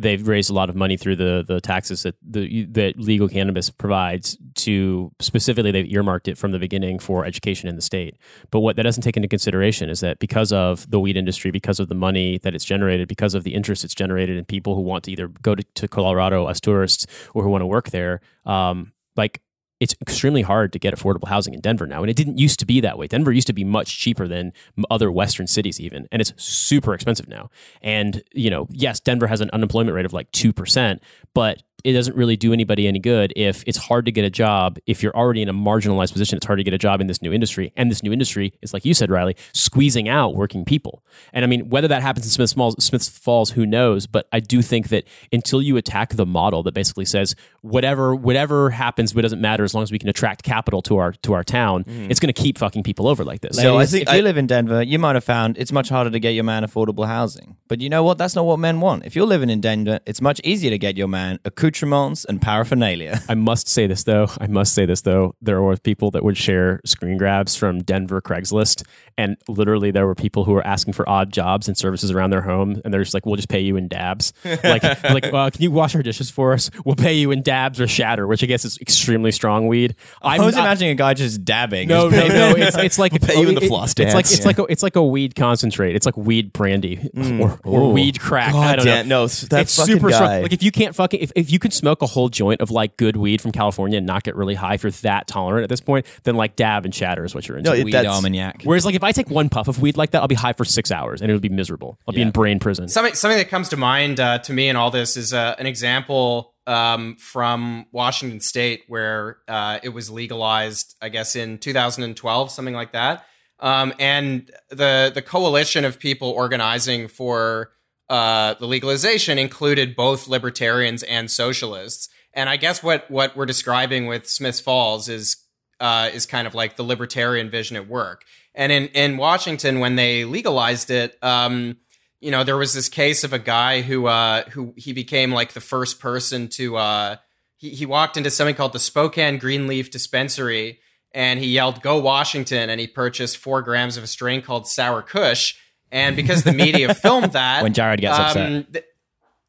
they've 0.00 0.26
raised 0.26 0.48
a 0.48 0.54
lot 0.54 0.70
of 0.70 0.76
money 0.76 0.96
through 0.96 1.16
the 1.16 1.44
the 1.46 1.60
taxes 1.60 2.02
that 2.02 2.16
the 2.22 2.64
that 2.64 2.98
legal 2.98 3.28
cannabis 3.28 3.68
provides 3.68 4.38
to 4.54 5.12
specifically 5.20 5.70
they've 5.70 5.92
earmarked 5.92 6.26
it 6.26 6.38
from 6.38 6.52
the 6.52 6.58
beginning 6.58 6.98
for 6.98 7.24
education 7.24 7.68
in 7.68 7.76
the 7.76 7.82
state. 7.82 8.16
But 8.50 8.60
what 8.60 8.76
that 8.76 8.82
doesn't 8.82 9.02
take 9.02 9.16
into 9.16 9.28
consideration 9.28 9.90
is 9.90 10.00
that 10.00 10.18
because 10.18 10.52
of 10.52 10.90
the 10.90 10.98
weed 10.98 11.16
industry, 11.16 11.50
because 11.50 11.78
of 11.78 11.88
the 11.88 11.94
money 11.94 12.38
that 12.38 12.54
it's 12.54 12.64
generated, 12.64 13.08
because 13.08 13.34
of 13.34 13.44
the 13.44 13.54
interest 13.54 13.84
it's 13.84 13.94
generated 13.94 14.38
in 14.38 14.44
people 14.44 14.74
who 14.74 14.80
want 14.80 15.04
to 15.04 15.12
either 15.12 15.28
go 15.28 15.54
to, 15.54 15.62
to 15.74 15.86
Colorado 15.86 16.46
as 16.46 16.60
tourists 16.60 17.06
or 17.34 17.42
who 17.42 17.50
want 17.50 17.62
to 17.62 17.66
work 17.66 17.90
there, 17.90 18.20
um, 18.46 18.92
like 19.16 19.42
it's 19.80 19.94
extremely 20.02 20.42
hard 20.42 20.72
to 20.74 20.78
get 20.78 20.94
affordable 20.94 21.28
housing 21.28 21.54
in 21.54 21.60
Denver 21.60 21.86
now. 21.86 22.02
And 22.02 22.10
it 22.10 22.16
didn't 22.16 22.38
used 22.38 22.60
to 22.60 22.66
be 22.66 22.80
that 22.82 22.98
way. 22.98 23.06
Denver 23.06 23.32
used 23.32 23.46
to 23.46 23.54
be 23.54 23.64
much 23.64 23.98
cheaper 23.98 24.28
than 24.28 24.52
other 24.90 25.10
Western 25.10 25.46
cities, 25.46 25.80
even. 25.80 26.06
And 26.12 26.20
it's 26.20 26.34
super 26.36 26.92
expensive 26.92 27.28
now. 27.28 27.50
And, 27.80 28.22
you 28.32 28.50
know, 28.50 28.68
yes, 28.70 29.00
Denver 29.00 29.26
has 29.26 29.40
an 29.40 29.50
unemployment 29.52 29.94
rate 29.94 30.04
of 30.04 30.12
like 30.12 30.30
2%, 30.32 31.00
but 31.34 31.62
it 31.84 31.92
doesn't 31.92 32.16
really 32.16 32.36
do 32.36 32.52
anybody 32.52 32.86
any 32.86 32.98
good 32.98 33.32
if 33.36 33.64
it's 33.66 33.78
hard 33.78 34.04
to 34.06 34.12
get 34.12 34.24
a 34.24 34.30
job. 34.30 34.78
If 34.86 35.02
you're 35.02 35.16
already 35.16 35.42
in 35.42 35.48
a 35.48 35.54
marginalized 35.54 36.12
position, 36.12 36.36
it's 36.36 36.46
hard 36.46 36.58
to 36.58 36.64
get 36.64 36.74
a 36.74 36.78
job 36.78 37.00
in 37.00 37.06
this 37.06 37.22
new 37.22 37.32
industry. 37.32 37.72
And 37.76 37.90
this 37.90 38.02
new 38.02 38.12
industry 38.12 38.52
is, 38.62 38.72
like 38.72 38.84
you 38.84 38.94
said, 38.94 39.10
Riley, 39.10 39.36
squeezing 39.52 40.08
out 40.08 40.34
working 40.34 40.64
people. 40.64 41.02
And 41.32 41.44
I 41.44 41.48
mean, 41.48 41.68
whether 41.68 41.88
that 41.88 42.02
happens 42.02 42.26
in 42.26 42.30
Smith 42.30 42.52
Falls, 42.52 42.82
Smiths 42.82 43.08
Falls, 43.08 43.50
who 43.50 43.66
knows? 43.66 44.06
But 44.06 44.28
I 44.32 44.40
do 44.40 44.62
think 44.62 44.88
that 44.88 45.04
until 45.32 45.62
you 45.62 45.76
attack 45.76 46.14
the 46.14 46.26
model 46.26 46.62
that 46.64 46.72
basically 46.72 47.04
says 47.04 47.34
whatever 47.62 48.14
whatever 48.14 48.70
happens, 48.70 49.14
it 49.14 49.22
doesn't 49.22 49.40
matter 49.40 49.64
as 49.64 49.74
long 49.74 49.82
as 49.82 49.92
we 49.92 49.98
can 49.98 50.08
attract 50.08 50.42
capital 50.42 50.82
to 50.82 50.98
our 50.98 51.12
to 51.12 51.32
our 51.32 51.44
town, 51.44 51.84
mm. 51.84 52.10
it's 52.10 52.20
going 52.20 52.32
to 52.32 52.42
keep 52.42 52.58
fucking 52.58 52.82
people 52.82 53.06
over 53.06 53.24
like 53.24 53.40
this. 53.40 53.56
So 53.56 53.78
I 53.78 53.86
think 53.86 54.04
if 54.04 54.08
I, 54.08 54.16
you 54.16 54.22
live 54.22 54.36
in 54.36 54.46
Denver, 54.46 54.82
you 54.82 54.98
might 54.98 55.16
have 55.16 55.24
found 55.24 55.58
it's 55.58 55.72
much 55.72 55.88
harder 55.88 56.10
to 56.10 56.20
get 56.20 56.30
your 56.30 56.44
man 56.44 56.64
affordable 56.64 57.06
housing. 57.06 57.56
But 57.68 57.80
you 57.80 57.88
know 57.88 58.02
what? 58.02 58.18
That's 58.18 58.34
not 58.34 58.44
what 58.44 58.58
men 58.58 58.80
want. 58.80 59.04
If 59.04 59.14
you're 59.14 59.26
living 59.26 59.50
in 59.50 59.60
Denver, 59.60 60.00
it's 60.06 60.20
much 60.20 60.40
easier 60.44 60.70
to 60.70 60.78
get 60.78 60.96
your 60.96 61.08
man 61.08 61.38
accoutrements 61.70 62.24
and 62.24 62.40
paraphernalia. 62.42 63.20
I 63.28 63.34
must 63.34 63.68
say 63.68 63.86
this 63.86 64.04
though. 64.04 64.28
I 64.40 64.46
must 64.46 64.74
say 64.74 64.86
this 64.86 65.02
though. 65.02 65.34
There 65.40 65.62
were 65.62 65.76
people 65.76 66.10
that 66.12 66.24
would 66.24 66.36
share 66.36 66.80
screen 66.84 67.16
grabs 67.16 67.56
from 67.56 67.82
Denver 67.82 68.20
Craigslist, 68.20 68.84
and 69.16 69.36
literally 69.48 69.90
there 69.90 70.06
were 70.06 70.14
people 70.14 70.44
who 70.44 70.52
were 70.52 70.66
asking 70.66 70.94
for 70.94 71.08
odd 71.08 71.32
jobs 71.32 71.68
and 71.68 71.76
services 71.76 72.10
around 72.10 72.30
their 72.30 72.42
home, 72.42 72.80
and 72.84 72.92
they're 72.92 73.02
just 73.02 73.14
like, 73.14 73.26
"We'll 73.26 73.36
just 73.36 73.48
pay 73.48 73.60
you 73.60 73.76
in 73.76 73.88
dabs." 73.88 74.32
like, 74.44 74.82
like, 75.04 75.32
uh, 75.32 75.50
can 75.50 75.62
you 75.62 75.70
wash 75.70 75.94
our 75.94 76.02
dishes 76.02 76.30
for 76.30 76.52
us? 76.52 76.70
We'll 76.84 76.96
pay 76.96 77.14
you 77.14 77.30
in 77.30 77.42
dabs 77.42 77.80
or 77.80 77.86
shatter, 77.86 78.26
which 78.26 78.42
I 78.42 78.46
guess 78.46 78.64
is 78.64 78.78
extremely 78.78 79.32
strong 79.32 79.66
weed. 79.66 79.94
I'm 80.22 80.44
was 80.44 80.56
imagining 80.56 80.90
a 80.90 80.96
guy 80.96 81.14
just 81.14 81.44
dabbing. 81.44 81.88
No, 81.88 82.08
no, 82.08 82.26
no. 82.26 82.50
It's, 82.60 82.76
it's 82.76 82.98
like 82.98 83.12
we'll 83.12 83.20
pay 83.20 83.40
you 83.40 83.48
in 83.48 83.54
the 83.54 83.62
floss 83.62 83.94
dance. 83.94 84.08
It's 84.08 84.14
like 84.14 84.24
it's 84.26 84.44
like 84.44 84.58
a, 84.58 84.64
it's 84.64 84.82
like 84.82 84.96
a 84.96 85.04
weed 85.04 85.34
concentrate. 85.34 85.94
It's 85.94 86.04
like 86.04 86.16
weed 86.16 86.52
brandy 86.52 86.96
mm. 86.96 87.40
or, 87.40 87.58
or 87.64 87.92
weed 87.92 88.20
crack. 88.20 88.52
God 88.52 88.66
I 88.66 88.76
don't 88.76 88.84
damn, 88.84 89.08
know. 89.08 89.20
No, 89.22 89.26
that 89.26 89.62
it's 89.62 89.72
super 89.72 90.10
guy. 90.10 90.16
strong. 90.16 90.42
Like 90.42 90.52
if 90.52 90.62
you 90.62 90.70
can't 90.70 90.94
fucking 90.94 91.20
if, 91.20 91.32
if 91.34 91.50
you 91.50 91.58
could 91.60 91.72
smoke 91.72 92.02
a 92.02 92.06
whole 92.06 92.28
joint 92.28 92.60
of 92.60 92.70
like 92.70 92.96
good 92.96 93.16
weed 93.16 93.40
from 93.40 93.52
California 93.52 93.98
and 93.98 94.06
not 94.06 94.24
get 94.24 94.34
really 94.34 94.54
high 94.54 94.74
if 94.74 94.82
you're 94.82 94.90
that 94.90 95.26
tolerant 95.26 95.62
at 95.62 95.68
this 95.68 95.80
point, 95.80 96.06
then 96.24 96.34
like 96.34 96.56
dab 96.56 96.84
and 96.84 96.94
shatter 96.94 97.24
is 97.24 97.34
what 97.34 97.46
you're 97.46 97.58
into. 97.58 97.76
No, 97.76 97.84
weed 97.84 97.94
Armagnac. 97.94 98.62
Whereas 98.64 98.84
like 98.84 98.94
if 98.94 99.04
I 99.04 99.12
take 99.12 99.30
one 99.30 99.48
puff 99.48 99.68
of 99.68 99.80
weed 99.80 99.96
like 99.96 100.10
that, 100.10 100.22
I'll 100.22 100.28
be 100.28 100.34
high 100.34 100.52
for 100.52 100.64
six 100.64 100.90
hours 100.90 101.20
and 101.20 101.30
it'll 101.30 101.40
be 101.40 101.48
miserable. 101.48 101.98
I'll 102.08 102.14
yeah. 102.14 102.18
be 102.18 102.22
in 102.22 102.30
brain 102.30 102.58
prison. 102.58 102.88
Something 102.88 103.14
something 103.14 103.38
that 103.38 103.48
comes 103.48 103.68
to 103.70 103.76
mind 103.76 104.20
uh, 104.20 104.38
to 104.40 104.52
me 104.52 104.68
in 104.68 104.76
all 104.76 104.90
this 104.90 105.16
is 105.16 105.32
uh, 105.32 105.54
an 105.58 105.66
example 105.66 106.54
um, 106.66 107.16
from 107.16 107.86
Washington 107.92 108.40
State 108.40 108.84
where 108.88 109.38
uh, 109.48 109.80
it 109.82 109.90
was 109.90 110.10
legalized, 110.10 110.96
I 111.02 111.08
guess 111.08 111.36
in 111.36 111.58
2012, 111.58 112.50
something 112.50 112.74
like 112.74 112.92
that. 112.92 113.24
Um, 113.58 113.92
and 113.98 114.50
the 114.70 115.10
the 115.14 115.22
coalition 115.22 115.84
of 115.84 115.98
people 115.98 116.30
organizing 116.30 117.08
for 117.08 117.72
uh, 118.10 118.54
the 118.54 118.66
legalization 118.66 119.38
included 119.38 119.94
both 119.94 120.26
libertarians 120.26 121.04
and 121.04 121.30
socialists. 121.30 122.08
And 122.34 122.48
I 122.48 122.56
guess 122.56 122.82
what 122.82 123.08
what 123.10 123.36
we're 123.36 123.46
describing 123.46 124.06
with 124.06 124.28
Smiths 124.28 124.60
Falls 124.60 125.08
is 125.08 125.36
uh, 125.78 126.10
is 126.12 126.26
kind 126.26 126.46
of 126.46 126.54
like 126.54 126.76
the 126.76 126.82
libertarian 126.82 127.48
vision 127.48 127.76
at 127.76 127.88
work. 127.88 128.24
And 128.54 128.72
in 128.72 128.88
in 128.88 129.16
Washington, 129.16 129.78
when 129.78 129.94
they 129.94 130.24
legalized 130.24 130.90
it, 130.90 131.16
um, 131.22 131.76
you 132.20 132.32
know, 132.32 132.42
there 132.42 132.56
was 132.56 132.74
this 132.74 132.88
case 132.88 133.22
of 133.22 133.32
a 133.32 133.38
guy 133.38 133.82
who 133.82 134.06
uh, 134.06 134.42
who 134.50 134.74
he 134.76 134.92
became 134.92 135.30
like 135.30 135.52
the 135.52 135.60
first 135.60 136.00
person 136.00 136.48
to 136.48 136.76
uh, 136.76 137.16
he 137.56 137.70
he 137.70 137.86
walked 137.86 138.16
into 138.16 138.30
something 138.30 138.56
called 138.56 138.72
the 138.72 138.80
Spokane 138.80 139.38
Greenleaf 139.38 139.90
Dispensary. 139.90 140.80
And 141.12 141.40
he 141.40 141.46
yelled, 141.46 141.82
"Go 141.82 141.98
Washington!" 141.98 142.70
And 142.70 142.80
he 142.80 142.86
purchased 142.86 143.36
four 143.36 143.62
grams 143.62 143.96
of 143.96 144.04
a 144.04 144.06
strain 144.06 144.42
called 144.42 144.68
Sour 144.68 145.02
Kush, 145.02 145.54
and 145.92 146.16
because 146.16 146.44
the 146.44 146.52
media 146.52 146.94
filmed 147.02 147.32
that, 147.32 147.62
when 147.62 147.72
Jared 147.72 148.00
gets 148.00 148.18
um, 148.18 148.24
upset, 148.24 148.72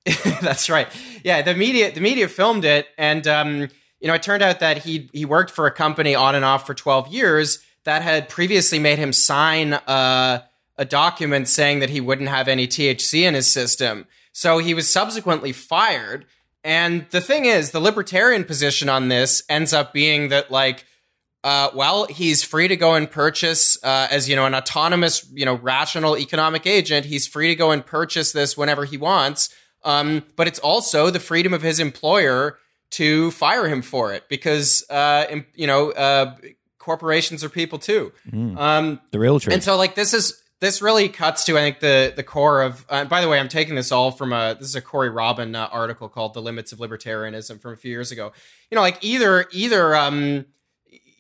th- 0.06 0.40
that's 0.42 0.70
right. 0.70 0.88
Yeah, 1.24 1.42
the 1.42 1.56
media 1.56 1.92
the 1.92 2.02
media 2.02 2.28
filmed 2.28 2.66
it, 2.66 2.88
and 2.98 3.28
um, 3.28 3.70
you 4.00 4.08
know, 4.08 4.14
it 4.14 4.24
turned 4.24 4.44
out 4.44 4.60
that 4.60 4.80
he 4.80 5.10
he 5.14 5.26
worked 5.26 5.52
for 5.52 5.68
a 5.68 5.72
company 5.72 6.16
on 6.16 6.36
and 6.36 6.46
off 6.46 6.66
for 6.66 6.74
twelve 6.74 7.08
years 7.08 7.60
that 7.84 8.02
had 8.02 8.30
previously 8.30 8.80
made 8.80 9.00
him 9.00 9.14
sign 9.14 9.74
a, 9.74 10.44
a 10.78 10.86
document 10.86 11.48
saying 11.48 11.80
that 11.80 11.90
he 11.90 12.00
wouldn't 12.00 12.30
have 12.30 12.48
any 12.48 12.68
THC 12.68 13.24
in 13.24 13.34
his 13.34 13.52
system. 13.52 14.06
So 14.34 14.60
he 14.60 14.74
was 14.74 14.92
subsequently 14.92 15.52
fired. 15.52 16.26
And 16.64 17.08
the 17.10 17.22
thing 17.22 17.46
is, 17.46 17.72
the 17.72 17.80
libertarian 17.80 18.44
position 18.44 18.88
on 18.88 19.08
this 19.08 19.44
ends 19.50 19.74
up 19.74 19.94
being 19.94 20.30
that 20.30 20.52
like 20.52 20.86
uh, 21.44 21.70
well, 21.74 22.06
he's 22.06 22.44
free 22.44 22.68
to 22.68 22.76
go 22.76 22.94
and 22.94 23.10
purchase 23.10 23.82
uh, 23.84 24.08
as 24.12 24.30
you 24.30 24.36
know 24.36 24.46
an 24.46 24.54
autonomous, 24.54 25.28
you 25.34 25.46
know, 25.46 25.56
rational 25.56 26.18
economic 26.18 26.68
agent. 26.68 27.06
He's 27.06 27.28
free 27.28 27.48
to 27.48 27.56
go 27.56 27.72
and 27.72 27.86
purchase 27.86 28.32
this 28.32 28.56
whenever 28.56 28.86
he 28.86 28.98
wants. 28.98 29.50
Um, 29.84 30.24
but 30.36 30.48
it's 30.48 30.60
also 30.60 31.10
the 31.10 31.20
freedom 31.20 31.54
of 31.54 31.64
his 31.64 31.80
employer 31.80 32.60
to 32.92 33.32
fire 33.32 33.68
him 33.68 33.82
for 33.82 34.14
it 34.14 34.30
because 34.30 34.86
uh, 34.90 35.42
you 35.56 35.66
know 35.66 35.92
uh, 35.92 36.36
corporations 36.78 37.44
are 37.44 37.50
people 37.50 37.80
too. 37.80 38.12
Mm, 38.30 38.58
um, 38.58 39.02
the 39.12 39.20
real 39.20 39.40
truth. 39.40 39.54
And 39.54 39.64
so, 39.64 39.78
like, 39.78 39.96
this 39.96 40.14
is 40.14 40.40
this 40.60 40.80
really 40.80 41.10
cuts 41.10 41.46
to 41.46 41.58
I 41.58 41.62
think 41.62 41.80
the 41.80 42.14
the 42.16 42.24
core 42.24 42.62
of. 42.62 42.86
Uh, 42.88 43.06
by 43.06 43.22
the 43.22 43.28
way, 43.28 43.40
I'm 43.40 43.48
taking 43.48 43.74
this 43.74 43.92
all 43.92 44.12
from 44.12 44.32
a 44.32 44.56
this 44.60 44.68
is 44.68 44.76
a 44.76 44.82
Corey 44.82 45.10
Robin 45.10 45.56
uh, 45.56 45.68
article 45.72 46.08
called 46.08 46.36
"The 46.36 46.42
Limits 46.42 46.72
of 46.72 46.78
Libertarianism" 46.78 47.60
from 47.60 47.74
a 47.74 47.78
few 47.78 47.90
years 47.90 48.12
ago. 48.12 48.32
You 48.70 48.76
know, 48.76 48.82
like 48.82 49.00
either 49.02 49.48
either 49.52 49.96
um 49.96 50.46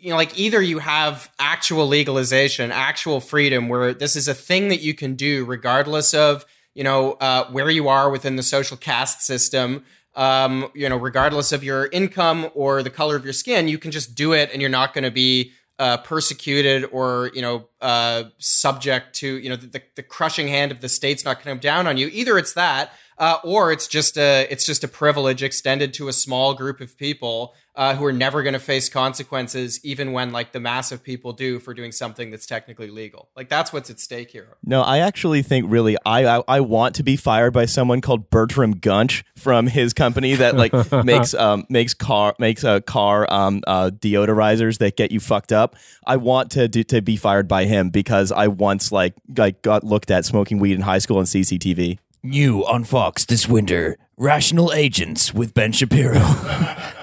you 0.01 0.09
know 0.09 0.15
like 0.15 0.37
either 0.37 0.61
you 0.61 0.79
have 0.79 1.31
actual 1.39 1.87
legalization, 1.87 2.71
actual 2.71 3.21
freedom, 3.21 3.69
where 3.69 3.93
this 3.93 4.15
is 4.15 4.27
a 4.27 4.33
thing 4.33 4.69
that 4.69 4.81
you 4.81 4.93
can 4.93 5.15
do 5.15 5.45
regardless 5.45 6.13
of 6.13 6.45
you 6.73 6.83
know 6.83 7.13
uh, 7.13 7.45
where 7.51 7.69
you 7.69 7.87
are 7.87 8.09
within 8.09 8.35
the 8.35 8.43
social 8.43 8.75
caste 8.75 9.21
system. 9.21 9.85
Um, 10.13 10.69
you 10.75 10.89
know, 10.89 10.97
regardless 10.97 11.53
of 11.53 11.63
your 11.63 11.85
income 11.87 12.49
or 12.53 12.83
the 12.83 12.89
color 12.89 13.15
of 13.15 13.23
your 13.23 13.31
skin, 13.31 13.69
you 13.69 13.77
can 13.77 13.91
just 13.91 14.13
do 14.13 14.33
it, 14.33 14.49
and 14.51 14.59
you're 14.59 14.69
not 14.69 14.93
going 14.93 15.05
to 15.05 15.11
be 15.11 15.53
uh, 15.79 15.97
persecuted 15.97 16.85
or 16.91 17.31
you 17.33 17.41
know 17.41 17.67
uh, 17.79 18.23
subject 18.37 19.15
to 19.15 19.37
you 19.37 19.49
know 19.49 19.55
the, 19.55 19.81
the 19.95 20.03
crushing 20.03 20.47
hand 20.47 20.71
of 20.71 20.81
the 20.81 20.89
state's 20.89 21.23
not 21.23 21.35
going 21.37 21.43
to 21.43 21.49
come 21.51 21.59
down 21.59 21.87
on 21.87 21.97
you. 21.97 22.07
Either 22.11 22.37
it's 22.37 22.53
that, 22.53 22.91
uh, 23.17 23.37
or 23.43 23.71
it's 23.71 23.87
just 23.87 24.17
a 24.17 24.47
it's 24.49 24.65
just 24.65 24.83
a 24.83 24.87
privilege 24.87 25.43
extended 25.43 25.93
to 25.95 26.07
a 26.07 26.13
small 26.13 26.53
group 26.53 26.81
of 26.81 26.97
people 26.97 27.53
uh, 27.75 27.95
who 27.95 28.03
are 28.03 28.11
never 28.11 28.43
going 28.43 28.53
to 28.53 28.59
face 28.59 28.89
consequences, 28.89 29.79
even 29.83 30.11
when 30.11 30.31
like 30.31 30.51
the 30.51 30.59
mass 30.59 30.91
of 30.91 31.01
people 31.01 31.31
do 31.31 31.59
for 31.59 31.73
doing 31.73 31.91
something 31.91 32.29
that's 32.29 32.45
technically 32.45 32.89
legal. 32.89 33.29
Like 33.35 33.47
that's 33.47 33.71
what's 33.71 33.89
at 33.89 33.99
stake 33.99 34.31
here. 34.31 34.57
No, 34.63 34.81
I 34.81 34.99
actually 34.99 35.41
think 35.41 35.67
really 35.69 35.97
I 36.05 36.37
I, 36.37 36.43
I 36.47 36.59
want 36.59 36.95
to 36.95 37.03
be 37.03 37.15
fired 37.15 37.53
by 37.53 37.65
someone 37.65 38.01
called 38.01 38.29
Bertram 38.29 38.73
Gunch 38.73 39.23
from 39.37 39.67
his 39.67 39.93
company 39.93 40.35
that 40.35 40.55
like 40.55 40.73
makes 41.05 41.33
um 41.33 41.65
makes 41.69 41.93
car 41.93 42.35
makes 42.39 42.63
a 42.63 42.81
car 42.81 43.31
um 43.31 43.61
uh 43.67 43.89
deodorizers 43.93 44.79
that 44.79 44.97
get 44.97 45.11
you 45.11 45.19
fucked 45.19 45.51
up. 45.51 45.75
I 46.05 46.17
want 46.17 46.51
to 46.51 46.67
do, 46.67 46.83
to 46.85 47.01
be 47.01 47.15
fired 47.15 47.47
by 47.47 47.65
him 47.65 47.89
because 47.89 48.31
I 48.31 48.47
once 48.47 48.91
like 48.91 49.13
like 49.37 49.61
got 49.61 49.83
looked 49.83 50.11
at 50.11 50.25
smoking 50.25 50.59
weed 50.59 50.73
in 50.73 50.81
high 50.81 50.99
school 50.99 51.17
on 51.17 51.25
CCTV. 51.25 51.99
New 52.23 52.63
on 52.65 52.83
Fox 52.83 53.25
this 53.25 53.49
winter. 53.49 53.97
Rational 54.21 54.71
Agents 54.71 55.33
with 55.33 55.55
Ben 55.55 55.71
Shapiro. 55.71 56.13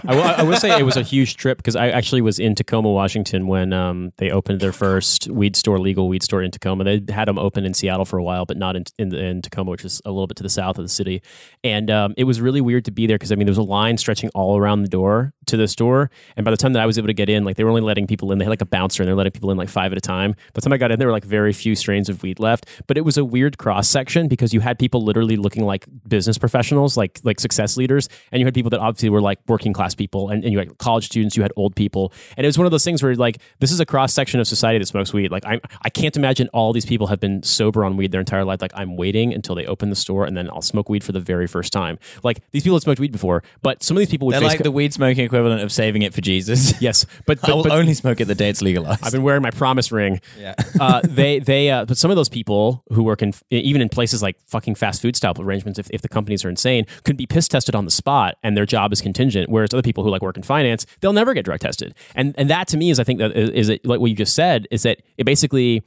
I, 0.09 0.15
will, 0.15 0.23
I 0.23 0.43
will 0.45 0.57
say 0.57 0.79
it 0.79 0.85
was 0.85 0.97
a 0.97 1.03
huge 1.03 1.37
trip 1.37 1.59
because 1.59 1.75
I 1.75 1.89
actually 1.89 2.21
was 2.21 2.39
in 2.39 2.55
Tacoma, 2.55 2.93
Washington 2.93 3.49
when 3.49 3.73
um, 3.73 4.13
they 4.19 4.31
opened 4.31 4.61
their 4.61 4.71
first 4.71 5.29
weed 5.29 5.57
store, 5.57 5.81
legal 5.81 6.09
weed 6.09 6.23
store 6.23 6.45
in 6.45 6.53
Tacoma. 6.53 6.85
They 6.85 7.13
had 7.13 7.27
them 7.27 7.37
open 7.37 7.65
in 7.65 7.75
Seattle 7.75 8.05
for 8.05 8.19
a 8.19 8.23
while, 8.23 8.47
but 8.47 8.57
not 8.57 8.77
in, 8.77 8.85
in, 8.99 9.13
in 9.13 9.43
Tacoma, 9.43 9.73
which 9.73 9.85
is 9.85 10.01
a 10.05 10.11
little 10.11 10.29
bit 10.29 10.37
to 10.37 10.45
the 10.45 10.49
south 10.49 10.79
of 10.79 10.85
the 10.85 10.89
city. 10.89 11.21
And 11.65 11.91
um, 11.91 12.15
it 12.17 12.23
was 12.23 12.41
really 12.41 12.61
weird 12.61 12.85
to 12.85 12.93
be 12.93 13.09
there 13.09 13.17
because 13.17 13.33
I 13.33 13.35
mean, 13.35 13.47
there 13.47 13.51
was 13.51 13.59
a 13.59 13.63
line 13.63 13.99
stretching 13.99 14.31
all 14.37 14.57
around 14.57 14.83
the 14.83 14.89
door 14.89 15.35
to 15.47 15.57
the 15.57 15.67
store. 15.67 16.11
And 16.37 16.45
by 16.45 16.53
the 16.53 16.57
time 16.57 16.73
that 16.75 16.83
I 16.83 16.87
was 16.87 16.99
able 16.99 17.09
to 17.09 17.15
get 17.15 17.29
in, 17.29 17.45
like 17.45 17.57
they 17.57 17.65
were 17.65 17.71
only 17.71 17.83
letting 17.83 18.07
people 18.07 18.31
in. 18.31 18.39
They 18.39 18.45
had 18.45 18.51
like 18.51 18.63
a 18.63 18.67
bouncer 18.67 19.03
and 19.03 19.09
they're 19.09 19.17
letting 19.17 19.33
people 19.33 19.51
in 19.51 19.57
like 19.57 19.69
five 19.69 19.91
at 19.91 19.99
a 19.99 20.01
time. 20.01 20.33
By 20.33 20.37
the 20.55 20.61
time 20.61 20.73
I 20.73 20.77
got 20.77 20.93
in, 20.93 20.99
there 20.99 21.09
were 21.09 21.13
like 21.13 21.25
very 21.25 21.53
few 21.53 21.75
strains 21.75 22.09
of 22.09 22.23
weed 22.23 22.39
left. 22.39 22.67
But 22.87 22.97
it 22.97 23.05
was 23.05 23.19
a 23.19 23.25
weird 23.25 23.59
cross 23.59 23.89
section 23.89 24.29
because 24.29 24.55
you 24.55 24.61
had 24.61 24.79
people 24.79 25.03
literally 25.03 25.37
looking 25.37 25.65
like 25.65 25.87
business 26.07 26.39
professionals, 26.39 26.97
like 26.97 27.08
like 27.25 27.41
success 27.41 27.77
leaders 27.77 28.09
and 28.33 28.41
you 28.41 28.47
had 28.47 28.55
people 28.55 28.71
that 28.71 28.81
obviously 28.81 29.09
were 29.09 29.21
like 29.21 29.39
working 29.47 29.73
class 29.73 29.95
people, 29.95 30.31
and, 30.31 30.45
and 30.45 30.53
you 30.53 30.59
had 30.59 30.77
college 30.79 31.07
students, 31.07 31.37
you 31.37 31.43
had 31.43 31.53
old 31.57 31.75
people, 31.77 32.13
and 32.37 32.45
it 32.45 32.49
was 32.49 32.59
one 32.59 32.67
of 32.67 32.71
those 32.71 32.85
things 32.85 33.03
where 33.03 33.15
like 33.15 33.39
this 33.61 33.73
is 33.73 33.81
a 33.81 33.87
cross 33.87 34.13
section 34.13 34.41
of 34.41 34.47
society 34.47 34.79
that 34.79 34.87
smokes 34.87 35.13
weed. 35.13 35.31
Like 35.31 35.45
I 35.45 35.61
I 35.83 35.91
can't 35.91 36.17
imagine 36.17 36.49
all 36.53 36.73
these 36.73 36.87
people 36.87 37.07
have 37.09 37.21
been 37.21 37.43
sober 37.43 37.85
on 37.85 37.97
weed 37.97 38.13
their 38.13 38.21
entire 38.21 38.45
life. 38.45 38.61
Like 38.61 38.73
I'm 38.75 38.97
waiting 38.97 39.33
until 39.33 39.55
they 39.55 39.67
open 39.67 39.91
the 39.91 39.97
store 39.97 40.25
and 40.25 40.37
then 40.37 40.49
I'll 40.51 40.63
smoke 40.63 40.89
weed 40.89 41.05
for 41.05 41.13
the 41.13 41.21
very 41.21 41.47
first 41.47 41.73
time. 41.73 41.99
Like 42.23 42.41
these 42.51 42.63
people 42.63 42.77
had 42.77 42.83
smoked 42.83 43.01
weed 43.01 43.13
before, 43.13 43.43
but 43.63 43.83
some 43.83 43.97
of 43.97 44.01
these 44.01 44.11
people 44.11 44.27
would 44.27 44.35
They're 44.35 44.43
like 44.43 44.63
the 44.63 44.71
weed 44.71 44.93
smoking 44.93 45.25
equivalent 45.25 45.63
of 45.63 45.73
saving 45.73 46.03
it 46.03 46.15
for 46.15 46.21
Jesus. 46.21 46.81
yes, 46.81 47.07
but, 47.27 47.41
but 47.41 47.51
I 47.51 47.55
will 47.55 47.63
but- 47.65 47.73
only 47.73 47.95
smoke 47.95 48.21
it 48.21 48.27
the 48.27 48.35
day 48.35 48.49
it's 48.49 48.63
legalized. 48.63 49.05
I've 49.05 49.13
been 49.13 49.23
wearing 49.23 49.43
my 49.43 49.51
promise 49.51 49.91
ring. 49.93 50.21
Yeah. 50.39 50.55
uh, 50.81 51.01
they 51.05 51.39
they 51.39 51.71
uh, 51.71 51.85
but 51.85 51.97
some 51.97 52.11
of 52.11 52.17
those 52.17 52.29
people 52.29 52.85
who 52.93 53.03
work 53.03 53.23
in 53.23 53.33
even 53.51 53.81
in 53.81 53.89
places 53.89 54.23
like 54.23 54.37
fucking 54.47 54.75
fast 54.75 55.03
food 55.03 55.17
style 55.17 55.35
arrangements, 55.39 55.79
if, 55.79 55.89
if 55.91 56.03
the 56.03 56.09
companies 56.09 56.45
are 56.45 56.49
insane, 56.49 56.87
could 57.05 57.17
be 57.17 57.27
piss 57.27 57.49
tested 57.49 57.75
on 57.75 57.85
the 57.85 57.91
spot, 57.91 58.37
and 58.43 58.57
their 58.57 58.67
job 58.67 58.93
is 58.93 59.01
contingent. 59.01 59.49
Whereas 59.49 59.73
other 59.73 59.83
people 59.83 60.05
who 60.05 60.11
like 60.11 60.23
work 60.23 60.37
in 60.37 60.43
finance, 60.43 60.87
they'll 61.01 61.13
never 61.13 61.35
get 61.35 61.45
drug 61.45 61.61
tested. 61.61 61.95
And 62.15 62.35
and 62.39 62.51
that 62.51 62.69
to 62.69 62.77
me 62.77 62.91
is 62.91 63.01
I 63.01 63.05
think 63.05 63.19
that 63.21 63.37
is, 63.37 63.51
is 63.51 63.69
it 63.69 63.87
like 63.87 64.01
what 64.01 64.11
you 64.11 64.17
just 64.17 64.35
said 64.35 64.67
is 64.71 64.83
that 64.83 65.03
it 65.17 65.25
basically. 65.25 65.83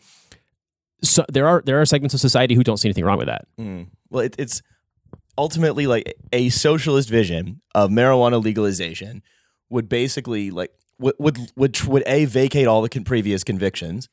So 1.04 1.26
there 1.30 1.48
are 1.48 1.64
there 1.66 1.82
are 1.82 1.86
segments 1.86 2.14
of 2.14 2.20
society 2.20 2.54
who 2.54 2.64
don't 2.64 2.78
see 2.78 2.88
anything 2.88 3.06
wrong 3.06 3.18
with 3.18 3.26
that. 3.26 3.48
Mm. 3.60 3.88
Well, 4.12 4.24
it, 4.24 4.36
it's 4.38 4.62
ultimately 5.38 5.88
like 5.88 6.14
a 6.32 6.50
socialist 6.50 7.10
vision 7.10 7.62
of 7.74 7.90
marijuana 7.90 8.44
legalization 8.44 9.24
would 9.70 9.90
basically 9.90 10.52
like 10.52 10.72
would 11.00 11.16
would 11.18 11.38
would, 11.56 11.82
would 11.86 12.04
a 12.06 12.26
vacate 12.26 12.68
all 12.68 12.82
the 12.82 12.90
con- 12.90 13.04
previous 13.04 13.44
convictions. 13.44 14.10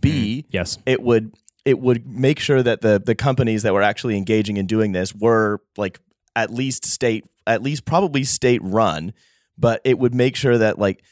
B 0.00 0.44
mm-hmm. 0.44 0.48
Yes. 0.52 0.78
it 0.86 1.02
would 1.02 1.34
it 1.64 1.80
would 1.80 2.06
make 2.06 2.38
sure 2.38 2.62
that 2.62 2.82
the 2.82 3.02
the 3.04 3.14
companies 3.14 3.62
that 3.62 3.74
were 3.74 3.82
actually 3.82 4.16
engaging 4.16 4.56
in 4.56 4.66
doing 4.66 4.92
this 4.92 5.14
were 5.14 5.60
like 5.76 6.00
at 6.36 6.52
least 6.52 6.84
state 6.84 7.24
at 7.46 7.62
least 7.62 7.84
probably 7.84 8.24
state 8.24 8.60
run, 8.62 9.12
but 9.56 9.80
it 9.84 9.98
would 9.98 10.14
make 10.14 10.36
sure 10.36 10.58
that 10.58 10.78
like 10.78 11.02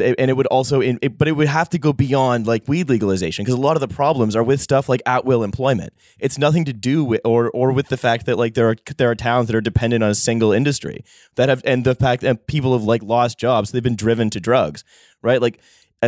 and 0.00 0.28
it 0.28 0.36
would 0.36 0.48
also 0.48 0.80
in, 0.80 0.98
it, 1.02 1.16
but 1.16 1.28
it 1.28 1.32
would 1.32 1.46
have 1.46 1.68
to 1.70 1.78
go 1.78 1.92
beyond 1.92 2.48
like 2.48 2.66
weed 2.66 2.88
legalization 2.88 3.44
because 3.44 3.56
a 3.56 3.60
lot 3.60 3.76
of 3.76 3.80
the 3.80 3.86
problems 3.86 4.34
are 4.34 4.42
with 4.42 4.60
stuff 4.60 4.88
like 4.88 5.00
at 5.06 5.24
will 5.24 5.44
employment. 5.44 5.92
It's 6.18 6.36
nothing 6.36 6.64
to 6.64 6.72
do 6.72 7.04
with 7.04 7.20
or 7.24 7.48
or 7.52 7.70
with 7.70 7.88
the 7.88 7.96
fact 7.96 8.26
that 8.26 8.36
like 8.36 8.54
there 8.54 8.68
are 8.68 8.76
there 8.96 9.10
are 9.10 9.14
towns 9.14 9.46
that 9.46 9.54
are 9.54 9.60
dependent 9.60 10.02
on 10.02 10.10
a 10.10 10.14
single 10.16 10.52
industry 10.52 11.04
that 11.36 11.48
have 11.48 11.62
and 11.64 11.84
the 11.84 11.94
fact 11.94 12.22
that 12.22 12.48
people 12.48 12.72
have 12.72 12.82
like 12.82 13.04
lost 13.04 13.38
jobs 13.38 13.70
they've 13.70 13.84
been 13.84 13.94
driven 13.94 14.30
to 14.30 14.40
drugs 14.40 14.82
right? 15.24 15.42
Like 15.42 15.60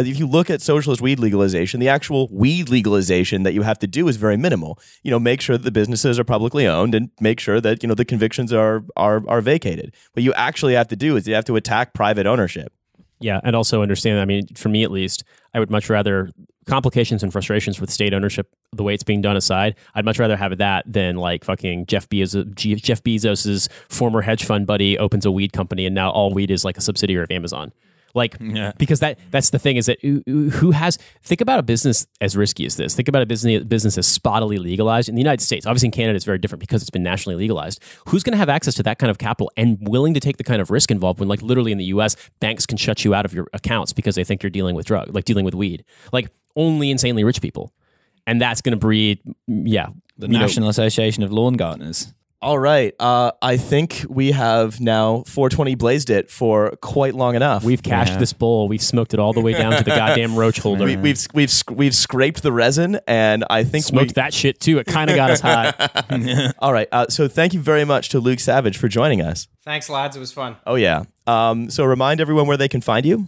if 0.04 0.18
you 0.18 0.26
look 0.26 0.50
at 0.50 0.60
socialist 0.60 1.00
weed 1.00 1.18
legalization, 1.18 1.80
the 1.80 1.88
actual 1.88 2.28
weed 2.30 2.68
legalization 2.68 3.42
that 3.44 3.54
you 3.54 3.62
have 3.62 3.78
to 3.80 3.86
do 3.86 4.08
is 4.08 4.16
very 4.16 4.36
minimal. 4.36 4.78
You 5.02 5.10
know, 5.10 5.18
make 5.18 5.40
sure 5.40 5.56
that 5.56 5.64
the 5.64 5.70
businesses 5.70 6.18
are 6.18 6.24
publicly 6.24 6.66
owned 6.66 6.94
and 6.94 7.10
make 7.20 7.40
sure 7.40 7.60
that 7.60 7.82
you 7.82 7.88
know 7.88 7.94
the 7.94 8.04
convictions 8.04 8.52
are 8.52 8.84
are 8.96 9.22
are 9.28 9.40
vacated. 9.40 9.94
What 10.12 10.22
you 10.22 10.32
actually 10.34 10.74
have 10.74 10.88
to 10.88 10.96
do 10.96 11.16
is 11.16 11.26
you 11.26 11.34
have 11.34 11.44
to 11.46 11.56
attack 11.56 11.94
private 11.94 12.26
ownership. 12.26 12.72
Yeah, 13.20 13.40
and 13.44 13.56
also 13.56 13.82
understand. 13.82 14.20
I 14.20 14.24
mean, 14.24 14.46
for 14.54 14.68
me 14.68 14.82
at 14.82 14.90
least, 14.90 15.24
I 15.54 15.60
would 15.60 15.70
much 15.70 15.88
rather 15.88 16.30
complications 16.66 17.22
and 17.22 17.32
frustrations 17.32 17.80
with 17.80 17.90
state 17.90 18.12
ownership, 18.12 18.52
the 18.72 18.82
way 18.82 18.92
it's 18.92 19.04
being 19.04 19.22
done 19.22 19.36
aside. 19.36 19.76
I'd 19.94 20.04
much 20.04 20.18
rather 20.18 20.36
have 20.36 20.58
that 20.58 20.84
than 20.86 21.16
like 21.16 21.44
fucking 21.44 21.86
Jeff 21.86 22.08
Bezos. 22.08 22.54
Jeff 22.54 23.02
Bezos's 23.02 23.68
former 23.88 24.20
hedge 24.20 24.44
fund 24.44 24.66
buddy 24.66 24.98
opens 24.98 25.24
a 25.24 25.30
weed 25.30 25.52
company, 25.52 25.86
and 25.86 25.94
now 25.94 26.10
all 26.10 26.32
weed 26.32 26.50
is 26.50 26.64
like 26.64 26.76
a 26.76 26.80
subsidiary 26.80 27.24
of 27.24 27.30
Amazon. 27.30 27.72
Like, 28.16 28.36
Yeah. 28.40 28.72
because 28.78 29.00
that 29.00 29.18
that's 29.30 29.50
the 29.50 29.58
thing 29.58 29.76
is 29.76 29.86
that 29.86 29.98
who- 30.02 30.70
has 30.72 30.98
think 31.22 31.40
about 31.40 31.58
a 31.58 31.62
business 31.62 32.06
as 32.20 32.36
risky 32.36 32.64
as 32.66 32.76
this. 32.76 32.94
Think 32.94 33.08
about 33.08 33.22
a 33.22 33.26
business 33.26 33.62
business 33.64 33.98
as 33.98 34.06
spottily 34.06 34.58
legalized 34.58 35.08
in 35.08 35.14
the 35.14 35.20
United 35.20 35.42
States. 35.44 35.66
Obviously, 35.66 35.88
in 35.88 35.92
Canada, 35.92 36.16
it's 36.16 36.24
very 36.24 36.38
different 36.38 36.60
because 36.60 36.82
it's 36.82 36.90
been 36.90 37.02
nationally 37.02 37.36
legalized. 37.36 37.78
Who's 38.08 38.22
going 38.22 38.32
to 38.32 38.38
have 38.38 38.48
access 38.48 38.74
to 38.76 38.82
that 38.84 38.98
kind 38.98 39.10
of 39.10 39.18
capital 39.18 39.52
and 39.56 39.76
willing 39.82 40.14
to 40.14 40.20
take 40.20 40.38
the 40.38 40.44
kind 40.44 40.60
of 40.62 40.70
risk 40.70 40.90
involved 40.90 41.20
when, 41.20 41.28
like, 41.28 41.42
literally 41.42 41.72
in 41.72 41.78
the 41.78 41.84
U.S., 41.96 42.16
banks 42.40 42.64
can 42.66 42.78
shut 42.78 43.04
you 43.04 43.14
out 43.14 43.24
of 43.26 43.34
your 43.34 43.46
accounts 43.52 43.92
because 43.92 44.14
they 44.14 44.24
think 44.24 44.42
you're 44.42 44.50
dealing 44.50 44.74
with 44.74 44.86
drug, 44.86 45.14
like 45.14 45.24
dealing 45.26 45.44
with 45.44 45.54
weed. 45.54 45.84
Like 46.12 46.30
only 46.56 46.90
insanely 46.90 47.22
rich 47.22 47.42
people, 47.42 47.70
and 48.26 48.40
that's 48.40 48.62
going 48.62 48.72
to 48.72 48.78
breed, 48.78 49.20
yeah, 49.46 49.88
the 50.16 50.26
you 50.26 50.32
know, 50.32 50.38
National 50.40 50.68
Association 50.70 51.22
of 51.22 51.30
Lawn 51.32 51.52
Gardeners. 51.54 52.14
All 52.42 52.58
right, 52.58 52.94
uh, 53.00 53.32
I 53.40 53.56
think 53.56 54.04
we 54.08 54.32
have 54.32 54.78
now 54.80 55.22
420 55.26 55.74
blazed 55.74 56.10
it 56.10 56.30
for 56.30 56.76
quite 56.82 57.14
long 57.14 57.34
enough. 57.34 57.64
We've 57.64 57.82
cashed 57.82 58.12
Yeah. 58.12 58.18
this 58.18 58.32
bowl. 58.34 58.68
We've 58.68 58.82
smoked 58.82 59.14
it 59.14 59.20
all 59.20 59.32
the 59.32 59.40
way 59.40 59.52
down 59.54 59.72
to 59.72 59.82
the 59.82 59.90
goddamn 59.96 60.36
roach 60.36 60.58
holder. 60.58 60.84
we, 60.84 60.96
we've 60.96 61.26
we've 61.32 61.52
we've 61.70 61.94
scraped 61.94 62.42
the 62.42 62.52
resin, 62.52 63.00
and 63.06 63.44
I 63.48 63.64
think 63.64 63.84
smoked 63.86 64.08
we, 64.10 64.12
that 64.14 64.34
shit 64.34 64.60
too. 64.60 64.78
It 64.78 64.86
kind 64.86 65.08
of 65.10 65.16
got 65.16 65.30
us 65.30 65.40
hot. 65.40 66.54
All 66.58 66.72
right, 66.74 66.88
uh, 66.92 67.06
so 67.08 67.26
thank 67.26 67.54
you 67.54 67.60
very 67.60 67.84
much 67.86 68.10
to 68.10 68.20
Luke 68.20 68.40
Savage 68.40 68.76
for 68.76 68.86
joining 68.88 69.22
us. 69.22 69.48
Thanks, 69.64 69.88
lads. 69.88 70.14
It 70.14 70.20
was 70.20 70.32
fun. 70.32 70.56
Oh 70.66 70.74
yeah. 70.74 71.04
Um, 71.26 71.70
so 71.70 71.84
remind 71.84 72.20
everyone 72.20 72.46
where 72.46 72.58
they 72.58 72.68
can 72.68 72.82
find 72.82 73.04
you. 73.06 73.26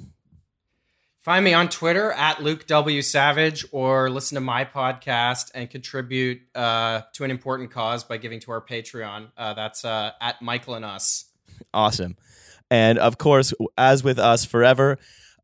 Find 1.28 1.44
me 1.44 1.52
on 1.52 1.68
Twitter 1.68 2.10
at 2.12 2.42
Luke 2.42 2.66
W 2.68 3.02
Savage, 3.02 3.66
or 3.70 4.08
listen 4.08 4.36
to 4.36 4.40
my 4.40 4.64
podcast 4.64 5.50
and 5.54 5.68
contribute 5.68 6.40
uh, 6.54 7.02
to 7.12 7.22
an 7.22 7.30
important 7.30 7.70
cause 7.70 8.02
by 8.02 8.16
giving 8.16 8.40
to 8.40 8.52
our 8.52 8.62
Patreon. 8.62 9.26
Uh, 9.36 9.52
that's 9.52 9.84
uh, 9.84 10.12
at 10.22 10.40
Michael 10.40 10.72
and 10.72 10.86
Us. 10.86 11.26
Awesome. 11.74 12.16
And 12.70 12.98
of 12.98 13.18
course, 13.18 13.52
as 13.76 14.02
with 14.02 14.18
us 14.18 14.46
forever, 14.46 14.96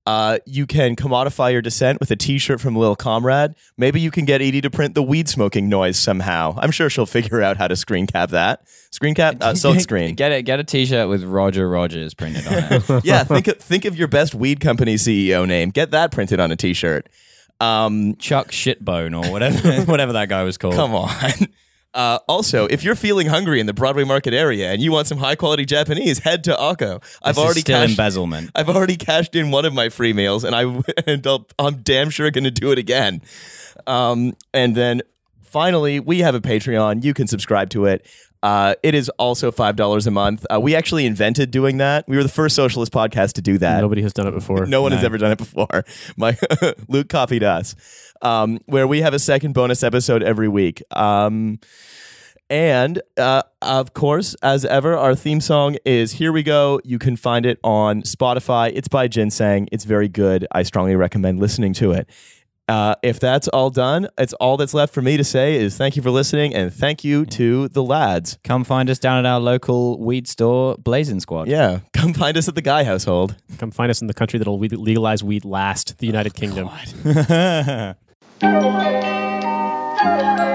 uh, 0.07 0.39
you 0.45 0.67
can 0.67 0.97
commodify 0.97 1.51
your 1.51 1.63
dissent 1.63 1.99
with 1.99 2.11
a 2.11 2.17
T-shirt 2.17 2.61
from 2.61 2.77
Lil 2.77 2.95
Comrade. 2.95 3.55
Maybe 3.79 4.01
you 4.01 4.11
can 4.11 4.27
get 4.27 4.43
Edie 4.43 4.61
to 4.61 4.71
print 4.71 4.95
the 4.95 5.03
weed 5.03 5.29
smoking 5.29 5.69
noise 5.69 5.99
somehow. 5.99 6.55
I'm 6.59 6.71
sure 6.71 6.91
she'll 6.91 7.07
figure 7.07 7.41
out 7.41 7.57
how 7.57 7.69
to 7.69 7.77
screen 7.77 8.07
cap 8.07 8.31
that. 8.31 8.69
Screen 8.91 9.15
cap, 9.15 9.37
uh, 9.41 9.55
silk 9.55 9.81
screen. 9.81 10.15
Get 10.15 10.33
it. 10.33 10.43
Get 10.43 10.61
a 10.61 10.65
T-shirt 10.65 11.09
with 11.09 11.25
Roger 11.25 11.69
Rogers 11.69 12.13
printed 12.13 12.47
on 12.47 12.53
it. 12.55 13.05
yeah, 13.05 13.25
think 13.25 13.49
of, 13.49 13.59
think 13.59 13.87
of 13.87 13.97
your 13.97 14.09
best 14.09 14.35
weed 14.35 14.61
company 14.61 14.97
CEO 14.97 15.49
name. 15.49 15.71
Get 15.71 15.93
that 15.93 16.13
printed 16.13 16.39
on 16.39 16.53
a 16.53 16.57
T-shirt. 16.57 17.09
Um, 17.61 18.17
Chuck 18.17 18.49
Shitbone 18.49 19.25
or 19.25 19.31
whatever, 19.31 19.83
whatever 19.91 20.13
that 20.15 20.29
guy 20.29 20.43
was 20.43 20.59
called. 20.59 20.75
Come 20.75 20.95
on. 20.95 21.09
Uh, 21.95 22.19
also, 22.29 22.67
if 22.67 22.83
you're 22.83 22.97
feeling 22.97 23.29
hungry 23.29 23.61
in 23.61 23.67
the 23.67 23.73
Broadway 23.73 24.05
Market 24.05 24.35
area 24.35 24.73
and 24.73 24.83
you 24.83 24.91
want 24.91 25.07
some 25.07 25.19
high 25.19 25.37
quality 25.37 25.65
Japanese, 25.65 26.19
head 26.19 26.43
to 26.45 26.55
Akko. 26.55 27.03
I've 27.23 27.37
This 27.37 27.39
is 27.39 27.45
already 27.45 27.61
still 27.61 27.79
cashed, 27.79 27.91
embezzlement. 27.91 28.51
I've 28.55 28.69
already 28.69 28.97
cashed 28.97 29.37
in 29.37 29.51
one 29.53 29.65
of 29.65 29.73
my 29.73 29.89
free 29.89 30.13
meals, 30.13 30.43
and 30.45 30.55
I 30.57 30.63
and 31.07 31.27
I'll, 31.27 31.47
I'm 31.59 31.77
damn 31.77 32.11
sure 32.11 32.31
going 32.31 32.45
to 32.45 32.51
do 32.51 32.73
it 32.73 32.79
again. 32.79 33.23
Um, 33.87 34.35
and 34.53 34.75
then 34.75 35.03
finally, 35.43 36.01
we 36.01 36.19
have 36.21 36.35
a 36.35 36.41
Patreon. 36.41 37.05
You 37.05 37.15
can 37.15 37.29
subscribe 37.29 37.71
to 37.71 37.87
it. 37.87 38.07
Uh, 38.43 38.75
it 38.83 38.95
is 38.95 39.09
also 39.11 39.51
five 39.51 39.75
dollars 39.75 40.07
a 40.07 40.11
month. 40.11 40.45
Uh, 40.53 40.61
we 40.61 40.75
actually 40.75 41.07
invented 41.07 41.51
doing 41.51 41.79
that. 41.79 42.07
We 42.07 42.17
were 42.19 42.23
the 42.23 42.29
first 42.29 42.55
socialist 42.55 42.93
podcast 42.93 43.33
to 43.35 43.41
do 43.43 43.57
that. 43.57 43.81
Nobody 43.81 44.03
has 44.03 44.13
done 44.13 44.27
it 44.27 44.33
before. 44.33 44.67
No 44.67 44.83
one 44.83 44.93
has 44.93 45.03
ever 45.03 45.17
done 45.17 45.33
it 45.33 45.39
before. 45.39 45.87
My 46.19 46.37
Luke 46.89 47.09
copied 47.09 47.43
us, 47.43 47.75
um, 48.25 48.59
where 48.67 48.89
we 48.89 49.03
have 49.03 49.15
a 49.15 49.19
second 49.19 49.53
bonus 49.53 49.83
episode 49.83 50.23
every 50.23 50.49
week. 50.49 50.83
Um, 50.91 51.61
and 52.51 53.01
uh, 53.17 53.43
of 53.63 53.95
course, 53.95 54.35
as 54.43 54.65
ever, 54.65 54.97
our 54.97 55.15
theme 55.15 55.41
song 55.41 55.77
is 55.85 56.13
"Here 56.13 56.33
We 56.33 56.43
Go." 56.43 56.81
You 56.85 56.99
can 56.99 57.17
find 57.17 57.47
it 57.47 57.59
on 57.65 58.03
Spotify. 58.03 58.71
It's 58.75 58.89
by 58.89 59.09
Ginseng. 59.09 59.69
It's 59.73 59.85
very 59.85 60.09
good. 60.09 60.47
I 60.53 60.63
strongly 60.63 60.95
recommend 60.95 61.41
listening 61.41 61.73
to 61.75 61.93
it. 61.93 62.09
Uh, 62.67 62.95
if 63.03 63.21
that's 63.21 63.47
all 63.49 63.69
done, 63.69 64.09
it's 64.17 64.33
all 64.35 64.57
that's 64.57 64.73
left 64.73 64.95
for 64.95 65.03
me 65.03 65.19
to 65.19 65.25
say 65.25 65.57
is 65.57 65.77
thank 65.77 65.97
you 65.97 66.03
for 66.03 66.11
listening 66.11 66.55
and 66.55 66.73
thank 66.73 67.05
you 67.05 67.27
to 67.27 67.69
the 67.69 67.83
lads. 67.83 68.39
Come 68.43 68.65
find 68.65 68.89
us 68.89 68.99
down 68.99 69.19
at 69.19 69.27
our 69.27 69.41
local 69.41 69.99
weed 70.03 70.27
store, 70.27 70.77
Blazing 70.79 71.21
Squad. 71.21 71.49
Yeah, 71.49 71.81
come 71.93 72.15
find 72.15 72.37
us 72.37 72.49
at 72.49 72.55
the 72.55 72.63
Guy 72.63 72.85
household. 72.85 73.37
Come 73.59 73.71
find 73.71 73.91
us 73.91 74.01
in 74.01 74.07
the 74.07 74.15
country 74.15 74.39
that'll 74.39 74.59
legalize 74.59 75.23
weed 75.23 75.45
last, 75.45 75.99
the 75.99 76.07
United 76.07 76.35
Kingdom. 76.35 76.71
God. 77.05 77.97
Thank 78.45 78.63
you. 80.39 80.54